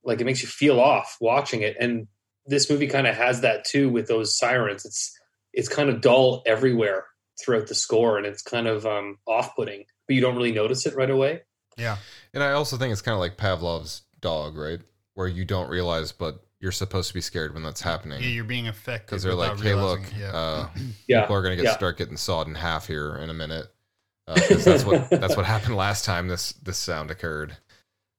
like 0.04 0.20
it 0.20 0.24
makes 0.24 0.42
you 0.42 0.48
feel 0.48 0.80
off 0.80 1.16
watching 1.20 1.62
it 1.62 1.76
and 1.80 2.06
this 2.46 2.68
movie 2.68 2.88
kind 2.88 3.06
of 3.06 3.14
has 3.14 3.40
that 3.42 3.64
too 3.64 3.88
with 3.88 4.08
those 4.08 4.36
sirens 4.36 4.84
it's 4.84 5.16
it's 5.52 5.68
kind 5.68 5.88
of 5.88 6.00
dull 6.00 6.42
everywhere 6.46 7.04
throughout 7.42 7.66
the 7.66 7.74
score 7.74 8.16
and 8.18 8.26
it's 8.26 8.42
kind 8.42 8.66
of 8.66 8.86
um, 8.86 9.18
off-putting 9.26 9.84
but 10.06 10.14
you 10.14 10.20
don't 10.20 10.36
really 10.36 10.52
notice 10.52 10.86
it 10.86 10.94
right 10.96 11.10
away 11.10 11.40
Yeah. 11.76 11.96
And 12.34 12.42
I 12.42 12.52
also 12.52 12.76
think 12.76 12.92
it's 12.92 13.02
kind 13.02 13.14
of 13.14 13.20
like 13.20 13.36
Pavlov's 13.36 14.02
dog, 14.20 14.56
right? 14.56 14.80
Where 15.14 15.26
you 15.28 15.44
don't 15.44 15.68
realize, 15.70 16.12
but 16.12 16.44
you're 16.60 16.72
supposed 16.72 17.08
to 17.08 17.14
be 17.14 17.20
scared 17.20 17.54
when 17.54 17.62
that's 17.62 17.80
happening. 17.80 18.22
Yeah, 18.22 18.28
you're 18.28 18.44
being 18.44 18.68
affected. 18.68 19.06
because 19.06 19.22
they're 19.22 19.34
like, 19.34 19.52
without 19.52 19.64
hey, 19.66 19.74
look, 19.74 20.00
it. 20.00 20.12
yeah. 20.18 20.30
uh, 20.32 20.68
yeah 21.08 21.20
people 21.22 21.36
are 21.36 21.42
gonna 21.42 21.56
get 21.56 21.64
yeah. 21.64 21.74
start 21.74 21.98
getting 21.98 22.16
sawed 22.16 22.46
in 22.46 22.54
half 22.54 22.86
here 22.86 23.16
in 23.16 23.30
a 23.30 23.34
minute. 23.34 23.66
Uh, 24.28 24.34
'cause 24.48 24.64
that's 24.64 24.84
what 24.84 25.10
that's 25.22 25.36
what 25.36 25.44
happened 25.44 25.76
last 25.76 26.04
time 26.04 26.28
this 26.28 26.52
this 26.62 26.78
sound 26.78 27.10
occurred. 27.10 27.56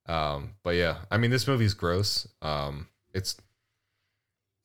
Um, 0.06 0.50
but 0.62 0.74
yeah, 0.76 0.98
I 1.10 1.16
mean, 1.16 1.30
this 1.30 1.48
movie's 1.48 1.74
gross. 1.74 2.28
Um, 2.42 2.88
it's 3.14 3.36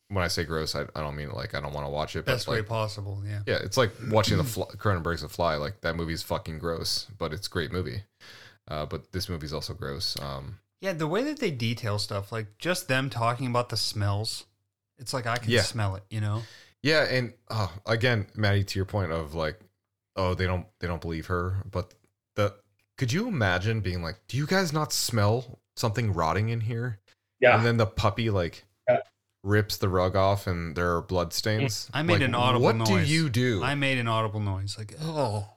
when 0.10 0.23
I 0.23 0.27
say 0.27 0.44
gross, 0.44 0.76
I, 0.76 0.81
I 0.95 1.02
don't 1.02 1.15
mean 1.15 1.31
like 1.31 1.56
I 1.56 1.61
don't 1.61 1.73
want 1.73 1.86
to 1.86 1.91
watch 1.91 2.15
it. 2.15 2.26
Best 2.26 2.45
but 2.45 2.52
way 2.53 2.57
like, 2.60 2.68
possible. 2.68 3.22
Yeah. 3.26 3.40
yeah, 3.45 3.60
it's 3.64 3.77
like 3.77 3.91
watching 4.10 4.38
the 4.38 4.44
fly, 4.44 4.65
Cronenberg's 4.77 5.22
The 5.22 5.30
Fly. 5.30 5.56
Like 5.56 5.81
that 5.81 5.95
movie's 5.95 6.23
fucking 6.23 6.60
gross, 6.60 7.07
but 7.18 7.31
it's 7.34 7.48
a 7.48 7.49
great 7.49 7.72
movie. 7.72 8.03
Uh, 8.68 8.86
but 8.86 9.11
this 9.11 9.30
movie's 9.30 9.53
also 9.53 9.73
gross. 9.73 10.15
Um, 10.22 10.60
Yeah, 10.81 10.94
the 10.94 11.07
way 11.07 11.23
that 11.23 11.40
they 11.40 11.52
detail 11.52 11.98
stuff, 11.99 12.31
like 12.31 12.57
just 12.60 12.88
them 12.88 13.10
talking 13.10 13.48
about 13.48 13.69
the 13.69 13.77
smells, 13.77 14.45
it's 14.98 15.14
like 15.14 15.26
I 15.26 15.38
can 15.38 15.49
Yeah. 15.52 15.61
smell 15.61 15.95
it, 15.95 16.03
you 16.10 16.22
know? 16.22 16.44
Yeah, 16.84 17.03
and 17.03 17.34
oh, 17.49 17.72
again, 17.86 18.27
Maddie, 18.36 18.64
to 18.64 18.80
your 18.80 18.86
point 18.86 19.11
of 19.11 19.34
like, 19.36 19.60
oh, 20.15 20.34
they 20.34 20.45
don't 20.45 20.65
they 20.80 20.88
don't 20.88 21.02
believe 21.02 21.27
her, 21.27 21.57
but 21.69 21.94
the 22.36 22.53
could 22.98 23.11
you 23.14 23.27
imagine 23.27 23.80
being 23.81 24.02
like, 24.03 24.19
do 24.27 24.38
you 24.38 24.45
guys 24.45 24.73
not 24.73 24.91
smell 24.94 25.60
something 25.76 26.14
rotting 26.14 26.49
in 26.49 26.61
here? 26.61 26.99
Yeah. 27.40 27.56
And 27.57 27.65
then 27.65 27.77
the 27.77 27.86
puppy 27.86 28.30
like 28.30 28.56
Yeah. 28.57 28.69
Rips 29.50 29.78
the 29.78 29.90
rug 29.90 30.16
off, 30.16 30.48
and 30.48 30.76
there 30.76 30.96
are 30.96 31.02
blood 31.02 31.34
stains. 31.34 31.90
I 31.94 32.04
made 32.04 32.14
Like, 32.14 32.22
an 32.24 32.36
audible 32.36 32.66
What 32.66 32.76
noise. 32.76 32.90
What 32.90 33.06
do 33.06 33.12
you 33.12 33.30
do? 33.30 33.64
I 33.64 33.76
made 33.76 33.98
an 33.98 34.08
audible 34.08 34.40
noise, 34.40 34.78
like, 34.78 34.94
oh. 35.02 35.50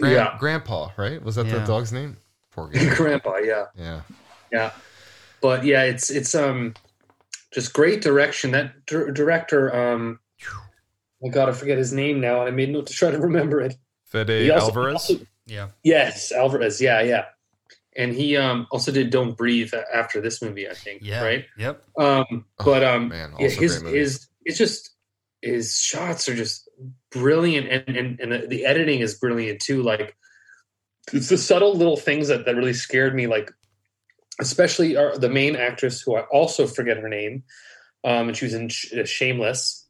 Gran- 0.00 0.12
yeah. 0.12 0.36
Grandpa, 0.38 0.90
right? 0.96 1.22
Was 1.22 1.34
that 1.36 1.44
the 1.48 1.60
dog's 1.60 1.92
name? 1.92 2.18
Poor 2.52 2.68
guy. 2.68 2.88
Grandpa, 2.94 3.36
yeah. 3.38 3.66
yeah. 3.76 4.00
Yeah. 4.52 4.70
But 5.40 5.64
yeah, 5.64 5.82
it's 5.84 6.10
it's 6.10 6.34
um 6.34 6.74
just 7.52 7.72
great 7.72 8.02
direction. 8.02 8.50
That 8.52 8.84
dir- 8.86 9.10
director, 9.10 9.74
um 9.74 10.20
I 11.24 11.28
gotta 11.30 11.52
forget 11.54 11.78
his 11.78 11.92
name 11.94 12.20
now, 12.20 12.40
and 12.40 12.48
I 12.48 12.50
made 12.50 12.68
note 12.70 12.86
to 12.88 12.92
try 12.92 13.10
to 13.10 13.18
remember 13.18 13.60
it. 13.62 13.74
Fede 14.04 14.28
He 14.28 14.50
also- 14.50 14.66
Alvarez. 14.66 14.92
also- 14.94 15.26
Yeah. 15.46 15.68
yes, 15.82 16.30
Alvarez. 16.30 16.80
Yeah, 16.80 17.00
yeah. 17.00 17.24
And 17.96 18.12
he 18.12 18.36
um 18.36 18.66
also 18.70 18.92
did 18.92 19.10
Don't 19.10 19.36
Breathe 19.36 19.72
after 19.94 20.20
this 20.20 20.42
movie, 20.42 20.68
I 20.68 20.74
think. 20.74 21.02
Yeah. 21.02 21.22
Right. 21.24 21.44
Yep. 21.58 21.82
Um, 21.98 22.44
but 22.62 22.84
um, 22.84 23.08
man, 23.08 23.32
yeah, 23.38 23.48
his 23.48 23.80
his 23.82 24.26
it's 24.44 24.58
just 24.58 24.90
his 25.42 25.78
shots 25.78 26.28
are 26.28 26.34
just 26.36 26.68
brilliant, 27.10 27.68
and 27.68 27.96
and 27.96 28.20
and 28.20 28.32
the, 28.32 28.46
the 28.46 28.64
editing 28.66 29.00
is 29.00 29.14
brilliant 29.18 29.60
too. 29.60 29.82
Like 29.82 30.16
it's 31.12 31.28
the 31.28 31.38
subtle 31.38 31.74
little 31.74 31.96
things 31.96 32.28
that 32.28 32.44
that 32.46 32.56
really 32.56 32.74
scared 32.74 33.14
me. 33.14 33.26
Like 33.26 33.50
especially 34.40 34.96
our, 34.96 35.16
the 35.16 35.30
main 35.30 35.56
actress, 35.56 36.02
who 36.02 36.16
I 36.16 36.22
also 36.22 36.66
forget 36.66 36.98
her 36.98 37.08
name, 37.08 37.44
um, 38.04 38.28
and 38.28 38.36
she 38.36 38.44
was 38.44 38.54
in 38.54 38.68
Sh- 38.68 38.92
uh, 38.92 39.04
Shameless. 39.04 39.86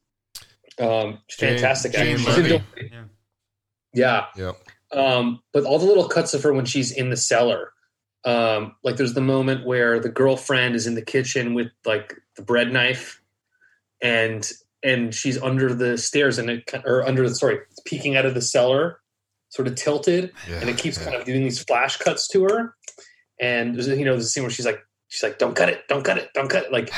Um, 0.79 1.19
she's 1.27 1.39
Jane- 1.39 1.53
fantastic. 1.55 1.91
Jane 1.93 2.17
actress. 2.17 2.19
She's 2.19 2.37
in 2.37 2.43
Levy. 2.43 2.49
Don't 2.49 2.71
Breathe. 2.73 2.91
Yeah. 2.93 3.03
Yeah, 3.93 4.25
Yep. 4.37 4.55
um, 4.93 5.41
but 5.53 5.63
all 5.63 5.79
the 5.79 5.85
little 5.85 6.07
cuts 6.07 6.33
of 6.33 6.43
her 6.43 6.53
when 6.53 6.65
she's 6.65 6.91
in 6.91 7.09
the 7.09 7.17
cellar. 7.17 7.73
Um, 8.27 8.75
like 8.83 8.97
there's 8.97 9.13
the 9.13 9.21
moment 9.21 9.65
where 9.65 9.99
the 10.01 10.09
girlfriend 10.09 10.75
is 10.75 10.85
in 10.85 10.95
the 10.95 11.01
kitchen 11.01 11.53
with 11.53 11.67
like 11.85 12.13
the 12.35 12.41
bread 12.41 12.73
knife, 12.73 13.21
and 14.01 14.49
and 14.83 15.15
she's 15.15 15.41
under 15.41 15.73
the 15.73 15.97
stairs 15.97 16.37
and 16.37 16.49
it 16.49 16.69
or 16.85 17.07
under 17.07 17.27
the 17.27 17.33
sorry 17.33 17.59
peeking 17.85 18.17
out 18.17 18.25
of 18.25 18.33
the 18.33 18.41
cellar, 18.41 18.99
sort 19.49 19.67
of 19.67 19.75
tilted, 19.75 20.33
Yeah. 20.49 20.59
and 20.59 20.69
it 20.69 20.77
keeps 20.77 20.97
yeah. 20.97 21.05
kind 21.05 21.15
of 21.15 21.25
doing 21.25 21.43
these 21.43 21.63
flash 21.63 21.95
cuts 21.97 22.27
to 22.29 22.43
her. 22.43 22.75
And 23.39 23.75
there's 23.75 23.87
you 23.87 24.03
know 24.03 24.11
there's 24.11 24.25
a 24.25 24.29
scene 24.29 24.43
where 24.43 24.51
she's 24.51 24.65
like 24.65 24.81
she's 25.07 25.23
like 25.23 25.37
don't 25.37 25.55
cut 25.55 25.69
it, 25.69 25.83
don't 25.87 26.03
cut 26.03 26.17
it, 26.17 26.29
don't 26.33 26.49
cut 26.49 26.65
it. 26.65 26.71
Like 26.73 26.91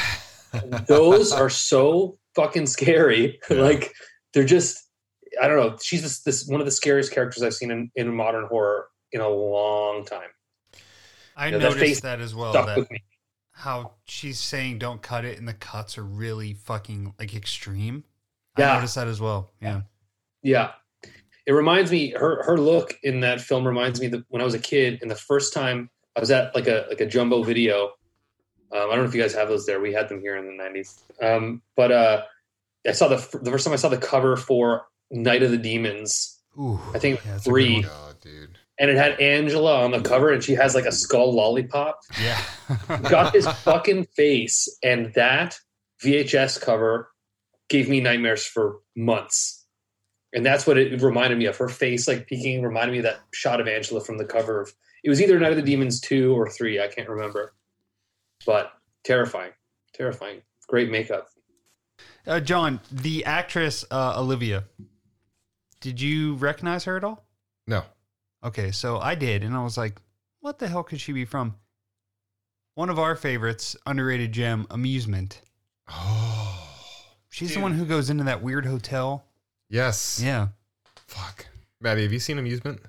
those 0.88 1.32
are 1.32 1.50
so 1.50 2.18
fucking 2.36 2.66
scary. 2.66 3.40
Yeah. 3.52 3.62
like 3.62 3.94
they're 4.34 4.46
just 4.46 4.84
I 5.40 5.48
don't 5.48 5.58
know. 5.58 5.78
She's 5.80 6.02
this, 6.02 6.22
this 6.22 6.48
one 6.48 6.60
of 6.60 6.66
the 6.66 6.72
scariest 6.72 7.12
characters 7.12 7.44
I've 7.44 7.54
seen 7.54 7.70
in, 7.70 7.92
in 7.96 8.16
modern 8.16 8.48
horror 8.48 8.88
in 9.12 9.22
a 9.22 9.30
long 9.30 10.06
time. 10.06 10.30
I 11.40 11.50
noticed 11.52 12.04
that 12.04 12.20
as 12.20 12.36
well. 12.36 12.54
That 12.54 12.88
how 13.52 13.92
she's 14.06 14.40
saying 14.40 14.80
don't 14.80 15.02
cut 15.02 15.26
it 15.26 15.38
and 15.38 15.48
the 15.48 15.54
cuts 15.54 15.98
are 15.98 16.04
really 16.04 16.54
fucking 16.54 17.14
like 17.20 17.36
extreme. 17.36 18.04
Yeah. 18.58 18.72
I 18.72 18.76
noticed 18.76 18.96
that 18.96 19.08
as 19.08 19.20
well. 19.20 19.52
Yeah. 19.62 19.82
Yeah. 20.42 20.72
It 21.46 21.52
reminds 21.54 21.92
me 21.92 22.12
her 22.12 22.44
her 22.44 22.58
look 22.58 22.98
in 23.04 23.22
that 23.22 23.42
film 23.42 23.66
reminds 23.66 24.00
me 24.00 24.08
that 24.08 24.24
when 24.30 24.42
I 24.42 24.46
was 24.46 24.54
a 24.54 24.60
kid 24.60 25.00
and 25.02 25.10
the 25.10 25.16
first 25.16 25.54
time 25.54 25.90
I 26.16 26.20
was 26.20 26.32
at 26.32 26.54
like 26.56 26.68
a 26.68 26.86
like 26.90 27.02
a 27.02 27.06
jumbo 27.06 27.44
video. 27.44 27.94
Um, 28.72 28.92
I 28.92 28.96
don't 28.96 29.00
know 29.00 29.06
if 29.06 29.16
you 29.16 29.22
guys 29.22 29.34
have 29.34 29.48
those 29.50 29.66
there. 29.66 29.80
We 29.80 29.92
had 29.92 30.10
them 30.10 30.22
here 30.22 30.38
in 30.38 30.46
the 30.46 30.54
nineties. 30.54 31.02
Um, 31.22 31.62
but 31.76 31.92
uh, 31.92 32.22
I 32.88 32.92
saw 32.92 33.08
the 33.08 33.18
the 33.42 33.52
first 33.52 33.66
time 33.66 33.74
I 33.74 33.78
saw 33.78 33.90
the 33.90 33.98
cover 33.98 34.38
for 34.38 34.86
Night 35.12 35.42
of 35.42 35.52
the 35.52 35.58
Demons, 35.58 36.40
Ooh. 36.60 36.80
I 36.94 37.00
think 37.00 37.20
yeah, 37.26 37.32
that's 37.32 37.48
a 37.48 37.50
good 37.50 37.52
three. 37.52 37.86
One. 38.80 38.96
God, 38.96 38.96
dude. 38.98 38.98
and 38.98 38.98
it 38.98 38.98
had 38.98 39.20
Angela 39.20 39.84
on 39.84 39.92
the 39.92 40.02
cover, 40.02 40.32
and 40.32 40.44
she 40.44 40.54
has 40.54 40.76
like 40.76 40.86
a 40.86 40.92
skull 40.92 41.34
lollipop. 41.34 42.00
Yeah. 42.22 42.42
Got 43.10 43.34
his 43.34 43.48
fucking 43.48 44.06
face, 44.06 44.68
and 44.84 45.14
that 45.16 45.60
VHS 46.04 46.62
cover 46.62 47.12
gave 47.70 47.90
me 47.90 48.02
nightmares 48.02 48.46
for 48.46 48.80
months. 48.96 49.66
And 50.34 50.46
that's 50.46 50.68
what 50.68 50.78
it 50.78 51.02
reminded 51.02 51.40
me 51.40 51.46
of. 51.46 51.58
Her 51.58 51.70
face, 51.70 52.08
like 52.08 52.28
peeking, 52.28 52.62
reminded 52.62 52.92
me 52.92 53.00
of 53.00 53.04
that 53.06 53.20
shot 53.34 53.60
of 53.60 53.68
Angela 53.68 54.02
from 54.02 54.18
the 54.18 54.26
cover 54.26 54.62
of. 54.62 54.74
It 55.04 55.10
was 55.10 55.22
either 55.22 55.40
Night 55.40 55.52
of 55.52 55.58
the 55.58 55.64
Demons 55.64 56.02
two 56.02 56.34
or 56.38 56.50
three. 56.50 56.82
I 56.82 56.88
can't 56.88 57.10
remember, 57.10 57.54
but 58.46 58.74
terrifying, 59.04 59.52
terrifying. 59.94 60.42
Great 60.68 60.92
makeup. 60.92 61.28
Uh, 62.28 62.40
John, 62.40 62.82
the 62.92 63.26
actress 63.26 63.86
uh, 63.90 64.14
Olivia, 64.18 64.66
did 65.80 66.02
you 66.02 66.36
recognize 66.36 66.84
her 66.84 66.98
at 66.98 67.04
all? 67.04 67.26
No. 67.66 67.84
Okay, 68.44 68.72
so 68.72 69.00
I 69.00 69.16
did, 69.16 69.44
and 69.44 69.56
I 69.56 69.64
was 69.64 69.78
like, 69.78 70.00
what 70.40 70.60
the 70.60 70.68
hell 70.68 70.84
could 70.84 71.02
she 71.02 71.12
be 71.12 71.26
from? 71.26 71.56
One 72.76 72.90
of 72.90 72.98
our 73.00 73.16
favorites, 73.16 73.76
underrated 73.86 74.32
gem, 74.32 74.66
Amusement. 74.70 75.42
Oh. 75.90 76.56
She's 77.30 77.50
the 77.50 77.56
Dude. 77.56 77.64
one 77.64 77.74
who 77.74 77.86
goes 77.86 78.10
into 78.10 78.24
that 78.26 78.42
weird 78.42 78.66
hotel. 78.66 79.26
Yes. 79.70 80.22
Yeah. 80.24 80.48
Fuck. 81.08 81.48
Maddie, 81.82 82.04
have 82.04 82.14
you 82.14 82.20
seen 82.20 82.38
Amusement? 82.40 82.80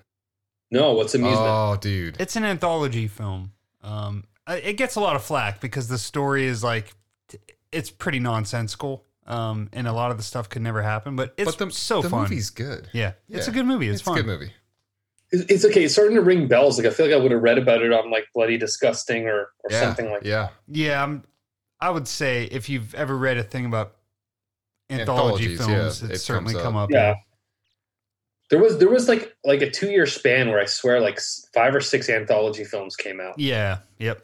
No, 0.70 0.92
what's 0.92 1.14
amusement? 1.16 1.40
Oh, 1.48 1.76
dude. 1.80 2.16
It's 2.20 2.36
an 2.36 2.44
anthology 2.44 3.08
film. 3.08 3.50
Um, 3.82 4.22
it 4.48 4.74
gets 4.76 4.94
a 4.94 5.00
lot 5.00 5.16
of 5.16 5.22
flack 5.24 5.60
because 5.60 5.88
the 5.88 5.98
story 5.98 6.46
is 6.46 6.62
like, 6.62 6.92
it's 7.72 7.90
pretty 7.90 8.20
nonsensical. 8.20 9.04
Um, 9.26 9.68
and 9.72 9.88
a 9.88 9.92
lot 9.92 10.12
of 10.12 10.16
the 10.16 10.22
stuff 10.22 10.48
could 10.48 10.62
never 10.62 10.80
happen, 10.82 11.16
but 11.16 11.34
it's 11.36 11.56
but 11.56 11.66
the, 11.66 11.72
so 11.72 12.02
the 12.02 12.10
fun. 12.10 12.22
movie's 12.22 12.50
good. 12.50 12.88
yeah, 12.92 13.12
it's 13.28 13.46
a 13.48 13.52
good 13.52 13.66
movie. 13.66 13.88
It's, 13.88 13.96
It's, 14.00 14.02
fun. 14.02 14.18
a 14.18 14.22
good 14.22 14.26
movie. 14.26 14.52
It's, 15.32 15.50
it's 15.50 15.64
okay. 15.64 15.84
It's 15.84 15.94
starting 15.94 16.16
to 16.16 16.22
ring 16.22 16.48
bells. 16.48 16.78
Like 16.78 16.86
I 16.86 16.90
feel 16.90 17.06
like 17.06 17.14
I 17.14 17.18
would 17.18 17.30
have 17.32 17.42
read 17.42 17.58
about 17.58 17.82
it 17.82 17.92
on 17.92 18.10
like 18.10 18.24
Bloody 18.34 18.58
Disgusting 18.58 19.26
or 19.26 19.48
or 19.62 19.70
Yeah. 19.70 19.80
something 19.80 20.10
like. 20.10 20.24
yeah. 20.24 20.48
Yeah, 20.68 21.02
I'm, 21.02 21.24
I 21.80 21.90
would 21.90 22.08
say 22.08 22.44
if 22.44 22.68
you've 22.68 22.94
ever 22.94 23.16
read 23.16 23.38
a 23.38 23.42
thing 23.42 23.64
about 23.66 23.96
anthology 24.90 25.56
films, 25.56 25.70
yeah, 25.70 25.86
it's 25.86 26.02
it 26.02 26.18
certainly 26.18 26.52
comes 26.54 26.62
come 26.64 26.76
up. 26.76 26.84
up. 26.84 26.90
Yeah. 26.90 27.14
There 28.50 28.58
was 28.58 28.78
there 28.78 28.88
was 28.88 29.08
like 29.08 29.36
like 29.44 29.62
a 29.62 29.70
two 29.70 29.90
year 29.90 30.06
span 30.06 30.48
where 30.48 30.60
I 30.60 30.64
swear 30.64 31.00
like 31.00 31.20
five 31.54 31.74
or 31.74 31.80
six 31.80 32.08
anthology 32.10 32.64
films 32.64 32.96
came 32.96 33.20
out. 33.20 33.38
Yeah. 33.38 33.78
Yep. 33.98 34.22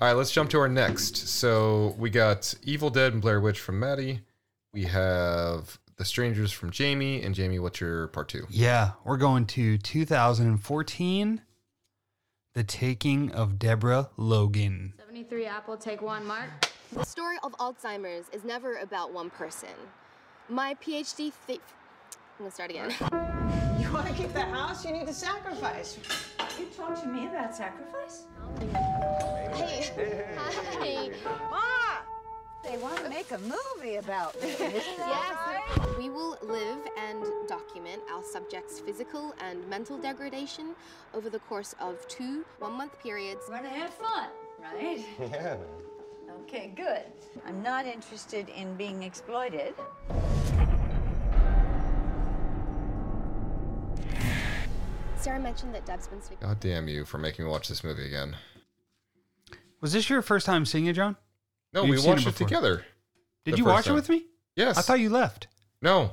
All 0.00 0.06
right, 0.08 0.14
let's 0.16 0.30
jump 0.30 0.50
to 0.50 0.60
our 0.60 0.68
next. 0.68 1.16
So 1.28 1.94
we 1.98 2.10
got 2.10 2.54
Evil 2.62 2.88
Dead 2.90 3.12
and 3.12 3.22
Blair 3.22 3.40
Witch 3.40 3.58
from 3.60 3.80
Maddie. 3.80 4.20
We 4.72 4.84
have 4.84 5.78
The 5.98 6.04
Strangers 6.04 6.52
from 6.52 6.70
Jamie. 6.70 7.22
And 7.22 7.34
Jamie, 7.34 7.58
what's 7.58 7.80
your 7.80 8.06
part 8.08 8.28
two? 8.28 8.46
Yeah, 8.48 8.92
we're 9.04 9.16
going 9.16 9.46
to 9.46 9.76
2014. 9.78 11.42
The 12.54 12.64
Taking 12.64 13.32
of 13.32 13.58
Deborah 13.58 14.08
Logan. 14.16 14.94
73 14.96 15.46
Apple, 15.46 15.76
take 15.76 16.00
one, 16.00 16.24
Mark. 16.24 16.48
The 16.92 17.04
story 17.04 17.36
of 17.42 17.52
Alzheimer's 17.58 18.26
is 18.32 18.44
never 18.44 18.78
about 18.78 19.12
one 19.12 19.28
person. 19.30 19.68
My 20.48 20.74
PhD. 20.74 21.32
Thi- 21.46 21.60
I'm 22.38 22.44
gonna 22.44 22.50
start 22.50 22.70
again. 22.70 22.94
You 23.80 23.92
want 23.92 24.06
to 24.06 24.14
keep 24.14 24.32
the 24.32 24.40
house? 24.42 24.84
You 24.84 24.92
need 24.92 25.06
to 25.06 25.12
sacrifice. 25.12 25.98
You 26.58 26.66
talk 26.76 27.00
to 27.02 27.08
me 27.08 27.26
about 27.26 27.54
sacrifice? 27.54 28.22
Hey, 29.54 29.90
hi. 30.36 31.10
Ma! 31.50 31.77
They 32.64 32.76
want 32.78 32.98
to 32.98 33.08
make 33.08 33.30
a 33.30 33.38
movie 33.38 33.96
about 33.96 34.40
me. 34.42 34.54
Yes, 34.58 35.96
we 35.96 36.10
will 36.10 36.36
live 36.42 36.78
and 36.98 37.24
document 37.48 38.02
our 38.12 38.22
subjects' 38.22 38.80
physical 38.80 39.34
and 39.40 39.66
mental 39.68 39.96
degradation 39.98 40.74
over 41.14 41.30
the 41.30 41.38
course 41.40 41.74
of 41.80 42.06
two 42.08 42.44
one-month 42.58 42.98
periods. 43.02 43.42
Want 43.48 43.64
to 43.64 43.70
have 43.70 43.94
fun, 43.94 44.28
right? 44.62 45.04
Yeah. 45.20 45.56
Okay, 46.42 46.72
good. 46.74 47.04
I'm 47.46 47.62
not 47.62 47.86
interested 47.86 48.48
in 48.48 48.74
being 48.76 49.02
exploited. 49.02 49.74
Sarah 55.16 55.40
mentioned 55.40 55.74
that 55.74 55.84
Deb's 55.84 56.06
been 56.06 56.22
speaking. 56.22 56.46
God 56.46 56.60
damn 56.60 56.88
you 56.88 57.04
for 57.04 57.18
making 57.18 57.44
me 57.44 57.50
watch 57.50 57.68
this 57.68 57.82
movie 57.84 58.06
again. 58.06 58.36
Was 59.80 59.92
this 59.92 60.08
your 60.08 60.22
first 60.22 60.46
time 60.46 60.64
seeing 60.64 60.86
it, 60.86 60.94
John? 60.94 61.16
No, 61.72 61.82
You've 61.82 61.90
we 61.90 61.96
seen 61.98 62.06
it 62.06 62.14
watched 62.14 62.26
it, 62.28 62.36
together. 62.36 62.84
Did 63.44 63.58
you 63.58 63.64
watch 63.64 63.84
time. 63.86 63.94
it 63.94 63.96
with 63.96 64.08
me? 64.08 64.26
Yes. 64.56 64.78
I 64.78 64.82
thought 64.82 65.00
you 65.00 65.10
left. 65.10 65.48
No. 65.82 66.12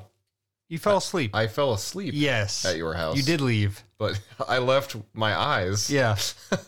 You 0.68 0.78
fell 0.80 0.98
asleep. 0.98 1.36
I 1.36 1.48
fell 1.48 1.74
asleep. 1.74 2.14
yes. 2.16 2.66
at 2.66 2.78
your 2.78 2.94
house. 2.94 3.18
You 3.18 3.24
did 3.24 3.40
leave. 3.42 3.84
but 3.98 4.20
I 4.48 4.58
left 4.58 4.96
my 5.14 5.36
eyes. 5.38 5.90
Yeah. 5.90 6.18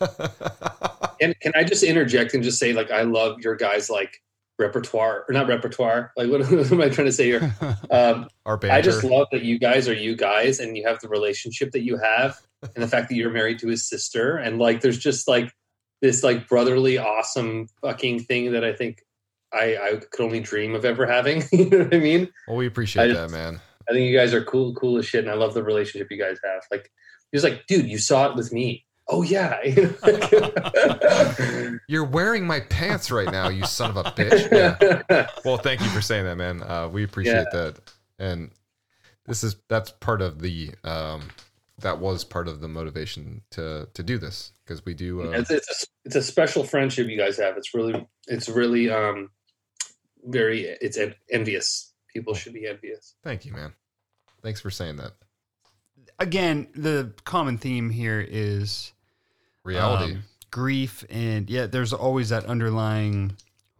And 1.20 1.38
can 1.40 1.52
I 1.56 1.64
just 1.64 1.82
interject 1.82 2.34
and 2.34 2.44
just 2.44 2.60
say, 2.60 2.72
like, 2.72 2.92
I 2.92 3.02
love 3.02 3.40
your 3.40 3.56
guys' 3.56 3.90
like 3.90 4.22
repertoire 4.58 5.24
or 5.28 5.32
not 5.32 5.48
repertoire. 5.48 6.12
Like, 6.16 6.30
what, 6.30 6.40
what 6.50 6.70
am 6.70 6.80
I 6.80 6.88
trying 6.88 7.06
to 7.06 7.12
say 7.12 7.26
here? 7.26 7.54
Um, 7.90 8.28
Our 8.46 8.56
banter. 8.56 8.76
I 8.76 8.80
just 8.80 9.04
love 9.04 9.26
that 9.32 9.42
you 9.42 9.58
guys 9.58 9.88
are 9.88 9.94
you 9.94 10.16
guys 10.16 10.60
and 10.60 10.76
you 10.76 10.86
have 10.86 11.00
the 11.00 11.08
relationship 11.08 11.72
that 11.72 11.82
you 11.82 11.96
have 11.98 12.36
and 12.74 12.82
the 12.82 12.88
fact 12.88 13.08
that 13.08 13.16
you're 13.16 13.32
married 13.32 13.58
to 13.60 13.68
his 13.68 13.88
sister 13.88 14.36
and 14.36 14.58
like 14.58 14.80
there's 14.80 14.98
just 14.98 15.28
like 15.28 15.52
this 16.02 16.22
like 16.22 16.48
brotherly 16.48 16.98
awesome 16.98 17.68
fucking 17.82 18.20
thing 18.20 18.52
that 18.52 18.64
I 18.64 18.72
think 18.72 19.02
I, 19.52 19.76
I 19.76 19.96
could 20.10 20.24
only 20.24 20.40
dream 20.40 20.74
of 20.74 20.84
ever 20.84 21.06
having. 21.06 21.42
you 21.52 21.68
know 21.70 21.78
what 21.84 21.94
I 21.94 21.98
mean? 21.98 22.28
well, 22.46 22.56
we 22.56 22.66
appreciate 22.66 23.12
that, 23.14 23.30
man. 23.30 23.60
I 23.88 23.92
think 23.92 24.10
you 24.10 24.16
guys 24.16 24.34
are 24.34 24.44
cool, 24.44 24.74
cool 24.74 24.98
as 24.98 25.06
shit, 25.06 25.24
and 25.24 25.30
I 25.30 25.34
love 25.34 25.54
the 25.54 25.62
relationship 25.62 26.08
you 26.10 26.18
guys 26.18 26.38
have. 26.44 26.62
Like 26.70 26.90
he's 27.32 27.44
like, 27.44 27.66
dude, 27.66 27.88
you 27.88 27.98
saw 27.98 28.30
it 28.30 28.36
with 28.36 28.52
me. 28.52 28.84
Oh 29.08 29.22
yeah. 29.22 29.58
You're 31.88 32.04
wearing 32.04 32.46
my 32.46 32.60
pants 32.60 33.10
right 33.10 33.30
now, 33.30 33.48
you 33.48 33.64
son 33.64 33.90
of 33.90 33.96
a 33.96 34.04
bitch. 34.10 34.50
Yeah. 35.10 35.28
Well, 35.44 35.56
thank 35.56 35.80
you 35.80 35.88
for 35.88 36.02
saying 36.02 36.24
that, 36.24 36.36
man. 36.36 36.62
Uh, 36.62 36.88
we 36.88 37.04
appreciate 37.04 37.46
Yeah. 37.52 37.70
that. 37.70 37.92
And 38.18 38.50
this 39.26 39.42
is 39.42 39.56
that's 39.68 39.90
part 39.92 40.20
of 40.20 40.40
the 40.40 40.72
um, 40.84 41.22
that 41.80 41.98
was 42.00 42.24
part 42.24 42.48
of 42.48 42.60
the 42.60 42.68
motivation 42.68 43.42
to 43.50 43.88
to 43.94 44.02
do 44.02 44.18
this 44.18 44.52
because 44.64 44.84
we 44.84 44.94
do. 44.94 45.22
Uh, 45.22 45.30
it's, 45.30 45.50
it's 45.50 45.68
a 45.68 45.86
it's 46.04 46.16
a 46.16 46.22
special 46.22 46.64
friendship 46.64 47.08
you 47.08 47.16
guys 47.18 47.36
have. 47.38 47.56
It's 47.56 47.74
really 47.74 48.06
it's 48.26 48.48
really 48.48 48.90
um 48.90 49.30
very 50.24 50.62
it's 50.80 50.96
en- 50.96 51.14
envious. 51.30 51.92
People 52.12 52.34
should 52.34 52.54
be 52.54 52.66
envious. 52.66 53.14
thank 53.22 53.44
you, 53.44 53.52
man. 53.52 53.74
Thanks 54.42 54.60
for 54.60 54.70
saying 54.70 54.96
that. 54.96 55.12
Again, 56.18 56.68
the 56.74 57.12
common 57.24 57.58
theme 57.58 57.90
here 57.90 58.24
is 58.26 58.92
Reality. 59.62 60.14
um, 60.14 60.22
grief, 60.50 61.04
and 61.10 61.48
yeah, 61.48 61.66
there's 61.66 61.92
always 61.92 62.30
that 62.30 62.44
underlying 62.46 63.36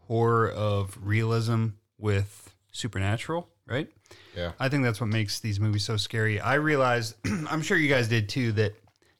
horror 0.06 0.48
of 0.50 0.96
realism 1.02 1.68
with 1.98 2.54
supernatural, 2.70 3.48
right? 3.66 3.90
Yeah. 4.36 4.52
I 4.58 4.68
think 4.68 4.84
that's 4.84 5.00
what 5.00 5.08
makes 5.08 5.40
these 5.40 5.58
movies 5.58 5.84
so 5.84 5.96
scary. 5.96 6.40
I 6.40 6.54
realized, 6.54 7.16
I'm 7.50 7.62
sure 7.62 7.76
you 7.76 7.88
guys 7.88 8.08
did 8.08 8.28
too, 8.28 8.52
that 8.52 8.74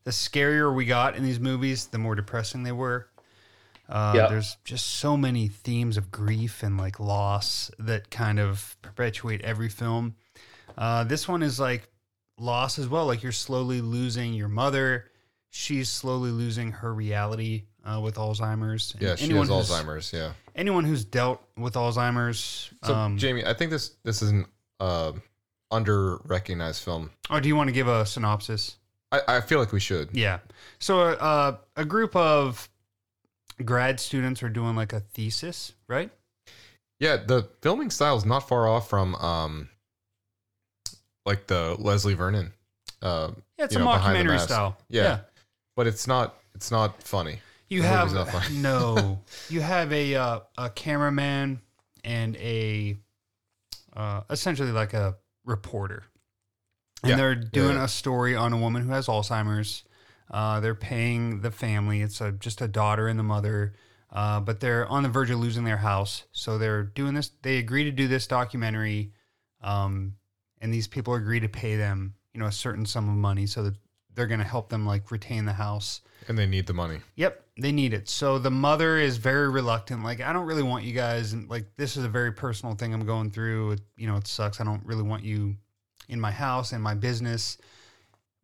the 0.05 0.11
scarier 0.11 0.75
we 0.75 0.85
got 0.85 1.17
in 1.17 1.23
these 1.25 1.41
movies, 1.41 1.87
the 1.87 1.99
more 1.99 2.15
depressing 2.15 2.63
they 2.63 2.73
were. 2.73 3.09
Uh, 3.89 4.13
Yeah. 4.15 4.27
There's 4.29 4.57
just 4.65 4.87
so 4.87 5.17
many 5.17 5.49
themes 5.49 5.97
of 5.97 6.11
grief 6.11 6.63
and 6.63 6.77
like 6.79 7.01
loss 7.01 7.71
that 7.79 8.11
kind 8.11 8.39
of 8.39 8.77
perpetuate 8.83 9.41
every 9.43 9.69
film. 9.69 10.15
Uh, 10.77 11.05
this 11.05 11.27
one 11.27 11.43
is 11.43 11.59
like 11.59 11.89
loss 12.39 12.79
as 12.79 12.87
well. 12.89 13.07
Like 13.07 13.23
you're 13.23 13.33
slowly 13.33 13.81
losing 13.81 14.35
your 14.35 14.49
mother. 14.49 15.11
She's 15.51 15.89
slowly 15.89 16.31
losing 16.31 16.71
her 16.73 16.93
reality 16.93 17.65
uh, 17.85 18.01
with 18.01 18.17
Alzheimer's. 18.17 18.93
And 18.93 19.03
yeah, 19.03 19.17
she 19.17 19.25
anyone 19.25 19.49
has 19.49 19.71
Alzheimer's. 19.71 20.13
Yeah. 20.13 20.33
Anyone 20.55 20.85
who's 20.85 21.05
dealt 21.05 21.43
with 21.57 21.75
Alzheimer's. 21.75 22.71
So, 22.85 22.95
um, 22.95 23.17
Jamie, 23.17 23.45
I 23.45 23.55
think 23.55 23.71
this 23.71 23.97
this 24.05 24.21
is 24.23 24.31
an 24.31 24.45
uh, 24.81 25.13
under 25.71 26.17
recognized 26.25 26.83
film. 26.85 27.11
oh, 27.31 27.41
do 27.41 27.49
you 27.49 27.57
want 27.57 27.69
to 27.69 27.73
give 27.73 27.89
a 27.89 28.05
synopsis? 28.07 28.77
I, 29.11 29.21
I 29.29 29.41
feel 29.41 29.59
like 29.59 29.73
we 29.73 29.81
should. 29.81 30.11
Yeah. 30.13 30.39
So 30.79 31.01
uh, 31.01 31.57
a 31.77 31.85
group 31.85 32.15
of 32.15 32.69
grad 33.65 33.99
students 34.01 34.43
are 34.43 34.49
doing 34.51 34.77
like 34.77 34.93
a 34.93 35.01
thesis, 35.01 35.73
right? 35.89 36.11
Yeah, 37.01 37.17
the 37.17 37.49
filming 37.63 37.91
style 37.91 38.17
is 38.17 38.25
not 38.25 38.49
far 38.49 38.69
off 38.69 38.89
from 38.89 39.15
um, 39.17 39.69
like 41.25 41.47
the 41.47 41.77
Leslie 41.79 42.15
Vernon. 42.15 42.53
Uh, 43.01 43.31
Yeah, 43.59 43.65
it's 43.67 43.77
a 43.77 43.79
know, 43.79 43.87
mockumentary 43.87 44.41
style. 44.41 44.77
Yeah. 44.89 45.03
Yeah. 45.03 45.19
but 45.77 45.87
it's 45.87 46.07
not 46.07 46.35
it's 46.55 46.71
not 46.71 47.03
funny. 47.03 47.41
You 47.69 47.83
The 47.83 47.89
have 47.89 48.29
funny. 48.31 48.57
no. 48.59 49.21
You 49.49 49.61
have 49.61 49.93
a 49.93 50.15
uh, 50.17 50.41
a 50.57 50.71
cameraman 50.71 51.61
and 52.05 52.37
a 52.37 52.97
uh, 53.99 54.23
essentially 54.31 54.71
like 54.73 54.95
a 54.95 55.17
reporter, 55.45 56.05
and 57.03 57.11
Yeah. 57.11 57.17
they're 57.17 57.35
doing 57.35 57.77
Yeah. 57.77 57.85
a 57.85 57.89
story 57.89 58.35
on 58.35 58.53
a 58.53 58.57
woman 58.57 58.83
who 58.83 58.91
has 58.93 59.07
Alzheimer's. 59.07 59.85
Uh, 60.31 60.61
they're 60.61 60.75
paying 60.75 61.41
the 61.41 61.51
family. 61.51 62.01
It's 62.03 62.21
a, 62.21 62.33
just 62.33 62.61
a 62.61 62.69
daughter 62.69 63.09
and 63.09 63.19
the 63.19 63.23
mother, 63.25 63.75
uh, 64.13 64.41
but 64.41 64.61
they're 64.61 64.87
on 64.87 65.03
the 65.03 65.09
verge 65.09 65.31
of 65.31 65.39
losing 65.41 65.65
their 65.65 65.79
house. 65.79 66.25
So 66.33 66.59
they're 66.59 66.83
doing 66.85 67.15
this. 67.15 67.31
They 67.43 67.59
agree 67.59 67.85
to 67.85 67.91
do 67.91 68.09
this 68.09 68.27
documentary, 68.27 69.13
um, 69.63 70.15
and 70.61 70.73
these 70.73 70.87
people 70.87 71.15
agree 71.15 71.41
to 71.41 71.49
pay 71.49 71.77
them, 71.77 72.15
you 72.35 72.41
know, 72.41 72.47
a 72.47 72.53
certain 72.53 72.85
sum 72.87 73.09
of 73.09 73.15
money 73.17 73.47
so 73.47 73.63
that 73.65 73.75
they're 74.15 74.27
going 74.27 74.41
to 74.41 74.47
help 74.47 74.69
them 74.69 74.85
like 74.87 75.11
retain 75.11 75.45
the 75.45 75.53
house. 75.55 76.01
and 76.27 76.37
they 76.37 76.47
need 76.47 76.67
the 76.67 76.75
money. 76.75 77.01
Yep, 77.17 77.43
they 77.61 77.73
need 77.73 77.93
it. 77.93 78.09
So 78.09 78.39
the 78.39 78.51
mother 78.51 78.99
is 78.99 79.17
very 79.17 79.49
reluctant. 79.49 80.05
Like, 80.05 80.21
I 80.21 80.33
don't 80.33 80.47
really 80.47 80.63
want 80.63 80.85
you 80.85 80.93
guys. 80.93 81.33
And 81.33 81.51
like, 81.51 81.67
this 81.77 81.97
is 81.97 82.05
a 82.05 82.09
very 82.09 82.33
personal 82.33 82.75
thing 82.75 82.95
I'm 82.95 83.05
going 83.05 83.31
through. 83.31 83.73
It, 83.73 83.81
you 83.97 84.07
know, 84.07 84.17
it 84.17 84.27
sucks. 84.27 84.61
I 84.61 84.65
don't 84.65 84.85
really 84.87 85.03
want 85.03 85.25
you 85.25 85.57
in 86.09 86.21
my 86.21 86.31
house 86.31 86.73
and 86.73 86.83
my 86.83 86.95
business. 86.95 87.59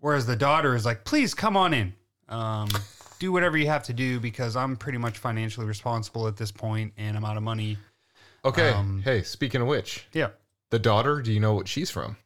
Whereas 0.01 0.27
the 0.27 0.37
daughter 0.37 0.75
is 0.75 0.85
like, 0.85 1.05
please 1.05 1.33
come 1.33 1.57
on 1.57 1.73
in. 1.73 1.95
Um, 2.29 2.69
do 3.19 3.31
whatever 3.33 3.57
you 3.57 3.67
have 3.69 3.85
to 3.85 3.93
do 3.93 4.19
because 4.21 4.57
I'm 4.57 4.77
pretty 4.77 4.99
much 4.99 5.19
financially 5.19 5.67
responsible 5.67 6.27
at 6.27 6.37
this 6.37 6.51
point 6.51 6.93
and 6.97 7.17
I'm 7.17 7.25
out 7.25 7.37
of 7.37 7.43
money. 7.43 7.79
Okay. 8.45 8.71
Um, 8.71 9.01
hey, 9.05 9.23
speaking 9.23 9.61
of 9.63 9.67
which, 9.69 10.07
Yeah. 10.13 10.31
the 10.71 10.79
daughter. 10.79 11.23
Do 11.23 11.33
you 11.33 11.41
know 11.41 11.55
what 11.55 11.69
she's 11.69 11.91
from? 11.91 12.17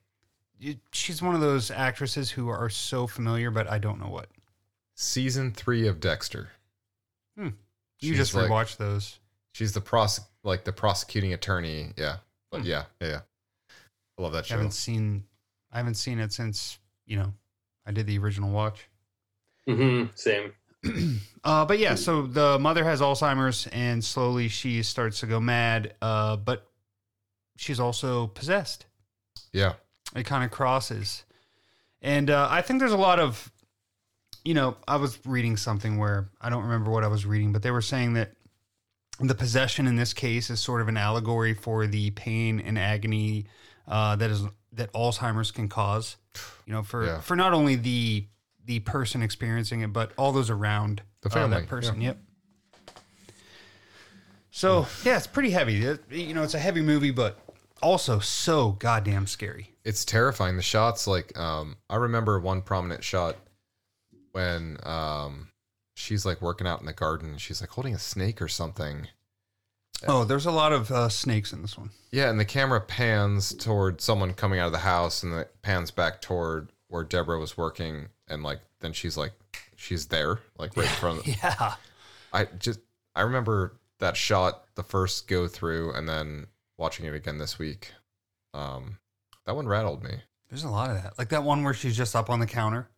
She's 0.90 1.22
one 1.22 1.34
of 1.36 1.40
those 1.40 1.70
actresses 1.70 2.30
who 2.30 2.48
are 2.48 2.68
so 2.68 3.06
familiar, 3.06 3.50
but 3.50 3.70
I 3.70 3.78
don't 3.78 4.00
know 4.00 4.08
what. 4.08 4.28
Season 4.94 5.52
three 5.52 5.86
of 5.86 6.00
Dexter. 6.00 6.50
You 8.00 8.10
She's 8.10 8.18
just 8.18 8.34
like- 8.34 8.48
rewatched 8.50 8.76
those. 8.76 9.18
She's 9.52 9.72
the 9.72 9.80
pros 9.80 10.20
like 10.44 10.64
the 10.64 10.72
prosecuting 10.72 11.32
attorney. 11.32 11.92
Yeah, 11.96 12.18
but 12.50 12.60
Hmm. 12.60 12.66
yeah, 12.66 12.84
yeah, 13.00 13.08
yeah. 13.08 13.20
I 14.18 14.22
love 14.22 14.32
that 14.32 14.44
I 14.44 14.48
show. 14.48 14.54
haven't 14.56 14.72
seen 14.72 15.24
I 15.72 15.76
haven't 15.78 15.94
seen 15.96 16.18
it 16.18 16.32
since, 16.32 16.78
you 17.06 17.16
know, 17.18 17.34
I 17.84 17.90
did 17.92 18.06
the 18.06 18.18
original 18.18 18.50
watch. 18.50 18.88
hmm 19.66 20.04
Same. 20.14 20.52
Uh, 21.44 21.64
but 21.64 21.78
yeah, 21.78 21.94
so 21.94 22.22
the 22.26 22.58
mother 22.58 22.84
has 22.84 23.00
Alzheimer's, 23.00 23.68
and 23.68 24.04
slowly 24.04 24.48
she 24.48 24.82
starts 24.82 25.20
to 25.20 25.26
go 25.26 25.40
mad. 25.40 25.94
Uh, 26.02 26.36
but 26.36 26.68
she's 27.56 27.80
also 27.80 28.26
possessed. 28.26 28.86
Yeah, 29.52 29.74
It 30.14 30.24
kind 30.26 30.44
of 30.44 30.50
crosses, 30.50 31.24
and 32.02 32.28
uh, 32.28 32.48
I 32.50 32.60
think 32.60 32.80
there's 32.80 32.92
a 32.92 32.96
lot 32.98 33.18
of, 33.18 33.50
you 34.48 34.54
know, 34.54 34.76
I 34.88 34.96
was 34.96 35.18
reading 35.26 35.58
something 35.58 35.98
where 35.98 36.30
I 36.40 36.48
don't 36.48 36.62
remember 36.64 36.90
what 36.90 37.04
I 37.04 37.08
was 37.08 37.26
reading, 37.26 37.52
but 37.52 37.60
they 37.62 37.70
were 37.70 37.82
saying 37.82 38.14
that 38.14 38.32
the 39.20 39.34
possession 39.34 39.86
in 39.86 39.96
this 39.96 40.14
case 40.14 40.48
is 40.48 40.58
sort 40.58 40.80
of 40.80 40.88
an 40.88 40.96
allegory 40.96 41.52
for 41.52 41.86
the 41.86 42.10
pain 42.12 42.58
and 42.60 42.78
agony 42.78 43.44
uh, 43.86 44.16
that 44.16 44.30
is 44.30 44.42
that 44.72 44.90
Alzheimer's 44.94 45.50
can 45.50 45.68
cause. 45.68 46.16
You 46.66 46.72
know, 46.72 46.82
for 46.82 47.04
Yeah. 47.04 47.20
for 47.20 47.36
not 47.36 47.52
only 47.52 47.74
the 47.76 48.26
the 48.64 48.78
person 48.80 49.22
experiencing 49.22 49.80
it, 49.82 49.92
but 49.92 50.12
all 50.16 50.32
those 50.32 50.48
around 50.50 51.02
The 51.22 51.28
uh, 51.28 51.32
family, 51.32 51.60
that 51.60 51.68
person. 51.68 52.00
yeah. 52.00 52.08
Yep. 52.08 52.18
So 54.50 54.86
yeah, 55.04 55.16
it's 55.18 55.26
pretty 55.26 55.50
heavy. 55.50 55.84
It- 55.84 56.04
you 56.10 56.32
know, 56.34 56.42
it's 56.42 56.54
a 56.54 56.58
heavy 56.58 56.80
movie, 56.82 57.10
but 57.10 57.38
also 57.82 58.18
so 58.18 58.72
goddamn 58.72 59.26
scary. 59.26 59.74
it's 59.84 60.04
terrifying. 60.04 60.56
The 60.56 60.62
shots, 60.62 61.06
like, 61.06 61.36
um, 61.38 61.76
I 61.88 61.96
remember 61.96 62.38
one 62.40 62.60
prominent 62.62 63.02
shot 63.04 63.36
when 64.32 64.78
um, 64.82 65.48
she's 65.94 66.24
like 66.24 66.40
working 66.40 66.66
out 66.66 66.80
in 66.80 66.86
the 66.86 66.92
garden. 66.92 67.38
She's 67.38 67.60
like 67.60 67.70
holding 67.70 67.94
a 67.94 67.98
snake 67.98 68.40
or 68.40 68.48
something. 68.48 69.08
Oh, 70.06 70.24
there's 70.24 70.46
a 70.46 70.52
lot 70.52 70.72
of 70.72 70.90
uh, 70.92 71.08
snakes 71.08 71.52
in 71.52 71.62
this 71.62 71.76
one. 71.76 71.90
Yeah, 72.12 72.30
and 72.30 72.38
the 72.38 72.44
camera 72.44 72.80
pans 72.80 73.52
toward 73.52 74.00
someone 74.00 74.32
coming 74.32 74.60
out 74.60 74.66
of 74.66 74.72
the 74.72 74.78
house, 74.78 75.22
and 75.22 75.34
it 75.34 75.52
pans 75.62 75.90
back 75.90 76.20
toward 76.20 76.70
where 76.86 77.02
Deborah 77.02 77.40
was 77.40 77.56
working, 77.56 78.08
and 78.28 78.42
like 78.42 78.60
then 78.80 78.92
she's 78.92 79.16
like, 79.16 79.32
she's 79.76 80.06
there, 80.06 80.38
like 80.56 80.76
right 80.76 80.86
in 80.86 80.92
front 80.92 81.18
of. 81.20 81.26
Yeah. 81.42 81.74
I 82.32 82.44
just 82.58 82.80
I 83.16 83.22
remember 83.22 83.72
that 83.98 84.16
shot 84.16 84.66
the 84.76 84.82
first 84.84 85.26
go 85.26 85.48
through, 85.48 85.92
and 85.94 86.08
then 86.08 86.46
watching 86.76 87.06
it 87.06 87.14
again 87.14 87.38
this 87.38 87.58
week. 87.58 87.92
Um, 88.54 88.98
that 89.46 89.56
one 89.56 89.66
rattled 89.66 90.04
me. 90.04 90.20
There's 90.48 90.64
a 90.64 90.70
lot 90.70 90.90
of 90.90 91.02
that. 91.02 91.18
Like 91.18 91.30
that 91.30 91.42
one 91.42 91.64
where 91.64 91.74
she's 91.74 91.96
just 91.96 92.14
up 92.14 92.30
on 92.30 92.38
the 92.38 92.46
counter. 92.46 92.88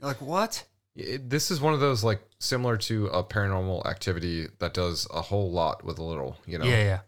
You're 0.00 0.08
like, 0.08 0.20
what? 0.20 0.64
It, 0.94 1.28
this 1.28 1.50
is 1.50 1.60
one 1.60 1.74
of 1.74 1.80
those 1.80 2.02
like 2.04 2.20
similar 2.38 2.76
to 2.78 3.06
a 3.08 3.22
paranormal 3.22 3.84
activity 3.86 4.46
that 4.60 4.72
does 4.74 5.06
a 5.12 5.20
whole 5.22 5.50
lot 5.50 5.84
with 5.84 5.98
a 5.98 6.02
little, 6.02 6.36
you 6.46 6.58
know. 6.58 6.64
Yeah, 6.64 7.00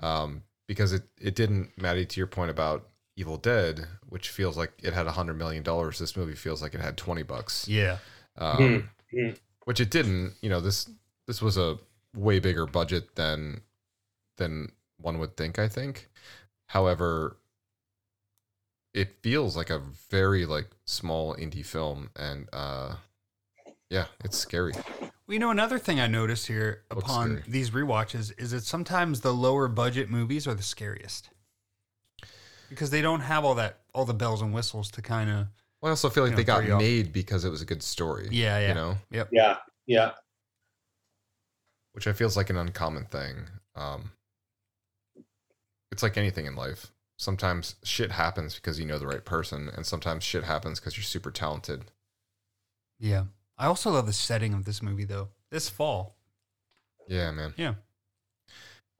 yeah. 0.00 0.20
Um, 0.22 0.42
because 0.66 0.92
it 0.92 1.02
it 1.20 1.34
didn't, 1.34 1.70
Maddie, 1.80 2.06
to 2.06 2.20
your 2.20 2.26
point 2.26 2.50
about 2.50 2.86
Evil 3.16 3.36
Dead, 3.36 3.86
which 4.08 4.28
feels 4.30 4.56
like 4.56 4.72
it 4.82 4.92
had 4.94 5.06
a 5.06 5.12
hundred 5.12 5.34
million 5.38 5.62
dollars. 5.62 5.98
This 5.98 6.16
movie 6.16 6.34
feels 6.36 6.62
like 6.62 6.74
it 6.74 6.80
had 6.80 6.96
twenty 6.96 7.22
bucks. 7.22 7.66
Yeah. 7.68 7.98
Um, 8.36 8.88
Mhm. 9.12 9.38
which 9.64 9.80
it 9.80 9.90
didn't. 9.90 10.34
You 10.40 10.50
know 10.50 10.60
this 10.60 10.88
this 11.26 11.42
was 11.42 11.56
a 11.58 11.78
way 12.14 12.38
bigger 12.38 12.66
budget 12.66 13.14
than 13.16 13.62
than 14.36 14.72
one 14.98 15.18
would 15.18 15.36
think. 15.36 15.58
I 15.58 15.68
think. 15.68 16.08
However, 16.66 17.37
it 18.98 19.22
feels 19.22 19.56
like 19.56 19.70
a 19.70 19.80
very 20.10 20.44
like 20.44 20.66
small 20.84 21.34
indie 21.36 21.64
film, 21.64 22.10
and 22.16 22.48
uh, 22.52 22.96
yeah, 23.90 24.06
it's 24.24 24.36
scary. 24.36 24.72
Well, 25.00 25.34
you 25.34 25.38
know, 25.38 25.50
another 25.50 25.78
thing 25.78 26.00
I 26.00 26.06
noticed 26.06 26.46
here 26.46 26.82
Looks 26.92 27.04
upon 27.04 27.26
scary. 27.28 27.42
these 27.46 27.70
rewatches 27.70 28.32
is 28.40 28.50
that 28.50 28.64
sometimes 28.64 29.20
the 29.20 29.32
lower 29.32 29.68
budget 29.68 30.10
movies 30.10 30.46
are 30.46 30.54
the 30.54 30.62
scariest 30.62 31.30
because 32.68 32.90
they 32.90 33.02
don't 33.02 33.20
have 33.20 33.44
all 33.44 33.54
that 33.54 33.78
all 33.94 34.04
the 34.04 34.14
bells 34.14 34.42
and 34.42 34.52
whistles 34.52 34.90
to 34.92 35.02
kind 35.02 35.30
of. 35.30 35.46
Well, 35.80 35.90
I 35.90 35.90
also 35.90 36.10
feel 36.10 36.24
like 36.24 36.30
You 36.32 36.36
they 36.38 36.42
know, 36.42 36.46
got 36.46 36.58
throw 36.58 36.66
you 36.66 36.72
off. 36.74 36.80
made 36.80 37.12
because 37.12 37.44
it 37.44 37.50
was 37.50 37.62
a 37.62 37.66
good 37.66 37.82
story. 37.84 38.28
Yeah, 38.32 38.58
yeah. 38.58 38.68
You 38.68 38.74
know, 38.74 38.98
Yep. 39.12 39.28
Yeah, 39.32 39.56
yeah. 39.86 40.10
which 41.92 42.06
I 42.08 42.12
feels 42.12 42.36
like 42.36 42.50
an 42.50 42.56
uncommon 42.56 43.04
thing. 43.04 43.36
Um, 43.76 44.10
it's 45.92 46.02
like 46.02 46.16
anything 46.16 46.46
in 46.46 46.56
life. 46.56 46.90
Sometimes 47.18 47.74
shit 47.82 48.12
happens 48.12 48.54
because 48.54 48.78
you 48.78 48.86
know 48.86 48.98
the 48.98 49.06
right 49.06 49.24
person, 49.24 49.68
and 49.74 49.84
sometimes 49.84 50.22
shit 50.24 50.44
happens 50.44 50.78
because 50.78 50.96
you're 50.96 51.02
super 51.04 51.30
talented. 51.32 51.84
Yeah. 52.98 53.24
I 53.58 53.66
also 53.66 53.90
love 53.90 54.06
the 54.06 54.12
setting 54.12 54.54
of 54.54 54.64
this 54.64 54.80
movie 54.82 55.04
though. 55.04 55.28
This 55.50 55.68
fall. 55.68 56.16
Yeah, 57.08 57.32
man. 57.32 57.54
Yeah. 57.56 57.74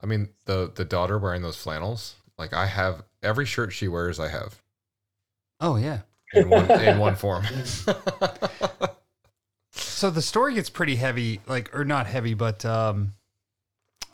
I 0.01 0.05
mean, 0.05 0.29
the 0.45 0.69
the 0.73 0.83
daughter 0.85 1.17
wearing 1.17 1.41
those 1.41 1.55
flannels, 1.57 2.15
like 2.37 2.53
I 2.53 2.65
have 2.65 3.03
every 3.23 3.45
shirt 3.45 3.71
she 3.71 3.87
wears, 3.87 4.19
I 4.19 4.27
have 4.27 4.61
Oh 5.61 5.77
yeah. 5.77 5.99
in 6.33 6.49
one 6.49 6.69
in 6.71 6.99
one 6.99 7.15
form. 7.15 7.45
So 9.71 10.09
the 10.09 10.21
story 10.21 10.55
gets 10.55 10.69
pretty 10.69 10.95
heavy, 10.95 11.41
like 11.47 11.73
or 11.75 11.85
not 11.85 12.07
heavy, 12.07 12.33
but 12.33 12.65
um 12.65 13.13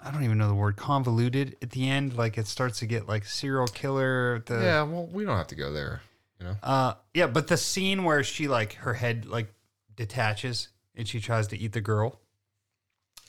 I 0.05 0.11
don't 0.11 0.23
even 0.23 0.37
know 0.37 0.47
the 0.47 0.53
word 0.53 0.77
convoluted 0.77 1.57
at 1.63 1.71
the 1.71 1.89
end. 1.89 2.15
Like 2.15 2.37
it 2.37 2.45
starts 2.45 2.79
to 2.79 2.85
get 2.85 3.07
like 3.07 3.25
serial 3.25 3.67
killer. 3.67 4.43
The 4.45 4.61
yeah, 4.61 4.83
well, 4.83 5.07
we 5.07 5.25
don't 5.25 5.35
have 5.35 5.47
to 5.47 5.55
go 5.55 5.73
there. 5.73 6.01
You 6.39 6.47
know, 6.47 6.55
Uh, 6.61 6.93
yeah, 7.13 7.27
but 7.27 7.47
the 7.47 7.57
scene 7.57 8.03
where 8.03 8.23
she 8.23 8.47
like 8.47 8.73
her 8.75 8.93
head 8.93 9.25
like 9.25 9.51
detaches 9.95 10.67
and 10.95 11.07
she 11.07 11.19
tries 11.19 11.47
to 11.47 11.57
eat 11.57 11.73
the 11.73 11.81
girl. 11.81 12.19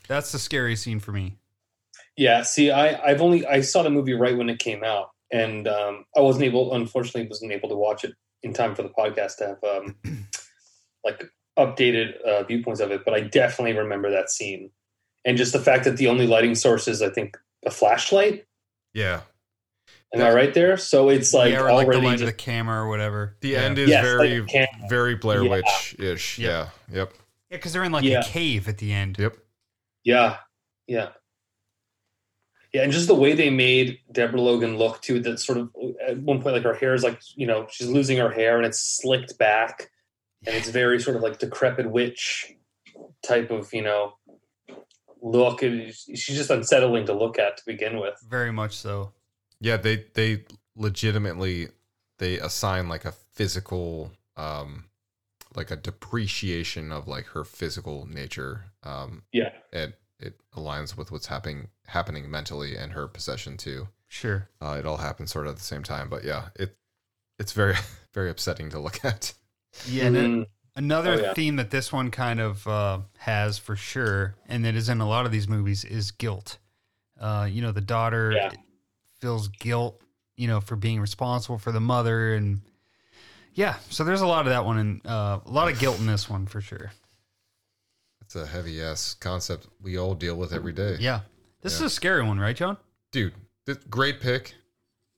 That's 0.06 0.32
the 0.32 0.38
scariest 0.38 0.82
scene 0.82 1.00
for 1.00 1.12
me. 1.12 1.38
Yeah, 2.16 2.42
see, 2.42 2.70
I 2.70 3.02
I've 3.02 3.22
only 3.22 3.46
I 3.46 3.62
saw 3.62 3.82
the 3.82 3.90
movie 3.90 4.14
right 4.14 4.36
when 4.36 4.50
it 4.50 4.58
came 4.58 4.84
out, 4.84 5.10
and 5.32 5.66
um, 5.66 6.04
I 6.16 6.20
wasn't 6.20 6.44
able, 6.44 6.74
unfortunately, 6.74 7.26
wasn't 7.26 7.52
able 7.52 7.68
to 7.70 7.74
watch 7.74 8.04
it 8.04 8.12
in 8.42 8.52
time 8.52 8.74
for 8.74 8.82
the 8.82 8.90
podcast 8.90 9.36
to 9.38 9.46
have 9.46 9.64
um, 9.64 9.96
like 11.04 11.24
updated 11.58 12.20
uh, 12.22 12.42
viewpoints 12.44 12.80
of 12.80 12.90
it. 12.90 13.02
But 13.04 13.14
I 13.14 13.20
definitely 13.20 13.78
remember 13.78 14.10
that 14.10 14.30
scene, 14.30 14.70
and 15.26 15.36
just 15.36 15.52
the 15.52 15.58
fact 15.60 15.84
that 15.84 15.98
the 15.98 16.06
only 16.08 16.26
lighting 16.26 16.54
source 16.54 16.88
is, 16.88 17.02
I 17.02 17.10
think, 17.10 17.36
a 17.66 17.70
flashlight. 17.70 18.46
yeah. 18.94 19.20
Am 20.14 20.22
I 20.22 20.32
right 20.32 20.54
there? 20.54 20.76
So 20.78 21.10
it's 21.10 21.34
like 21.34 21.52
yeah, 21.52 21.60
or 21.60 21.72
like 21.72 21.86
the 21.88 21.92
already 21.94 22.06
light 22.06 22.14
of 22.14 22.20
just- 22.20 22.30
the 22.38 22.42
camera 22.42 22.82
or 22.84 22.88
whatever. 22.88 23.36
The 23.40 23.48
yeah. 23.50 23.58
end 23.62 23.76
is 23.78 23.90
Yes, 23.90 24.02
very 24.04 24.40
like 24.40 24.70
very 24.88 25.14
Blair 25.16 25.42
Yeah. 25.42 25.50
Witch 25.50 25.96
ish. 25.98 26.38
Yep. 26.38 26.48
Yeah. 26.88 26.96
Yep. 26.96 27.12
Yeah, 27.50 27.56
because 27.58 27.72
they're 27.74 27.84
in 27.84 27.92
like 27.92 28.04
Yeah. 28.04 28.20
a 28.20 28.24
cave 28.24 28.66
at 28.68 28.78
the 28.78 28.92
end. 28.94 29.18
Yep. 29.18 29.36
Yeah, 30.04 30.36
yeah, 30.86 31.08
yeah, 32.72 32.82
and 32.82 32.92
just 32.92 33.08
the 33.08 33.14
way 33.14 33.32
they 33.34 33.50
made 33.50 33.98
Deborah 34.12 34.40
Logan 34.40 34.76
look 34.78 35.02
too. 35.02 35.18
That 35.20 35.38
sort 35.40 35.58
of 35.58 35.70
at 36.06 36.18
one 36.18 36.40
point, 36.40 36.54
like 36.54 36.64
her 36.64 36.74
hair 36.74 36.94
is 36.94 37.02
like 37.02 37.20
you 37.34 37.46
know 37.46 37.66
she's 37.70 37.88
losing 37.88 38.16
her 38.18 38.30
hair 38.30 38.56
and 38.56 38.64
it's 38.64 38.78
slicked 38.80 39.36
back, 39.38 39.90
and 40.46 40.54
it's 40.54 40.68
very 40.68 41.00
sort 41.00 41.16
of 41.16 41.22
like 41.22 41.38
decrepit 41.38 41.90
witch 41.90 42.52
type 43.24 43.50
of 43.50 43.72
you 43.74 43.82
know 43.82 44.14
look. 45.32 45.62
And 45.62 45.92
she's 45.94 46.36
just 46.36 46.50
unsettling 46.50 47.06
to 47.06 47.12
look 47.12 47.38
at 47.38 47.56
to 47.58 47.62
begin 47.66 47.98
with. 47.98 48.14
Very 48.28 48.52
much 48.52 48.76
so. 48.76 49.12
Yeah, 49.60 49.76
they 49.76 50.04
they 50.14 50.44
legitimately 50.76 51.68
they 52.18 52.38
assign 52.38 52.88
like 52.88 53.04
a 53.04 53.12
physical 53.12 54.12
um 54.36 54.84
like 55.54 55.70
a 55.70 55.76
depreciation 55.76 56.92
of 56.92 57.08
like 57.08 57.26
her 57.28 57.44
physical 57.44 58.06
nature. 58.06 58.64
Um 58.82 59.22
Yeah, 59.32 59.52
and 59.72 59.94
it 60.18 60.40
aligns 60.54 60.96
with 60.96 61.10
what's 61.12 61.26
happening 61.26 61.68
happening 61.86 62.30
mentally 62.30 62.76
and 62.76 62.92
her 62.92 63.06
possession 63.06 63.56
too. 63.56 63.88
Sure. 64.08 64.48
Uh, 64.62 64.76
it 64.78 64.86
all 64.86 64.98
happens 64.98 65.32
sort 65.32 65.46
of 65.46 65.52
at 65.52 65.58
the 65.58 65.64
same 65.64 65.82
time, 65.82 66.08
but 66.08 66.24
yeah, 66.24 66.48
it 66.54 66.76
it's 67.38 67.52
very 67.52 67.74
very 68.14 68.30
upsetting 68.30 68.70
to 68.70 68.78
look 68.78 69.04
at. 69.04 69.34
Yeah. 69.88 70.04
and 70.06 70.16
then 70.16 70.30
Mhm. 70.40 70.46
Another 70.76 71.12
Oh, 71.14 71.20
yeah. 71.22 71.34
theme 71.34 71.56
that 71.56 71.70
this 71.70 71.90
one 71.92 72.10
kind 72.10 72.38
of 72.38 72.66
uh, 72.68 72.98
has 73.18 73.56
for 73.58 73.76
sure, 73.76 74.34
and 74.46 74.64
that 74.66 74.74
is 74.74 74.88
in 74.90 75.00
a 75.00 75.08
lot 75.08 75.24
of 75.26 75.32
these 75.32 75.48
movies, 75.48 75.84
is 75.84 76.10
guilt. 76.10 76.58
Uh, 77.18 77.48
you 77.50 77.62
know, 77.62 77.72
the 77.72 77.80
daughter 77.80 78.32
Yeah. 78.32 78.50
feels 79.20 79.48
guilt, 79.48 80.00
you 80.36 80.46
know, 80.46 80.60
for 80.60 80.76
being 80.76 81.00
responsible 81.00 81.56
for 81.58 81.72
the 81.72 81.80
mother, 81.80 82.34
and 82.34 82.60
yeah. 83.54 83.76
So 83.88 84.04
there's 84.04 84.20
a 84.20 84.26
lot 84.26 84.40
of 84.46 84.50
that 84.52 84.66
one, 84.66 84.76
and 84.78 85.06
uh, 85.06 85.40
a 85.46 85.50
lot 85.50 85.72
of 85.72 85.78
guilt 85.78 85.98
in 85.98 86.06
this 86.06 86.28
one 86.28 86.46
for 86.46 86.60
sure. 86.60 86.92
It's 88.20 88.36
a 88.36 88.46
heavy 88.46 88.82
ass 88.82 89.14
concept 89.14 89.68
we 89.80 89.96
all 89.96 90.14
deal 90.14 90.36
with 90.36 90.52
every 90.52 90.72
day. 90.72 90.96
Yeah, 91.00 91.20
this 91.62 91.72
Yeah. 91.80 91.86
is 91.86 91.92
a 91.92 91.94
scary 91.94 92.22
one, 92.22 92.38
right, 92.38 92.54
John? 92.56 92.76
Dude, 93.12 93.32
th- 93.64 93.78
great 93.88 94.20
pick. 94.20 94.54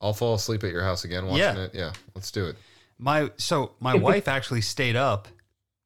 I'll 0.00 0.12
fall 0.14 0.34
asleep 0.34 0.62
at 0.62 0.70
your 0.70 0.84
house 0.84 1.02
again 1.04 1.24
watching 1.26 1.38
Yeah. 1.40 1.56
it. 1.64 1.74
Yeah, 1.74 1.92
let's 2.14 2.30
do 2.30 2.46
it. 2.46 2.56
My 2.98 3.32
so 3.38 3.72
my 3.80 3.94
wife 3.96 4.28
actually 4.28 4.60
stayed 4.60 4.94
up, 4.94 5.26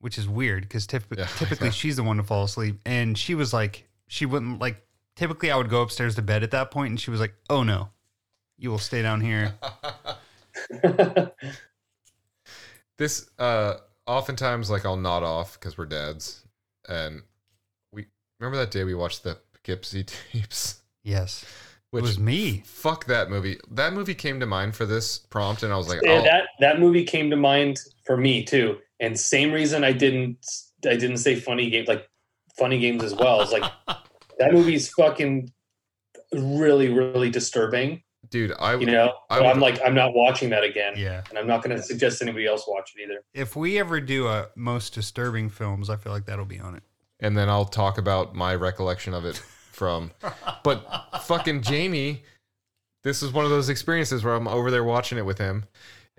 which 0.03 0.19
is 0.19 0.29
weird 0.29 0.63
because 0.65 0.87
Yeah, 0.93 1.27
typically 1.39 1.69
yeah. 1.69 1.73
she's 1.73 1.97
the 1.97 2.03
one 2.03 2.17
to 2.19 2.23
fall 2.25 2.45
asleep, 2.45 2.81
and 2.85 3.17
she 3.17 3.35
was 3.35 3.53
like, 3.53 3.89
she 4.09 4.27
wouldn't 4.27 4.59
like. 4.61 4.85
Typically, 5.15 5.51
I 5.51 5.57
would 5.57 5.69
go 5.71 5.83
upstairs 5.83 6.15
to 6.17 6.23
bed 6.23 6.43
at 6.43 6.51
that 6.51 6.71
point, 6.71 6.91
and 6.91 7.01
she 7.01 7.11
was 7.11 7.21
like, 7.21 7.35
"Oh 7.49 7.63
no, 7.63 7.91
you 8.59 8.71
will 8.71 8.79
stay 8.79 9.01
down 9.03 9.21
here." 9.21 9.55
this 12.99 13.29
uh 13.39 13.75
oftentimes 14.07 14.71
like 14.71 14.85
I'll 14.85 14.97
nod 14.97 15.23
off 15.23 15.55
because 15.59 15.79
we're 15.79 15.87
dads, 15.87 16.45
and 16.89 17.23
we 17.93 18.07
remember 18.41 18.59
that 18.59 18.71
day 18.71 18.85
we 18.85 18.95
watched 18.95 19.23
the 19.23 19.39
Poughkeepsie 19.53 20.05
tapes. 20.05 20.83
Yes, 21.05 21.45
Which 21.91 22.03
it 22.05 22.07
was 22.07 22.19
me. 22.19 22.63
fuck 22.65 23.07
that 23.07 23.29
movie. 23.31 23.59
That 23.71 23.93
movie 23.93 24.15
came 24.15 24.41
to 24.41 24.47
mind 24.47 24.75
for 24.75 24.87
this 24.87 25.19
prompt, 25.19 25.63
and 25.63 25.73
I 25.73 25.77
was 25.77 25.89
like, 25.89 26.01
Yeah, 26.03 26.19
oh, 26.21 26.23
that 26.23 26.49
that 26.61 26.81
movie 26.81 27.05
came 27.05 27.31
to 27.31 27.37
mind 27.37 27.79
for 28.07 28.17
me 28.17 28.45
too, 28.45 28.79
and 29.03 29.19
same 29.21 29.53
reason 29.53 29.85
I 29.85 29.93
didn't 29.93 30.39
I 30.87 30.97
didn't 30.97 31.19
say 31.19 31.35
funny 31.37 31.69
games 31.69 31.89
like 31.89 32.09
funny 32.59 32.79
games 32.79 33.03
as 33.05 33.15
well. 33.15 33.43
It's 33.43 33.53
like 33.53 33.71
that 34.39 34.53
movie's 34.55 34.89
fucking 34.89 35.53
really 36.33 36.89
really 36.89 37.31
disturbing. 37.31 38.03
dude, 38.31 38.53
I 38.59 38.75
You 38.77 38.87
know, 38.87 39.13
I 39.29 39.39
but 39.41 39.47
I'm 39.47 39.61
like 39.61 39.79
I'm 39.85 39.95
not 39.95 40.15
watching 40.15 40.51
that 40.51 40.65
again, 40.65 40.95
Yeah. 40.97 41.23
and 41.29 41.39
I'm 41.39 41.47
not 41.47 41.63
going 41.63 41.77
to 41.77 41.83
suggest 41.83 42.23
anybody 42.23 42.47
else 42.47 42.65
watch 42.67 42.93
it 42.97 43.03
either. 43.03 43.21
If 43.35 43.57
we 43.57 43.79
ever 43.79 44.01
do 44.01 44.29
a 44.29 44.49
most 44.57 44.95
disturbing 44.95 45.51
films, 45.51 45.91
I 45.91 45.97
feel 45.97 46.13
like 46.13 46.25
that'll 46.27 46.45
be 46.47 46.59
on 46.61 46.75
it. 46.77 46.83
and 47.21 47.37
then 47.37 47.49
I'll 47.49 47.65
talk 47.67 47.99
about 47.99 48.35
my 48.35 48.55
recollection 48.55 49.13
of 49.15 49.25
it 49.25 49.37
from. 49.73 50.11
But 50.65 50.87
fucking 51.25 51.63
Jamie, 51.63 52.23
this 53.03 53.21
is 53.23 53.33
one 53.33 53.45
of 53.45 53.51
those 53.51 53.69
experiences 53.69 54.23
where 54.23 54.35
I'm 54.35 54.47
over 54.47 54.71
there 54.71 54.85
watching 54.85 55.19
it 55.19 55.27
with 55.27 55.39
him, 55.39 55.65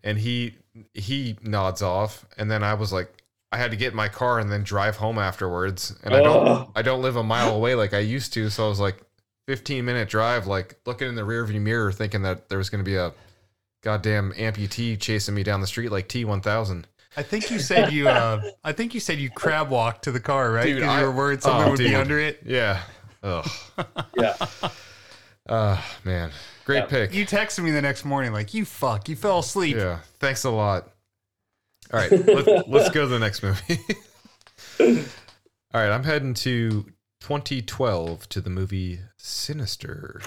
and 0.04 0.18
he 0.18 0.56
he 0.94 1.38
nods 1.42 1.82
off, 1.82 2.26
and 2.38 2.50
then 2.50 2.64
I 2.64 2.74
was 2.74 2.92
like, 2.92 3.12
I 3.52 3.58
had 3.58 3.72
to 3.72 3.78
get 3.78 3.92
in 3.92 3.96
my 3.96 4.10
car 4.10 4.40
and 4.40 4.52
then 4.52 4.64
drive 4.64 4.98
home 4.98 5.18
afterwards, 5.20 5.96
and 6.04 6.14
I 6.16 6.22
don't 6.22 6.70
I 6.76 6.82
don't 6.82 7.02
live 7.02 7.16
a 7.16 7.24
mile 7.24 7.56
away 7.56 7.76
like 7.76 7.94
I 7.94 8.00
used 8.00 8.34
to, 8.34 8.50
so 8.50 8.66
I 8.66 8.70
was 8.70 8.80
like, 8.80 8.98
15 9.48 9.84
minute 9.86 10.10
drive, 10.10 10.48
like 10.48 10.76
looking 10.86 11.08
in 11.08 11.16
the 11.16 11.22
rearview 11.22 11.62
mirror, 11.62 11.92
thinking 11.92 12.22
that 12.24 12.50
there 12.50 12.58
was 12.58 12.70
going 12.70 12.84
to 12.84 12.90
be 12.90 12.96
a 12.96 13.14
goddamn 13.84 14.32
amputee 14.34 15.00
chasing 15.00 15.36
me 15.36 15.44
down 15.44 15.62
the 15.62 15.68
street 15.68 15.92
like 15.92 16.08
T1000. 16.08 16.86
I 17.16 17.22
think 17.22 17.52
you 17.52 17.60
said 17.60 17.92
you. 17.94 18.08
Uh, 18.10 18.42
I 18.64 18.72
think 18.72 18.94
you 18.96 19.00
said 19.00 19.20
you 19.20 19.30
crab 19.30 19.70
walked 19.70 20.06
to 20.06 20.12
the 20.12 20.20
car, 20.20 20.52
right? 20.52 20.64
Dude, 20.66 20.78
Because 20.78 20.90
I- 20.90 21.00
you 21.02 21.06
were 21.06 21.12
worried 21.12 21.44
something 21.44 21.68
oh, 21.68 21.70
would 21.72 21.78
be 21.78 21.94
under 21.94 22.18
it. 22.20 22.40
Yeah. 22.46 22.82
Ugh. 23.22 23.48
Yeah, 24.18 24.36
Uh, 25.48 25.80
man. 26.04 26.32
Great 26.66 26.78
Yeah. 26.80 26.86
pick. 26.86 27.14
You 27.14 27.26
texted 27.26 27.64
me 27.64 27.72
the 27.72 27.82
next 27.82 28.06
morning 28.06 28.32
like, 28.34 28.54
"You 28.54 28.66
fuck, 28.66 29.10
you 29.10 29.16
fell 29.16 29.40
asleep." 29.40 29.76
Yeah. 29.76 30.00
Thanks 30.20 30.44
a 30.44 30.50
lot. 30.50 30.90
All 31.92 32.00
right. 32.00 32.12
Let's, 32.28 32.68
let's 32.68 32.90
go 32.92 33.02
to 33.02 33.08
the 33.08 33.20
next 33.20 33.44
movie. 33.44 33.80
All 35.74 35.82
right. 35.82 35.92
I'm 35.92 36.04
heading 36.04 36.34
to 36.36 36.86
2012 37.20 38.30
to 38.30 38.42
the 38.42 38.50
movie 38.50 39.00
Sinister. 39.18 40.22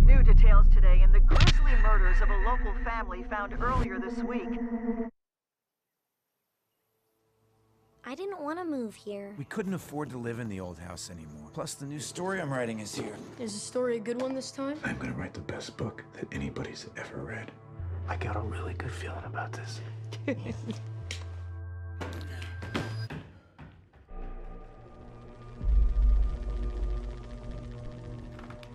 New 0.00 0.22
details 0.22 0.66
today 0.72 1.00
in 1.02 1.10
the 1.12 1.20
grisly 1.20 1.72
murders 1.82 2.20
of 2.22 2.30
a 2.30 2.36
local 2.38 2.72
family 2.84 3.24
found 3.30 3.54
earlier 3.62 3.98
this 3.98 4.18
week. 4.18 4.48
I 8.04 8.16
didn't 8.16 8.40
want 8.40 8.58
to 8.58 8.64
move 8.64 8.96
here. 8.96 9.32
We 9.38 9.44
couldn't 9.44 9.74
afford 9.74 10.10
to 10.10 10.18
live 10.18 10.40
in 10.40 10.48
the 10.48 10.58
old 10.58 10.78
house 10.78 11.08
anymore. 11.08 11.50
Plus, 11.52 11.74
the 11.74 11.86
new 11.86 12.00
story 12.00 12.40
I'm 12.40 12.52
writing 12.52 12.80
is 12.80 12.94
here. 12.94 13.16
Is 13.38 13.52
the 13.52 13.60
story 13.60 13.96
a 13.96 14.00
good 14.00 14.20
one 14.20 14.34
this 14.34 14.50
time? 14.50 14.76
I'm 14.84 14.98
gonna 14.98 15.12
write 15.12 15.34
the 15.34 15.40
best 15.40 15.76
book 15.76 16.02
that 16.14 16.26
anybody's 16.32 16.86
ever 16.96 17.18
read. 17.18 17.52
I 18.08 18.16
got 18.16 18.34
a 18.34 18.40
really 18.40 18.74
good 18.74 18.90
feeling 18.90 19.24
about 19.24 19.52
this. 19.52 19.80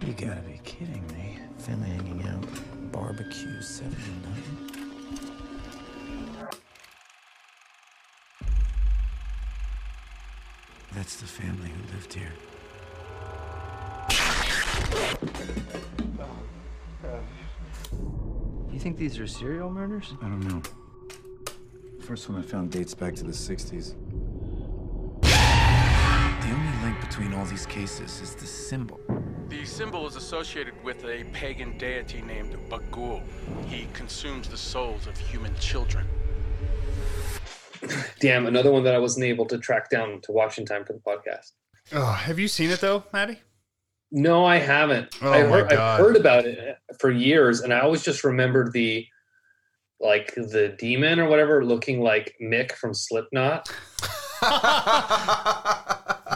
You 0.05 0.13
gotta 0.13 0.39
be 0.41 0.61
kidding 0.63 1.05
me. 1.07 1.37
Family 1.57 1.89
hanging 1.89 2.25
out. 2.29 2.91
Barbecue 2.93 3.61
79. 3.61 4.66
That's 10.97 11.17
the 11.17 11.27
family 11.27 11.69
who 11.69 11.93
lived 11.93 12.11
here. 12.11 12.33
You 18.73 18.79
think 18.79 18.97
these 18.97 19.19
are 19.19 19.27
serial 19.27 19.69
murders? 19.69 20.15
I 20.23 20.25
don't 20.27 20.39
know. 20.39 20.63
The 21.99 22.03
First 22.03 22.27
one 22.27 22.39
I 22.39 22.41
found 22.41 22.71
dates 22.71 22.95
back 22.95 23.13
to 23.17 23.23
the 23.23 23.31
60s. 23.31 23.93
The 25.21 26.49
only 26.49 26.83
link 26.83 26.99
between 26.99 27.31
all 27.35 27.45
these 27.45 27.67
cases 27.67 28.19
is 28.19 28.33
the 28.33 28.47
symbol. 28.47 28.99
The 29.49 29.65
symbol 29.65 30.07
is 30.07 30.15
associated 30.15 30.83
with 30.83 31.05
a 31.05 31.25
pagan 31.25 31.77
deity 31.77 32.23
named 32.23 32.57
Bughuul. 32.69 33.21
He 33.67 33.87
consumes 33.93 34.49
the 34.49 34.57
souls 34.57 35.05
of 35.05 35.15
human 35.15 35.53
children. 35.59 36.07
Damn, 38.19 38.45
another 38.45 38.71
one 38.71 38.83
that 38.83 38.95
I 38.95 38.99
wasn't 38.99 39.25
able 39.25 39.45
to 39.47 39.57
track 39.57 39.89
down 39.89 40.21
to 40.21 40.31
watch 40.31 40.57
in 40.57 40.65
time 40.65 40.85
for 40.85 40.93
the 40.93 40.99
podcast. 40.99 41.51
Oh, 41.93 42.11
have 42.11 42.39
you 42.39 42.47
seen 42.47 42.69
it 42.69 42.81
though, 42.81 43.03
Maddie? 43.13 43.39
No, 44.11 44.45
I 44.45 44.57
haven't. 44.57 45.17
Oh 45.21 45.31
I 45.31 45.41
heard, 45.41 45.71
I've 45.71 45.99
heard 45.99 46.15
about 46.15 46.45
it 46.45 46.77
for 46.99 47.11
years, 47.11 47.61
and 47.61 47.73
I 47.73 47.81
always 47.81 48.03
just 48.03 48.23
remembered 48.23 48.73
the 48.73 49.05
like 49.99 50.33
the 50.35 50.75
demon 50.77 51.19
or 51.19 51.27
whatever 51.27 51.65
looking 51.65 52.01
like 52.01 52.35
Mick 52.41 52.73
from 52.73 52.93
Slipknot. 52.93 53.69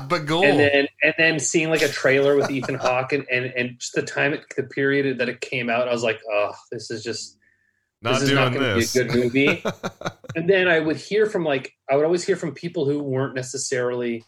Bughuul. 0.08 0.46
And 0.50 0.60
then 0.60 0.88
and 1.04 1.14
then 1.18 1.40
seeing 1.40 1.70
like 1.70 1.82
a 1.82 1.88
trailer 1.88 2.36
with 2.36 2.50
Ethan 2.50 2.76
Hawke 2.76 3.14
and, 3.14 3.26
and 3.32 3.46
and 3.46 3.80
just 3.80 3.94
the 3.94 4.02
time 4.02 4.34
it, 4.34 4.46
the 4.58 4.64
period 4.64 5.18
that 5.20 5.30
it 5.30 5.42
came 5.42 5.70
out, 5.70 5.88
I 5.88 5.92
was 5.92 6.04
like, 6.04 6.20
oh, 6.30 6.52
this 6.72 6.92
is 6.92 7.04
just 7.04 7.38
Not 8.02 8.14
this 8.20 8.24
is 8.24 8.32
not 8.32 8.52
going 8.52 8.64
to 8.64 8.76
be 8.76 9.00
a 9.00 9.04
good 9.04 9.16
movie. 9.16 9.64
and 10.36 10.50
then 10.50 10.68
I 10.68 10.80
would 10.80 10.98
hear 10.98 11.26
from 11.28 11.44
like 11.44 11.74
I 11.90 11.96
would 11.96 12.06
always 12.06 12.26
hear 12.26 12.36
from 12.36 12.54
people 12.54 12.86
who 12.86 13.02
weren't 13.02 13.36
necessarily 13.36 14.24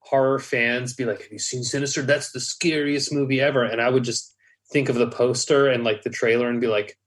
horror 0.00 0.38
fans 0.38 0.94
be 0.94 1.04
like, 1.04 1.22
"Have 1.22 1.32
you 1.32 1.38
seen 1.38 1.62
Sinister? 1.62 2.02
That's 2.02 2.32
the 2.32 2.40
scariest 2.40 3.12
movie 3.12 3.40
ever." 3.40 3.62
And 3.62 3.80
I 3.80 3.88
would 3.88 4.04
just 4.04 4.34
think 4.72 4.88
of 4.88 4.96
the 4.96 5.08
poster 5.08 5.68
and 5.68 5.84
like 5.84 6.02
the 6.02 6.10
trailer 6.10 6.48
and 6.48 6.60
be 6.60 6.66
like, 6.66 6.98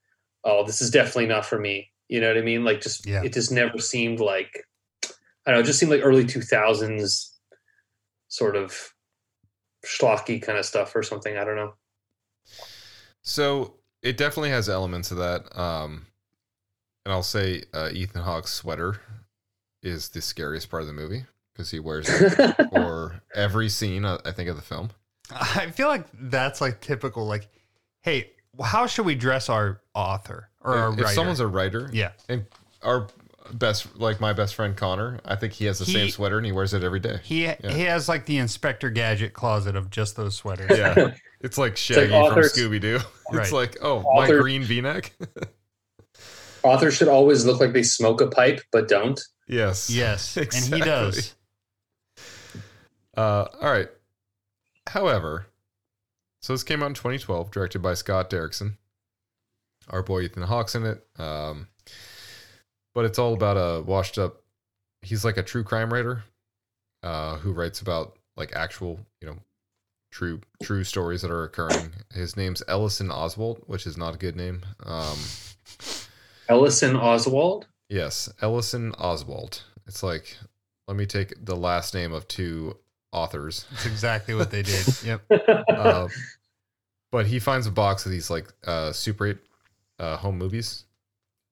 "Oh, 0.44 0.66
this 0.66 0.82
is 0.82 0.92
definitely 0.92 1.28
not 1.28 1.46
for 1.46 1.60
me." 1.60 1.92
You 2.08 2.22
know 2.22 2.30
what 2.30 2.38
I 2.38 2.42
mean? 2.42 2.64
Like 2.64 2.82
just 2.82 3.06
Yeah. 3.06 3.24
it 3.24 3.34
just 3.34 3.52
never 3.52 3.80
seemed 3.80 4.22
like 4.22 4.66
I 5.04 5.52
don't 5.52 5.56
know, 5.56 5.60
it 5.60 5.66
just 5.66 5.80
seemed 5.80 5.92
like 5.92 6.02
early 6.04 6.26
2000s 6.26 7.32
sort 8.30 8.56
of 8.56 8.94
schlocky 9.86 10.42
kind 10.42 10.58
of 10.58 10.66
stuff 10.66 10.96
or 10.96 11.04
something. 11.04 11.38
I 11.38 11.44
don't 11.44 11.56
know. 11.56 11.74
So 13.22 13.77
it 14.02 14.18
definitely 14.18 14.50
has 14.52 14.70
elements 14.70 15.12
of 15.12 15.18
that. 15.18 15.58
Um, 15.58 16.06
and 17.06 17.14
I'll 17.14 17.24
say 17.24 17.64
uh, 17.74 17.90
Ethan 17.92 18.22
Hawke's 18.22 18.52
sweater 18.54 19.00
is 19.82 20.10
the 20.10 20.22
scariest 20.22 20.70
part 20.70 20.82
of 20.82 20.88
the 20.88 20.94
movie 20.94 21.26
because 21.54 21.72
he 21.72 21.80
wears 21.80 22.08
it 22.10 22.56
for 22.72 23.22
every 23.34 23.70
scene. 23.70 24.06
uh, 24.06 24.18
I 24.26 24.32
think 24.32 24.50
of 24.50 24.56
the 24.56 24.62
film. 24.62 24.90
I 25.32 25.72
feel 25.72 25.88
like 25.88 26.06
that's 26.14 26.62
like 26.62 26.80
typical. 26.82 27.26
Like, 27.26 27.48
hey, 28.02 28.32
how 28.64 28.88
should 28.88 29.06
we 29.06 29.16
dress 29.16 29.50
our 29.50 29.82
author 29.94 30.50
or 30.62 30.76
our 30.78 31.00
if 31.00 31.10
someone's 31.10 31.40
a 31.40 31.48
writer, 31.48 31.90
Yeah. 31.94 32.12
and 32.30 32.46
our 32.82 33.08
best, 33.54 33.98
like 34.00 34.20
my 34.20 34.34
best 34.34 34.56
friend 34.56 34.76
Connor, 34.76 35.20
I 35.26 35.36
think 35.36 35.54
he 35.54 35.66
has 35.66 35.80
the 35.80 35.86
He- 35.86 35.94
same 35.94 36.10
sweater 36.10 36.38
and 36.38 36.46
he 36.46 36.52
wears 36.52 36.74
it 36.74 36.84
every 36.84 37.00
day. 37.00 37.20
he 37.24 37.44
Yeah. 37.46 37.56
he 37.72 37.82
has 37.84 38.08
like 38.10 38.26
the 38.26 38.38
Inspector 38.38 38.90
Gadget 38.92 39.34
closet 39.34 39.76
of 39.76 39.90
just 39.90 40.16
those 40.16 40.36
sweaters. 40.36 40.78
yeah, 40.78 41.12
it's 41.42 41.58
like 41.58 41.78
Shaggy 41.78 42.12
like 42.12 42.34
from 42.34 42.44
Scooby 42.44 42.80
Doo. 42.82 43.00
It's 43.34 43.52
like, 43.52 43.78
oh, 43.82 44.00
Author- 44.04 44.36
my 44.38 44.42
green 44.42 44.64
V-neck. 44.64 45.12
Authors 46.64 46.96
should 46.96 47.08
always 47.10 47.46
look 47.46 47.60
like 47.60 47.74
they 47.74 47.84
smoke 47.84 48.20
a 48.22 48.28
pipe 48.28 48.62
but 48.72 48.88
don't. 48.88 49.20
yes, 49.48 49.90
Yes, 49.90 50.36
and 50.38 50.54
he 50.54 50.80
does. 50.82 51.34
Uh, 53.16 53.48
all 53.62 53.72
right. 53.72 53.90
However, 54.88 55.48
so 56.42 56.54
this 56.54 56.64
came 56.64 56.82
out 56.84 56.88
in 56.88 56.94
2012, 56.94 57.52
directed 57.52 57.80
by 57.82 57.94
Scott 57.94 58.30
Derrickson. 58.30 58.78
Our 59.90 60.04
boy 60.04 60.22
Ethan 60.22 60.44
Hawke's 60.44 60.76
in 60.76 60.86
it. 60.86 61.06
Um, 61.18 61.68
but 62.98 63.06
it's 63.06 63.20
all 63.20 63.36
about 63.36 63.58
a 63.58 63.84
washed 63.84 64.18
up. 64.18 64.42
He's 65.04 65.24
like 65.24 65.38
a 65.38 65.44
true 65.44 65.64
crime 65.64 65.94
writer, 65.94 66.24
uh, 67.04 67.36
who 67.38 67.54
writes 67.54 67.80
about 67.80 68.18
like 68.36 68.56
actual, 68.56 69.00
you 69.22 69.28
know, 69.28 69.38
true 70.12 70.42
true 70.64 70.84
stories 70.84 71.22
that 71.22 71.30
are 71.30 71.44
occurring. 71.44 71.92
His 72.12 72.36
name's 72.36 72.64
Ellison 72.68 73.10
Oswalt, 73.10 73.60
which 73.68 73.86
is 73.86 73.98
not 73.98 74.16
a 74.16 74.18
good 74.18 74.36
name. 74.36 74.64
Um, 74.84 75.16
Ellison 76.50 76.96
Oswalt. 76.96 77.66
Yes, 77.88 78.34
Ellison 78.42 78.94
Oswalt. 78.94 79.62
It's 79.86 80.02
like 80.02 80.36
let 80.88 80.98
me 80.98 81.06
take 81.06 81.46
the 81.46 81.56
last 81.56 81.94
name 81.94 82.14
of 82.14 82.28
two 82.28 82.78
authors. 83.12 83.68
That's 83.74 83.86
exactly 83.86 84.34
what 84.34 84.50
they 84.50 84.64
did. 84.64 84.88
Yep. 85.06 85.22
uh, 85.70 86.08
but 87.12 87.28
he 87.28 87.38
finds 87.38 87.68
a 87.68 87.72
box 87.72 88.08
of 88.08 88.12
these 88.12 88.32
like 88.32 88.48
uh, 88.66 88.92
Super 88.92 89.28
8 89.28 89.38
uh, 90.00 90.18
home 90.18 90.40
movies 90.40 90.86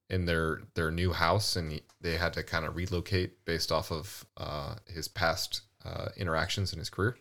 in 0.10 0.26
their 0.26 0.62
their 0.76 0.92
new 0.92 1.14
house, 1.14 1.56
and 1.56 1.82
they 2.02 2.18
had 2.18 2.34
to 2.34 2.44
kind 2.44 2.66
of 2.66 2.76
relocate 2.76 3.44
based 3.46 3.72
off 3.72 3.92
of 3.92 4.26
uh, 4.38 4.76
his 4.88 5.08
past 5.08 5.62
uh, 5.84 6.10
interactions 6.18 6.74
in 6.74 6.80
his 6.80 6.90
career. 6.90 7.18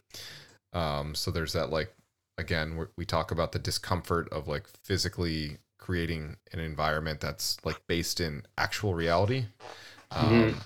Um, 0.72 1.14
so 1.14 1.30
there's 1.30 1.52
that 1.52 1.70
like 1.70 1.94
again 2.38 2.76
we 2.76 2.86
we 2.96 3.04
talk 3.04 3.30
about 3.30 3.52
the 3.52 3.58
discomfort 3.58 4.28
of 4.32 4.48
like 4.48 4.66
physically 4.82 5.58
creating 5.78 6.36
an 6.52 6.60
environment 6.60 7.20
that's 7.20 7.58
like 7.64 7.80
based 7.86 8.20
in 8.20 8.42
actual 8.58 8.94
reality. 8.94 9.46
Um, 10.10 10.30
Mhm. 10.30 10.62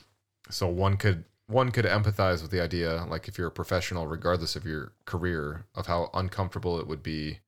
So 0.51 0.69
one 0.69 0.97
could 0.97 1.25
one 1.47 1.71
could 1.73 1.85
empathize 1.87 2.43
with 2.43 2.51
the 2.51 2.61
idea, 2.61 3.05
like 3.09 3.29
if 3.29 3.39
you're 3.39 3.49
a 3.49 3.53
professional, 3.53 4.07
regardless 4.07 4.57
of 4.57 4.65
your 4.67 4.93
career, 5.07 5.67
of 5.75 5.87
how 5.87 6.11
uncomfortable 6.15 6.79
it 6.79 6.87
would 6.87 7.03
be 7.03 7.41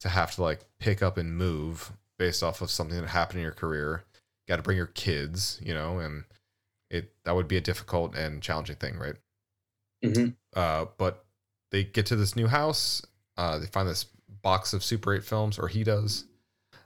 to 0.00 0.08
have 0.08 0.34
to 0.36 0.42
like 0.42 0.66
pick 0.80 1.02
up 1.02 1.16
and 1.18 1.36
move 1.36 1.92
based 2.22 2.44
off 2.44 2.60
of 2.60 2.70
something 2.70 3.00
that 3.00 3.08
happened 3.08 3.38
in 3.38 3.42
your 3.42 3.50
career. 3.50 4.04
Got 4.46 4.56
to 4.56 4.62
bring 4.62 4.76
your 4.76 4.86
kids, 4.86 5.58
you 5.60 5.74
know, 5.74 5.98
and 5.98 6.22
it 6.88 7.12
that 7.24 7.34
would 7.34 7.48
be 7.48 7.56
a 7.56 7.60
difficult 7.60 8.14
and 8.14 8.40
challenging 8.40 8.76
thing, 8.76 8.96
right? 8.96 9.16
Mhm. 10.04 10.36
Uh, 10.54 10.84
but 10.98 11.24
they 11.72 11.82
get 11.82 12.06
to 12.06 12.14
this 12.16 12.36
new 12.36 12.46
house. 12.46 13.02
Uh, 13.36 13.58
they 13.58 13.66
find 13.66 13.88
this 13.88 14.06
box 14.28 14.72
of 14.72 14.84
Super 14.84 15.14
8 15.14 15.24
films, 15.24 15.58
or 15.58 15.66
he 15.66 15.82
does, 15.82 16.26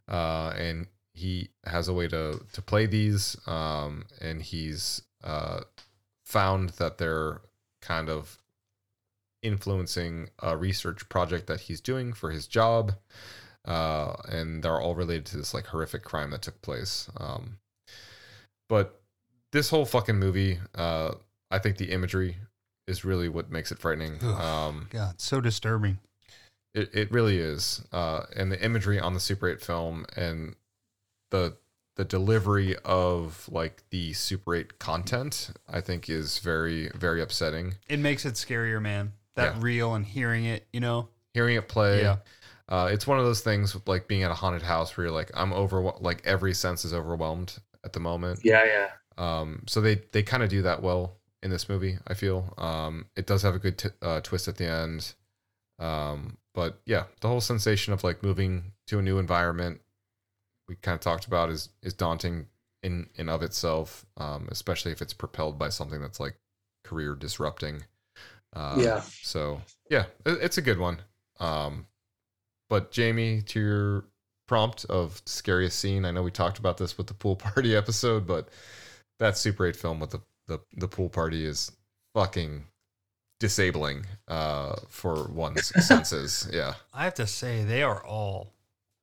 uh, 0.09 0.55
and 0.57 0.87
he 1.13 1.51
has 1.65 1.89
a 1.89 1.93
way 1.93 2.09
to 2.09 2.43
to 2.55 2.63
play 2.63 2.87
these. 2.87 3.37
Um, 3.47 4.07
and 4.23 4.41
he's 4.41 5.03
uh, 5.23 5.65
found 6.25 6.71
that 6.81 6.97
they're 6.97 7.43
kind 7.83 8.09
of 8.09 8.39
influencing 9.43 10.31
a 10.39 10.57
research 10.57 11.11
project 11.11 11.47
that 11.47 11.61
he's 11.61 11.83
doing 11.83 12.15
for 12.15 12.31
his 12.31 12.47
job. 12.47 12.95
Uh, 13.67 14.15
and 14.29 14.63
they're 14.63 14.81
all 14.81 14.95
related 14.95 15.27
to 15.27 15.37
this 15.37 15.53
like 15.53 15.67
horrific 15.67 16.05
crime 16.05 16.31
that 16.31 16.43
took 16.43 16.61
place. 16.63 17.09
Um, 17.17 17.59
but 18.69 19.01
this 19.53 19.71
whole 19.71 19.85
fucking 19.85 20.17
movie, 20.19 20.59
uh, 20.75 21.13
I 21.51 21.59
think 21.59 21.77
the 21.77 21.91
imagery 21.93 22.37
is 22.87 23.05
really 23.05 23.29
what 23.29 23.51
makes 23.51 23.73
it 23.73 23.79
frightening. 23.79 24.19
Ugh. 24.23 24.41
Um, 24.41 24.87
God, 24.91 25.21
so 25.21 25.41
disturbing. 25.41 25.99
it, 26.75 26.95
it 26.95 27.11
really 27.11 27.39
is. 27.39 27.83
Uh, 27.93 28.23
and 28.37 28.51
the 28.53 28.63
imagery 28.63 29.01
on 29.01 29.15
the 29.15 29.21
Super 29.21 29.49
8 29.49 29.61
film 29.61 30.07
and 30.17 30.55
the 31.31 31.57
the 31.97 32.05
delivery 32.05 32.77
of 32.85 33.49
like 33.51 33.83
the 33.89 34.13
Super 34.13 34.55
8 34.55 34.79
content, 34.79 35.51
I 35.67 35.81
think 35.81 36.11
is 36.11 36.39
very, 36.41 36.91
very 36.95 37.23
upsetting. 37.23 37.77
It 37.89 37.99
makes 37.99 38.27
it 38.27 38.35
scarier, 38.35 38.83
man. 38.83 39.15
That 39.35 39.55
Yeah. 39.57 39.63
real 39.63 39.95
and 39.95 40.05
hearing 40.05 40.45
it, 40.45 40.67
you 40.75 40.81
know. 40.81 41.09
Hearing 41.33 41.57
it 41.57 41.69
play, 41.69 42.03
Yeah. 42.03 42.19
Uh, 42.69 42.89
it's 42.91 43.07
one 43.07 43.19
of 43.19 43.25
those 43.25 43.41
things 43.43 43.75
with, 43.75 43.87
like 43.89 44.09
being 44.09 44.23
at 44.23 44.31
a 44.31 44.35
haunted 44.35 44.63
house 44.63 44.97
where 44.97 45.07
you're 45.07 45.15
like, 45.15 45.31
I'm 45.35 45.53
over, 45.53 45.81
like 46.01 46.23
every 46.27 46.55
sense 46.55 46.85
is 46.85 46.93
overwhelmed 46.93 47.59
at 47.85 47.93
the 47.93 48.01
moment. 48.01 48.41
Yeah, 48.43 48.65
yeah. 48.65 48.89
Um, 49.19 49.63
so 49.67 49.81
they 49.81 50.03
they 50.13 50.23
kind 50.23 50.43
of 50.43 50.49
do 50.49 50.63
that 50.63 50.83
well 50.83 51.17
in 51.43 51.51
this 51.51 51.69
movie. 51.69 51.99
I 52.07 52.15
feel 52.15 52.53
um, 52.59 53.07
it 53.17 53.27
does 53.27 53.43
have 53.43 53.55
a 53.55 53.59
good 53.59 53.79
t- 53.79 53.89
uh, 54.03 54.21
twist 54.21 54.49
at 54.49 54.57
the 54.57 54.67
end. 54.69 55.15
Um, 55.79 56.39
but 56.55 56.81
yeah, 56.87 57.05
the 57.21 57.29
whole 57.29 57.41
sensation 57.41 57.93
of 57.93 58.05
like 58.05 58.23
moving 58.23 58.73
to 58.89 58.99
a 58.99 59.03
new 59.03 59.19
environment, 59.19 59.81
we 60.69 60.77
kind 60.77 60.95
of 60.95 61.01
talked 61.01 61.27
about 61.27 61.51
is 61.51 61.71
is 61.83 61.95
daunting 61.95 62.47
in 62.83 63.09
in 63.17 63.29
of 63.29 63.43
itself, 63.43 64.07
um, 64.17 64.49
especially 64.51 64.93
if 64.93 65.03
it's 65.03 65.15
propelled 65.15 65.59
by 65.59 65.69
something 65.69 66.01
that's 66.01 66.21
like 66.21 66.37
career 66.85 67.15
disrupting. 67.15 67.83
Uh, 68.53 68.77
Yeah. 68.81 69.03
So 69.23 69.61
yeah, 69.91 70.07
it, 70.25 70.39
it's 70.43 70.59
a 70.59 70.63
good 70.63 70.79
one. 70.79 71.01
Um, 71.41 71.87
but 72.69 72.91
Jamie, 72.91 73.43
to 73.43 73.61
your 73.61 74.05
prompt 74.49 74.85
of 74.87 75.21
scariest 75.27 75.79
scene, 75.79 76.05
I 76.05 76.11
know 76.11 76.23
we 76.23 76.31
talked 76.31 76.59
about 76.59 76.77
this 76.77 76.97
with 76.97 77.07
the 77.07 77.15
pool 77.15 77.37
party 77.37 77.77
episode, 77.77 78.27
but 78.27 78.49
that 79.19 79.37
Super 79.37 79.67
8 79.67 79.77
film 79.77 80.01
with 80.01 80.11
the 80.11 80.21
the, 80.49 80.61
the 80.77 80.87
pool 80.87 81.09
party 81.09 81.45
is 81.45 81.73
fucking 82.15 82.65
disabling 83.41 84.07
uh 84.29 84.77
for 84.89 85.25
one's 85.29 85.73
senses. 85.87 86.49
Yeah. 86.53 86.75
I 86.95 87.05
have 87.05 87.15
to 87.15 87.27
say 87.27 87.65
they 87.65 87.83
are 87.83 88.05
all 88.05 88.53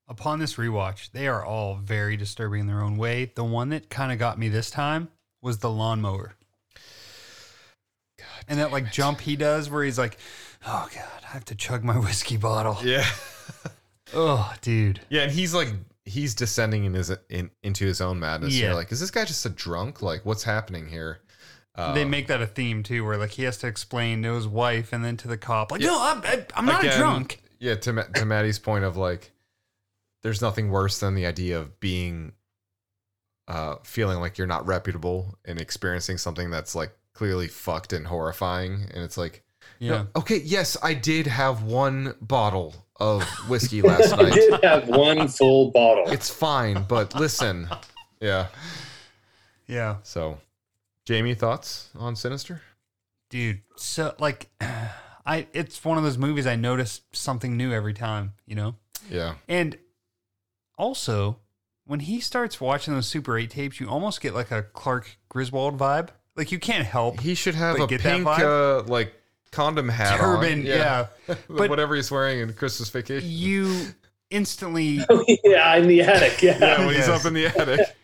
Upon 0.07 0.39
this 0.39 0.55
rewatch, 0.55 1.11
they 1.11 1.27
are 1.27 1.45
all 1.45 1.75
very 1.75 2.17
disturbing 2.17 2.61
in 2.61 2.67
their 2.67 2.81
own 2.81 2.97
way. 2.97 3.31
The 3.33 3.43
one 3.43 3.69
that 3.69 3.89
kind 3.89 4.11
of 4.11 4.19
got 4.19 4.37
me 4.37 4.49
this 4.49 4.69
time 4.69 5.07
was 5.41 5.59
the 5.59 5.69
lawnmower. 5.69 6.35
God 8.19 8.45
and 8.49 8.59
that 8.59 8.71
like 8.71 8.91
jump 8.91 9.21
he 9.21 9.35
does 9.37 9.69
where 9.69 9.83
he's 9.83 9.97
like, 9.97 10.17
"Oh 10.65 10.87
god, 10.93 11.23
I 11.23 11.27
have 11.33 11.45
to 11.45 11.55
chug 11.55 11.83
my 11.83 11.97
whiskey 11.97 12.37
bottle." 12.37 12.77
Yeah. 12.83 13.05
oh, 14.13 14.53
dude. 14.61 15.01
Yeah, 15.09 15.23
and 15.23 15.31
he's 15.31 15.53
like 15.53 15.69
he's 16.05 16.35
descending 16.35 16.83
in 16.85 16.93
his 16.93 17.11
in, 17.29 17.49
into 17.63 17.85
his 17.85 18.01
own 18.01 18.19
madness. 18.19 18.53
Yeah. 18.55 18.67
You're 18.67 18.75
like, 18.75 18.91
is 18.91 18.99
this 18.99 19.11
guy 19.11 19.25
just 19.25 19.45
a 19.45 19.49
drunk? 19.49 20.01
Like, 20.01 20.25
what's 20.25 20.43
happening 20.43 20.87
here? 20.87 21.19
Uh, 21.75 21.93
they 21.93 22.05
make 22.05 22.27
that 22.27 22.41
a 22.41 22.45
theme 22.47 22.83
too, 22.83 23.03
where 23.03 23.17
like 23.17 23.31
he 23.31 23.43
has 23.43 23.57
to 23.59 23.67
explain 23.67 24.21
to 24.23 24.33
his 24.35 24.47
wife 24.47 24.93
and 24.93 25.03
then 25.03 25.17
to 25.17 25.27
the 25.27 25.37
cop, 25.37 25.71
like, 25.71 25.81
Yeah. 25.81 25.87
"No, 25.87 26.01
I'm, 26.01 26.21
I- 26.23 26.45
I'm 26.55 26.65
not 26.65 26.85
a 26.85 26.95
drunk." 26.97 27.41
Yeah, 27.59 27.75
to 27.75 28.03
to 28.15 28.25
Maddie's 28.25 28.59
point 28.59 28.83
of 28.83 28.95
like, 28.97 29.31
there's 30.21 30.41
nothing 30.41 30.69
worse 30.69 30.99
than 30.99 31.15
the 31.15 31.25
idea 31.25 31.59
of 31.59 31.79
being, 31.79 32.33
uh, 33.47 33.75
feeling 33.83 34.19
like 34.19 34.37
you're 34.37 34.47
not 34.47 34.65
reputable 34.67 35.37
and 35.45 35.59
experiencing 35.59 36.17
something 36.17 36.49
that's 36.51 36.75
like 36.75 36.91
clearly 37.13 37.47
fucked 37.47 37.93
and 37.93 38.05
horrifying, 38.07 38.85
and 38.93 39.03
it's 39.03 39.17
like, 39.17 39.43
no, 39.89 39.93
Yeah. 39.95 40.05
okay, 40.15 40.37
yes, 40.43 40.77
I 40.81 40.93
did 40.93 41.27
have 41.27 41.63
one 41.63 42.15
bottle 42.21 42.73
of 42.99 43.23
whiskey 43.49 43.81
last 43.91 44.11
night. 44.11 44.19
I 44.19 44.23
night. 44.29 44.33
did 44.35 44.63
have 44.63 44.87
one 44.87 45.27
full 45.27 45.71
bottle. 45.71 46.09
It's 46.11 46.29
fine, 46.29 46.85
but 46.87 47.15
listen, 47.15 47.67
yeah, 48.21 48.47
Yeah. 49.67 49.97
So, 50.03 50.39
Jamie, 51.05 51.35
thoughts 51.35 51.89
on 51.97 52.15
Sinister? 52.15 52.61
dude 53.29 53.61
so 53.75 54.13
like 54.19 54.47
i 55.25 55.47
it's 55.53 55.83
one 55.83 55.97
of 55.97 56.03
those 56.03 56.19
movies 56.19 56.45
i 56.45 56.55
notice 56.55 57.01
something 57.13 57.57
new 57.57 57.71
every 57.73 57.95
time 57.95 58.33
you 58.45 58.53
know 58.53 58.75
Yeah. 59.09 59.33
and 59.49 59.75
also 60.77 61.39
when 61.85 62.01
he 62.01 62.19
starts 62.19 62.61
watching 62.61 62.93
those 62.93 63.07
super 63.07 63.35
8 63.37 63.49
tapes 63.49 63.79
you 63.79 63.89
almost 63.89 64.21
get 64.21 64.35
like 64.35 64.51
a 64.51 64.61
clark 64.61 65.17
griswold 65.29 65.79
vibe 65.79 66.09
like 66.35 66.51
you 66.51 66.59
can't 66.59 66.85
help 66.85 67.21
He 67.21 67.33
should 67.33 67.55
have 67.55 67.79
a 67.79 67.87
pink, 67.87 68.27
uh, 68.27 68.83
like 68.83 69.13
condom 69.53 69.87
hat 69.89 70.19
Turban, 70.19 70.59
on. 70.59 70.65
yeah. 70.65 71.07
But- 71.47 71.69
whatever 71.69 71.95
he's 71.95 72.11
wearing 72.11 72.39
in 72.39 72.53
Christmas 72.53 72.89
Vacation. 72.89 73.29
you 73.31 73.87
instantly 74.29 74.99
yeah, 75.43 75.75
in 75.77 75.87
the 75.87 76.01
attic. 76.01 76.41
Yeah. 76.41 76.57
yeah, 76.59 76.79
when 76.79 76.95
he's 76.95 77.07
Yes. 77.07 77.21
up 77.21 77.25
in 77.25 77.33
the 77.33 77.45
attic. 77.45 77.95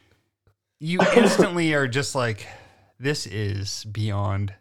you 0.80 1.00
instantly 1.16 1.74
are 1.74 1.88
just 1.88 2.14
like 2.16 2.48
this 3.00 3.26
is 3.26 3.84
beyond 3.86 4.54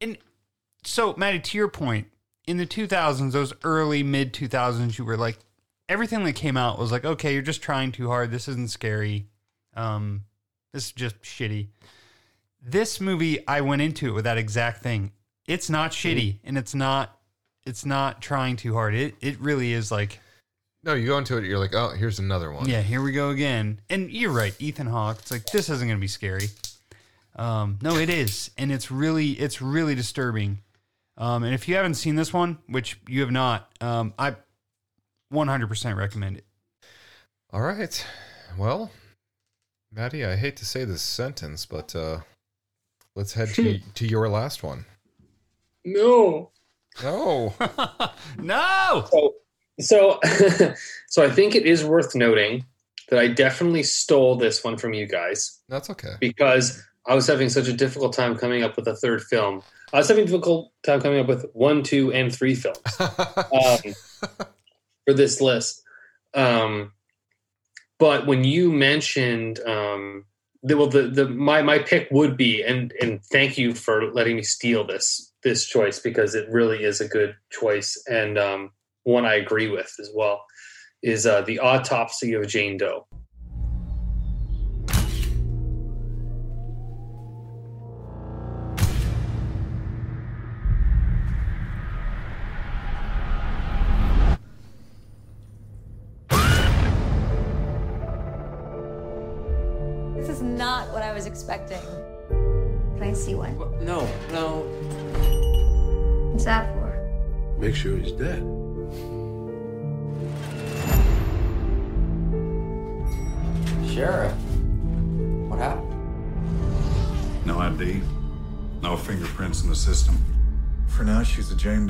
and 0.00 0.18
so 0.84 1.14
maddie 1.16 1.40
to 1.40 1.56
your 1.56 1.68
point 1.68 2.08
in 2.46 2.56
the 2.58 2.66
2000s 2.66 3.32
those 3.32 3.52
early 3.64 4.02
mid 4.02 4.32
2000s 4.32 4.98
you 4.98 5.04
were 5.04 5.16
like 5.16 5.38
everything 5.88 6.24
that 6.24 6.32
came 6.34 6.56
out 6.56 6.78
was 6.78 6.92
like 6.92 7.04
okay 7.04 7.32
you're 7.32 7.42
just 7.42 7.62
trying 7.62 7.92
too 7.92 8.08
hard 8.08 8.30
this 8.30 8.48
isn't 8.48 8.70
scary 8.70 9.26
um 9.74 10.22
this 10.72 10.86
is 10.86 10.92
just 10.92 11.20
shitty 11.22 11.68
this 12.60 13.00
movie 13.00 13.46
i 13.48 13.60
went 13.60 13.80
into 13.82 14.08
it 14.08 14.12
with 14.12 14.24
that 14.24 14.38
exact 14.38 14.82
thing 14.82 15.12
it's 15.52 15.68
not 15.70 15.92
shitty 15.92 16.38
and 16.44 16.56
it's 16.58 16.74
not 16.74 17.18
it's 17.64 17.84
not 17.84 18.20
trying 18.20 18.56
too 18.56 18.72
hard 18.74 18.94
it 18.94 19.14
it 19.20 19.38
really 19.40 19.72
is 19.72 19.90
like 19.92 20.18
No, 20.84 20.94
you 20.94 21.06
go 21.06 21.18
into 21.18 21.36
it, 21.38 21.44
you're 21.44 21.60
like, 21.60 21.74
oh, 21.74 21.90
here's 21.90 22.18
another 22.18 22.50
one. 22.50 22.68
yeah, 22.68 22.82
here 22.82 23.00
we 23.02 23.12
go 23.12 23.30
again. 23.30 23.80
And 23.88 24.10
you're 24.10 24.32
right, 24.32 24.54
Ethan 24.58 24.88
Hawke. 24.88 25.18
It's 25.20 25.30
like 25.30 25.46
this 25.46 25.68
isn't 25.70 25.86
going 25.86 25.96
to 25.96 26.00
be 26.00 26.08
scary. 26.08 26.48
Um, 27.36 27.78
no, 27.80 27.94
it 27.96 28.10
is, 28.10 28.50
and 28.58 28.72
it's 28.72 28.90
really, 28.90 29.30
it's 29.30 29.62
really 29.62 29.94
disturbing. 29.94 30.58
Um, 31.16 31.44
and 31.44 31.54
if 31.54 31.68
you 31.68 31.76
haven't 31.76 31.94
seen 31.94 32.16
this 32.16 32.32
one, 32.32 32.58
which 32.66 32.98
you 33.06 33.20
have 33.20 33.30
not, 33.30 33.70
um, 33.80 34.12
I 34.18 34.34
100% 35.32 35.96
recommend 35.96 36.38
it. 36.38 36.44
All 37.52 37.62
right. 37.62 38.04
Well, 38.58 38.90
Maddie, 39.92 40.24
I 40.24 40.36
hate 40.36 40.56
to 40.56 40.64
say 40.64 40.84
this 40.84 41.00
sentence, 41.02 41.64
but 41.64 41.94
uh, 41.94 42.20
let's 43.14 43.34
head 43.34 43.48
to, 43.54 43.78
to 43.94 44.06
your 44.06 44.28
last 44.28 44.62
one. 44.62 44.84
No. 45.84 46.50
No. 47.02 47.54
no. 48.38 49.06
So, 49.10 49.34
so, 49.80 50.20
so 51.08 51.24
I 51.24 51.30
think 51.30 51.54
it 51.54 51.66
is 51.66 51.84
worth 51.84 52.14
noting 52.14 52.66
that 53.08 53.18
I 53.18 53.28
definitely 53.28 53.82
stole 53.82 54.36
this 54.36 54.62
one 54.64 54.78
from 54.78 54.94
you 54.94 55.06
guys 55.06 55.60
That's 55.68 55.90
okay. 55.90 56.14
because 56.20 56.82
I 57.06 57.14
was 57.14 57.26
having 57.26 57.48
such 57.48 57.68
a 57.68 57.72
difficult 57.72 58.14
time 58.14 58.36
coming 58.36 58.62
up 58.62 58.76
with 58.76 58.86
a 58.86 58.94
third 58.94 59.22
film. 59.22 59.62
I 59.92 59.98
was 59.98 60.08
having 60.08 60.24
a 60.24 60.26
difficult 60.26 60.72
time 60.82 61.00
coming 61.00 61.20
up 61.20 61.26
with 61.26 61.46
one, 61.52 61.82
two, 61.82 62.12
and 62.12 62.34
three 62.34 62.54
films 62.54 62.78
um, 63.00 63.94
for 65.04 65.14
this 65.14 65.40
list. 65.40 65.82
Um, 66.34 66.92
but 67.98 68.26
when 68.26 68.44
you 68.44 68.72
mentioned, 68.72 69.60
um, 69.60 70.24
the, 70.62 70.76
well, 70.76 70.86
the, 70.86 71.02
the 71.02 71.28
my 71.28 71.62
my 71.62 71.80
pick 71.80 72.08
would 72.10 72.36
be, 72.36 72.62
and 72.62 72.92
and 73.00 73.22
thank 73.24 73.58
you 73.58 73.74
for 73.74 74.12
letting 74.12 74.36
me 74.36 74.42
steal 74.42 74.86
this 74.86 75.31
this 75.42 75.66
choice 75.66 75.98
because 75.98 76.34
it 76.34 76.48
really 76.50 76.84
is 76.84 77.00
a 77.00 77.08
good 77.08 77.34
choice 77.50 78.02
and 78.08 78.38
um, 78.38 78.70
one 79.04 79.24
I 79.24 79.34
agree 79.34 79.68
with 79.68 79.92
as 80.00 80.10
well. 80.14 80.44
Is 81.02 81.26
uh, 81.26 81.42
the 81.42 81.58
autopsy 81.58 82.34
of 82.34 82.46
Jane 82.46 82.76
Doe. 82.76 83.06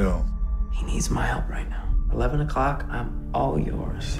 She's 0.03 0.09
a 0.09 0.15
Jane 0.15 0.25
Doe. 0.25 0.25
He 0.73 0.85
needs 0.85 1.11
my 1.11 1.27
help 1.27 1.49
right 1.49 1.69
now. 1.69 1.89
11 2.13 2.41
o'clock, 2.41 2.85
I'm 2.91 3.31
all 3.35 3.59
yours. 3.59 4.19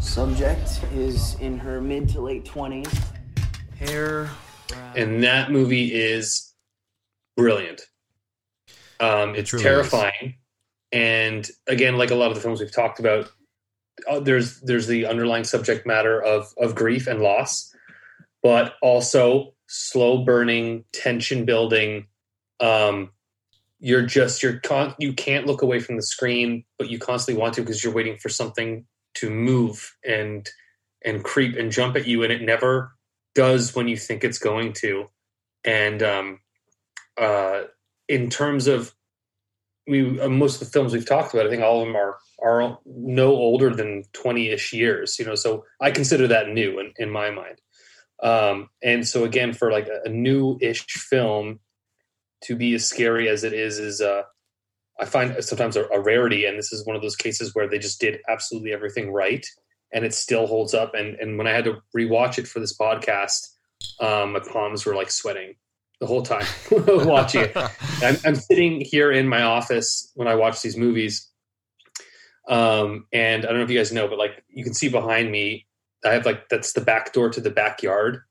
Subject 0.00 0.80
is 0.94 1.36
in 1.40 1.58
her 1.58 1.80
mid 1.80 2.08
to 2.10 2.20
late 2.20 2.44
20s. 2.44 3.02
Hair. 3.78 4.30
and 4.96 5.22
that 5.24 5.50
movie 5.50 5.92
is 5.92 6.54
brilliant. 7.36 7.82
Um, 9.00 9.34
it's 9.34 9.50
truly 9.50 9.64
terrifying, 9.64 10.36
and 10.92 11.48
again, 11.66 11.98
like 11.98 12.10
a 12.12 12.14
lot 12.14 12.28
of 12.28 12.36
the 12.36 12.40
films 12.40 12.60
we've 12.60 12.72
talked 12.72 13.00
about, 13.00 13.30
uh, 14.08 14.20
there's 14.20 14.60
there's 14.60 14.86
the 14.86 15.06
underlying 15.06 15.44
subject 15.44 15.86
matter 15.86 16.22
of 16.22 16.54
of 16.58 16.74
grief 16.74 17.08
and 17.08 17.20
loss, 17.20 17.74
but 18.42 18.74
also 18.80 19.54
slow 19.66 20.24
burning, 20.24 20.84
tension 20.92 21.44
building. 21.44 22.06
Um, 22.60 23.10
you're 23.84 24.06
just 24.06 24.42
you're 24.42 24.60
con- 24.60 24.94
you 24.98 25.12
can't 25.12 25.46
look 25.46 25.60
away 25.60 25.78
from 25.78 25.96
the 25.96 26.02
screen, 26.02 26.64
but 26.78 26.88
you 26.88 26.98
constantly 26.98 27.38
want 27.38 27.52
to 27.52 27.60
because 27.60 27.84
you're 27.84 27.92
waiting 27.92 28.16
for 28.16 28.30
something 28.30 28.86
to 29.16 29.28
move 29.28 29.94
and 30.02 30.48
and 31.04 31.22
creep 31.22 31.54
and 31.58 31.70
jump 31.70 31.94
at 31.94 32.06
you, 32.06 32.22
and 32.22 32.32
it 32.32 32.40
never 32.40 32.96
does 33.34 33.74
when 33.74 33.86
you 33.86 33.98
think 33.98 34.24
it's 34.24 34.38
going 34.38 34.72
to. 34.72 35.10
And 35.66 36.02
um, 36.02 36.40
uh, 37.18 37.64
in 38.08 38.30
terms 38.30 38.68
of 38.68 38.94
we 39.86 40.18
uh, 40.18 40.30
most 40.30 40.62
of 40.62 40.66
the 40.66 40.72
films 40.72 40.94
we've 40.94 41.06
talked 41.06 41.34
about, 41.34 41.46
I 41.46 41.50
think 41.50 41.62
all 41.62 41.82
of 41.82 41.86
them 41.86 41.94
are 41.94 42.16
are 42.42 42.78
no 42.86 43.32
older 43.32 43.68
than 43.68 44.04
twenty 44.14 44.48
ish 44.48 44.72
years. 44.72 45.18
You 45.18 45.26
know, 45.26 45.34
so 45.34 45.66
I 45.78 45.90
consider 45.90 46.26
that 46.28 46.48
new 46.48 46.80
in, 46.80 46.94
in 46.96 47.10
my 47.10 47.30
mind. 47.30 47.60
Um, 48.22 48.70
and 48.82 49.06
so 49.06 49.24
again, 49.24 49.52
for 49.52 49.70
like 49.70 49.88
a, 49.88 50.08
a 50.08 50.08
new 50.08 50.56
ish 50.62 50.86
film 50.86 51.60
to 52.44 52.56
be 52.56 52.74
as 52.74 52.86
scary 52.86 53.28
as 53.28 53.44
it 53.44 53.52
is, 53.52 53.78
is 53.78 54.00
uh, 54.00 54.22
I 55.00 55.04
find 55.04 55.42
sometimes 55.42 55.76
a, 55.76 55.84
a 55.86 56.00
rarity. 56.00 56.44
And 56.44 56.58
this 56.58 56.72
is 56.72 56.86
one 56.86 56.96
of 56.96 57.02
those 57.02 57.16
cases 57.16 57.54
where 57.54 57.68
they 57.68 57.78
just 57.78 58.00
did 58.00 58.20
absolutely 58.28 58.72
everything 58.72 59.12
right 59.12 59.44
and 59.94 60.04
it 60.04 60.12
still 60.12 60.46
holds 60.46 60.74
up. 60.74 60.94
And 60.94 61.14
and 61.14 61.38
when 61.38 61.46
I 61.46 61.52
had 61.52 61.64
to 61.64 61.80
rewatch 61.96 62.38
it 62.38 62.46
for 62.46 62.60
this 62.60 62.76
podcast, 62.76 63.48
um, 64.00 64.32
my 64.32 64.40
palms 64.40 64.84
were 64.84 64.94
like 64.94 65.10
sweating 65.10 65.54
the 66.00 66.06
whole 66.06 66.22
time 66.22 66.46
watching 66.70 67.42
it. 67.42 67.56
I'm, 68.02 68.16
I'm 68.24 68.34
sitting 68.34 68.80
here 68.80 69.12
in 69.12 69.28
my 69.28 69.42
office 69.42 70.10
when 70.14 70.28
I 70.28 70.34
watch 70.34 70.60
these 70.60 70.76
movies, 70.76 71.30
um, 72.48 73.06
and 73.12 73.44
I 73.44 73.48
don't 73.48 73.58
know 73.58 73.64
if 73.64 73.70
you 73.70 73.78
guys 73.78 73.92
know, 73.92 74.08
but 74.08 74.18
like 74.18 74.44
you 74.48 74.64
can 74.64 74.74
see 74.74 74.88
behind 74.88 75.30
me, 75.30 75.66
I 76.04 76.12
have 76.12 76.26
like 76.26 76.48
that's 76.48 76.72
the 76.72 76.80
back 76.82 77.12
door 77.12 77.30
to 77.30 77.40
the 77.40 77.50
backyard, 77.50 78.22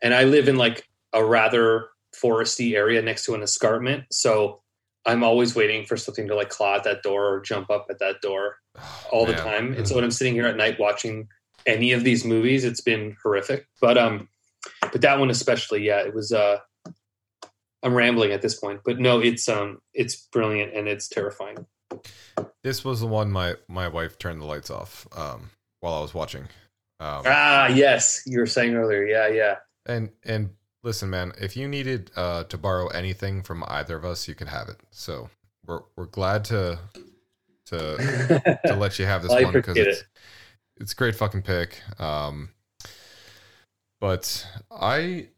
and 0.00 0.14
I 0.14 0.24
live 0.24 0.48
in 0.48 0.56
like 0.56 0.88
a 1.12 1.24
rather 1.24 1.88
foresty 2.14 2.74
area 2.74 3.02
next 3.02 3.24
to 3.26 3.34
an 3.34 3.42
escarpment, 3.42 4.04
so 4.10 4.62
I'm 5.04 5.24
always 5.24 5.54
waiting 5.54 5.84
for 5.84 5.96
something 5.96 6.28
to 6.28 6.34
like 6.34 6.50
claw 6.50 6.76
at 6.76 6.84
that 6.84 7.02
door 7.02 7.26
or 7.34 7.40
jump 7.40 7.70
up 7.70 7.86
at 7.90 7.98
that 7.98 8.20
door 8.20 8.56
all 9.12 9.26
the 9.26 9.34
time. 9.34 9.74
And 9.74 9.86
so 9.86 9.94
when 9.94 10.04
I'm 10.04 10.10
sitting 10.10 10.34
here 10.34 10.46
at 10.46 10.56
night 10.56 10.78
watching 10.78 11.28
any 11.66 11.92
of 11.92 12.04
these 12.04 12.24
movies, 12.24 12.64
it's 12.64 12.80
been 12.80 13.16
horrific. 13.22 13.66
But 13.80 13.98
um, 13.98 14.28
but 14.80 15.00
that 15.00 15.18
one 15.18 15.30
especially, 15.30 15.84
yeah, 15.84 16.00
it 16.00 16.14
was. 16.14 16.32
Uh, 16.32 16.58
I'm 17.84 17.94
rambling 17.94 18.30
at 18.30 18.42
this 18.42 18.60
point, 18.60 18.82
but 18.84 19.00
no, 19.00 19.18
it's 19.18 19.48
um, 19.48 19.80
it's 19.92 20.14
brilliant 20.14 20.72
and 20.74 20.86
it's 20.86 21.08
terrifying. 21.08 21.66
This 22.62 22.84
was 22.84 23.00
the 23.00 23.08
one 23.08 23.32
my 23.32 23.56
my 23.68 23.88
wife 23.88 24.18
turned 24.18 24.40
the 24.40 24.46
lights 24.46 24.70
off 24.70 25.06
um, 25.16 25.50
while 25.80 25.94
I 25.94 26.00
was 26.00 26.14
watching. 26.14 26.44
Um, 27.00 27.22
Ah, 27.26 27.66
yes, 27.66 28.22
you 28.24 28.38
were 28.38 28.46
saying 28.46 28.74
earlier, 28.74 29.04
yeah, 29.04 29.28
yeah. 29.28 29.56
and 29.86 30.10
and 30.24 30.50
listen, 30.82 31.10
man, 31.10 31.32
if 31.40 31.56
you 31.56 31.68
needed 31.68 32.10
uh, 32.16 32.44
to 32.44 32.58
borrow 32.58 32.88
anything 32.88 33.42
from 33.42 33.64
either 33.68 33.96
of 33.96 34.04
us, 34.04 34.28
you 34.28 34.34
could 34.34 34.48
have 34.48 34.68
it. 34.68 34.76
So 34.90 35.30
we're 35.66 35.82
we're 35.96 36.06
glad 36.06 36.44
to 36.46 36.78
to 37.66 38.58
to 38.66 38.76
let 38.76 38.98
you 38.98 39.06
have 39.06 39.22
this 39.22 39.32
I 39.32 39.42
one 39.42 39.52
because 39.52 39.76
it's 39.76 40.00
it. 40.00 40.06
it's 40.78 40.92
a 40.92 40.96
great 40.96 41.14
fucking 41.16 41.42
pick. 41.42 41.80
Um, 42.00 42.50
but 44.00 44.46
I 44.70 45.28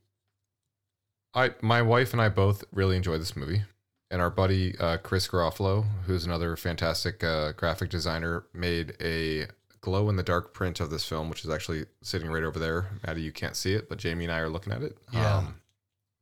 I 1.35 1.51
my 1.61 1.83
wife 1.83 2.13
and 2.13 2.23
I 2.23 2.29
both 2.29 2.65
really 2.73 2.97
enjoy 2.97 3.19
this 3.19 3.37
movie. 3.37 3.63
And 4.11 4.23
our 4.23 4.31
buddy 4.31 4.79
uh, 4.79 4.99
Chris 4.99 5.27
Garofalo, 5.27 5.85
who's 6.07 6.25
another 6.25 6.55
fantastic 6.57 7.25
uh, 7.25 7.51
graphic 7.53 7.91
designer, 7.91 8.45
made 8.53 8.95
a 9.01 9.49
glow 9.85 10.09
in 10.09 10.17
the 10.17 10.23
dark 10.23 10.55
print 10.55 10.81
of 10.81 10.91
this 10.91 11.05
film, 11.05 11.29
which 11.29 11.45
is 11.45 11.51
actually 11.51 11.85
sitting 12.03 12.31
right 12.31 12.43
over 12.43 12.59
there. 12.59 12.91
Maddie, 13.07 13.23
you 13.23 13.33
can't 13.33 13.55
see 13.55 13.75
it, 13.75 13.89
but 13.89 13.99
Jamie 13.99 14.25
and 14.25 14.33
I 14.33 14.39
are 14.39 14.49
looking 14.49 14.73
at 14.73 14.83
it. 14.83 14.97
Yeah. 15.13 15.37
Um, 15.39 15.61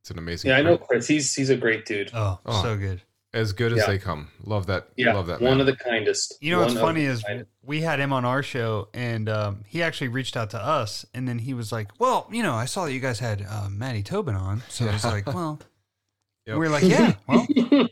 it's 0.01 0.11
an 0.11 0.19
amazing. 0.19 0.49
Yeah, 0.51 0.57
I 0.57 0.61
know. 0.61 0.77
Chris. 0.77 1.07
He's 1.07 1.33
he's 1.33 1.49
a 1.49 1.55
great 1.57 1.85
dude. 1.85 2.11
Oh, 2.13 2.39
Oh. 2.45 2.61
so 2.61 2.75
good. 2.77 3.01
As 3.33 3.51
good 3.53 3.71
as 3.71 3.79
Yeah. 3.79 3.85
they 3.87 3.97
come. 3.97 4.27
Love 4.43 4.67
that. 4.67 4.89
Yeah, 4.95 5.13
Love 5.13 5.25
that. 5.27 5.41
one 5.41 5.57
man. 5.57 5.61
of 5.61 5.65
the 5.65 5.75
kindest. 5.75 6.35
You 6.41 6.51
know 6.51 6.59
what's 6.59 6.73
One 6.73 6.77
of 6.83 6.87
funny 6.87 7.05
is 7.05 7.23
kindest. 7.23 7.49
we 7.63 7.81
had 7.81 7.99
him 7.99 8.13
on 8.13 8.25
our 8.25 8.43
show, 8.43 8.89
and 8.93 9.27
um, 9.29 9.63
he 9.65 9.81
actually 9.81 10.09
reached 10.09 10.37
out 10.37 10.49
to 10.51 10.59
us, 10.63 11.05
and 11.15 11.27
then 11.27 11.39
he 11.39 11.53
was 11.55 11.71
like, 11.71 11.89
"Well, 11.99 12.27
you 12.31 12.43
know, 12.43 12.53
I 12.53 12.65
saw 12.65 12.85
that 12.85 12.91
you 12.93 12.99
guys 12.99 13.17
had 13.19 13.43
uh, 13.49 13.69
Maddie 13.69 14.03
Tobin 14.03 14.35
on, 14.35 14.61
so 14.69 14.85
it's 14.85 15.03
like, 15.05 15.25
well." 15.27 15.59
Yep. 16.45 16.57
We 16.57 16.65
are 16.65 16.69
like, 16.69 16.83
yeah, 16.83 17.13
well, 17.25 17.47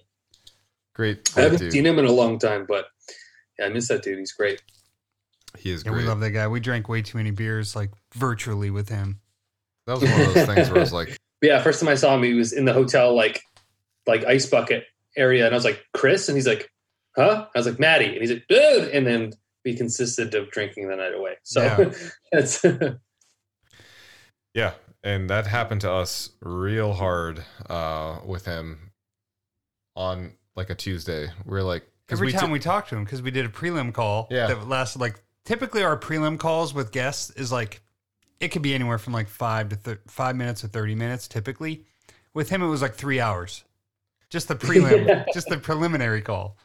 great. 0.93 1.30
I 1.38 1.41
haven't 1.43 1.60
dude. 1.60 1.72
seen 1.72 1.85
him 1.85 1.98
in 1.99 2.06
a 2.06 2.11
long 2.11 2.38
time, 2.38 2.65
but 2.68 2.88
yeah, 3.57 3.65
I 3.68 3.69
miss 3.69 3.88
that 3.88 4.03
dude. 4.03 4.19
He's 4.19 4.34
great. 4.34 4.61
He 5.57 5.72
is 5.72 5.84
yeah, 5.86 5.91
we 5.91 6.03
love 6.03 6.19
that 6.22 6.32
guy. 6.32 6.48
We 6.48 6.60
drank 6.60 6.88
way 6.90 7.02
too 7.02 7.18
many 7.18 7.32
beers, 7.32 7.76
like 7.76 7.91
virtually 8.14 8.69
with 8.72 8.90
him. 8.90 9.19
That 9.88 9.99
was 9.99 10.10
one 10.10 10.22
of 10.22 10.34
those 10.34 10.45
things 10.45 10.69
where 10.69 10.78
I 10.78 10.82
was 10.82 10.94
like, 10.94 11.18
yeah, 11.41 11.61
first 11.61 11.80
time 11.80 11.90
I 11.90 11.95
saw 11.95 12.15
him, 12.15 12.23
he 12.23 12.34
was 12.34 12.53
in 12.53 12.65
the 12.65 12.73
hotel 12.73 13.15
like 13.15 13.41
like 14.07 14.23
ice 14.26 14.45
bucket 14.45 14.86
area, 15.18 15.45
and 15.45 15.53
I 15.53 15.57
was 15.57 15.65
like, 15.65 15.84
Chris, 15.94 16.28
and 16.30 16.38
he's 16.38 16.48
like, 16.48 16.69
huh? 17.15 17.48
I 17.53 17.60
was 17.60 17.68
like, 17.68 17.80
Maddie, 17.80 18.06
and 18.06 18.18
he's 18.22 18.32
like, 18.32 18.45
dude, 18.48 18.90
and 18.90 19.06
then 19.06 19.34
we 19.65 19.76
consisted 19.76 20.34
of 20.34 20.49
drinking 20.52 20.88
the 20.90 20.95
night 20.95 21.14
away. 21.14 21.36
So 21.44 21.61
Yeah. 21.61 21.91
it's 22.32 22.65
yeah, 24.53 24.73
and 25.03 25.30
that 25.30 25.48
happened 25.48 25.82
to 25.82 25.91
us 25.91 26.30
real 26.41 26.94
hard 26.94 27.44
uh, 27.69 28.19
with 28.26 28.45
him 28.45 28.91
on 29.95 30.34
like 30.56 30.69
a 30.69 30.76
Tuesday. 30.76 31.30
We 31.45 31.57
are 31.57 31.64
like, 31.64 31.84
'cause 32.07 32.19
Every 32.19 32.32
time 32.32 32.48
t- 32.48 32.52
we 32.53 32.60
talked 32.60 32.90
to 32.90 32.95
him, 32.98 33.03
because 33.03 33.22
we 33.22 33.32
did 33.32 33.45
a 33.45 33.49
prelim 33.49 33.94
call 33.94 34.28
Yeah. 34.30 34.48
that 34.48 34.68
lasted 34.68 34.99
like 34.99 35.22
typically 35.45 35.84
our 35.84 35.97
prelim 35.97 36.39
calls 36.39 36.73
with 36.73 36.91
guests 36.91 37.30
is 37.31 37.51
like 37.51 37.81
it 38.39 38.49
could 38.49 38.61
be 38.61 38.73
anywhere 38.73 38.97
from 38.97 39.13
like 39.13 39.30
five 39.30 39.69
to 39.69 39.76
thir- 39.76 40.01
five 40.07 40.35
minutes 40.35 40.61
to 40.61 40.68
thirty 40.68 40.95
minutes. 40.95 41.27
Typically, 41.27 41.85
with 42.34 42.49
him 42.49 42.61
it 42.61 42.68
was 42.68 42.81
like 42.81 42.95
three 42.95 43.19
hours. 43.19 43.63
Just 44.30 44.47
the 44.47 44.55
prelim, 44.55 45.26
just 45.34 45.47
the 45.49 45.57
preliminary 45.57 46.22
call. 46.22 46.57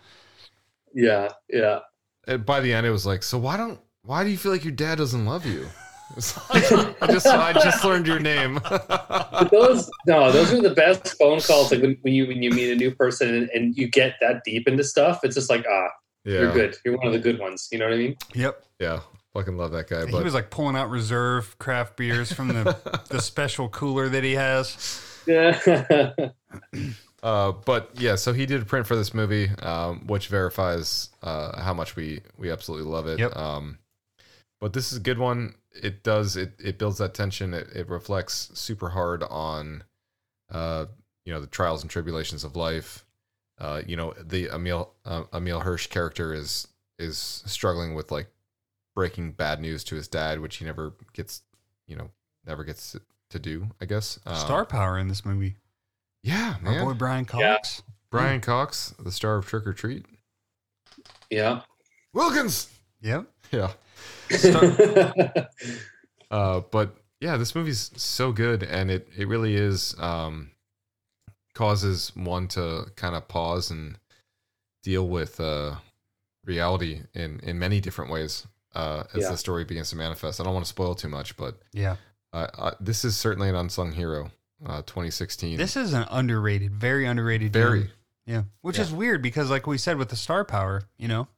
yeah, 0.94 1.32
yeah. 1.48 1.80
and 2.26 2.46
by 2.46 2.60
the 2.60 2.72
end, 2.72 2.86
it 2.86 2.90
was 2.90 3.04
like, 3.04 3.22
so 3.22 3.38
why 3.38 3.56
don't 3.56 3.80
why 4.02 4.24
do 4.24 4.30
you 4.30 4.38
feel 4.38 4.52
like 4.52 4.64
your 4.64 4.72
dad 4.72 4.98
doesn't 4.98 5.26
love 5.26 5.44
you? 5.44 5.66
I 6.50 7.08
just 7.08 7.26
I 7.26 7.52
just 7.52 7.84
learned 7.84 8.06
your 8.06 8.20
name. 8.20 8.60
Those 9.50 9.90
no, 10.06 10.30
those 10.30 10.52
are 10.52 10.62
the 10.62 10.72
best 10.74 11.18
phone 11.18 11.40
calls. 11.40 11.72
Like 11.72 11.82
when, 11.82 11.98
when 12.02 12.14
you 12.14 12.28
when 12.28 12.42
you 12.42 12.50
meet 12.50 12.70
a 12.70 12.76
new 12.76 12.94
person 12.94 13.34
and, 13.34 13.50
and 13.50 13.76
you 13.76 13.88
get 13.88 14.14
that 14.20 14.44
deep 14.44 14.68
into 14.68 14.84
stuff, 14.84 15.20
it's 15.24 15.34
just 15.34 15.50
like 15.50 15.64
ah, 15.68 15.88
yeah, 16.26 16.40
you're 16.40 16.52
good. 16.52 16.76
You're 16.84 16.96
one 16.98 17.06
of 17.06 17.12
the 17.14 17.18
good 17.18 17.38
ones. 17.38 17.68
You 17.72 17.78
know 17.78 17.86
what 17.86 17.94
I 17.94 17.98
mean? 17.98 18.16
Yep. 18.34 18.62
Yeah, 18.80 19.00
fucking 19.32 19.56
love 19.56 19.72
that 19.72 19.88
guy. 19.88 20.04
he 20.04 20.12
But 20.12 20.24
was 20.24 20.34
like 20.34 20.50
pulling 20.50 20.76
out 20.76 20.90
reserve 20.90 21.58
craft 21.58 21.96
beers 21.96 22.32
from 22.32 22.48
the 22.48 22.76
the 23.10 23.20
special 23.22 23.68
cooler 23.70 24.08
that 24.10 24.24
he 24.24 24.32
has. 24.32 25.00
Yeah. 25.26 26.10
Uh, 27.22 27.50
but 27.64 27.90
yeah, 27.94 28.14
so 28.14 28.32
he 28.32 28.46
did 28.46 28.62
a 28.62 28.64
print 28.64 28.86
for 28.86 28.94
this 28.94 29.12
movie, 29.12 29.50
um, 29.62 30.06
which 30.06 30.28
verifies 30.28 31.10
uh, 31.24 31.60
how 31.60 31.74
much 31.74 31.96
we 31.96 32.20
we 32.38 32.52
absolutely 32.52 32.88
love 32.88 33.08
it. 33.08 33.18
Yep. 33.18 33.34
Um, 33.34 33.78
but 34.60 34.72
this 34.72 34.92
is 34.92 34.98
a 34.98 35.00
good 35.00 35.18
one. 35.18 35.54
It 35.72 36.04
does 36.04 36.36
it 36.36 36.52
it 36.62 36.78
builds 36.78 36.98
that 36.98 37.14
tension. 37.14 37.52
It, 37.52 37.68
it 37.74 37.88
reflects 37.88 38.50
super 38.54 38.90
hard 38.90 39.24
on, 39.24 39.82
uh, 40.52 40.86
you 41.24 41.32
know, 41.32 41.40
the 41.40 41.48
trials 41.48 41.82
and 41.82 41.90
tribulations 41.90 42.44
of 42.44 42.54
life. 42.54 43.04
Uh, 43.58 43.82
you 43.86 43.96
know, 43.96 44.12
the 44.22 44.48
Emile 44.50 44.92
uh, 45.04 45.24
Emile 45.32 45.60
Hirsch 45.60 45.86
character 45.86 46.34
is 46.34 46.68
is 46.98 47.42
struggling 47.46 47.94
with 47.94 48.10
like 48.10 48.28
breaking 48.94 49.32
bad 49.32 49.60
news 49.60 49.84
to 49.84 49.94
his 49.96 50.08
dad, 50.08 50.40
which 50.40 50.56
he 50.56 50.64
never 50.64 50.94
gets, 51.12 51.42
you 51.86 51.96
know, 51.96 52.10
never 52.46 52.64
gets 52.64 52.96
to 53.30 53.38
do. 53.38 53.68
I 53.80 53.84
guess. 53.86 54.18
Um, 54.26 54.36
Star 54.36 54.64
power 54.66 54.98
in 54.98 55.08
this 55.08 55.24
movie. 55.24 55.56
Yeah, 56.22 56.56
Our 56.64 56.72
man. 56.72 56.84
boy 56.84 56.94
Brian 56.94 57.26
Yeah. 57.38 57.54
Cox. 57.56 57.82
Brian 58.10 58.40
Cox, 58.40 58.94
the 58.98 59.12
star 59.12 59.36
of 59.36 59.46
Trick 59.46 59.66
or 59.66 59.72
Treat. 59.72 60.06
yeah. 61.30 61.60
Wilkins. 62.12 62.68
Yep. 63.02 63.26
Yeah. 63.52 63.72
Uh, 66.30 66.60
but 66.72 66.96
yeah, 67.20 67.36
this 67.36 67.54
movie's 67.54 67.92
so 67.96 68.32
good, 68.32 68.62
and 68.64 68.90
it 68.90 69.08
it 69.16 69.28
really 69.28 69.54
is 69.54 69.94
um, 70.00 70.50
causes 71.56 72.12
one 72.14 72.46
to 72.48 72.86
kind 72.96 73.14
of 73.16 73.26
pause 73.28 73.70
and 73.70 73.98
deal 74.82 75.08
with 75.08 75.40
uh, 75.40 75.76
reality 76.44 77.00
in 77.14 77.40
in 77.42 77.58
many 77.58 77.80
different 77.80 78.10
ways 78.10 78.46
uh, 78.74 79.04
as 79.14 79.22
Yeah. 79.22 79.30
the 79.30 79.36
story 79.38 79.64
begins 79.64 79.90
to 79.90 79.96
manifest. 79.96 80.38
I 80.40 80.44
don't 80.44 80.52
want 80.54 80.66
to 80.66 80.68
spoil 80.68 80.94
too 80.94 81.08
much, 81.08 81.36
but 81.36 81.58
Yeah. 81.72 81.96
uh, 82.32 82.46
uh, 82.58 82.70
this 82.78 83.04
is 83.04 83.16
certainly 83.16 83.48
an 83.48 83.54
unsung 83.56 83.92
hero. 83.92 84.30
Uh, 84.64 84.80
2016. 84.86 85.58
This 85.58 85.76
is 85.76 85.92
an 85.92 86.06
underrated, 86.10 86.72
very 86.74 87.04
underrated. 87.06 87.52
Very. 87.52 87.78
young- 87.80 87.88
Yeah. 88.26 88.42
Which 88.62 88.76
Yeah. 88.78 88.84
is 88.84 88.92
weird 88.92 89.20
because, 89.22 89.50
like 89.50 89.66
we 89.66 89.76
said, 89.76 89.98
with 89.98 90.08
the 90.08 90.16
star 90.16 90.44
power, 90.46 90.82
you 90.96 91.08
know, 91.08 91.28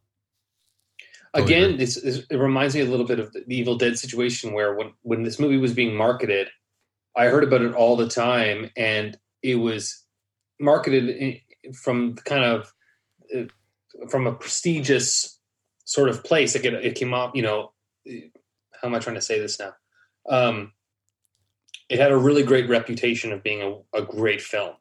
Again, 1.35 1.71
agree. 1.71 1.83
it's, 1.83 1.97
it's, 1.97 2.19
it 2.31 2.37
reminds 2.37 2.75
me 2.77 2.81
a 2.81 2.85
little 2.87 3.05
bit 3.07 3.19
of 3.19 3.33
the 3.33 3.43
Evil 3.49 3.77
Dead 3.77 3.99
situation 3.99 4.53
where 4.53 4.75
when, 4.75 4.93
when 5.03 5.23
this 5.25 5.39
movie 5.41 5.59
was 5.59 5.73
being 5.75 5.95
marketed, 5.97 6.49
I 7.17 7.27
heard 7.27 7.43
about 7.45 7.63
it 7.63 7.75
all 7.75 7.97
the 7.97 8.09
time, 8.09 8.71
and 8.77 9.19
it 9.43 9.57
was 9.57 10.05
marketed 10.61 11.41
from 11.75 12.15
kind 12.17 12.45
of 12.45 12.73
uh, 13.35 13.45
from 14.09 14.27
a 14.27 14.33
prestigious 14.33 15.39
sort 15.85 16.09
of 16.09 16.25
place. 16.25 16.55
It, 16.55 16.65
it 16.67 16.95
came 16.95 17.15
up, 17.15 17.35
you 17.35 17.43
know, 17.43 17.73
how 18.07 18.89
am 18.89 18.95
I 18.95 18.99
trying 18.99 19.17
to 19.17 19.23
say 19.23 19.39
this 19.39 19.59
now? 19.59 19.73
Um, 20.29 20.73
it 21.89 21.99
had 21.99 22.13
a 22.13 22.17
really 22.17 22.43
great 22.43 22.69
reputation 22.69 23.33
of 23.33 23.43
being 23.43 23.63
a, 23.63 23.99
a 23.99 24.03
great 24.03 24.43
film, 24.43 24.75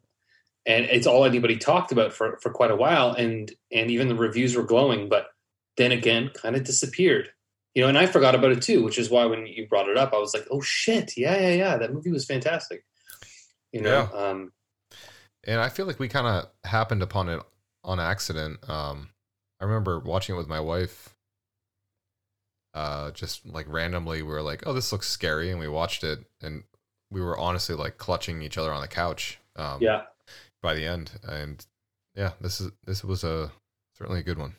and 0.66 0.86
it's 0.86 1.08
all 1.08 1.26
anybody 1.26 1.58
talked 1.58 1.92
about 1.92 2.14
for 2.14 2.38
for 2.42 2.52
quite 2.52 2.72
a 2.72 2.76
while, 2.76 3.14
and 3.14 3.52
and 3.72 3.90
even 3.90 4.10
the 4.10 4.16
reviews 4.16 4.56
were 4.56 4.64
glowing, 4.64 5.08
but 5.08 5.28
then 5.78 5.92
again 5.92 6.30
kind 6.34 6.56
of 6.56 6.64
disappeared. 6.64 7.30
You 7.74 7.84
know 7.84 7.90
and 7.90 7.98
i 8.00 8.08
forgot 8.08 8.34
about 8.34 8.54
it 8.54 8.64
too 8.64 8.84
which 8.84 8.98
is 8.98 9.12
why 9.12 9.26
when 9.26 9.46
you 9.46 9.68
brought 9.68 9.88
it 9.88 9.98
up 9.98 10.12
i 10.12 10.18
was 10.18 10.34
like 10.34 10.48
oh 10.50 10.62
shit. 10.62 11.16
Yeah 11.16 11.40
yeah 11.40 11.54
yeah. 11.54 11.78
That 11.78 11.94
movie 11.94 12.10
was 12.10 12.26
fantastic. 12.26 12.84
You 13.72 13.82
know 13.82 14.10
um 14.16 14.52
and 15.48 15.60
I 15.60 15.70
feel 15.70 15.86
like 15.88 15.98
we 16.00 16.08
kind 16.08 16.28
of 16.28 16.50
happened 16.70 17.02
upon 17.02 17.30
it 17.30 17.42
on 17.84 18.00
accident. 18.00 18.60
Um, 18.70 19.10
I 19.60 19.66
remember 19.66 20.00
watching 20.00 20.36
it 20.36 20.38
with 20.38 20.48
my 20.48 20.60
wife. 20.60 21.16
Uh, 22.74 23.10
just 23.12 23.44
like 23.46 23.66
randomly, 23.68 24.22
we 24.22 24.30
were 24.32 24.42
like, 24.44 24.62
"Oh, 24.68 24.74
this 24.74 24.92
looks 24.92 25.10
scary," 25.10 25.50
and 25.50 25.60
we 25.60 25.68
watched 25.68 26.04
it, 26.04 26.20
and 26.42 26.64
we 27.10 27.22
were 27.22 27.38
honestly 27.38 27.76
like 27.76 27.98
clutching 27.98 28.42
each 28.44 28.58
other 28.58 28.72
on 28.72 28.82
the 28.82 28.88
couch. 28.88 29.40
Um, 29.56 29.82
yeah 29.82 30.04
By 30.62 30.76
the 30.76 30.86
end, 30.86 31.12
and 31.24 31.66
yeah, 32.14 32.34
this 32.40 32.62
is 32.62 32.72
this 32.86 33.04
was 33.04 33.24
a 33.24 33.52
certainly 33.98 34.20
a 34.20 34.24
good 34.24 34.38
one. 34.38 34.56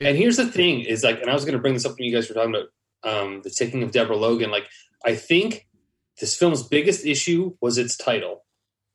and 0.00 0.16
here's 0.16 0.36
the 0.36 0.46
thing 0.46 0.80
is 0.80 1.04
like 1.04 1.20
and 1.20 1.30
i 1.30 1.34
was 1.34 1.44
going 1.44 1.52
to 1.54 1.60
bring 1.60 1.74
this 1.74 1.86
up 1.86 1.92
when 1.96 2.02
you 2.08 2.12
guys 2.12 2.28
were 2.28 2.34
talking 2.34 2.52
about 2.56 2.68
um 3.04 3.40
the 3.44 3.50
taking 3.50 3.84
of 3.84 3.92
deborah 3.92 4.16
logan 4.16 4.50
like 4.50 4.64
i 5.06 5.14
think 5.14 5.68
this 6.20 6.34
film's 6.36 6.64
biggest 6.64 7.06
issue 7.06 7.54
was 7.60 7.78
its 7.78 7.96
title 7.96 8.42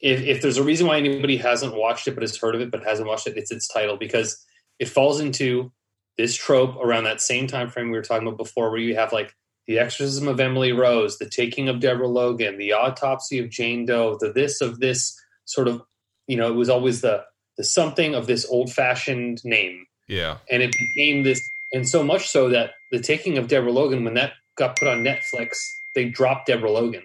if, 0.01 0.21
if 0.21 0.41
there's 0.41 0.57
a 0.57 0.63
reason 0.63 0.87
why 0.87 0.97
anybody 0.97 1.37
hasn't 1.37 1.75
watched 1.75 2.07
it 2.07 2.15
but 2.15 2.23
has 2.23 2.37
heard 2.37 2.55
of 2.55 2.61
it 2.61 2.71
but 2.71 2.83
hasn't 2.83 3.07
watched 3.07 3.27
it 3.27 3.37
it's 3.37 3.51
its 3.51 3.67
title 3.67 3.97
because 3.97 4.43
it 4.79 4.89
falls 4.89 5.19
into 5.19 5.71
this 6.17 6.35
trope 6.35 6.75
around 6.77 7.03
that 7.05 7.21
same 7.21 7.47
time 7.47 7.69
frame 7.69 7.91
we 7.91 7.97
were 7.97 8.03
talking 8.03 8.27
about 8.27 8.37
before 8.37 8.69
where 8.69 8.79
you 8.79 8.95
have 8.95 9.13
like 9.13 9.33
the 9.67 9.79
exorcism 9.79 10.27
of 10.27 10.39
emily 10.39 10.71
rose 10.71 11.17
the 11.17 11.29
taking 11.29 11.69
of 11.69 11.79
deborah 11.79 12.07
logan 12.07 12.57
the 12.57 12.73
autopsy 12.73 13.39
of 13.39 13.49
jane 13.49 13.85
doe 13.85 14.17
the 14.19 14.31
this 14.31 14.61
of 14.61 14.79
this 14.79 15.17
sort 15.45 15.67
of 15.67 15.81
you 16.27 16.35
know 16.37 16.47
it 16.49 16.55
was 16.55 16.69
always 16.69 17.01
the 17.01 17.23
the 17.57 17.63
something 17.63 18.15
of 18.15 18.27
this 18.27 18.45
old 18.49 18.71
fashioned 18.71 19.43
name, 19.43 19.85
Yeah. 20.07 20.37
and 20.49 20.61
it 20.61 20.73
became 20.77 21.23
this, 21.23 21.41
and 21.73 21.87
so 21.87 22.03
much 22.03 22.27
so 22.29 22.49
that 22.49 22.71
the 22.91 22.99
taking 22.99 23.37
of 23.37 23.47
Deborah 23.47 23.71
Logan, 23.71 24.03
when 24.03 24.13
that 24.15 24.33
got 24.57 24.77
put 24.77 24.87
on 24.87 25.03
Netflix, 25.03 25.57
they 25.93 26.05
dropped 26.05 26.47
Deborah 26.47 26.71
Logan 26.71 27.03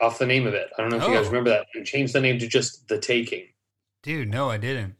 off 0.00 0.18
the 0.18 0.26
name 0.26 0.46
of 0.46 0.54
it. 0.54 0.68
I 0.76 0.82
don't 0.82 0.90
know 0.90 0.96
if 0.98 1.02
you 1.08 1.14
guys 1.14 1.26
Oh. 1.26 1.30
remember 1.30 1.50
that, 1.50 1.66
and 1.74 1.86
changed 1.86 2.12
the 2.12 2.20
name 2.20 2.38
to 2.40 2.46
just 2.46 2.88
The 2.88 2.98
Taking 2.98 3.46
Dude, 4.02 4.28
no, 4.28 4.50
I 4.50 4.56
didn't. 4.58 4.96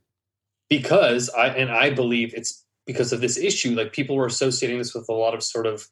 because 0.71 1.29
I 1.31 1.49
and 1.49 1.71
I 1.71 1.91
believe 1.91 2.33
it's 2.35 2.65
because 2.87 3.13
of 3.13 3.21
this 3.21 3.37
issue. 3.37 3.75
Like 3.75 3.93
people 3.93 4.17
were 4.17 4.27
associating 4.27 4.79
this 4.79 4.95
with 4.95 5.09
a 5.09 5.13
lot 5.13 5.35
of 5.35 5.43
sort 5.43 5.67
of 5.67 5.87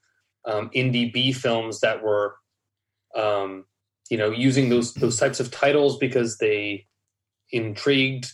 um, 0.44 0.70
indie 0.74 1.12
B 1.12 1.32
films 1.32 1.80
that 1.80 2.02
were, 2.02 2.36
um, 3.14 3.64
you 4.10 4.16
know, 4.18 4.30
using 4.30 4.68
those 4.70 4.94
those 4.94 5.18
types 5.18 5.40
of 5.40 5.50
titles 5.50 5.98
because 5.98 6.38
they 6.38 6.86
intrigued. 7.50 8.32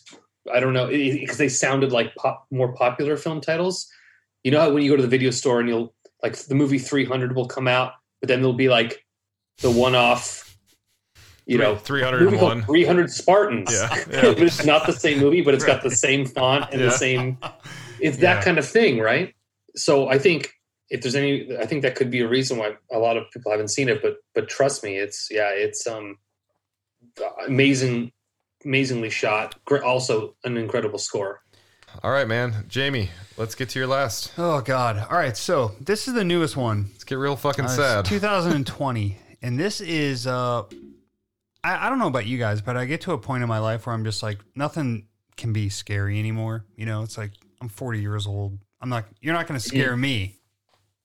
I 0.53 0.61
don't 0.61 0.73
know 0.73 0.87
because 0.89 1.39
they 1.39 1.49
sounded 1.49 1.93
like 1.93 2.15
pop, 2.15 2.47
more 2.51 2.73
popular 2.75 3.17
film 3.17 3.41
titles. 3.41 3.87
You 4.45 4.51
know 4.53 4.61
how 4.61 4.71
when 4.73 4.83
you 4.83 4.91
go 4.91 4.97
to 4.97 5.03
the 5.03 5.09
video 5.09 5.31
store 5.31 5.61
and 5.61 5.69
you'll 5.69 5.95
like 6.23 6.37
the 6.37 6.55
movie 6.55 6.79
300 6.79 7.35
will 7.35 7.47
come 7.47 7.69
out, 7.69 7.93
but 8.21 8.29
then 8.29 8.41
there'll 8.41 8.55
be 8.55 8.69
like 8.69 9.05
the 9.59 9.71
one 9.71 9.95
off. 9.95 10.48
You 11.49 11.59
know, 11.59 11.77
Three- 11.77 12.01
301. 12.03 12.65
300 12.67 13.11
Spartans. 13.11 13.73
Yeah, 13.73 13.89
But 14.07 14.39
it's 14.41 14.65
not 14.65 14.87
the 14.87 14.93
same 14.93 15.19
movie, 15.19 15.41
but 15.41 15.55
it's 15.55 15.65
got 15.65 15.83
the 15.83 15.91
same 15.91 16.27
font 16.27 16.67
and 16.73 16.81
Yeah. 16.81 16.87
the 16.89 16.93
same. 16.93 17.39
It's 18.01 18.17
Yeah. 18.19 18.35
that 18.35 18.45
kind 18.45 18.59
of 18.59 18.69
thing, 18.69 19.01
right? 19.01 19.35
So 19.75 20.09
I 20.09 20.19
think 20.19 20.53
if 20.91 21.01
there's 21.03 21.17
any, 21.17 21.57
I 21.57 21.67
think 21.67 21.83
that 21.83 21.95
could 21.97 22.11
be 22.11 22.21
a 22.21 22.29
reason 22.29 22.57
why 22.59 22.75
a 22.93 22.99
lot 22.99 23.17
of 23.17 23.25
people 23.33 23.51
haven't 23.51 23.69
seen 23.69 23.89
it. 23.89 24.01
But 24.03 24.19
but 24.35 24.49
trust 24.49 24.85
me, 24.85 24.99
it's 24.99 25.29
yeah, 25.31 25.51
it's 25.51 25.85
um 25.87 26.19
amazing, 27.47 28.13
amazingly 28.65 29.11
shot. 29.11 29.55
Gr- 29.65 29.83
Also, 29.83 30.37
an 30.45 30.57
incredible 30.57 30.99
score. 30.99 31.43
All 32.03 32.11
right, 32.11 32.29
man. 32.29 32.67
Jamie, 32.69 33.11
let's 33.37 33.55
get 33.55 33.71
to 33.71 33.79
your 33.79 33.89
last. 33.89 34.33
Oh 34.39 34.61
God! 34.61 34.99
All 35.11 35.17
right, 35.17 35.37
so 35.37 35.73
this 35.81 36.07
is 36.07 36.15
the 36.15 36.25
newest 36.25 36.57
one. 36.57 36.89
Let's 36.93 37.05
get 37.05 37.17
real 37.17 37.35
fucking 37.37 37.65
Uh, 37.65 37.69
sad. 37.69 38.05
2020, 38.05 39.17
and 39.43 39.59
this 39.59 39.81
is 39.81 40.27
uh, 40.27 40.65
I, 41.65 41.87
I 41.87 41.89
don't 41.89 41.99
know 41.99 42.07
about 42.07 42.27
you 42.27 42.39
guys, 42.39 42.61
but 42.61 42.77
I 42.77 42.85
get 42.85 43.01
to 43.03 43.13
a 43.13 43.19
point 43.19 43.43
in 43.43 43.49
my 43.49 43.59
life 43.59 43.87
where 43.87 43.95
I'm 43.95 44.05
just 44.05 44.23
like 44.23 44.39
nothing 44.55 45.07
can 45.37 45.53
be 45.53 45.69
scary 45.69 46.19
anymore. 46.19 46.65
You 46.77 46.87
know, 46.87 47.03
it's 47.03 47.19
like 47.19 47.33
I'm 47.61 47.69
40 47.69 48.01
years 48.01 48.27
old. 48.27 48.59
I'm 48.81 48.89
not. 48.89 49.07
You're 49.21 49.35
not 49.35 49.47
going 49.47 49.59
to 49.59 49.67
scare 49.67 49.97
me. 49.97 50.37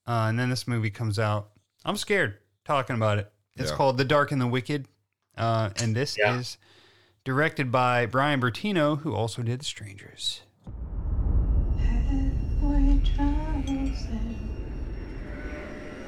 Uh, 0.07 0.27
and 0.29 0.37
then 0.37 0.49
this 0.49 0.67
movie 0.67 0.89
comes 0.91 1.17
out. 1.17 1.49
I'm 1.85 1.97
scared 1.97 2.37
talking 2.65 2.95
about 2.95 3.17
it. 3.19 3.31
It's 3.55 3.71
Yeah. 3.71 3.77
called 3.77 3.97
The 3.97 4.05
Dark 4.05 4.31
and 4.31 4.39
the 4.41 4.47
Wicked, 4.47 4.87
uh, 5.37 5.69
and 5.77 5.95
this 5.95 6.17
Yeah. 6.17 6.37
is 6.37 6.57
directed 7.23 7.71
by 7.71 8.05
Brian 8.05 8.39
Bertino, 8.41 8.99
who 8.99 9.13
also 9.15 9.41
did 9.43 9.61
The 9.61 9.65
Strangers. 9.65 10.41
Halfway 11.79 13.01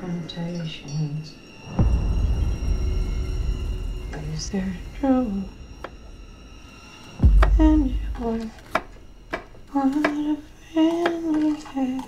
temptations. 0.02 1.34
Is 4.34 4.50
there 4.50 4.74
trouble? 5.00 5.44
And? 7.60 7.96
What 8.18 8.42
a 9.76 10.38
we 11.32 11.56
had. 11.60 12.06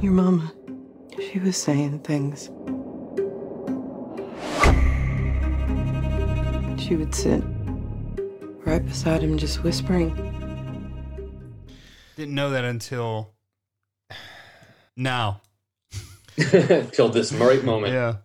Your 0.00 0.12
mama, 0.12 0.52
she 1.18 1.38
was 1.38 1.56
saying 1.56 2.00
things. 2.00 2.50
She 6.82 6.96
would 6.96 7.14
sit 7.14 7.59
right 8.70 8.86
beside 8.86 9.20
him, 9.20 9.36
just 9.36 9.64
whispering. 9.64 10.14
Didn't 12.16 12.34
know 12.36 12.50
that 12.50 12.64
until 12.64 13.32
now. 14.96 15.40
Till 16.38 17.08
this 17.08 17.32
right 17.32 17.64
moment. 17.64 17.92
Yeah. 17.92 18.16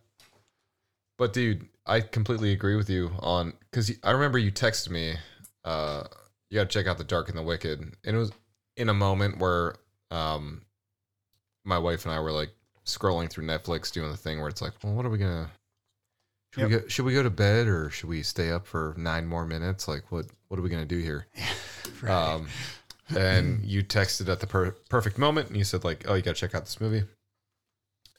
But 1.18 1.34
dude, 1.34 1.68
I 1.86 2.02
completely 2.02 2.52
agree 2.52 2.76
with 2.76 2.90
you 2.92 3.12
on 3.20 3.54
because 3.72 3.92
I 4.04 4.12
remember 4.12 4.38
you 4.38 4.52
texted 4.52 4.92
me, 4.92 5.16
uh, 5.64 6.04
you 6.52 6.60
got 6.60 6.70
to 6.70 6.74
check 6.80 6.86
out 6.86 7.00
the 7.00 7.04
Dark 7.04 7.30
and 7.30 7.38
the 7.38 7.44
Wicked, 7.44 7.80
and 7.80 7.96
it 8.04 8.18
was 8.18 8.32
in 8.78 8.90
a 8.90 8.94
moment 8.94 9.40
where, 9.40 9.76
um, 10.12 10.62
my 11.64 11.80
wife 11.80 12.06
and 12.06 12.14
I 12.14 12.20
were 12.20 12.32
like 12.32 12.52
scrolling 12.86 13.32
through 13.32 13.48
Netflix, 13.48 13.92
doing 13.92 14.12
the 14.12 14.18
thing 14.18 14.40
where 14.40 14.50
it's 14.50 14.62
like, 14.62 14.74
well, 14.84 14.94
what 14.94 15.06
are 15.06 15.10
we 15.10 15.18
gonna? 15.18 15.50
Should 16.56 16.64
we 16.64 16.70
go? 16.70 16.88
Should 16.88 17.06
we 17.06 17.14
go 17.14 17.24
to 17.24 17.30
bed 17.30 17.68
or 17.68 17.90
should 17.90 18.10
we 18.10 18.24
stay 18.24 18.52
up 18.52 18.66
for 18.66 18.94
nine 18.98 19.28
more 19.28 19.46
minutes? 19.46 19.88
Like, 19.88 20.12
what? 20.12 20.26
What 20.48 20.60
are 20.60 20.64
we 20.64 20.70
gonna 20.70 20.86
do 20.86 21.00
here? 21.00 21.28
Um, 22.08 22.48
and 23.16 23.64
you 23.64 23.84
texted 23.84 24.28
at 24.30 24.40
the 24.40 24.48
per- 24.48 24.76
perfect 24.90 25.18
moment, 25.18 25.48
and 25.48 25.58
you 25.58 25.64
said 25.64 25.84
like, 25.84 26.06
"Oh, 26.08 26.16
you 26.16 26.22
gotta 26.22 26.36
check 26.36 26.54
out 26.56 26.66
this 26.66 26.82
movie." 26.82 27.04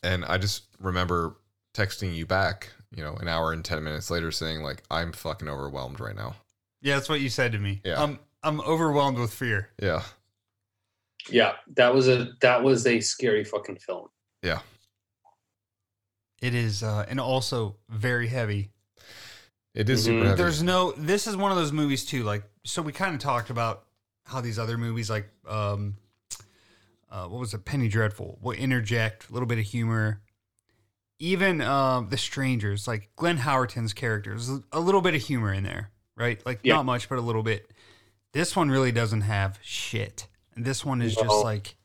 And 0.02 0.24
I 0.24 0.38
just 0.38 0.64
remember 0.80 1.36
texting 1.74 2.14
you 2.14 2.26
back, 2.26 2.72
you 2.94 3.02
know, 3.02 3.14
an 3.16 3.28
hour 3.28 3.52
and 3.52 3.64
ten 3.64 3.82
minutes 3.84 4.10
later, 4.10 4.30
saying 4.30 4.62
like, 4.62 4.82
"I'm 4.90 5.12
fucking 5.12 5.48
overwhelmed 5.48 6.00
right 6.00 6.14
now." 6.16 6.36
Yeah, 6.80 6.94
that's 6.94 7.08
what 7.08 7.20
you 7.20 7.28
said 7.28 7.52
to 7.52 7.58
me. 7.58 7.80
Yeah. 7.84 8.02
I'm 8.02 8.18
I'm 8.42 8.60
overwhelmed 8.60 9.18
with 9.18 9.32
fear. 9.32 9.70
Yeah, 9.82 10.02
Yeah, 11.28 11.54
that 11.76 11.92
was 11.94 12.08
a 12.08 12.30
that 12.40 12.62
was 12.62 12.86
a 12.86 13.00
scary 13.00 13.44
fucking 13.44 13.76
film. 13.78 14.08
yeah, 14.42 14.60
It 16.42 16.54
is, 16.54 16.82
uh, 16.82 17.06
and 17.08 17.18
also 17.18 17.76
very 17.88 18.28
heavy. 18.28 18.70
it 19.74 19.88
is 19.88 20.04
super 20.04 20.24
heavy. 20.24 20.36
There's 20.36 20.62
no. 20.62 20.92
This 20.92 21.26
is 21.26 21.36
one 21.36 21.50
of 21.50 21.56
those 21.56 21.72
movies 21.72 22.04
too. 22.04 22.22
Like, 22.24 22.44
so 22.64 22.82
we 22.82 22.92
kind 22.92 23.14
of 23.14 23.20
talked 23.20 23.50
about 23.50 23.84
how 24.24 24.40
these 24.40 24.58
other 24.58 24.76
movies, 24.76 25.08
like, 25.08 25.28
um, 25.48 25.96
uh, 27.10 27.26
what 27.26 27.38
was 27.40 27.54
it, 27.54 27.64
Penny 27.64 27.88
Dreadful, 27.88 28.38
will 28.42 28.52
interject 28.52 29.30
a 29.30 29.32
little 29.32 29.46
bit 29.46 29.58
of 29.58 29.64
humor. 29.64 30.20
Even 31.18 31.62
uh, 31.62 32.02
the 32.02 32.18
strangers, 32.18 32.86
like 32.86 33.08
Glenn 33.16 33.38
Howerton's 33.38 33.94
characters, 33.94 34.50
a 34.72 34.80
little 34.80 35.00
bit 35.00 35.14
of 35.14 35.22
humor 35.22 35.50
in 35.52 35.62
there, 35.62 35.90
right? 36.14 36.44
Like 36.44 36.60
Yeah. 36.62 36.74
not 36.74 36.84
much, 36.84 37.08
but 37.08 37.16
a 37.16 37.22
little 37.22 37.42
bit. 37.42 37.70
This 38.32 38.54
one 38.54 38.68
really 38.68 38.92
doesn't 38.92 39.22
have 39.22 39.58
shit. 39.62 40.26
This 40.54 40.84
one 40.84 41.00
is 41.00 41.16
No. 41.16 41.22
just 41.22 41.42
like 41.42 41.76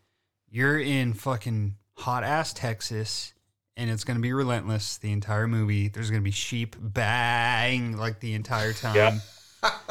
you're 0.50 0.78
in 0.80 1.14
fucking 1.14 1.76
hot 2.00 2.26
ass 2.26 2.52
Texas 2.52 3.34
and 3.78 3.90
it's 3.90 4.04
going 4.04 4.18
to 4.18 4.22
be 4.22 4.34
relentless 4.34 4.98
the 4.98 5.12
entire 5.12 5.48
movie. 5.48 5.88
There's 5.88 6.10
going 6.10 6.22
to 6.22 6.26
be 6.26 6.32
sheep 6.32 6.76
bang 6.80 7.98
like 7.98 8.20
the 8.20 8.34
entire 8.34 8.74
time. 8.74 8.96
Yeah. 8.96 9.20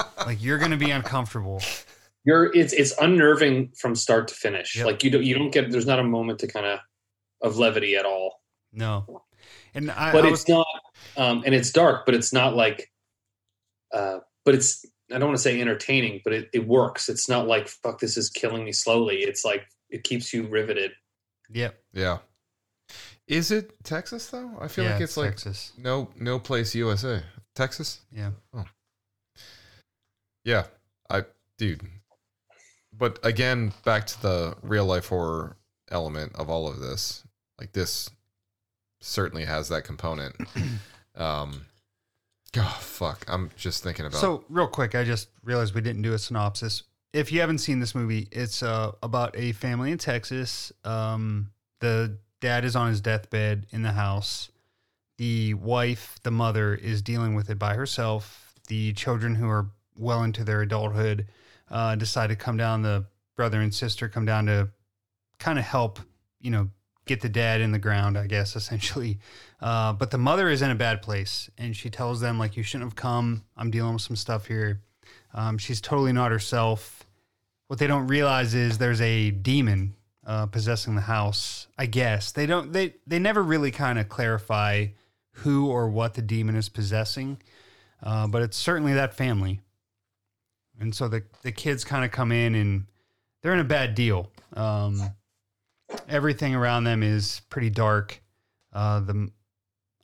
like 0.27 0.43
you're 0.43 0.59
going 0.59 0.73
to 0.73 0.77
be 0.77 0.91
uncomfortable. 0.91 1.63
You're 2.25 2.55
it's 2.55 2.73
it's 2.73 2.93
unnerving 3.01 3.73
from 3.79 3.95
start 3.95 4.29
to 4.29 4.35
finish. 4.35 4.77
Yep. 4.77 4.87
Like 4.87 5.05
you 5.05 5.11
don't 5.11 5.25
you 5.25 5.35
don't 5.35 5.51
get 5.51 5.71
there's 5.71 5.87
not 5.87 5.99
a 5.99 6.05
moment 6.05 6.41
to 6.41 6.47
kind 6.47 6.67
of 6.67 6.81
of 7.43 7.57
levity 7.57 7.97
at 7.97 8.05
all. 8.05 8.43
No. 8.73 9.23
And 9.75 9.91
I, 9.91 10.13
but 10.13 10.27
I 10.27 10.29
it's 10.29 10.49
not 10.49 10.67
um 11.17 11.43
and 11.47 11.55
it's 11.55 11.71
dark, 11.71 12.05
but 12.05 12.15
it's 12.15 12.33
not 12.33 12.55
like 12.55 12.91
uh 13.93 14.19
but 14.45 14.55
it's 14.55 14.85
I 15.13 15.19
don't 15.19 15.29
want 15.29 15.39
to 15.39 15.43
say 15.43 15.61
entertaining, 15.61 16.21
but 16.23 16.33
it, 16.33 16.51
it 16.53 16.69
works. 16.69 17.09
It's 17.09 17.29
not 17.29 17.47
like 17.47 17.69
fuck 17.69 18.01
this 18.01 18.17
is 18.17 18.29
killing 18.29 18.65
me 18.65 18.73
slowly. 18.73 19.21
It's 19.23 19.45
like 19.45 19.67
it 19.89 20.05
keeps 20.05 20.33
you 20.33 20.47
riveted. 20.47 20.93
yep. 21.51 21.81
yeah. 21.93 22.19
Is 23.31 23.51
it 23.53 23.73
Texas 23.85 24.29
though? 24.29 24.51
I 24.61 24.67
feel 24.69 24.85
Yeah, 24.85 24.93
like 24.95 25.01
it's 25.03 25.13
it's 25.13 25.17
like 25.17 25.31
Texas. 25.31 25.73
no 25.79 26.11
no 26.19 26.39
place 26.39 26.75
USA. 26.75 27.23
Texas. 27.55 28.01
Yeah. 28.13 28.31
Yeah, 30.45 30.65
I 31.09 31.25
dude. 31.59 31.83
But 32.97 33.19
again, 33.23 33.73
back 33.85 34.07
to 34.09 34.23
the 34.23 34.57
real 34.63 34.85
life 34.85 35.07
horror 35.07 35.57
element 35.91 36.33
of 36.35 36.51
all 36.51 36.67
of 36.69 36.81
this. 36.81 37.23
Like 37.59 37.73
this 37.73 38.11
certainly 39.01 39.45
has 39.45 39.69
that 39.69 39.85
component. 39.85 40.35
um 41.15 41.67
Oh 42.57 42.79
fuck. 42.81 43.25
I'm 43.29 43.51
just 43.57 43.85
thinking 43.85 44.07
about 44.07 44.19
So, 44.21 44.45
real 44.49 44.67
quick, 44.67 44.97
I 44.97 45.05
just 45.05 45.29
realized 45.45 45.73
we 45.73 45.83
didn't 45.83 46.03
do 46.03 46.15
a 46.15 46.19
synopsis. 46.19 46.83
If 47.13 47.31
you 47.31 47.39
haven't 47.41 47.59
seen 47.59 47.79
this 47.79 47.95
movie, 47.95 48.27
it's 48.33 48.61
uh, 48.65 48.91
about 49.05 49.37
a 49.39 49.53
family 49.53 49.93
in 49.93 49.99
Texas. 49.99 50.73
Um, 50.83 51.53
the 51.81 52.19
dad 52.41 52.65
is 52.65 52.77
on 52.77 52.89
his 52.89 53.01
deathbed 53.01 53.67
in 53.71 53.83
the 53.83 53.93
house. 53.93 54.51
The 55.19 55.55
wife, 55.55 56.19
the 56.23 56.31
mother, 56.31 56.75
is 56.75 57.03
dealing 57.03 57.35
with 57.35 57.51
it 57.51 57.59
by 57.59 57.75
herself. 57.75 58.55
The 58.69 58.93
children, 58.95 59.35
who 59.35 59.49
are 59.49 59.67
well 59.97 60.23
into 60.23 60.45
their 60.45 60.63
adulthood, 60.63 61.27
uh, 61.71 61.97
decide 61.97 62.29
to 62.29 62.37
come 62.37 62.57
down. 62.57 62.83
The 62.83 63.05
brother 63.37 63.61
and 63.61 63.75
sister 63.75 64.09
come 64.09 64.25
down 64.25 64.47
to 64.47 64.71
kind 65.39 65.59
of 65.59 65.65
help, 65.65 66.01
you 66.41 66.51
know, 66.51 66.71
get 67.07 67.21
the 67.21 67.29
dad 67.29 67.61
in 67.61 67.73
the 67.73 67.79
ground, 67.79 68.17
I 68.17 68.27
guess, 68.27 68.57
essentially. 68.61 69.19
Uh, 69.61 69.93
but 69.93 70.11
the 70.11 70.19
mother 70.19 70.49
is 70.49 70.63
in 70.63 70.71
a 70.71 70.75
bad 70.75 71.03
place 71.03 71.51
and 71.59 71.77
she 71.77 71.91
tells 71.91 72.21
them, 72.21 72.39
like, 72.39 72.57
you 72.57 72.63
shouldn't 72.63 72.91
have 72.91 72.97
come. 72.97 73.45
I'm 73.57 73.71
dealing 73.71 73.95
with 73.95 74.03
some 74.03 74.17
stuff 74.17 74.47
here. 74.47 74.81
Um, 75.35 75.59
she's 75.59 75.81
totally 75.81 76.13
not 76.13 76.31
herself. 76.31 77.05
what 77.67 77.79
they 77.79 77.87
don't 77.87 78.09
realize 78.09 78.55
is 78.55 78.79
there's 78.79 79.01
a 79.01 79.31
demon 79.31 79.95
uh, 80.27 80.47
possessing 80.47 80.95
the 80.95 81.01
house. 81.03 81.67
I 81.79 81.87
guess 81.87 82.33
they 82.33 82.47
don't. 82.47 82.73
They 82.73 82.95
they 83.07 83.19
never 83.19 83.43
really 83.43 83.71
kind 83.71 83.99
of 83.99 84.09
clarify 84.09 84.89
who 85.33 85.69
or 85.69 85.89
what 85.89 86.15
the 86.15 86.23
demon 86.23 86.57
is 86.57 86.69
possessing, 86.69 87.41
uh, 88.03 88.27
but 88.27 88.43
it's 88.43 88.57
certainly 88.57 88.95
that 88.95 89.15
family. 89.15 89.61
And 90.79 90.95
so 90.95 91.09
the 91.09 91.23
the 91.43 91.53
kids 91.53 91.85
kind 91.85 92.05
of 92.05 92.11
come 92.11 92.33
in 92.33 92.55
and 92.55 92.87
they're 93.43 93.55
in 93.55 93.61
a 93.61 93.65
bad 93.65 93.95
deal. 93.95 94.31
Um, 94.55 95.01
everything 96.09 96.55
around 96.55 96.85
them 96.85 97.03
is 97.03 97.41
pretty 97.51 97.71
dark. 97.71 98.21
Uh, 98.73 99.01
the 99.01 99.31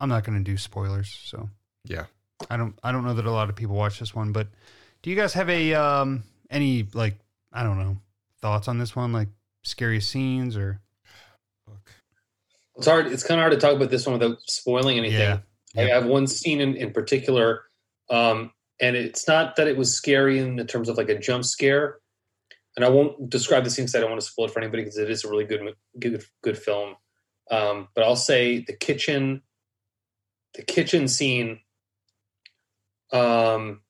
I'm 0.00 0.08
not 0.08 0.24
going 0.24 0.38
to 0.38 0.44
do 0.44 0.56
spoilers, 0.58 1.08
so 1.24 1.48
Yeah. 1.84 2.04
I 2.50 2.56
don't 2.58 2.78
I 2.82 2.92
don't 2.92 3.04
know 3.04 3.14
that 3.14 3.24
a 3.24 3.30
lot 3.30 3.48
of 3.48 3.56
people 3.56 3.76
watch 3.76 3.98
this 3.98 4.14
one, 4.14 4.32
but 4.32 4.48
do 5.02 5.10
you 5.10 5.16
guys 5.16 5.32
have 5.34 5.48
a 5.48 5.72
um 5.74 6.22
any 6.50 6.86
like 6.92 7.16
I 7.52 7.62
don't 7.62 7.78
know 7.78 7.96
thoughts 8.42 8.68
on 8.68 8.78
this 8.78 8.94
one, 8.94 9.12
like 9.12 9.28
scary 9.66 10.00
scenes 10.00 10.56
or 10.56 10.80
It's 12.76 12.86
hard. 12.86 13.06
It's 13.06 13.22
kind 13.22 13.40
of 13.40 13.42
hard 13.42 13.52
to 13.52 13.58
talk 13.58 13.74
about 13.74 13.90
this 13.90 14.06
one 14.06 14.18
without 14.18 14.38
spoiling 14.46 14.98
anything. 14.98 15.40
Yeah. 15.74 15.82
I 15.82 15.88
have 15.88 16.06
one 16.06 16.26
scene 16.26 16.60
in, 16.60 16.74
in 16.74 16.92
particular, 16.92 17.64
um, 18.08 18.52
and 18.80 18.96
it's 18.96 19.28
not 19.28 19.56
that 19.56 19.66
it 19.68 19.76
was 19.76 19.94
scary 19.94 20.38
in 20.38 20.56
the 20.56 20.64
terms 20.64 20.88
of 20.88 20.96
like 20.96 21.08
a 21.08 21.18
jump 21.18 21.44
scare. 21.44 21.98
And 22.76 22.84
I 22.84 22.90
won't 22.90 23.30
describe 23.30 23.64
the 23.64 23.70
scene 23.70 23.84
because 23.84 23.94
I 23.94 24.00
don't 24.00 24.10
want 24.10 24.20
to 24.20 24.26
spoil 24.26 24.46
it 24.46 24.52
for 24.52 24.60
anybody 24.60 24.82
because 24.82 24.98
it 24.98 25.10
is 25.10 25.24
a 25.24 25.30
really 25.30 25.44
good, 25.44 25.74
good, 25.98 26.22
good 26.42 26.58
film. 26.58 26.94
Um, 27.50 27.88
but 27.94 28.04
I'll 28.04 28.16
say 28.16 28.64
the 28.66 28.74
kitchen, 28.74 29.42
the 30.54 30.62
kitchen 30.62 31.08
scene. 31.08 31.60
Um, 33.12 33.82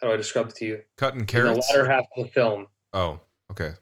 how 0.00 0.08
do 0.08 0.12
I 0.12 0.16
describe 0.16 0.48
it 0.48 0.56
to 0.56 0.64
you? 0.66 0.80
Cutting 0.96 1.20
In 1.20 1.26
the 1.26 1.54
latter 1.54 1.90
half 1.90 2.04
of 2.16 2.24
the 2.24 2.30
film. 2.30 2.66
Oh, 2.92 3.20
okay. 3.50 3.72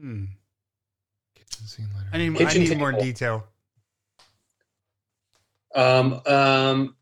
Hmm. 0.00 0.24
Kitchen 1.34 1.66
scene 1.66 1.88
later. 1.94 2.08
I 2.12 2.18
need 2.18 2.34
I 2.36 2.44
Kitchen 2.44 2.62
need 2.64 2.78
more 2.78 2.92
detail. 2.92 3.46
Um, 5.74 6.20
um, 6.26 6.96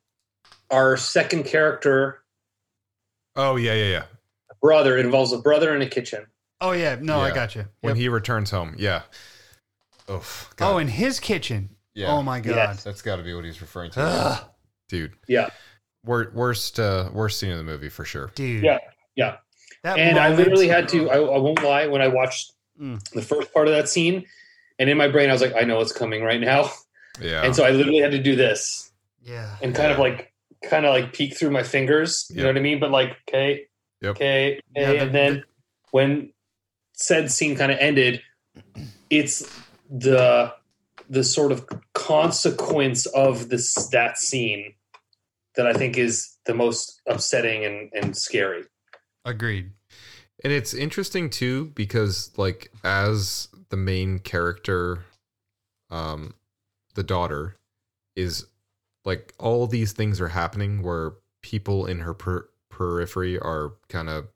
our 0.71 0.97
second 0.97 1.45
character, 1.45 2.23
Oh 3.35 3.57
yeah, 3.57 3.73
yeah, 3.75 3.85
yeah. 3.91 4.03
brother, 4.61 4.99
it 4.99 5.05
involves 5.07 5.33
a 5.33 5.39
brother 5.39 5.75
in 5.75 5.81
a 5.81 5.89
kitchen. 5.89 6.27
Oh 6.61 6.73
yeah, 6.73 6.97
no, 7.01 7.21
I 7.21 7.31
got 7.33 7.55
you. 7.55 7.67
When 7.81 7.93
Yep. 7.95 8.01
he 8.01 8.09
returns 8.09 8.51
home, 8.51 8.75
yeah. 8.77 9.03
Oh, 10.09 10.23
oh, 10.61 10.79
in 10.79 10.89
his 10.89 11.21
kitchen. 11.21 11.71
yeah. 11.95 12.13
Oh 12.13 12.23
my 12.23 12.41
god. 12.41 12.79
That's 12.79 13.01
got 13.03 13.17
to 13.17 13.23
be 13.23 13.33
what 13.35 13.45
he's 13.45 13.61
referring 13.61 13.91
to, 13.93 14.01
Ugh. 14.01 14.45
dude. 14.89 15.13
Yeah, 15.29 15.49
Wor- 16.05 16.33
worst, 16.35 16.79
uh, 16.81 17.11
worst 17.13 17.39
scene 17.39 17.53
of 17.53 17.59
the 17.59 17.65
movie 17.65 17.89
for 17.89 18.05
sure. 18.05 18.31
Dude. 18.35 18.65
yeah, 18.65 18.79
yeah. 19.17 19.37
That 19.85 19.99
and 19.99 20.19
I 20.19 20.35
literally 20.35 20.69
had 20.69 20.89
to. 20.91 21.09
I, 21.11 21.17
I 21.17 21.39
won't 21.39 21.63
lie. 21.63 21.87
When 21.87 22.03
I 22.03 22.09
watched 22.09 22.53
Mm. 22.81 23.03
the 23.11 23.23
first 23.23 23.53
part 23.53 23.67
of 23.69 23.75
that 23.75 23.89
scene, 23.89 24.25
and 24.79 24.89
in 24.89 24.97
my 24.97 25.09
brain, 25.09 25.31
I 25.31 25.33
was 25.33 25.43
like, 25.43 25.55
I 25.55 25.63
know 25.63 25.81
it's 25.81 25.93
coming 25.93 26.23
right 26.23 26.41
now. 26.41 26.71
Yeah. 27.21 27.43
And 27.43 27.57
so 27.57 27.65
I 27.65 27.71
literally 27.71 27.99
had 27.99 28.13
to 28.13 28.23
do 28.23 28.37
this 28.37 28.93
Yeah. 29.23 29.57
and 29.61 29.75
kind 29.75 29.91
of 29.91 29.99
like, 29.99 30.33
kind 30.63 30.87
of 30.87 30.93
like 30.95 31.13
peek 31.13 31.37
through 31.37 31.51
my 31.51 31.65
fingers. 31.65 32.31
You 32.33 32.43
know 32.43 32.49
what 32.49 32.57
I 32.57 32.61
mean? 32.61 32.79
But 32.79 32.91
like, 32.93 33.17
okay, 33.29 33.67
Yep. 34.03 34.11
okay, 34.17 34.61
Yeah, 34.77 34.83
okay. 34.91 34.97
the- 34.99 35.03
and 35.05 35.15
then 35.15 35.45
when 35.91 36.33
said 36.93 37.31
scene 37.33 37.57
kind 37.57 37.73
of 37.73 37.79
ended, 37.79 38.23
it's 39.11 39.43
the 39.91 40.55
the 41.11 41.25
sort 41.25 41.51
of 41.53 41.67
consequence 41.95 43.07
of 43.07 43.49
this 43.49 43.75
that 43.89 44.19
scene 44.19 44.75
that 45.57 45.67
I 45.67 45.73
think 45.73 45.97
is 45.97 46.37
the 46.45 46.55
most 46.55 47.01
upsetting 47.07 47.65
and, 47.65 47.91
and 47.95 48.17
scary. 48.17 48.65
Agreed. 49.25 49.71
And 50.45 50.53
it's 50.53 50.73
interesting 50.75 51.31
too 51.31 51.67
because 51.75 52.31
like 52.37 52.71
as 52.85 53.49
the 53.71 53.77
main 53.77 54.19
character 54.21 55.05
um 55.91 56.35
the 56.95 57.03
daughter 57.03 57.57
is 58.17 58.47
like 59.05 59.35
all 59.39 59.67
these 59.67 59.93
things 59.93 60.21
are 60.21 60.29
happening 60.29 60.83
where 60.83 61.13
people 61.43 61.87
in 61.87 62.01
her 62.01 62.15
per- 62.15 62.49
periphery 62.71 63.39
are 63.39 63.73
kind 63.89 64.09
of 64.09 64.29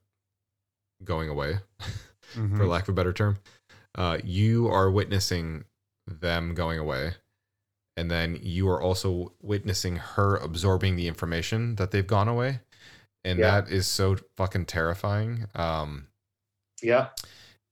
going 1.04 1.28
away 1.28 1.58
for 2.34 2.40
Mhm. 2.40 2.68
lack 2.68 2.84
of 2.84 2.90
a 2.90 2.92
better 2.92 3.12
term. 3.12 3.38
Uh 3.94 4.18
you 4.24 4.68
are 4.68 4.90
witnessing 4.90 5.64
them 6.06 6.54
going 6.54 6.78
away 6.78 7.14
and 7.96 8.10
then 8.10 8.38
you 8.42 8.68
are 8.68 8.80
also 8.80 9.34
witnessing 9.42 9.96
her 9.96 10.36
absorbing 10.36 10.96
the 10.96 11.06
information 11.06 11.76
that 11.76 11.90
they've 11.90 12.06
gone 12.06 12.26
away 12.28 12.60
and 13.24 13.38
Yeah. 13.38 13.60
that 13.60 13.70
is 13.70 13.86
so 13.86 14.16
fucking 14.36 14.66
terrifying 14.66 15.46
um 15.54 16.08
Yeah. 16.82 17.10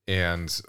and 0.07 0.61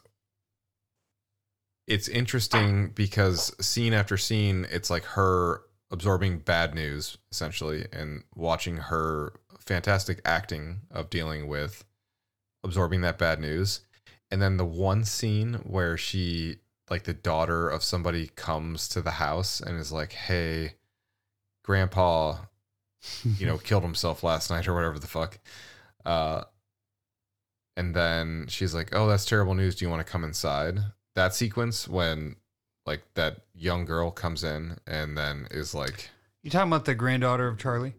it's 1.86 2.08
interesting 2.08 2.88
because 2.90 3.54
scene 3.64 3.92
after 3.92 4.16
scene 4.16 4.66
it's 4.70 4.90
like 4.90 5.04
her 5.04 5.62
absorbing 5.90 6.38
bad 6.38 6.74
news 6.74 7.18
essentially 7.30 7.86
and 7.92 8.24
watching 8.34 8.76
her 8.78 9.34
fantastic 9.58 10.20
acting 10.24 10.80
of 10.90 11.10
dealing 11.10 11.46
with 11.48 11.84
absorbing 12.64 13.00
that 13.02 13.18
bad 13.18 13.40
news 13.40 13.80
and 14.30 14.40
then 14.40 14.56
the 14.56 14.64
one 14.64 15.04
scene 15.04 15.54
where 15.64 15.96
she 15.96 16.56
like 16.88 17.04
the 17.04 17.12
daughter 17.12 17.68
of 17.68 17.82
somebody 17.82 18.28
comes 18.36 18.88
to 18.88 19.02
the 19.02 19.12
house 19.12 19.60
and 19.60 19.78
is 19.78 19.92
like 19.92 20.12
hey 20.12 20.74
grandpa 21.64 22.36
you 23.24 23.46
know 23.46 23.58
killed 23.58 23.82
himself 23.82 24.22
last 24.22 24.50
night 24.50 24.66
or 24.68 24.74
whatever 24.74 24.98
the 24.98 25.06
fuck 25.06 25.38
uh 26.04 26.42
and 27.76 27.94
then 27.94 28.46
she's 28.48 28.74
like 28.74 28.94
oh 28.94 29.08
that's 29.08 29.24
terrible 29.24 29.54
news 29.54 29.74
do 29.74 29.84
you 29.84 29.90
want 29.90 30.04
to 30.04 30.10
come 30.10 30.24
inside 30.24 30.78
that 31.14 31.34
sequence 31.34 31.88
when 31.88 32.36
like 32.86 33.02
that 33.14 33.38
young 33.54 33.84
girl 33.84 34.10
comes 34.10 34.44
in 34.44 34.76
and 34.86 35.16
then 35.16 35.46
is 35.50 35.74
like 35.74 36.10
You 36.42 36.50
talking 36.50 36.70
about 36.70 36.84
the 36.84 36.94
granddaughter 36.94 37.48
of 37.48 37.58
Charlie? 37.58 37.94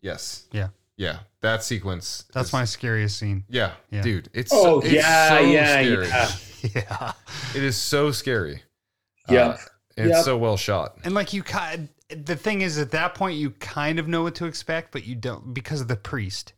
yes 0.00 0.46
Yeah. 0.52 0.68
yeah 0.96 1.20
that 1.40 1.62
sequence 1.64 2.24
That's 2.32 2.48
is- 2.48 2.52
my 2.52 2.64
scariest 2.64 3.18
scene. 3.18 3.44
yeah, 3.48 3.72
Yeah. 3.90 4.02
dude 4.02 4.28
it's 4.32 4.50
Oh, 4.52 4.80
so, 4.80 4.86
it's 4.86 4.92
yeah, 4.94 5.28
so 5.28 5.40
yeah, 5.40 5.82
scary. 5.82 6.08
yeah. 6.08 6.30
Yeah. 6.74 7.12
it 7.54 7.62
is 7.62 7.76
so 7.76 8.10
scary 8.10 8.62
Yeah. 9.28 9.40
Uh, 9.48 9.56
and 9.96 10.06
it's 10.08 10.16
Yep. 10.18 10.24
so 10.24 10.38
well 10.38 10.56
shot 10.56 10.96
And 11.04 11.14
like 11.14 11.32
you 11.32 11.42
kind 11.42 11.88
the 12.10 12.36
thing 12.36 12.62
is 12.62 12.78
at 12.78 12.90
that 12.92 13.14
point 13.14 13.36
you 13.36 13.50
kind 13.50 13.98
of 13.98 14.08
know 14.08 14.22
what 14.22 14.34
to 14.36 14.46
expect, 14.46 14.92
but 14.92 15.06
you 15.06 15.14
don't 15.14 15.52
because 15.52 15.80
of 15.80 15.88
the 15.88 15.96
priest. 15.96 16.52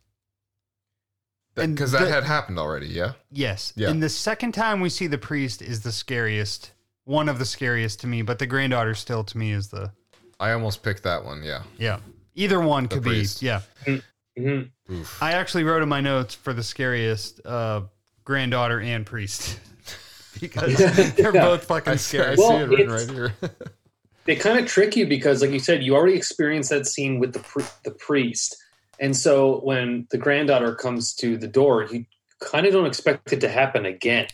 And 1.57 1.75
because 1.75 1.91
that 1.91 2.05
the- 2.05 2.09
had 2.11 2.23
happened 2.23 2.57
already 2.59 2.87
yeah 2.87 3.13
Yes. 3.31 3.73
Yeah. 3.75 3.89
And 3.89 4.01
the 4.01 4.09
second 4.09 4.53
time 4.53 4.79
we 4.79 4.89
see 4.89 5.07
the 5.07 5.17
priest 5.17 5.61
is 5.61 5.81
the 5.81 5.91
scariest. 5.91 6.71
One 7.03 7.27
of 7.27 7.39
the 7.39 7.45
scariest 7.45 7.99
to 8.01 8.07
me, 8.07 8.21
but 8.21 8.39
the 8.39 8.45
granddaughter 8.45 8.95
still 8.95 9.23
to 9.25 9.37
me 9.37 9.51
is 9.51 9.67
the 9.69 9.91
i 10.39 10.53
almost 10.53 10.81
picked 10.81 11.03
that 11.03 11.23
one 11.25 11.43
yeah 11.43 11.63
yeah. 11.77 11.99
Either 12.35 12.61
one 12.61 12.83
The 12.83 12.89
could 12.95 13.03
priest. 13.03 13.41
be 13.41 13.47
yeah. 13.47 13.61
Mm-hmm. 13.85 14.93
Oof. 14.93 15.21
I 15.21 15.33
actually 15.33 15.63
wrote 15.65 15.81
in 15.83 15.89
my 15.89 15.99
notes 15.99 16.33
for 16.33 16.53
the 16.53 16.63
scariest 16.63 17.45
uh, 17.45 17.81
granddaughter 18.23 18.79
and 18.79 19.05
priest 19.05 19.59
because 20.39 20.77
they're 21.15 21.35
Yeah. 21.35 21.41
both 21.45 21.65
fucking 21.65 21.91
I, 21.93 21.95
see, 21.97 22.17
scary. 22.17 22.31
I 22.31 22.35
see 22.35 22.41
Well, 22.41 22.57
it 22.61 22.69
written 22.69 22.91
right 22.91 23.09
here 23.09 23.33
they 24.25 24.35
kind 24.35 24.59
of 24.59 24.65
trick 24.67 24.95
you 24.95 25.07
because, 25.07 25.41
like 25.41 25.51
you 25.51 25.59
said, 25.59 25.83
you 25.83 25.95
already 25.95 26.15
experienced 26.15 26.69
that 26.69 26.85
scene 26.87 27.19
with 27.19 27.33
the 27.33 27.39
pri- 27.39 27.65
the 27.83 27.91
priest, 27.91 28.55
and 28.99 29.15
so 29.15 29.59
when 29.61 30.07
the 30.11 30.17
granddaughter 30.17 30.75
comes 30.75 31.13
to 31.15 31.37
the 31.37 31.47
door, 31.47 31.87
you 31.91 32.05
kind 32.39 32.65
of 32.65 32.73
don't 32.73 32.85
expect 32.85 33.31
it 33.33 33.41
to 33.41 33.49
happen 33.49 33.85
again. 33.85 34.27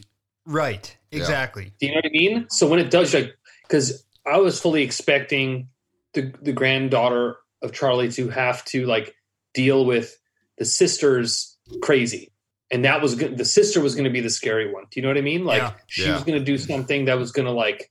right. 0.46 0.96
Exactly. 1.12 1.72
Do 1.80 1.86
you 1.88 1.94
know 1.94 2.00
what 2.00 2.06
I 2.06 2.10
mean? 2.10 2.50
So 2.50 2.68
when 2.68 2.80
it 2.80 2.92
does, 2.92 3.14
like, 3.14 3.34
because 3.64 4.04
I 4.26 4.38
was 4.40 4.60
fully 4.60 4.84
expecting 4.84 5.70
the 6.14 6.34
the 6.42 6.52
granddaughter 6.52 7.38
of 7.62 7.72
Charlie 7.72 8.12
to 8.12 8.28
have 8.30 8.64
to 8.66 8.86
like 8.86 9.16
deal 9.54 9.86
with 9.86 10.18
the 10.58 10.66
sister's 10.66 11.56
crazy, 11.82 12.32
and 12.72 12.84
that 12.84 13.02
was 13.02 13.16
go- 13.16 13.30
the 13.30 13.46
sister 13.46 13.80
was 13.80 13.96
going 13.96 14.04
to 14.04 14.10
be 14.10 14.20
the 14.20 14.30
scary 14.30 14.72
one. 14.72 14.84
Do 14.92 15.00
you 15.00 15.02
know 15.02 15.08
what 15.08 15.18
I 15.18 15.22
mean? 15.22 15.46
Like 15.46 15.62
Yeah. 15.62 15.74
she 15.88 16.04
Yeah. 16.04 16.14
was 16.16 16.24
going 16.26 16.38
to 16.40 16.44
do 16.44 16.58
something 16.58 17.06
that 17.06 17.18
was 17.18 17.32
going 17.32 17.46
to 17.46 17.52
like 17.54 17.90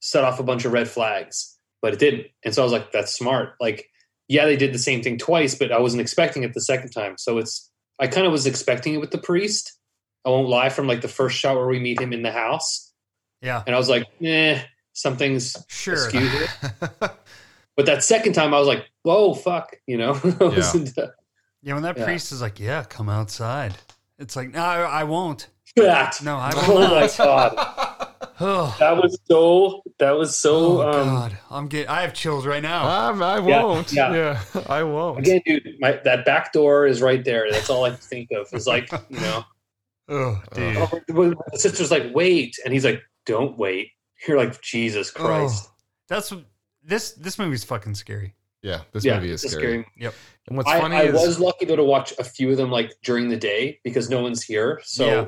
set 0.00 0.24
off 0.24 0.40
a 0.40 0.42
bunch 0.42 0.64
of 0.64 0.72
red 0.72 0.88
flags, 0.88 1.56
but 1.82 1.92
it 1.92 1.98
didn't. 1.98 2.26
And 2.44 2.54
so 2.54 2.62
I 2.62 2.64
was 2.64 2.72
like, 2.72 2.92
that's 2.92 3.12
smart. 3.12 3.54
Like, 3.60 3.88
yeah, 4.28 4.44
they 4.44 4.56
did 4.56 4.72
the 4.74 4.78
same 4.78 5.02
thing 5.02 5.18
twice, 5.18 5.54
but 5.54 5.72
I 5.72 5.78
wasn't 5.80 6.00
expecting 6.02 6.42
it 6.42 6.54
the 6.54 6.60
second 6.60 6.90
time. 6.90 7.14
So 7.18 7.38
it's 7.38 7.70
I 7.98 8.06
kind 8.06 8.26
of 8.26 8.32
was 8.32 8.46
expecting 8.46 8.94
it 8.94 8.98
with 9.00 9.10
the 9.10 9.18
priest. 9.18 9.72
I 10.24 10.30
won't 10.30 10.48
lie 10.48 10.68
from 10.68 10.86
like 10.86 11.00
the 11.00 11.08
first 11.08 11.36
shot 11.38 11.56
where 11.56 11.66
we 11.66 11.80
meet 11.80 12.00
him 12.00 12.12
in 12.12 12.22
the 12.22 12.30
house. 12.32 12.92
Yeah. 13.40 13.62
And 13.66 13.74
I 13.74 13.78
was 13.78 13.88
like, 13.88 14.04
eh, 14.22 14.60
something's 14.92 15.56
Sure. 15.68 15.94
askew 15.94 16.28
here. 16.28 16.48
But 17.76 17.86
that 17.86 18.02
second 18.02 18.32
time, 18.32 18.52
I 18.52 18.58
was 18.58 18.66
like, 18.66 18.86
whoa, 19.04 19.34
fuck, 19.34 19.76
you 19.86 19.96
know? 19.96 20.18
Wasn't, 20.40 20.98
uh, 20.98 21.06
Yeah, 21.62 21.74
when 21.74 21.84
that 21.84 21.96
Yeah. 21.96 22.04
priest 22.06 22.32
is 22.32 22.42
like, 22.42 22.58
"Yeah, 22.58 22.82
come 22.82 23.08
outside," 23.08 23.74
it's 24.18 24.34
like, 24.34 24.52
"No, 24.52 24.60
I, 24.60 24.80
I 24.82 25.04
won't." 25.04 25.46
No, 25.76 25.86
I 25.86 26.50
will 26.66 26.78
Oh 26.78 26.88
my 26.90 27.08
god. 27.16 27.54
Oh, 28.40 28.76
That 28.80 28.96
was 28.96 29.18
so. 29.28 29.82
That 29.98 30.12
was 30.12 30.36
so. 30.36 30.82
oh 30.82 30.88
um, 30.88 30.92
God, 31.08 31.38
I'm 31.50 31.66
getting. 31.68 31.88
I 31.88 32.02
have 32.02 32.14
chills 32.14 32.46
right 32.46 32.62
now. 32.62 32.86
Um, 33.10 33.22
I 33.22 33.40
won't. 33.40 33.92
yeah. 33.92 34.12
Yeah, 34.54 34.62
I 34.68 34.82
won't. 34.84 35.18
Again, 35.20 35.40
dude, 35.44 35.76
my 35.80 35.92
that 36.04 36.24
back 36.24 36.52
door 36.52 36.86
is 36.86 37.02
right 37.02 37.24
there. 37.24 37.50
That's 37.50 37.68
all 37.70 37.84
I 37.84 37.90
can 37.90 37.98
think 37.98 38.30
of. 38.32 38.46
Is 38.52 38.66
like, 38.66 38.90
you 39.10 39.20
know, 39.20 39.44
oh, 40.08 40.42
dude. 40.54 40.76
oh, 40.76 41.34
the 41.52 41.58
sister's 41.58 41.90
like, 41.90 42.14
wait, 42.14 42.56
and 42.64 42.72
he's 42.72 42.84
like, 42.84 43.02
don't 43.26 43.58
wait. 43.58 43.90
You're 44.26 44.36
like, 44.38 44.60
Jesus 44.62 45.10
Christ. 45.10 45.66
Oh, 45.68 45.74
that's 46.08 46.32
this. 46.82 47.12
This 47.12 47.38
movie's 47.38 47.64
fucking 47.64 47.94
scary. 47.94 48.34
Yeah, 48.62 48.80
this 48.92 49.04
Yeah, 49.04 49.16
movie 49.16 49.30
is 49.30 49.44
it's 49.44 49.52
scary. 49.52 49.82
scary. 49.82 49.86
Yep. 49.98 50.14
And 50.48 50.56
what's 50.56 50.68
I, 50.68 50.80
funny 50.80 50.96
I 50.96 51.02
is 51.02 51.12
was 51.12 51.38
lucky 51.38 51.64
though 51.64 51.76
to 51.76 51.84
watch 51.84 52.12
a 52.18 52.24
few 52.24 52.50
of 52.50 52.56
them 52.56 52.70
like 52.70 52.92
during 53.04 53.28
the 53.28 53.36
day 53.36 53.78
because 53.84 54.10
no 54.10 54.20
one's 54.22 54.42
here. 54.42 54.80
So 54.84 55.06
Yeah. 55.06 55.26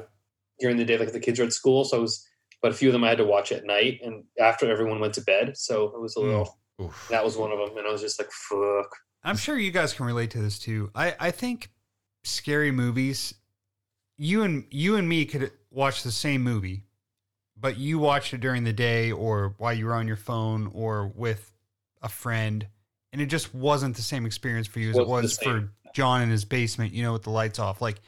during 0.58 0.76
the 0.78 0.84
day, 0.84 0.98
like 0.98 1.12
the 1.12 1.20
kids 1.20 1.38
are 1.38 1.44
at 1.44 1.52
school, 1.52 1.84
so 1.84 1.96
I 1.96 2.00
was. 2.00 2.26
But 2.62 2.72
a 2.72 2.74
few 2.74 2.88
of 2.88 2.92
them 2.92 3.04
I 3.04 3.08
had 3.08 3.18
to 3.18 3.24
watch 3.24 3.52
at 3.52 3.64
night 3.64 4.00
and 4.02 4.24
after 4.38 4.70
everyone 4.70 5.00
went 5.00 5.14
to 5.14 5.22
bed. 5.22 5.56
So 5.56 5.86
it 5.94 6.00
was 6.00 6.16
a 6.16 6.20
mm. 6.20 6.24
little. 6.24 6.58
Oof. 6.80 7.08
That 7.10 7.24
was 7.24 7.36
one 7.36 7.52
of 7.52 7.58
them, 7.58 7.76
and 7.76 7.86
I 7.86 7.92
was 7.92 8.00
just 8.00 8.18
like, 8.18 8.30
"Fuck." 8.30 8.96
I'm 9.22 9.36
sure 9.36 9.58
you 9.58 9.70
guys 9.70 9.92
can 9.92 10.06
relate 10.06 10.30
to 10.30 10.38
this 10.40 10.58
too. 10.58 10.90
I 10.94 11.14
I 11.20 11.30
think 11.30 11.70
scary 12.24 12.70
movies. 12.70 13.34
You 14.16 14.42
and 14.42 14.64
you 14.70 14.96
and 14.96 15.08
me 15.08 15.24
could 15.26 15.50
watch 15.70 16.02
the 16.02 16.12
same 16.12 16.42
movie, 16.42 16.84
but 17.58 17.78
you 17.78 17.98
watched 17.98 18.34
it 18.34 18.40
during 18.40 18.64
the 18.64 18.72
day 18.72 19.12
or 19.12 19.54
while 19.58 19.74
you 19.74 19.86
were 19.86 19.94
on 19.94 20.06
your 20.06 20.16
phone 20.16 20.70
or 20.74 21.08
with 21.08 21.54
a 22.02 22.08
friend, 22.08 22.66
and 23.12 23.20
it 23.20 23.26
just 23.26 23.54
wasn't 23.54 23.96
the 23.96 24.02
same 24.02 24.24
experience 24.24 24.66
for 24.66 24.80
you 24.80 24.90
as 24.90 24.96
it 24.96 25.06
Wasn't 25.06 25.40
the 25.40 25.50
was 25.50 25.62
for. 25.62 25.72
John 25.92 26.22
in 26.22 26.30
his 26.30 26.44
basement. 26.44 26.92
You 26.92 27.02
know, 27.02 27.12
with 27.12 27.22
the 27.22 27.30
lights 27.30 27.58
off. 27.58 27.82
Like, 27.82 28.00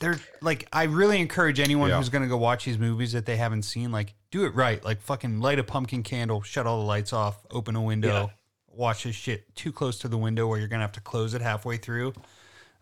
they're 0.00 0.18
like, 0.42 0.68
I 0.72 0.84
really 0.84 1.20
encourage 1.20 1.58
anyone 1.60 1.90
Yeah. 1.90 1.98
who's 1.98 2.08
gonna 2.08 2.28
go 2.28 2.36
watch 2.36 2.64
these 2.64 2.78
movies 2.78 3.12
that 3.12 3.26
they 3.26 3.36
haven't 3.36 3.62
seen. 3.62 3.90
Like, 3.92 4.14
do 4.30 4.44
it 4.44 4.54
right. 4.54 4.84
Like, 4.84 5.00
fucking 5.00 5.40
light 5.40 5.58
a 5.58 5.64
pumpkin 5.64 6.02
candle, 6.02 6.42
shut 6.42 6.66
all 6.66 6.80
the 6.80 6.86
lights 6.86 7.12
off, 7.12 7.38
open 7.50 7.76
a 7.76 7.82
window 7.82 8.08
Yeah. 8.08 8.26
watch 8.68 9.04
this 9.04 9.16
shit 9.16 9.54
too 9.56 9.72
close 9.72 9.98
to 10.00 10.08
the 10.08 10.18
window 10.18 10.46
where 10.46 10.58
you're 10.58 10.68
gonna 10.68 10.82
have 10.82 10.92
to 10.92 11.00
close 11.00 11.32
it 11.34 11.40
halfway 11.40 11.76
through. 11.78 12.12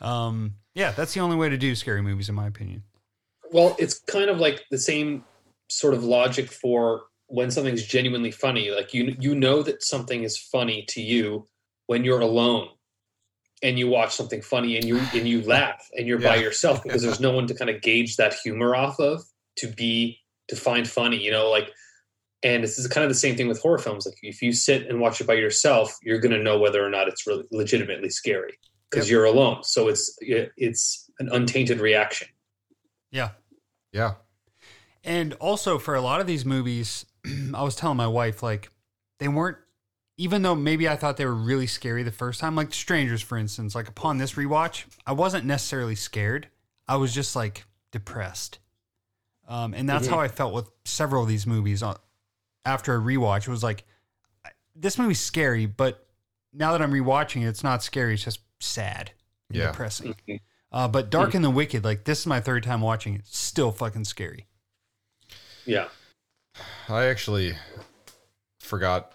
Um, 0.01 0.57
yeah, 0.74 0.91
that's 0.91 1.15
the 1.15 1.20
only 1.20 1.36
way 1.36 1.49
to 1.49 1.57
do 1.57 1.74
scary 1.77 2.03
movies, 2.03 2.28
in 2.28 2.35
my 2.35 2.47
opinion. 2.47 2.82
Well, 3.53 3.77
it's 3.78 4.01
kind 4.01 4.28
of 4.28 4.39
like 4.39 4.65
the 4.70 4.78
same 4.78 5.24
sort 5.70 5.95
of 5.95 6.03
logic 6.05 6.51
for 6.51 7.05
when 7.28 7.51
something's 7.51 7.85
genuinely 7.86 8.31
funny. 8.32 8.70
Like 8.70 8.93
you 8.93 9.16
you 9.19 9.35
know 9.35 9.62
that 9.62 9.82
something 9.85 10.24
is 10.24 10.36
funny 10.36 10.85
to 10.89 11.01
you 11.01 11.47
when 11.86 12.05
you're 12.05 12.20
alone 12.20 12.69
and 13.65 13.78
you 13.78 13.89
watch 13.89 14.15
something 14.15 14.43
funny 14.43 14.77
and 14.77 14.85
you 14.85 14.99
and 15.12 15.27
you 15.27 15.43
laugh 15.43 15.89
and 15.97 16.07
you're 16.07 16.20
by 16.20 16.36
yourself 16.36 16.82
because 16.85 17.03
there's 17.03 17.19
no 17.19 17.32
one 17.32 17.47
to 17.49 17.55
kind 17.55 17.70
of 17.70 17.81
gauge 17.82 18.16
that 18.16 18.35
humor 18.35 18.77
off 18.77 19.01
of 19.01 19.23
to 19.57 19.66
be 19.66 20.19
to 20.49 20.55
find 20.55 20.86
funny, 20.86 21.16
you 21.16 21.32
know, 21.32 21.51
like 21.51 21.73
and 22.43 22.62
this 22.62 22.78
is 22.78 22.86
kind 22.86 23.03
of 23.05 23.11
the 23.11 23.15
same 23.15 23.36
thing 23.36 23.49
with 23.49 23.59
horror 23.61 23.78
films. 23.78 24.05
Like 24.07 24.19
if 24.23 24.43
you 24.43 24.53
sit 24.53 24.86
and 24.86 25.01
watch 25.01 25.20
it 25.20 25.27
by 25.27 25.35
yourself, 25.35 25.97
you're 26.03 26.19
going 26.20 26.35
to 26.35 26.43
know 26.43 26.59
whether 26.59 26.85
or 26.85 26.91
not 26.91 27.09
it's 27.09 27.27
really 27.27 27.45
legitimately 27.51 28.11
scary 28.11 28.59
because 28.91 29.09
Yep. 29.09 29.12
you're 29.12 29.24
alone. 29.24 29.65
So 29.65 29.89
it's 29.89 30.16
it's 30.20 31.11
an 31.19 31.31
untainted 31.32 31.81
reaction. 31.81 32.28
Yeah. 33.11 33.31
yeah, 33.93 34.15
And 35.05 35.32
also 35.35 35.78
for 35.78 35.95
a 35.95 36.01
lot 36.03 36.20
of 36.20 36.27
these 36.27 36.45
movies, 36.45 37.07
I 37.55 37.62
was 37.62 37.77
telling 37.77 37.97
my 37.97 38.09
wife, 38.09 38.43
like, 38.43 38.70
they 39.20 39.28
weren't 39.28 39.59
even 40.16 40.43
though 40.43 40.55
maybe 40.55 40.89
I 40.89 40.97
thought 40.97 41.16
they 41.16 41.27
were 41.27 41.35
really 41.35 41.66
scary 41.66 42.03
the 42.03 42.12
first 42.12 42.41
time, 42.41 42.55
like 42.55 42.73
Strangers, 42.73 43.20
for 43.23 43.36
instance, 43.36 43.74
like 43.74 43.89
upon 43.89 44.19
this 44.19 44.35
rewatch, 44.35 44.85
I 45.07 45.12
wasn't 45.12 45.45
necessarily 45.45 45.95
scared. 45.97 46.49
I 46.86 46.97
was 46.97 47.12
just 47.15 47.35
like 47.35 47.65
depressed. 47.91 48.59
Um, 49.49 49.74
and 49.74 49.89
that's 49.89 50.07
Mhm. 50.07 50.11
how 50.11 50.20
I 50.20 50.28
felt 50.28 50.55
with 50.55 50.70
several 50.85 51.23
of 51.23 51.28
these 51.28 51.47
movies 51.47 51.82
on, 51.82 51.97
after 52.65 52.95
a 52.95 52.99
rewatch. 53.01 53.43
It 53.47 53.49
was 53.49 53.62
like, 53.62 53.85
I- 54.45 54.51
this 54.74 54.99
movie's 54.99 55.20
scary, 55.20 55.66
but 55.66 56.07
now 56.53 56.73
that 56.73 56.81
I'm 56.81 56.93
rewatching 56.93 57.43
it, 57.43 57.49
it's 57.49 57.62
not 57.65 57.82
scary. 57.82 58.15
It's 58.15 58.24
just 58.24 58.41
sad 58.61 59.12
and 59.49 59.59
Yeah. 59.59 59.66
depressing. 59.73 60.15
Uh, 60.73 60.89
but 60.89 61.11
Dark 61.11 61.35
and 61.35 61.45
the 61.45 61.51
Wicked, 61.51 61.85
like 61.85 62.05
this 62.05 62.20
is 62.20 62.27
my 62.27 62.41
third 62.41 62.62
time 62.62 62.81
watching 62.81 63.15
it, 63.16 63.27
still 63.27 63.70
fucking 63.73 64.05
scary. 64.05 64.47
Yeah. 65.66 65.89
I 66.89 67.05
actually 67.07 67.57
forgot 68.61 69.14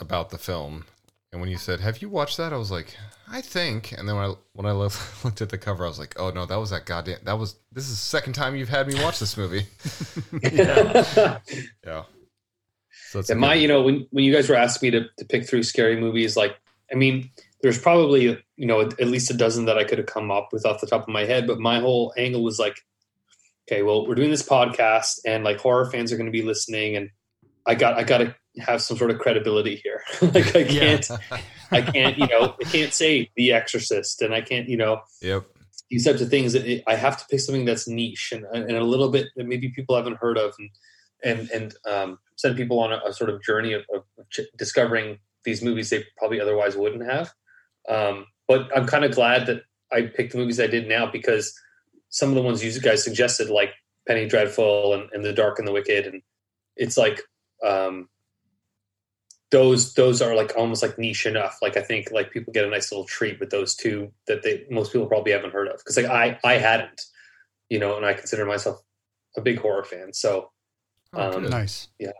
about 0.00 0.30
the 0.30 0.38
film, 0.38 0.84
and 1.32 1.40
when 1.40 1.50
you 1.50 1.58
said, 1.58 1.80
"Have 1.80 2.00
you 2.02 2.08
watched 2.08 2.36
that?" 2.38 2.52
I 2.52 2.56
was 2.56 2.70
like, 2.70 2.96
"I 3.30 3.40
think." 3.40 3.92
And 3.92 4.08
then 4.08 4.16
when 4.16 4.30
I 4.30 4.34
when 4.52 4.66
I 4.66 4.72
looked, 4.72 4.98
looked 5.24 5.40
at 5.42 5.50
the 5.50 5.58
cover, 5.58 5.84
I 5.84 5.88
was 5.88 5.98
like, 5.98 6.14
"Oh 6.18 6.30
no, 6.30 6.46
that 6.46 6.56
was 6.56 6.70
that 6.70 6.86
goddamn 6.86 7.18
that 7.24 7.38
was 7.38 7.56
this 7.72 7.84
is 7.84 7.90
the 7.90 7.96
second 7.96 8.32
time 8.32 8.56
you've 8.56 8.68
had 8.68 8.86
me 8.86 9.02
watch 9.02 9.18
this 9.18 9.36
movie." 9.36 9.66
yeah. 10.42 11.38
yeah. 11.86 12.02
So 13.10 13.20
it's 13.20 13.30
a 13.30 13.32
And 13.32 13.40
my, 13.40 13.54
you 13.54 13.68
know, 13.68 13.82
when 13.82 14.06
when 14.10 14.24
you 14.24 14.32
guys 14.32 14.48
were 14.48 14.56
asking 14.56 14.88
me 14.88 14.98
to, 14.98 15.08
to 15.18 15.24
pick 15.24 15.48
three 15.48 15.62
scary 15.62 15.98
movies, 16.00 16.36
like, 16.36 16.58
I 16.92 16.94
mean, 16.94 17.30
there's 17.62 17.78
probably 17.78 18.42
you 18.56 18.66
know 18.66 18.80
at 18.80 19.06
least 19.06 19.30
a 19.30 19.34
dozen 19.34 19.64
that 19.66 19.78
I 19.78 19.84
could 19.84 19.98
have 19.98 20.06
come 20.06 20.30
up 20.30 20.48
with 20.52 20.66
off 20.66 20.80
the 20.80 20.86
top 20.86 21.02
of 21.02 21.08
my 21.08 21.24
head, 21.24 21.46
but 21.46 21.58
my 21.58 21.80
whole 21.80 22.12
angle 22.16 22.42
was 22.42 22.58
like, 22.58 22.80
okay, 23.66 23.82
well, 23.82 24.06
we're 24.06 24.14
doing 24.14 24.30
this 24.30 24.46
podcast, 24.46 25.20
and 25.26 25.44
like 25.44 25.58
horror 25.58 25.90
fans 25.90 26.12
are 26.12 26.16
going 26.16 26.26
to 26.26 26.32
be 26.32 26.42
listening, 26.42 26.96
and 26.96 27.10
I 27.66 27.74
got 27.74 27.98
I 27.98 28.04
got 28.04 28.18
to 28.18 28.34
have 28.60 28.82
some 28.82 28.96
sort 28.96 29.10
of 29.10 29.18
credibility 29.18 29.76
here. 29.82 30.02
like, 30.22 30.54
I 30.56 30.64
can't, 30.64 31.10
I 31.70 31.82
can't, 31.82 32.18
you 32.18 32.26
know, 32.26 32.54
I 32.60 32.64
can't 32.64 32.92
say 32.92 33.30
The 33.36 33.52
Exorcist, 33.52 34.22
and 34.22 34.34
I 34.34 34.40
can't, 34.40 34.68
you 34.68 34.76
know, 34.76 35.00
Yep. 35.22 35.44
these 35.90 36.04
types 36.04 36.20
of 36.20 36.30
things. 36.30 36.54
It, 36.54 36.82
I 36.86 36.94
have 36.96 37.18
to 37.18 37.26
pick 37.30 37.40
something 37.40 37.64
that's 37.64 37.88
niche 37.88 38.32
and, 38.32 38.44
and 38.52 38.76
a 38.76 38.84
little 38.84 39.10
bit 39.10 39.26
that 39.36 39.46
maybe 39.46 39.68
people 39.70 39.96
haven't 39.96 40.16
heard 40.18 40.38
of, 40.38 40.54
and 40.58 40.70
and 41.24 41.50
and 41.50 41.74
um, 41.86 42.18
send 42.36 42.56
people 42.56 42.78
on 42.80 42.92
a, 42.92 43.00
a 43.06 43.12
sort 43.12 43.30
of 43.30 43.42
journey 43.42 43.72
of, 43.72 43.82
of 43.94 44.04
ch- 44.30 44.40
discovering 44.56 45.18
these 45.44 45.62
movies 45.62 45.90
they 45.90 46.04
probably 46.16 46.40
otherwise 46.40 46.76
wouldn't 46.76 47.04
have. 47.10 47.32
Um, 47.88 48.26
but 48.46 48.68
I'm 48.76 48.86
kind 48.86 49.04
of 49.04 49.12
glad 49.14 49.46
that 49.46 49.62
I 49.92 50.02
picked 50.02 50.32
the 50.32 50.38
movies 50.38 50.60
I 50.60 50.66
did 50.66 50.88
now 50.88 51.10
because 51.10 51.58
some 52.10 52.28
of 52.28 52.34
the 52.34 52.42
ones 52.42 52.62
you 52.62 52.80
guys 52.80 53.02
suggested, 53.04 53.50
like 53.50 53.70
Penny 54.06 54.26
Dreadful 54.26 54.94
and, 54.94 55.08
and 55.12 55.24
The 55.24 55.32
Dark 55.32 55.58
and 55.58 55.66
the 55.66 55.72
Wicked, 55.72 56.06
and 56.06 56.22
it's 56.76 56.96
like 56.96 57.20
um, 57.66 58.08
those 59.50 59.94
those 59.94 60.20
are 60.20 60.34
like 60.34 60.52
almost 60.56 60.82
like 60.82 60.98
niche 60.98 61.26
enough. 61.26 61.58
Like 61.62 61.76
I 61.76 61.82
think 61.82 62.10
like 62.10 62.30
people 62.30 62.52
get 62.52 62.64
a 62.64 62.70
nice 62.70 62.92
little 62.92 63.06
treat 63.06 63.40
with 63.40 63.50
those 63.50 63.74
two 63.74 64.12
that 64.26 64.42
they 64.42 64.64
most 64.70 64.92
people 64.92 65.06
probably 65.06 65.32
haven't 65.32 65.52
heard 65.52 65.68
of 65.68 65.78
because 65.78 65.96
like 65.96 66.06
I 66.06 66.38
I 66.44 66.54
hadn't, 66.54 67.00
you 67.70 67.78
know, 67.78 67.96
and 67.96 68.04
I 68.04 68.12
consider 68.14 68.44
myself 68.44 68.82
a 69.36 69.40
big 69.40 69.58
horror 69.58 69.84
fan. 69.84 70.12
So 70.12 70.50
um, 71.12 71.48
nice. 71.48 71.88
Yeah. 71.98 72.12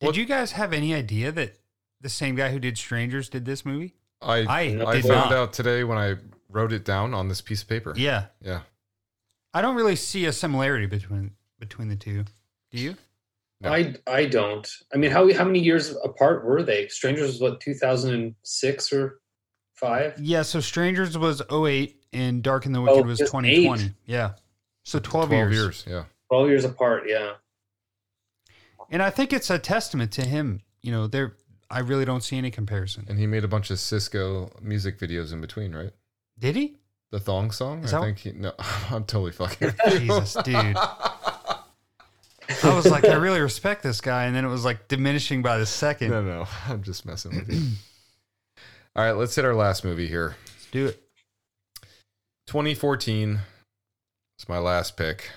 Did 0.00 0.16
you 0.16 0.26
guys 0.26 0.52
have 0.52 0.72
any 0.72 0.94
idea 0.94 1.32
that 1.32 1.54
the 2.00 2.08
same 2.08 2.36
guy 2.36 2.50
who 2.50 2.60
did 2.60 2.78
Strangers 2.78 3.28
did 3.28 3.44
this 3.44 3.64
movie? 3.64 3.94
I 4.22 4.38
I 4.38 4.60
I, 4.86 5.02
found 5.02 5.30
not. 5.30 5.32
out 5.32 5.52
today 5.52 5.82
when 5.82 5.98
I 5.98 6.16
wrote 6.48 6.72
it 6.72 6.84
down 6.84 7.14
on 7.14 7.28
this 7.28 7.40
piece 7.40 7.62
of 7.62 7.68
paper. 7.68 7.94
Yeah. 7.96 8.26
Yeah. 8.40 8.60
I 9.52 9.62
don't 9.62 9.74
really 9.74 9.96
see 9.96 10.26
a 10.26 10.32
similarity 10.32 10.86
between 10.86 11.32
between 11.58 11.88
the 11.88 11.96
two. 11.96 12.24
Do 12.70 12.78
you? 12.78 12.96
I 13.64 13.94
I 14.06 14.26
don't. 14.26 14.68
I 14.94 14.98
mean, 14.98 15.10
how 15.10 15.32
how 15.34 15.44
many 15.44 15.58
years 15.58 15.94
apart 16.04 16.44
were 16.44 16.62
they? 16.62 16.88
Strangers 16.88 17.26
was 17.32 17.40
what 17.40 17.60
2006 17.60 18.92
or 18.92 19.20
five? 19.74 20.14
Yeah, 20.20 20.42
so 20.42 20.60
Strangers 20.60 21.18
was 21.18 21.42
08 21.50 21.96
and 22.12 22.42
Dark 22.42 22.66
and 22.66 22.74
the 22.74 22.80
Wicked 22.80 22.98
Oh, 22.98 23.02
was 23.02 23.18
2020. 23.18 23.84
eight. 23.84 23.90
Yeah. 24.06 24.32
So 24.84 24.98
12, 24.98 25.28
12 25.28 25.30
years. 25.52 25.54
years, 25.56 25.84
yeah. 25.88 26.04
12 26.30 26.48
years 26.48 26.64
apart. 26.64 27.04
Yeah. 27.06 27.32
And 28.90 29.02
I 29.02 29.10
think 29.10 29.32
it's 29.32 29.50
a 29.50 29.58
testament 29.58 30.12
to 30.12 30.22
him. 30.24 30.62
You 30.80 30.92
know, 30.92 31.06
there 31.06 31.34
I 31.70 31.80
really 31.80 32.04
don't 32.04 32.22
see 32.22 32.38
any 32.38 32.50
comparison. 32.50 33.04
And 33.08 33.18
he 33.18 33.26
made 33.26 33.44
a 33.44 33.48
bunch 33.48 33.70
of 33.70 33.76
Sisqó 33.78 34.62
music 34.62 34.98
videos 34.98 35.32
in 35.32 35.40
between, 35.40 35.74
right? 35.74 35.90
Did 36.38 36.56
he? 36.56 36.76
The 37.10 37.20
thong 37.20 37.50
song? 37.50 37.84
Is 37.84 37.92
I 37.92 37.98
that- 38.00 38.04
think 38.06 38.18
he, 38.18 38.32
no, 38.32 38.52
I'm 38.90 39.04
totally 39.04 39.32
fucking. 39.32 39.72
Jesus, 39.90 40.34
dude. 40.44 40.76
I 42.64 42.74
was 42.74 42.90
like, 42.90 43.04
I 43.04 43.14
really 43.16 43.40
respect 43.40 43.82
this 43.82 44.00
guy, 44.00 44.24
and 44.24 44.34
then 44.34 44.44
it 44.44 44.48
was 44.48 44.64
like 44.64 44.88
diminishing 44.88 45.42
by 45.42 45.58
the 45.58 45.66
second. 45.66 46.10
No, 46.10 46.22
no, 46.22 46.46
I'm 46.68 46.82
just 46.82 47.04
messing 47.04 47.34
with 47.34 47.52
you. 47.52 47.60
All 48.96 49.04
right, 49.04 49.12
let's 49.12 49.34
hit 49.34 49.44
our 49.44 49.54
last 49.54 49.84
movie 49.84 50.08
here. 50.08 50.36
Let's 50.46 50.66
do 50.70 50.86
it. 50.86 51.02
2014 52.46 53.40
is 54.38 54.48
my 54.48 54.58
last 54.58 54.96
pick, 54.96 55.30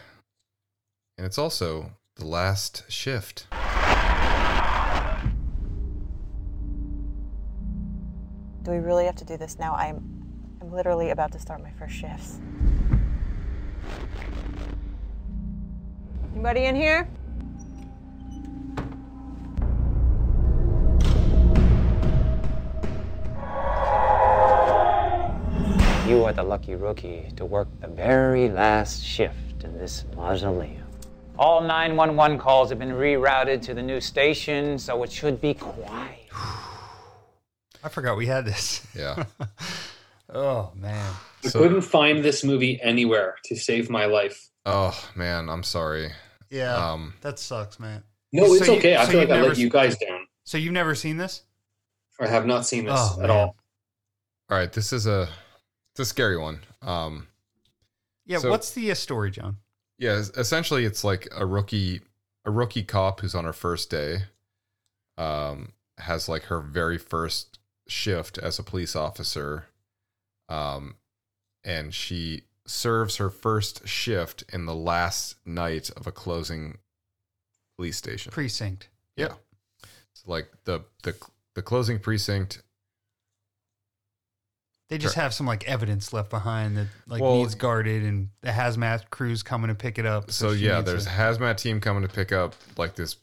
and 1.18 1.28
it's 1.28 1.38
also 1.38 1.92
the 2.16 2.26
last 2.26 2.90
shift. 2.90 3.48
Do 8.64 8.72
we 8.72 8.78
really 8.78 9.06
have 9.06 9.16
to 9.16 9.26
do 9.26 9.38
this 9.38 9.60
now? 9.60 9.74
I'm 9.76 10.08
I'm 10.62 10.72
literally 10.72 11.10
about 11.10 11.32
to 11.34 11.40
start 11.40 11.62
my 11.62 11.72
first 11.72 11.96
shifts. 11.96 12.40
Anybody 16.34 16.66
in 16.66 16.76
here? 16.76 17.08
You 26.08 26.26
are 26.26 26.34
the 26.34 26.44
lucky 26.44 26.76
rookie 26.76 27.32
to 27.36 27.46
work 27.46 27.68
the 27.80 27.88
very 27.88 28.50
last 28.50 29.04
shift 29.04 29.64
in 29.64 29.78
this 29.78 30.06
mausoleum. 30.16 30.84
All 31.38 31.62
911 31.62 32.38
calls 32.38 32.70
have 32.70 32.80
been 32.80 32.90
rerouted 32.90 33.62
to 33.64 33.74
the 33.74 33.82
new 33.82 34.00
station, 34.00 34.78
so 34.78 35.02
it 35.04 35.12
should 35.12 35.42
be 35.42 35.54
quiet. 35.54 36.28
I 37.84 37.90
forgot 37.90 38.18
we 38.18 38.28
had 38.28 38.46
this. 38.46 38.86
Yeah. 38.96 39.26
oh 40.30 40.72
man. 40.76 41.14
I 41.44 41.50
couldn't 41.50 41.82
find 41.82 42.24
this 42.24 42.44
movie 42.44 42.80
anywhere 42.82 43.38
to 43.46 43.56
save 43.56 43.90
my 43.90 44.06
life. 44.06 44.51
Oh 44.66 45.10
man, 45.16 45.50
I'm 45.50 45.64
sorry. 45.64 46.12
Yeah. 46.50 46.76
Um, 46.76 47.14
that 47.22 47.40
sucks, 47.40 47.80
man. 47.80 48.04
No, 48.34 48.46
it's 48.54 48.66
So 48.66 48.74
you- 48.74 48.78
okay. 48.80 48.96
I 48.96 49.06
so 49.06 49.12
feel 49.12 49.22
you've 49.22 49.30
like 49.30 49.36
I 49.36 49.42
never 49.42 49.50
let 49.50 49.58
you 49.58 49.68
s- 49.68 49.74
guys 49.74 49.98
down. 49.98 50.28
So 50.44 50.58
you've 50.58 50.74
never 50.74 50.96
seen 50.96 51.18
this? 51.18 51.44
I 52.20 52.28
have 52.28 52.46
not 52.46 52.66
seen 52.66 52.86
this 52.86 52.94
Oh, 52.98 53.14
at 53.16 53.28
man. 53.28 53.30
all. 53.32 53.56
All 54.50 54.58
right, 54.58 54.72
this 54.72 54.94
is 54.94 55.08
a 55.08 55.30
it's 55.94 56.00
a 56.02 56.06
scary 56.06 56.38
one. 56.38 56.60
Um, 56.82 57.28
Yeah. 58.26 58.40
So- 58.40 58.50
what's 58.50 58.72
the 58.74 58.92
uh, 58.92 58.96
story, 58.96 59.32
John? 59.32 59.58
yeah, 59.98 60.22
essentially, 60.38 60.86
it's 60.86 61.04
like 61.04 61.28
a 61.36 61.46
rookie 61.46 62.02
a 62.46 62.52
rookie 62.52 62.84
cop 62.84 63.20
who's 63.22 63.36
on 63.36 63.46
her 63.46 63.54
first 63.54 63.90
day, 63.90 64.24
um, 65.18 65.74
has 66.00 66.28
like 66.30 66.44
her 66.46 66.60
very 66.62 66.98
first 66.98 67.60
shift 67.88 68.38
as 68.38 68.58
a 68.58 68.64
police 68.64 68.96
officer, 68.96 69.66
um, 70.50 70.96
and 71.64 71.94
she 71.94 72.44
serves 72.66 73.18
her 73.18 73.30
first 73.30 73.88
shift 73.88 74.44
in 74.54 74.66
the 74.66 74.76
last 74.76 75.36
night 75.46 75.90
of 75.92 76.08
a 76.08 76.12
closing 76.12 76.78
police 77.78 77.98
station. 77.98 78.32
Precinct. 78.32 78.90
Yeah. 79.16 79.34
So 80.14 80.32
like 80.32 80.50
the 80.66 80.82
the 81.04 81.16
the 81.56 81.62
closing 81.62 82.00
precinct. 82.00 82.62
They 84.90 84.98
just 84.98 85.16
have 85.16 85.34
some 85.34 85.46
like 85.48 85.66
evidence 85.70 86.12
left 86.12 86.30
behind 86.30 86.76
that 86.78 86.88
like 87.08 87.22
Well- 87.22 87.38
needs 87.38 87.56
guarded, 87.56 88.04
and 88.04 88.30
the 88.42 88.50
hazmat 88.50 89.10
crew's 89.10 89.42
coming 89.42 89.70
to 89.70 89.76
pick 89.76 89.98
it 89.98 90.06
up. 90.06 90.32
So 90.32 90.54
she 90.54 90.66
yeah, 90.66 90.82
there's 90.82 91.08
a 91.08 91.12
hazmat 91.12 91.58
team 91.58 91.80
coming 91.80 92.02
to 92.02 92.10
pick 92.10 92.34
up 92.34 92.56
like 92.78 92.96
this, 92.96 93.16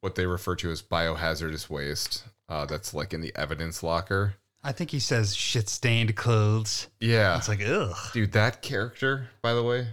what 0.00 0.14
they 0.14 0.24
refer 0.24 0.56
to 0.56 0.70
as 0.70 0.80
biohazardous 0.80 1.68
waste. 1.68 2.24
Uh, 2.48 2.64
that's 2.64 2.94
like 2.94 3.12
in 3.12 3.20
the 3.20 3.32
evidence 3.36 3.82
locker. 3.82 4.34
I 4.64 4.72
think 4.72 4.90
he 4.90 5.00
says 5.00 5.34
shit 5.34 5.68
stained 5.68 6.14
clothes. 6.16 6.86
Yeah, 7.00 7.36
It's 7.36 7.48
like 7.48 7.62
ugh. 7.66 7.96
dude, 8.12 8.32
that 8.32 8.62
character, 8.62 9.28
by 9.42 9.54
the 9.54 9.62
way, 9.62 9.88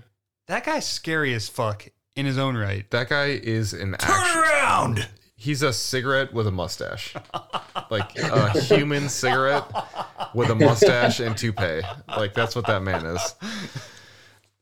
That 0.48 0.64
guy's 0.66 0.88
scary 0.88 1.34
as 1.34 1.50
fuck 1.50 1.88
in 2.16 2.26
his 2.26 2.38
own 2.38 2.56
right. 2.58 2.90
that 2.92 3.10
guy 3.10 3.28
is 3.28 3.74
an 3.74 3.94
Turn 4.00 4.12
action. 4.12 4.40
around. 4.42 5.08
He's 5.36 5.64
a 5.64 5.72
cigarette 5.72 6.34
with 6.34 6.48
a 6.48 6.52
mustache, 6.52 7.16
like 7.90 8.18
a 8.18 8.60
human 8.60 9.08
cigarette 9.08 9.64
with 10.36 10.50
a 10.50 10.56
mustache 10.56 11.22
and 11.22 11.36
toupee. 11.38 11.82
Like 12.10 12.34
that's 12.34 12.56
what 12.58 12.68
that 12.68 12.82
man 12.84 13.06
is. 13.06 13.36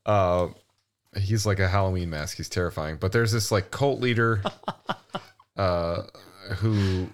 Uh, 0.06 0.48
he's 1.18 1.44
like 1.46 1.58
a 1.58 1.66
Halloween 1.68 2.10
mask. 2.10 2.36
He's 2.36 2.48
terrifying. 2.48 2.96
But 2.96 3.10
there's 3.10 3.32
this 3.32 3.50
like 3.50 3.72
cult 3.72 4.00
leader, 4.00 4.42
uh, 5.56 6.02
who 6.58 7.08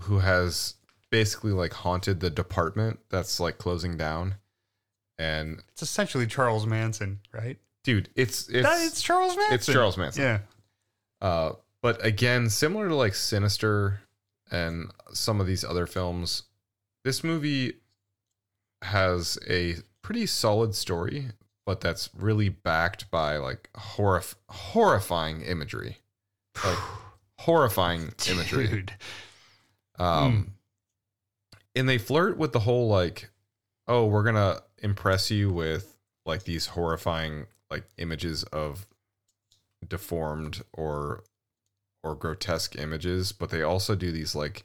who 0.00 0.18
has 0.18 0.74
basically 1.10 1.52
like 1.52 1.72
haunted 1.72 2.20
the 2.20 2.30
department 2.30 3.00
that's 3.10 3.40
like 3.40 3.58
closing 3.58 3.96
down, 3.96 4.36
and 5.18 5.62
It's 5.72 5.82
essentially 5.82 6.26
Charles 6.26 6.66
Manson, 6.66 7.20
right? 7.32 7.58
dude, 7.84 8.10
it's 8.14 8.48
it's 8.48 8.66
That- 8.68 8.86
it's 8.86 9.00
Charles 9.02 9.36
Manson. 9.36 9.54
It's 9.54 9.66
Charles 9.66 9.96
Manson. 9.96 10.22
Yeah. 10.22 10.38
Uh, 11.20 11.52
but 11.82 12.04
again, 12.04 12.50
similar 12.50 12.88
to 12.88 12.94
like 12.94 13.14
Sinister 13.14 14.00
and 14.50 14.90
some 15.12 15.40
of 15.40 15.46
these 15.46 15.64
other 15.64 15.86
films, 15.86 16.44
this 17.04 17.22
movie 17.24 17.74
has 18.82 19.38
a 19.48 19.76
pretty 20.02 20.26
solid 20.26 20.74
story, 20.74 21.28
but 21.66 21.80
that's 21.80 22.10
really 22.14 22.48
backed 22.48 23.10
by 23.10 23.36
like 23.36 23.70
horrif- 23.76 24.34
horrifying 24.48 25.42
imagery, 25.42 25.98
like 26.64 26.78
horrifying 27.38 28.12
imagery. 28.28 28.66
Dude. 28.68 28.92
Um, 29.98 30.54
and 31.78 31.88
they 31.88 31.98
flirt 31.98 32.36
with 32.36 32.52
the 32.52 32.60
whole 32.60 32.88
like, 32.88 33.30
oh, 33.86 34.06
we're 34.06 34.24
gonna 34.24 34.60
impress 34.78 35.30
you 35.30 35.50
with 35.50 35.96
like 36.26 36.44
these 36.44 36.66
horrifying 36.66 37.46
like 37.70 37.84
images 37.96 38.44
of 38.44 38.86
deformed 39.86 40.62
or 40.72 41.24
or 42.02 42.14
grotesque 42.14 42.76
images, 42.76 43.32
but 43.32 43.50
they 43.50 43.62
also 43.62 43.94
do 43.94 44.10
these 44.12 44.34
like 44.34 44.64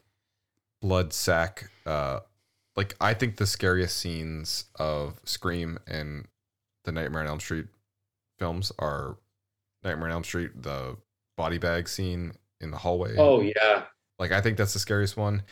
blood 0.82 1.14
sack. 1.14 1.70
Uh, 1.86 2.20
like 2.76 2.96
I 3.00 3.14
think 3.14 3.38
the 3.38 3.48
scariest 3.48 3.98
scenes 3.98 4.66
of 4.76 5.20
Scream 5.24 5.78
and 5.88 6.28
the 6.86 6.92
Nightmare 6.92 7.22
on 7.22 7.28
Elm 7.28 7.40
Street 7.40 7.68
films 8.40 8.72
are 8.80 9.18
Nightmare 9.84 10.08
on 10.08 10.14
Elm 10.14 10.24
Street, 10.24 10.62
the 10.62 10.98
body 11.38 11.60
bag 11.60 11.88
scene 11.88 12.34
in 12.60 12.72
the 12.72 12.78
hallway. 12.78 13.16
Oh 13.18 13.42
yeah. 13.42 13.84
Like 14.20 14.32
I 14.32 14.42
think 14.42 14.58
that's 14.58 14.74
the 14.74 14.80
scariest 14.80 15.18
one. 15.18 15.44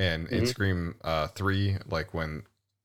And 0.00 0.28
in 0.28 0.44
Mhm. 0.44 0.48
Scream 0.48 0.94
uh 1.02 1.26
three, 1.28 1.76
like 1.86 2.14
when 2.14 2.44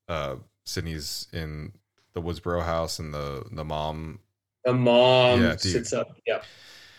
uh 0.09 0.35
Sidney's 0.65 1.27
in 1.31 1.71
the 2.13 2.21
Woodsboro 2.21 2.63
house 2.63 2.99
and 2.99 3.13
the 3.13 3.45
the 3.51 3.63
mom 3.63 4.19
The 4.65 4.73
mom 4.73 5.41
Yeah, 5.41 5.51
dude. 5.51 5.61
sits 5.61 5.93
up. 5.93 6.17
Yeah. 6.27 6.43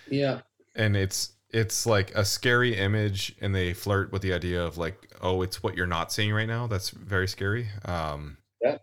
Yeah. 0.09 0.41
and 0.75 0.97
it's 0.97 1.33
it's 1.51 1.85
like 1.87 2.15
a 2.15 2.25
scary 2.25 2.77
image 2.77 3.35
and 3.41 3.55
they 3.55 3.73
flirt 3.75 4.11
with 4.13 4.21
the 4.23 4.33
idea 4.33 4.63
of 4.65 4.77
like, 4.79 5.11
oh, 5.23 5.43
it's 5.43 5.63
what 5.63 5.77
you're 5.77 5.87
not 5.87 6.13
seeing 6.13 6.33
right 6.33 6.49
now. 6.49 6.67
That's 6.67 6.91
very 6.91 7.29
scary. 7.29 7.69
Um 7.85 8.39
Yeah. 8.63 8.79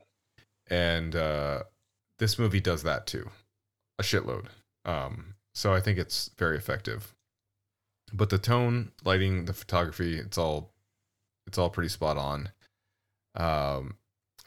and 0.68 1.16
uh 1.16 1.64
this 2.20 2.38
movie 2.38 2.60
does 2.62 2.84
that 2.84 3.08
too. 3.08 3.30
A 4.00 4.04
shitload. 4.04 4.48
Um 4.86 5.34
so 5.56 5.74
I 5.74 5.80
think 5.82 5.98
it's 5.98 6.30
very 6.38 6.58
effective. 6.58 7.16
But 8.12 8.30
the 8.30 8.38
tone, 8.40 8.92
lighting, 9.04 9.46
the 9.46 9.54
photography, 9.54 10.18
it's 10.20 10.38
all 10.38 10.73
it's 11.54 11.60
all 11.60 11.70
pretty 11.70 11.90
spot 11.90 12.18
on. 12.18 12.50
Um 13.36 13.96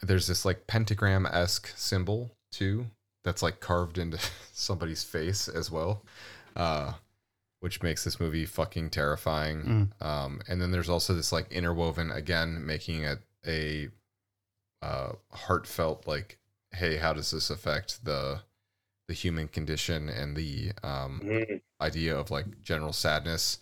there's 0.01 0.27
this 0.27 0.43
like 0.43 0.67
pentagram 0.67 1.25
esque 1.25 1.71
symbol 1.77 2.31
too 2.51 2.85
that's 3.23 3.41
like 3.41 3.61
carved 3.61 3.97
into 3.97 4.19
somebody's 4.51 5.05
face 5.05 5.47
as 5.47 5.71
well. 5.71 6.03
Uh 6.55 6.91
which 7.61 7.81
makes 7.81 8.03
this 8.03 8.19
movie 8.19 8.45
fucking 8.45 8.89
terrifying. 8.91 9.91
Um, 9.99 10.41
and 10.47 10.61
then 10.61 10.69
there's 10.69 10.89
also 10.89 11.15
this 11.15 11.31
like 11.31 11.51
interwoven 11.51 12.11
again, 12.11 12.63
making 12.65 13.01
it 13.03 13.19
a 13.47 13.87
uh, 14.83 15.13
heartfelt 15.31 16.05
like, 16.05 16.37
hey, 16.71 16.97
how 16.97 17.13
does 17.13 17.31
this 17.31 17.49
affect 17.49 18.05
the 18.05 18.41
the 19.07 19.15
human 19.15 19.47
condition 19.47 20.07
and 20.07 20.35
the 20.37 20.71
um, 20.83 21.19
Mhm. 21.25 21.61
idea 21.81 22.15
of 22.15 22.29
like 22.29 22.61
general 22.61 22.93
sadness? 22.93 23.57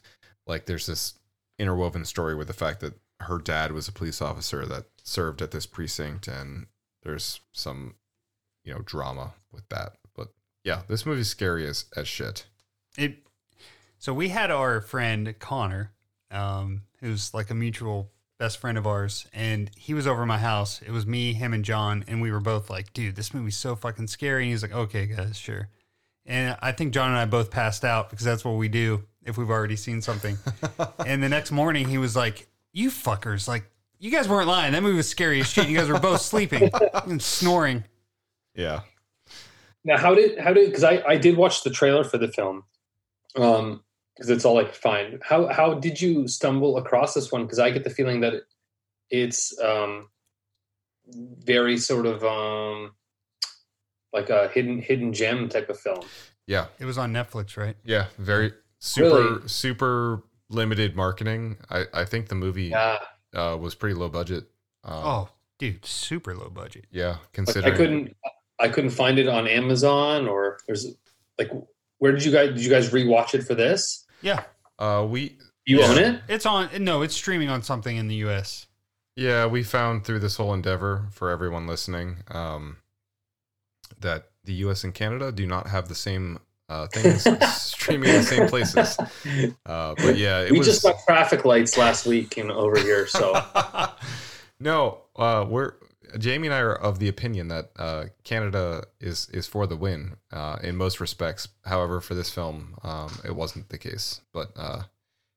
Like, 0.45 0.65
there's 0.65 0.87
this 0.87 1.13
interwoven 1.57 2.03
story 2.03 2.35
with 2.35 2.47
the 2.47 2.53
fact 2.53 2.81
that 2.81 2.95
her 3.21 3.37
dad 3.37 3.71
was 3.71 3.87
a 3.87 3.91
police 3.91 4.21
officer 4.21 4.65
that 4.65 4.85
served 5.03 5.41
at 5.41 5.51
this 5.51 5.65
precinct, 5.65 6.27
and 6.27 6.67
there's 7.03 7.41
some 7.51 7.95
you 8.63 8.73
know 8.73 8.81
drama 8.85 9.33
with 9.51 9.67
that. 9.69 9.93
But 10.15 10.29
yeah, 10.63 10.81
this 10.87 11.05
movie's 11.05 11.29
scary 11.29 11.65
as 11.65 11.85
as 11.95 12.07
shit. 12.07 12.45
It. 12.97 13.19
So 13.97 14.13
we 14.13 14.29
had 14.29 14.51
our 14.51 14.81
friend 14.81 15.33
Connor, 15.39 15.91
um, 16.29 16.83
who's 16.99 17.33
like 17.33 17.49
a 17.49 17.55
mutual 17.55 18.11
best 18.37 18.57
friend 18.57 18.77
of 18.77 18.85
ours, 18.85 19.25
and 19.33 19.71
he 19.77 19.93
was 19.93 20.05
over 20.05 20.23
at 20.23 20.27
my 20.27 20.37
house. 20.37 20.81
It 20.81 20.91
was 20.91 21.05
me, 21.05 21.33
him, 21.33 21.53
and 21.53 21.63
John, 21.63 22.03
and 22.07 22.21
we 22.21 22.31
were 22.31 22.41
both 22.41 22.69
like, 22.69 22.93
"Dude, 22.93 23.15
this 23.15 23.33
movie's 23.33 23.57
so 23.57 23.75
fucking 23.75 24.07
scary." 24.07 24.43
And 24.43 24.51
he's 24.51 24.61
like, 24.61 24.73
"Okay, 24.73 25.07
guys, 25.07 25.37
sure." 25.37 25.69
And 26.25 26.57
I 26.61 26.71
think 26.71 26.93
John 26.93 27.09
and 27.09 27.17
I 27.17 27.25
both 27.25 27.51
passed 27.51 27.85
out 27.85 28.09
because 28.09 28.25
that's 28.25 28.43
what 28.43 28.53
we 28.53 28.67
do 28.67 29.03
if 29.23 29.37
we've 29.37 29.49
already 29.49 29.75
seen 29.75 30.01
something. 30.01 30.37
and 31.05 31.21
the 31.21 31.29
next 31.29 31.51
morning, 31.51 31.87
he 31.87 31.99
was 31.99 32.15
like, 32.15 32.47
"You 32.75 32.91
fuckers, 32.91 33.47
like, 33.47 33.63
you 33.97 34.11
guys 34.11 34.29
weren't 34.29 34.47
lying. 34.47 34.73
That 34.73 34.83
movie 34.83 34.97
was 34.97 35.09
scary 35.09 35.39
as 35.39 35.47
shit. 35.47 35.67
You 35.67 35.77
guys 35.77 35.87
were 35.89 35.99
both 35.99 36.21
sleeping 36.33 36.69
and 37.05 37.21
snoring." 37.21 37.85
Yeah. 38.53 38.81
Now, 39.83 39.97
how 39.97 40.13
did 40.13 40.37
how 40.39 40.53
did 40.53 40.67
because 40.67 40.83
I 40.83 41.01
I 41.07 41.17
did 41.17 41.37
watch 41.37 41.63
the 41.63 41.69
trailer 41.69 42.03
for 42.03 42.17
the 42.17 42.27
film, 42.27 42.63
um, 43.35 43.83
because 44.15 44.29
it's 44.29 44.45
all 44.45 44.55
like 44.55 44.73
fine. 44.75 45.19
How 45.23 45.47
how 45.47 45.75
did 45.75 46.01
you 46.01 46.27
stumble 46.27 46.77
across 46.77 47.13
this 47.13 47.31
one? 47.31 47.43
Because 47.43 47.59
I 47.59 47.69
get 47.71 47.83
the 47.83 47.89
feeling 47.89 48.19
that 48.21 48.33
it, 48.33 48.43
it's 49.09 49.57
um 49.61 50.09
very 51.07 51.77
sort 51.77 52.05
of 52.07 52.23
um 52.23 52.93
like 54.11 54.29
a 54.29 54.47
hidden 54.49 54.81
hidden 54.81 55.13
gem 55.13 55.49
type 55.49 55.69
of 55.69 55.79
film. 55.79 56.01
Yeah. 56.47 56.67
It 56.79 56.85
was 56.85 56.97
on 56.97 57.11
Netflix, 57.13 57.57
right? 57.57 57.75
Yeah, 57.83 58.07
very 58.17 58.53
super 58.79 59.09
Really? 59.09 59.47
super 59.47 60.23
limited 60.49 60.95
marketing. 60.95 61.57
I 61.69 61.85
I 61.93 62.05
think 62.05 62.27
the 62.29 62.35
movie 62.35 62.65
Yeah. 62.65 62.99
uh, 63.33 63.57
was 63.59 63.75
pretty 63.75 63.95
low 63.95 64.09
budget. 64.09 64.45
Um, 64.83 64.93
Oh, 64.93 65.29
dude, 65.59 65.85
super 65.85 66.35
low 66.35 66.49
budget. 66.49 66.85
yeah, 66.91 67.09
Like, 67.11 67.33
considering 67.33 67.73
I 67.73 67.77
couldn't 67.77 68.17
I 68.59 68.69
couldn't 68.69 68.91
find 68.91 69.19
it 69.19 69.27
on 69.27 69.47
Amazon 69.47 70.27
or 70.27 70.59
there's 70.67 70.87
like 71.37 71.51
where 71.97 72.11
did 72.11 72.23
you 72.23 72.31
guys 72.31 72.49
did 72.49 72.63
you 72.63 72.69
guys 72.69 72.89
rewatch 72.91 73.33
it 73.33 73.41
for 73.43 73.55
this? 73.55 74.05
Yeah. 74.21 74.43
Uh, 74.79 75.05
we 75.09 75.37
You 75.65 75.79
yeah. 75.79 75.87
own 75.87 75.97
it? 75.97 76.21
It's 76.27 76.45
on. 76.45 76.69
No, 76.83 77.01
it's 77.01 77.15
streaming 77.15 77.49
on 77.49 77.63
something 77.63 77.95
in 77.97 78.07
the 78.07 78.15
U.S. 78.27 78.67
Yeah, 79.15 79.45
we 79.47 79.63
found 79.63 80.03
through 80.05 80.19
this 80.19 80.35
whole 80.37 80.53
endeavor 80.53 81.07
for 81.11 81.29
everyone 81.31 81.65
listening 81.67 82.17
um, 82.29 82.77
that 83.99 84.29
the 84.43 84.53
U.S. 84.65 84.83
and 84.83 84.93
Canada 84.93 85.31
do 85.31 85.47
not 85.47 85.67
have 85.67 85.87
the 85.87 85.95
same 85.95 86.39
uh, 86.69 86.87
things 86.87 87.23
streaming 87.55 88.09
in 88.09 88.15
the 88.17 88.23
same 88.23 88.47
places. 88.47 88.97
Uh, 89.65 89.95
but 89.97 90.17
yeah, 90.17 90.41
it 90.41 90.51
we 90.51 90.57
was 90.59 90.67
just 90.67 90.83
got 90.83 90.95
traffic 91.05 91.43
lights 91.45 91.77
last 91.77 92.05
week 92.05 92.37
in 92.37 92.49
over 92.51 92.77
here, 92.79 93.07
so 93.07 93.33
no. 94.59 94.99
Uh, 95.15 95.45
we're 95.47 95.73
Jamie 96.19 96.47
and 96.47 96.53
I 96.53 96.59
are 96.59 96.75
of 96.75 96.99
the 96.99 97.07
opinion 97.07 97.47
that 97.49 97.71
uh, 97.77 98.05
Canada 98.23 98.83
is 98.99 99.27
is 99.31 99.47
for 99.47 99.65
the 99.67 99.75
win 99.75 100.15
uh, 100.31 100.57
in 100.63 100.75
most 100.75 100.99
respects. 100.99 101.47
However, 101.65 101.99
for 102.01 102.13
this 102.15 102.29
film, 102.29 102.75
um, 102.83 103.19
it 103.25 103.35
wasn't 103.35 103.69
the 103.69 103.77
case. 103.77 104.21
But 104.33 104.51
uh, 104.55 104.83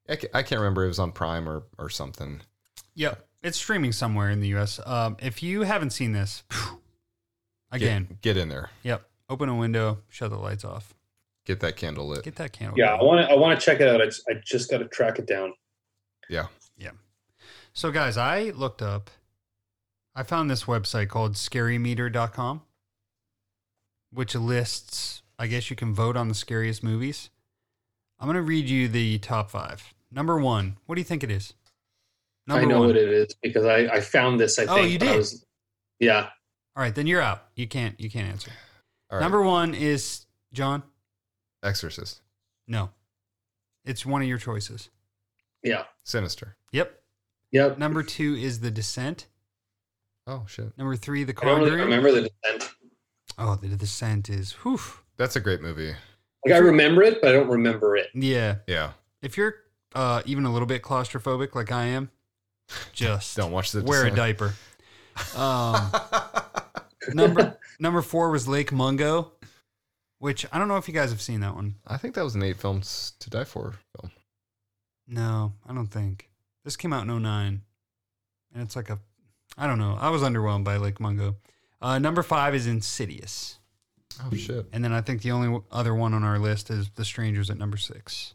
I, 0.07 0.15
ca- 0.15 0.29
I 0.33 0.43
can't 0.43 0.59
remember. 0.61 0.85
It 0.85 0.89
was 0.89 0.99
on 0.99 1.11
Prime 1.11 1.49
or 1.49 1.63
or 1.77 1.89
something. 1.89 2.41
Yeah, 2.95 3.15
It's 3.41 3.57
streaming 3.57 3.91
somewhere 3.91 4.29
in 4.29 4.39
the 4.41 4.55
US. 4.57 4.79
Um, 4.85 5.17
if 5.19 5.41
you 5.43 5.61
haven't 5.63 5.91
seen 5.91 6.11
this, 6.11 6.43
again, 7.71 8.05
get, 8.05 8.21
get 8.21 8.37
in 8.37 8.49
there. 8.49 8.69
yep. 8.83 9.03
Open 9.29 9.47
a 9.49 9.55
window, 9.55 9.99
shut 10.09 10.29
the 10.31 10.37
lights 10.37 10.63
off. 10.65 10.93
Get 11.49 11.61
that 11.61 11.77
candle 11.77 12.07
lit. 12.07 12.23
Get 12.23 12.35
that 12.35 12.53
candle. 12.53 12.77
Lit. 12.77 12.85
Yeah, 12.85 12.93
I 12.93 13.01
want 13.01 13.27
to 13.27 13.33
I 13.33 13.35
want 13.35 13.59
to 13.59 13.65
check 13.65 13.81
it 13.81 13.87
out. 13.87 13.99
I 13.99 14.05
just, 14.05 14.21
I 14.29 14.33
just 14.45 14.69
got 14.69 14.77
to 14.77 14.87
track 14.87 15.17
it 15.17 15.25
down. 15.25 15.51
Yeah. 16.29 16.45
Yeah. 16.77 16.91
So, 17.73 17.89
guys, 17.89 18.17
I 18.17 18.51
looked 18.51 18.83
up, 18.83 19.09
I 20.15 20.21
found 20.21 20.47
this 20.51 20.65
website 20.65 21.07
called 21.09 21.33
scarymeter.com, 21.33 22.61
which 24.11 24.35
lists, 24.35 25.23
I 25.39 25.47
guess 25.47 25.71
you 25.71 25.75
can 25.75 25.91
vote 25.95 26.15
on 26.15 26.27
the 26.27 26.35
scariest 26.35 26.83
movies. 26.83 27.31
I'm 28.19 28.27
going 28.27 28.35
to 28.35 28.43
read 28.43 28.69
you 28.69 28.87
the 28.87 29.17
top 29.17 29.49
five. 29.49 29.91
Number 30.11 30.37
one, 30.39 30.77
what 30.85 30.95
do 30.95 31.01
you 31.01 31.05
think 31.05 31.23
it 31.23 31.31
is? 31.31 31.53
I 32.47 32.63
know 32.65 32.81
what 32.81 32.95
it 32.95 33.09
is 33.09 33.33
because 33.41 33.65
I, 33.65 33.87
I 33.87 34.01
found 34.01 34.39
this. 34.39 34.59
I 34.59 34.65
Oh, 34.65 34.75
think 34.75 34.91
you 34.91 34.99
when 34.99 35.07
I 35.07 35.11
did? 35.13 35.17
was- 35.17 35.45
yeah, 35.99 36.29
All 36.75 36.83
right, 36.83 36.93
then 36.93 37.07
you're 37.07 37.21
out. 37.21 37.43
You 37.55 37.67
can't. 37.67 37.99
You 37.99 38.09
can't 38.11 38.27
answer. 38.29 38.51
All 39.09 39.17
right. 39.17 39.23
Number 39.23 39.41
one 39.41 39.73
is 39.73 40.25
John. 40.53 40.83
Exorcist. 41.63 42.21
No, 42.67 42.89
it's 43.85 44.05
one 44.05 44.21
of 44.21 44.27
your 44.27 44.37
choices. 44.37 44.89
yeah, 45.63 45.83
Sinister. 46.03 46.55
Yep. 46.71 46.95
Yep. 47.51 47.77
Number 47.79 48.03
two 48.03 48.35
is 48.35 48.59
The 48.59 48.69
Descent. 48.71 49.27
Oh 50.27 50.45
shit. 50.47 50.77
Number 50.77 50.95
three, 50.95 51.23
The 51.23 51.33
I 51.41 51.45
don't 51.45 51.59
really 51.61 51.71
remember 51.77 52.11
the 52.11 52.29
descent. 52.43 52.71
Oh, 53.39 53.55
The 53.55 53.69
Descent 53.69 54.29
is 54.29 54.51
whew. 54.63 54.79
That's 55.17 55.35
a 55.35 55.39
great 55.39 55.61
movie. 55.61 55.93
Like 56.45 56.53
I 56.55 56.59
remember 56.59 57.01
it, 57.01 57.19
but 57.21 57.29
I 57.29 57.33
don't 57.33 57.49
remember 57.49 57.95
it. 57.97 58.09
Yeah. 58.13 58.57
Yeah. 58.67 58.91
If 59.23 59.35
you're 59.37 59.55
uh, 59.95 60.21
even 60.25 60.45
a 60.45 60.53
little 60.53 60.67
bit 60.67 60.83
claustrophobic 60.83 61.55
like 61.55 61.71
I 61.71 61.85
am, 61.85 62.11
just 62.93 63.35
Don't 63.37 63.51
watch 63.51 63.71
The 63.71 63.81
wear 63.83 64.05
a 64.05 64.11
diaper. 64.11 64.53
Um, 65.35 65.91
number 67.13 67.57
number 67.79 68.01
four 68.03 68.29
was 68.29 68.47
Lake 68.47 68.71
Mungo, 68.71 69.31
which 70.19 70.45
I 70.51 70.59
don't 70.59 70.67
know 70.67 70.77
if 70.77 70.87
you 70.87 70.93
guys 70.93 71.09
have 71.09 71.21
seen 71.21 71.39
that 71.39 71.55
one. 71.55 71.75
I 71.87 71.97
think 71.97 72.13
that 72.15 72.23
was 72.23 72.35
an 72.35 72.43
eight 72.43 72.57
films 72.57 73.13
to 73.19 73.29
die 73.29 73.45
for 73.45 73.75
film. 73.99 74.11
No, 75.07 75.53
I 75.67 75.73
don't 75.73 75.87
think. 75.87 76.29
This 76.63 76.77
came 76.77 76.93
out 76.93 77.07
in 77.07 77.23
09. 77.23 77.61
And 78.53 78.63
it's 78.63 78.75
like 78.75 78.89
a, 78.89 78.99
I 79.57 79.65
don't 79.65 79.79
know. 79.79 79.97
I 79.99 80.09
was 80.09 80.21
underwhelmed 80.21 80.63
by 80.63 80.77
Lake 80.77 80.99
Mungo. 80.99 81.37
Uh, 81.81 81.97
number 81.97 82.21
five 82.21 82.53
is 82.53 82.67
Insidious. 82.67 83.57
Oh 84.21 84.35
shit. 84.35 84.67
And 84.73 84.83
then 84.83 84.91
I 84.91 85.01
think 85.01 85.21
the 85.21 85.31
only 85.31 85.61
other 85.71 85.95
one 85.95 86.13
on 86.13 86.23
our 86.23 86.39
list 86.39 86.69
is 86.69 86.89
The 86.95 87.05
Strangers 87.05 87.49
at 87.49 87.57
number 87.57 87.77
six. 87.77 88.33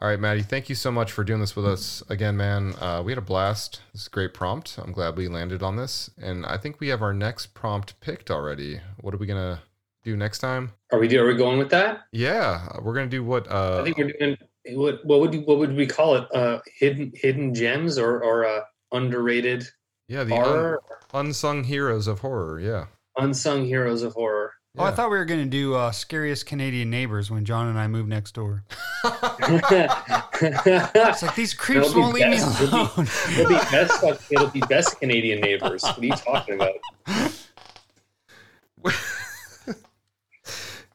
All 0.00 0.08
right, 0.08 0.18
Maddie, 0.18 0.42
thank 0.42 0.68
you 0.68 0.74
so 0.74 0.90
much 0.90 1.12
for 1.12 1.22
doing 1.22 1.40
this 1.40 1.54
with 1.54 1.64
us 1.64 2.02
again, 2.08 2.36
man. 2.36 2.74
Uh, 2.80 3.02
we 3.04 3.12
had 3.12 3.18
a 3.18 3.22
blast. 3.22 3.82
This 3.92 4.02
is 4.02 4.06
a 4.08 4.10
great 4.10 4.34
prompt. 4.34 4.76
I'm 4.78 4.90
glad 4.90 5.16
we 5.16 5.28
landed 5.28 5.62
on 5.62 5.76
this. 5.76 6.10
And 6.20 6.44
I 6.44 6.56
think 6.56 6.80
we 6.80 6.88
have 6.88 7.02
our 7.02 7.14
next 7.14 7.54
prompt 7.54 7.98
picked 8.00 8.28
already. 8.28 8.80
What 9.00 9.14
are 9.14 9.18
we 9.18 9.26
going 9.26 9.56
to 9.56 9.62
do 10.02 10.16
next 10.16 10.38
time? 10.38 10.72
Are 10.92 10.98
we 10.98 11.08
do? 11.08 11.22
are 11.22 11.26
we 11.26 11.34
going 11.34 11.58
with 11.58 11.70
that? 11.70 12.00
Yeah, 12.12 12.68
we're 12.80 12.94
going 12.94 13.08
to 13.08 13.16
do 13.16 13.24
what? 13.24 13.50
Uh, 13.50 13.80
I 13.80 13.84
think 13.84 13.98
we're 13.98 14.12
doing 14.12 14.36
what 14.70 15.04
what 15.04 15.20
would 15.20 15.34
what 15.46 15.58
would 15.58 15.76
we 15.76 15.86
call 15.86 16.16
it? 16.16 16.34
Uh, 16.34 16.60
hidden 16.78 17.12
hidden 17.14 17.54
gems 17.54 17.98
or 17.98 18.22
or 18.22 18.44
uh, 18.44 18.60
underrated 18.92 19.66
yeah, 20.08 20.24
the 20.24 20.34
horror, 20.34 20.82
un- 21.14 21.26
unsung 21.26 21.64
heroes 21.64 22.06
of 22.06 22.20
horror. 22.20 22.60
Yeah. 22.60 22.86
unsung 23.16 23.64
heroes 23.64 24.02
of 24.02 24.14
horror. 24.14 24.52
Oh, 24.78 24.84
I 24.84 24.90
thought 24.90 25.10
we 25.10 25.18
were 25.18 25.26
going 25.26 25.44
to 25.44 25.50
do 25.50 25.74
uh, 25.74 25.90
Scariest 25.90 26.46
Canadian 26.46 26.88
Neighbors 26.88 27.30
when 27.30 27.44
John 27.44 27.68
and 27.68 27.78
I 27.78 27.88
moved 27.88 28.08
next 28.08 28.32
door. 28.32 28.64
it's 29.04 31.22
like 31.22 31.34
these 31.34 31.52
creeps 31.52 31.94
won't 31.94 32.14
leave 32.14 32.28
me 32.28 32.38
alone. 32.38 33.06
It'll 33.36 33.48
be, 33.48 33.54
best. 33.70 34.32
It'll 34.32 34.48
be 34.48 34.60
best 34.60 34.98
Canadian 34.98 35.40
neighbors. 35.40 35.82
What 35.82 35.98
are 35.98 36.06
you 36.06 36.12
talking 36.12 36.54
about? 36.54 36.72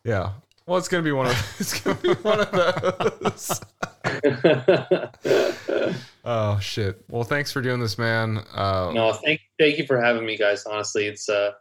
Yeah. 0.07 0.31
Well, 0.65 0.77
it's 0.77 0.87
going 0.87 1.03
to 1.03 1.07
be 1.07 1.11
one 1.11 1.27
of 1.27 1.55
it's 1.59 1.81
going 1.81 1.97
to 1.97 2.01
be 2.01 2.13
one 2.21 2.39
of 2.39 2.51
those. 2.51 3.61
oh 6.25 6.59
shit. 6.59 7.03
Well, 7.09 7.25
thanks 7.25 7.51
for 7.51 7.61
doing 7.61 7.81
this, 7.81 7.97
man. 7.97 8.37
Uh, 8.53 8.91
no, 8.93 9.11
thank 9.13 9.41
thank 9.59 9.77
you 9.77 9.85
for 9.85 10.01
having 10.01 10.25
me, 10.25 10.37
guys. 10.37 10.65
Honestly, 10.65 11.07
it's 11.07 11.27
a 11.27 11.55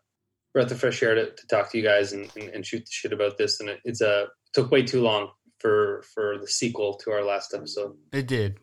breath 0.55 0.71
of 0.71 0.79
fresh 0.79 1.03
air 1.03 1.17
to, 1.17 1.33
to 1.33 1.47
talk 1.49 1.73
to 1.73 1.79
you 1.79 1.83
guys 1.83 2.13
and, 2.13 2.31
and, 2.37 2.49
and 2.51 2.65
shoot 2.65 2.85
the 2.85 2.91
shit 2.91 3.13
about 3.13 3.37
this. 3.37 3.59
And 3.59 3.69
it, 3.69 3.81
it's 3.85 4.01
a 4.01 4.23
it 4.23 4.29
took 4.53 4.71
way 4.71 4.85
too 4.85 5.03
long 5.03 5.31
for 5.59 6.05
for 6.15 6.39
the 6.39 6.47
sequel 6.47 6.95
to 6.99 7.11
our 7.11 7.25
last 7.25 7.53
episode. 7.53 7.97
It 8.13 8.29
did. 8.29 8.61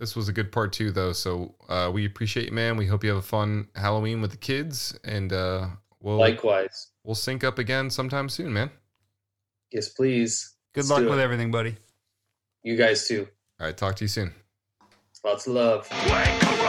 This 0.00 0.16
was 0.16 0.28
a 0.28 0.32
good 0.32 0.50
part 0.50 0.72
too, 0.72 0.90
though. 0.90 1.12
So 1.12 1.54
uh, 1.68 1.90
we 1.92 2.04
appreciate 2.04 2.46
you, 2.46 2.52
man. 2.52 2.76
We 2.76 2.86
hope 2.86 3.04
you 3.04 3.10
have 3.10 3.18
a 3.18 3.22
fun 3.22 3.68
Halloween 3.76 4.20
with 4.20 4.32
the 4.32 4.36
kids, 4.36 4.98
and 5.04 5.32
uh, 5.32 5.68
we'll 6.00 6.18
Likewise. 6.18 6.88
we'll 7.04 7.14
sync 7.14 7.44
up 7.44 7.60
again 7.60 7.90
sometime 7.90 8.28
soon, 8.28 8.52
man. 8.52 8.70
Yes, 9.72 9.88
please. 9.90 10.54
Good 10.74 10.80
Let's 10.82 10.90
luck 10.90 11.10
with 11.10 11.18
it. 11.18 11.22
everything, 11.22 11.50
buddy. 11.50 11.76
You 12.62 12.76
guys 12.76 13.06
too. 13.08 13.28
All 13.60 13.66
right, 13.66 13.76
talk 13.76 13.96
to 13.96 14.04
you 14.04 14.08
soon. 14.08 14.32
Lots 15.24 15.46
of 15.46 15.54
love. 15.54 15.88
Wake 15.90 16.00
her 16.00 16.66
up, 16.66 16.67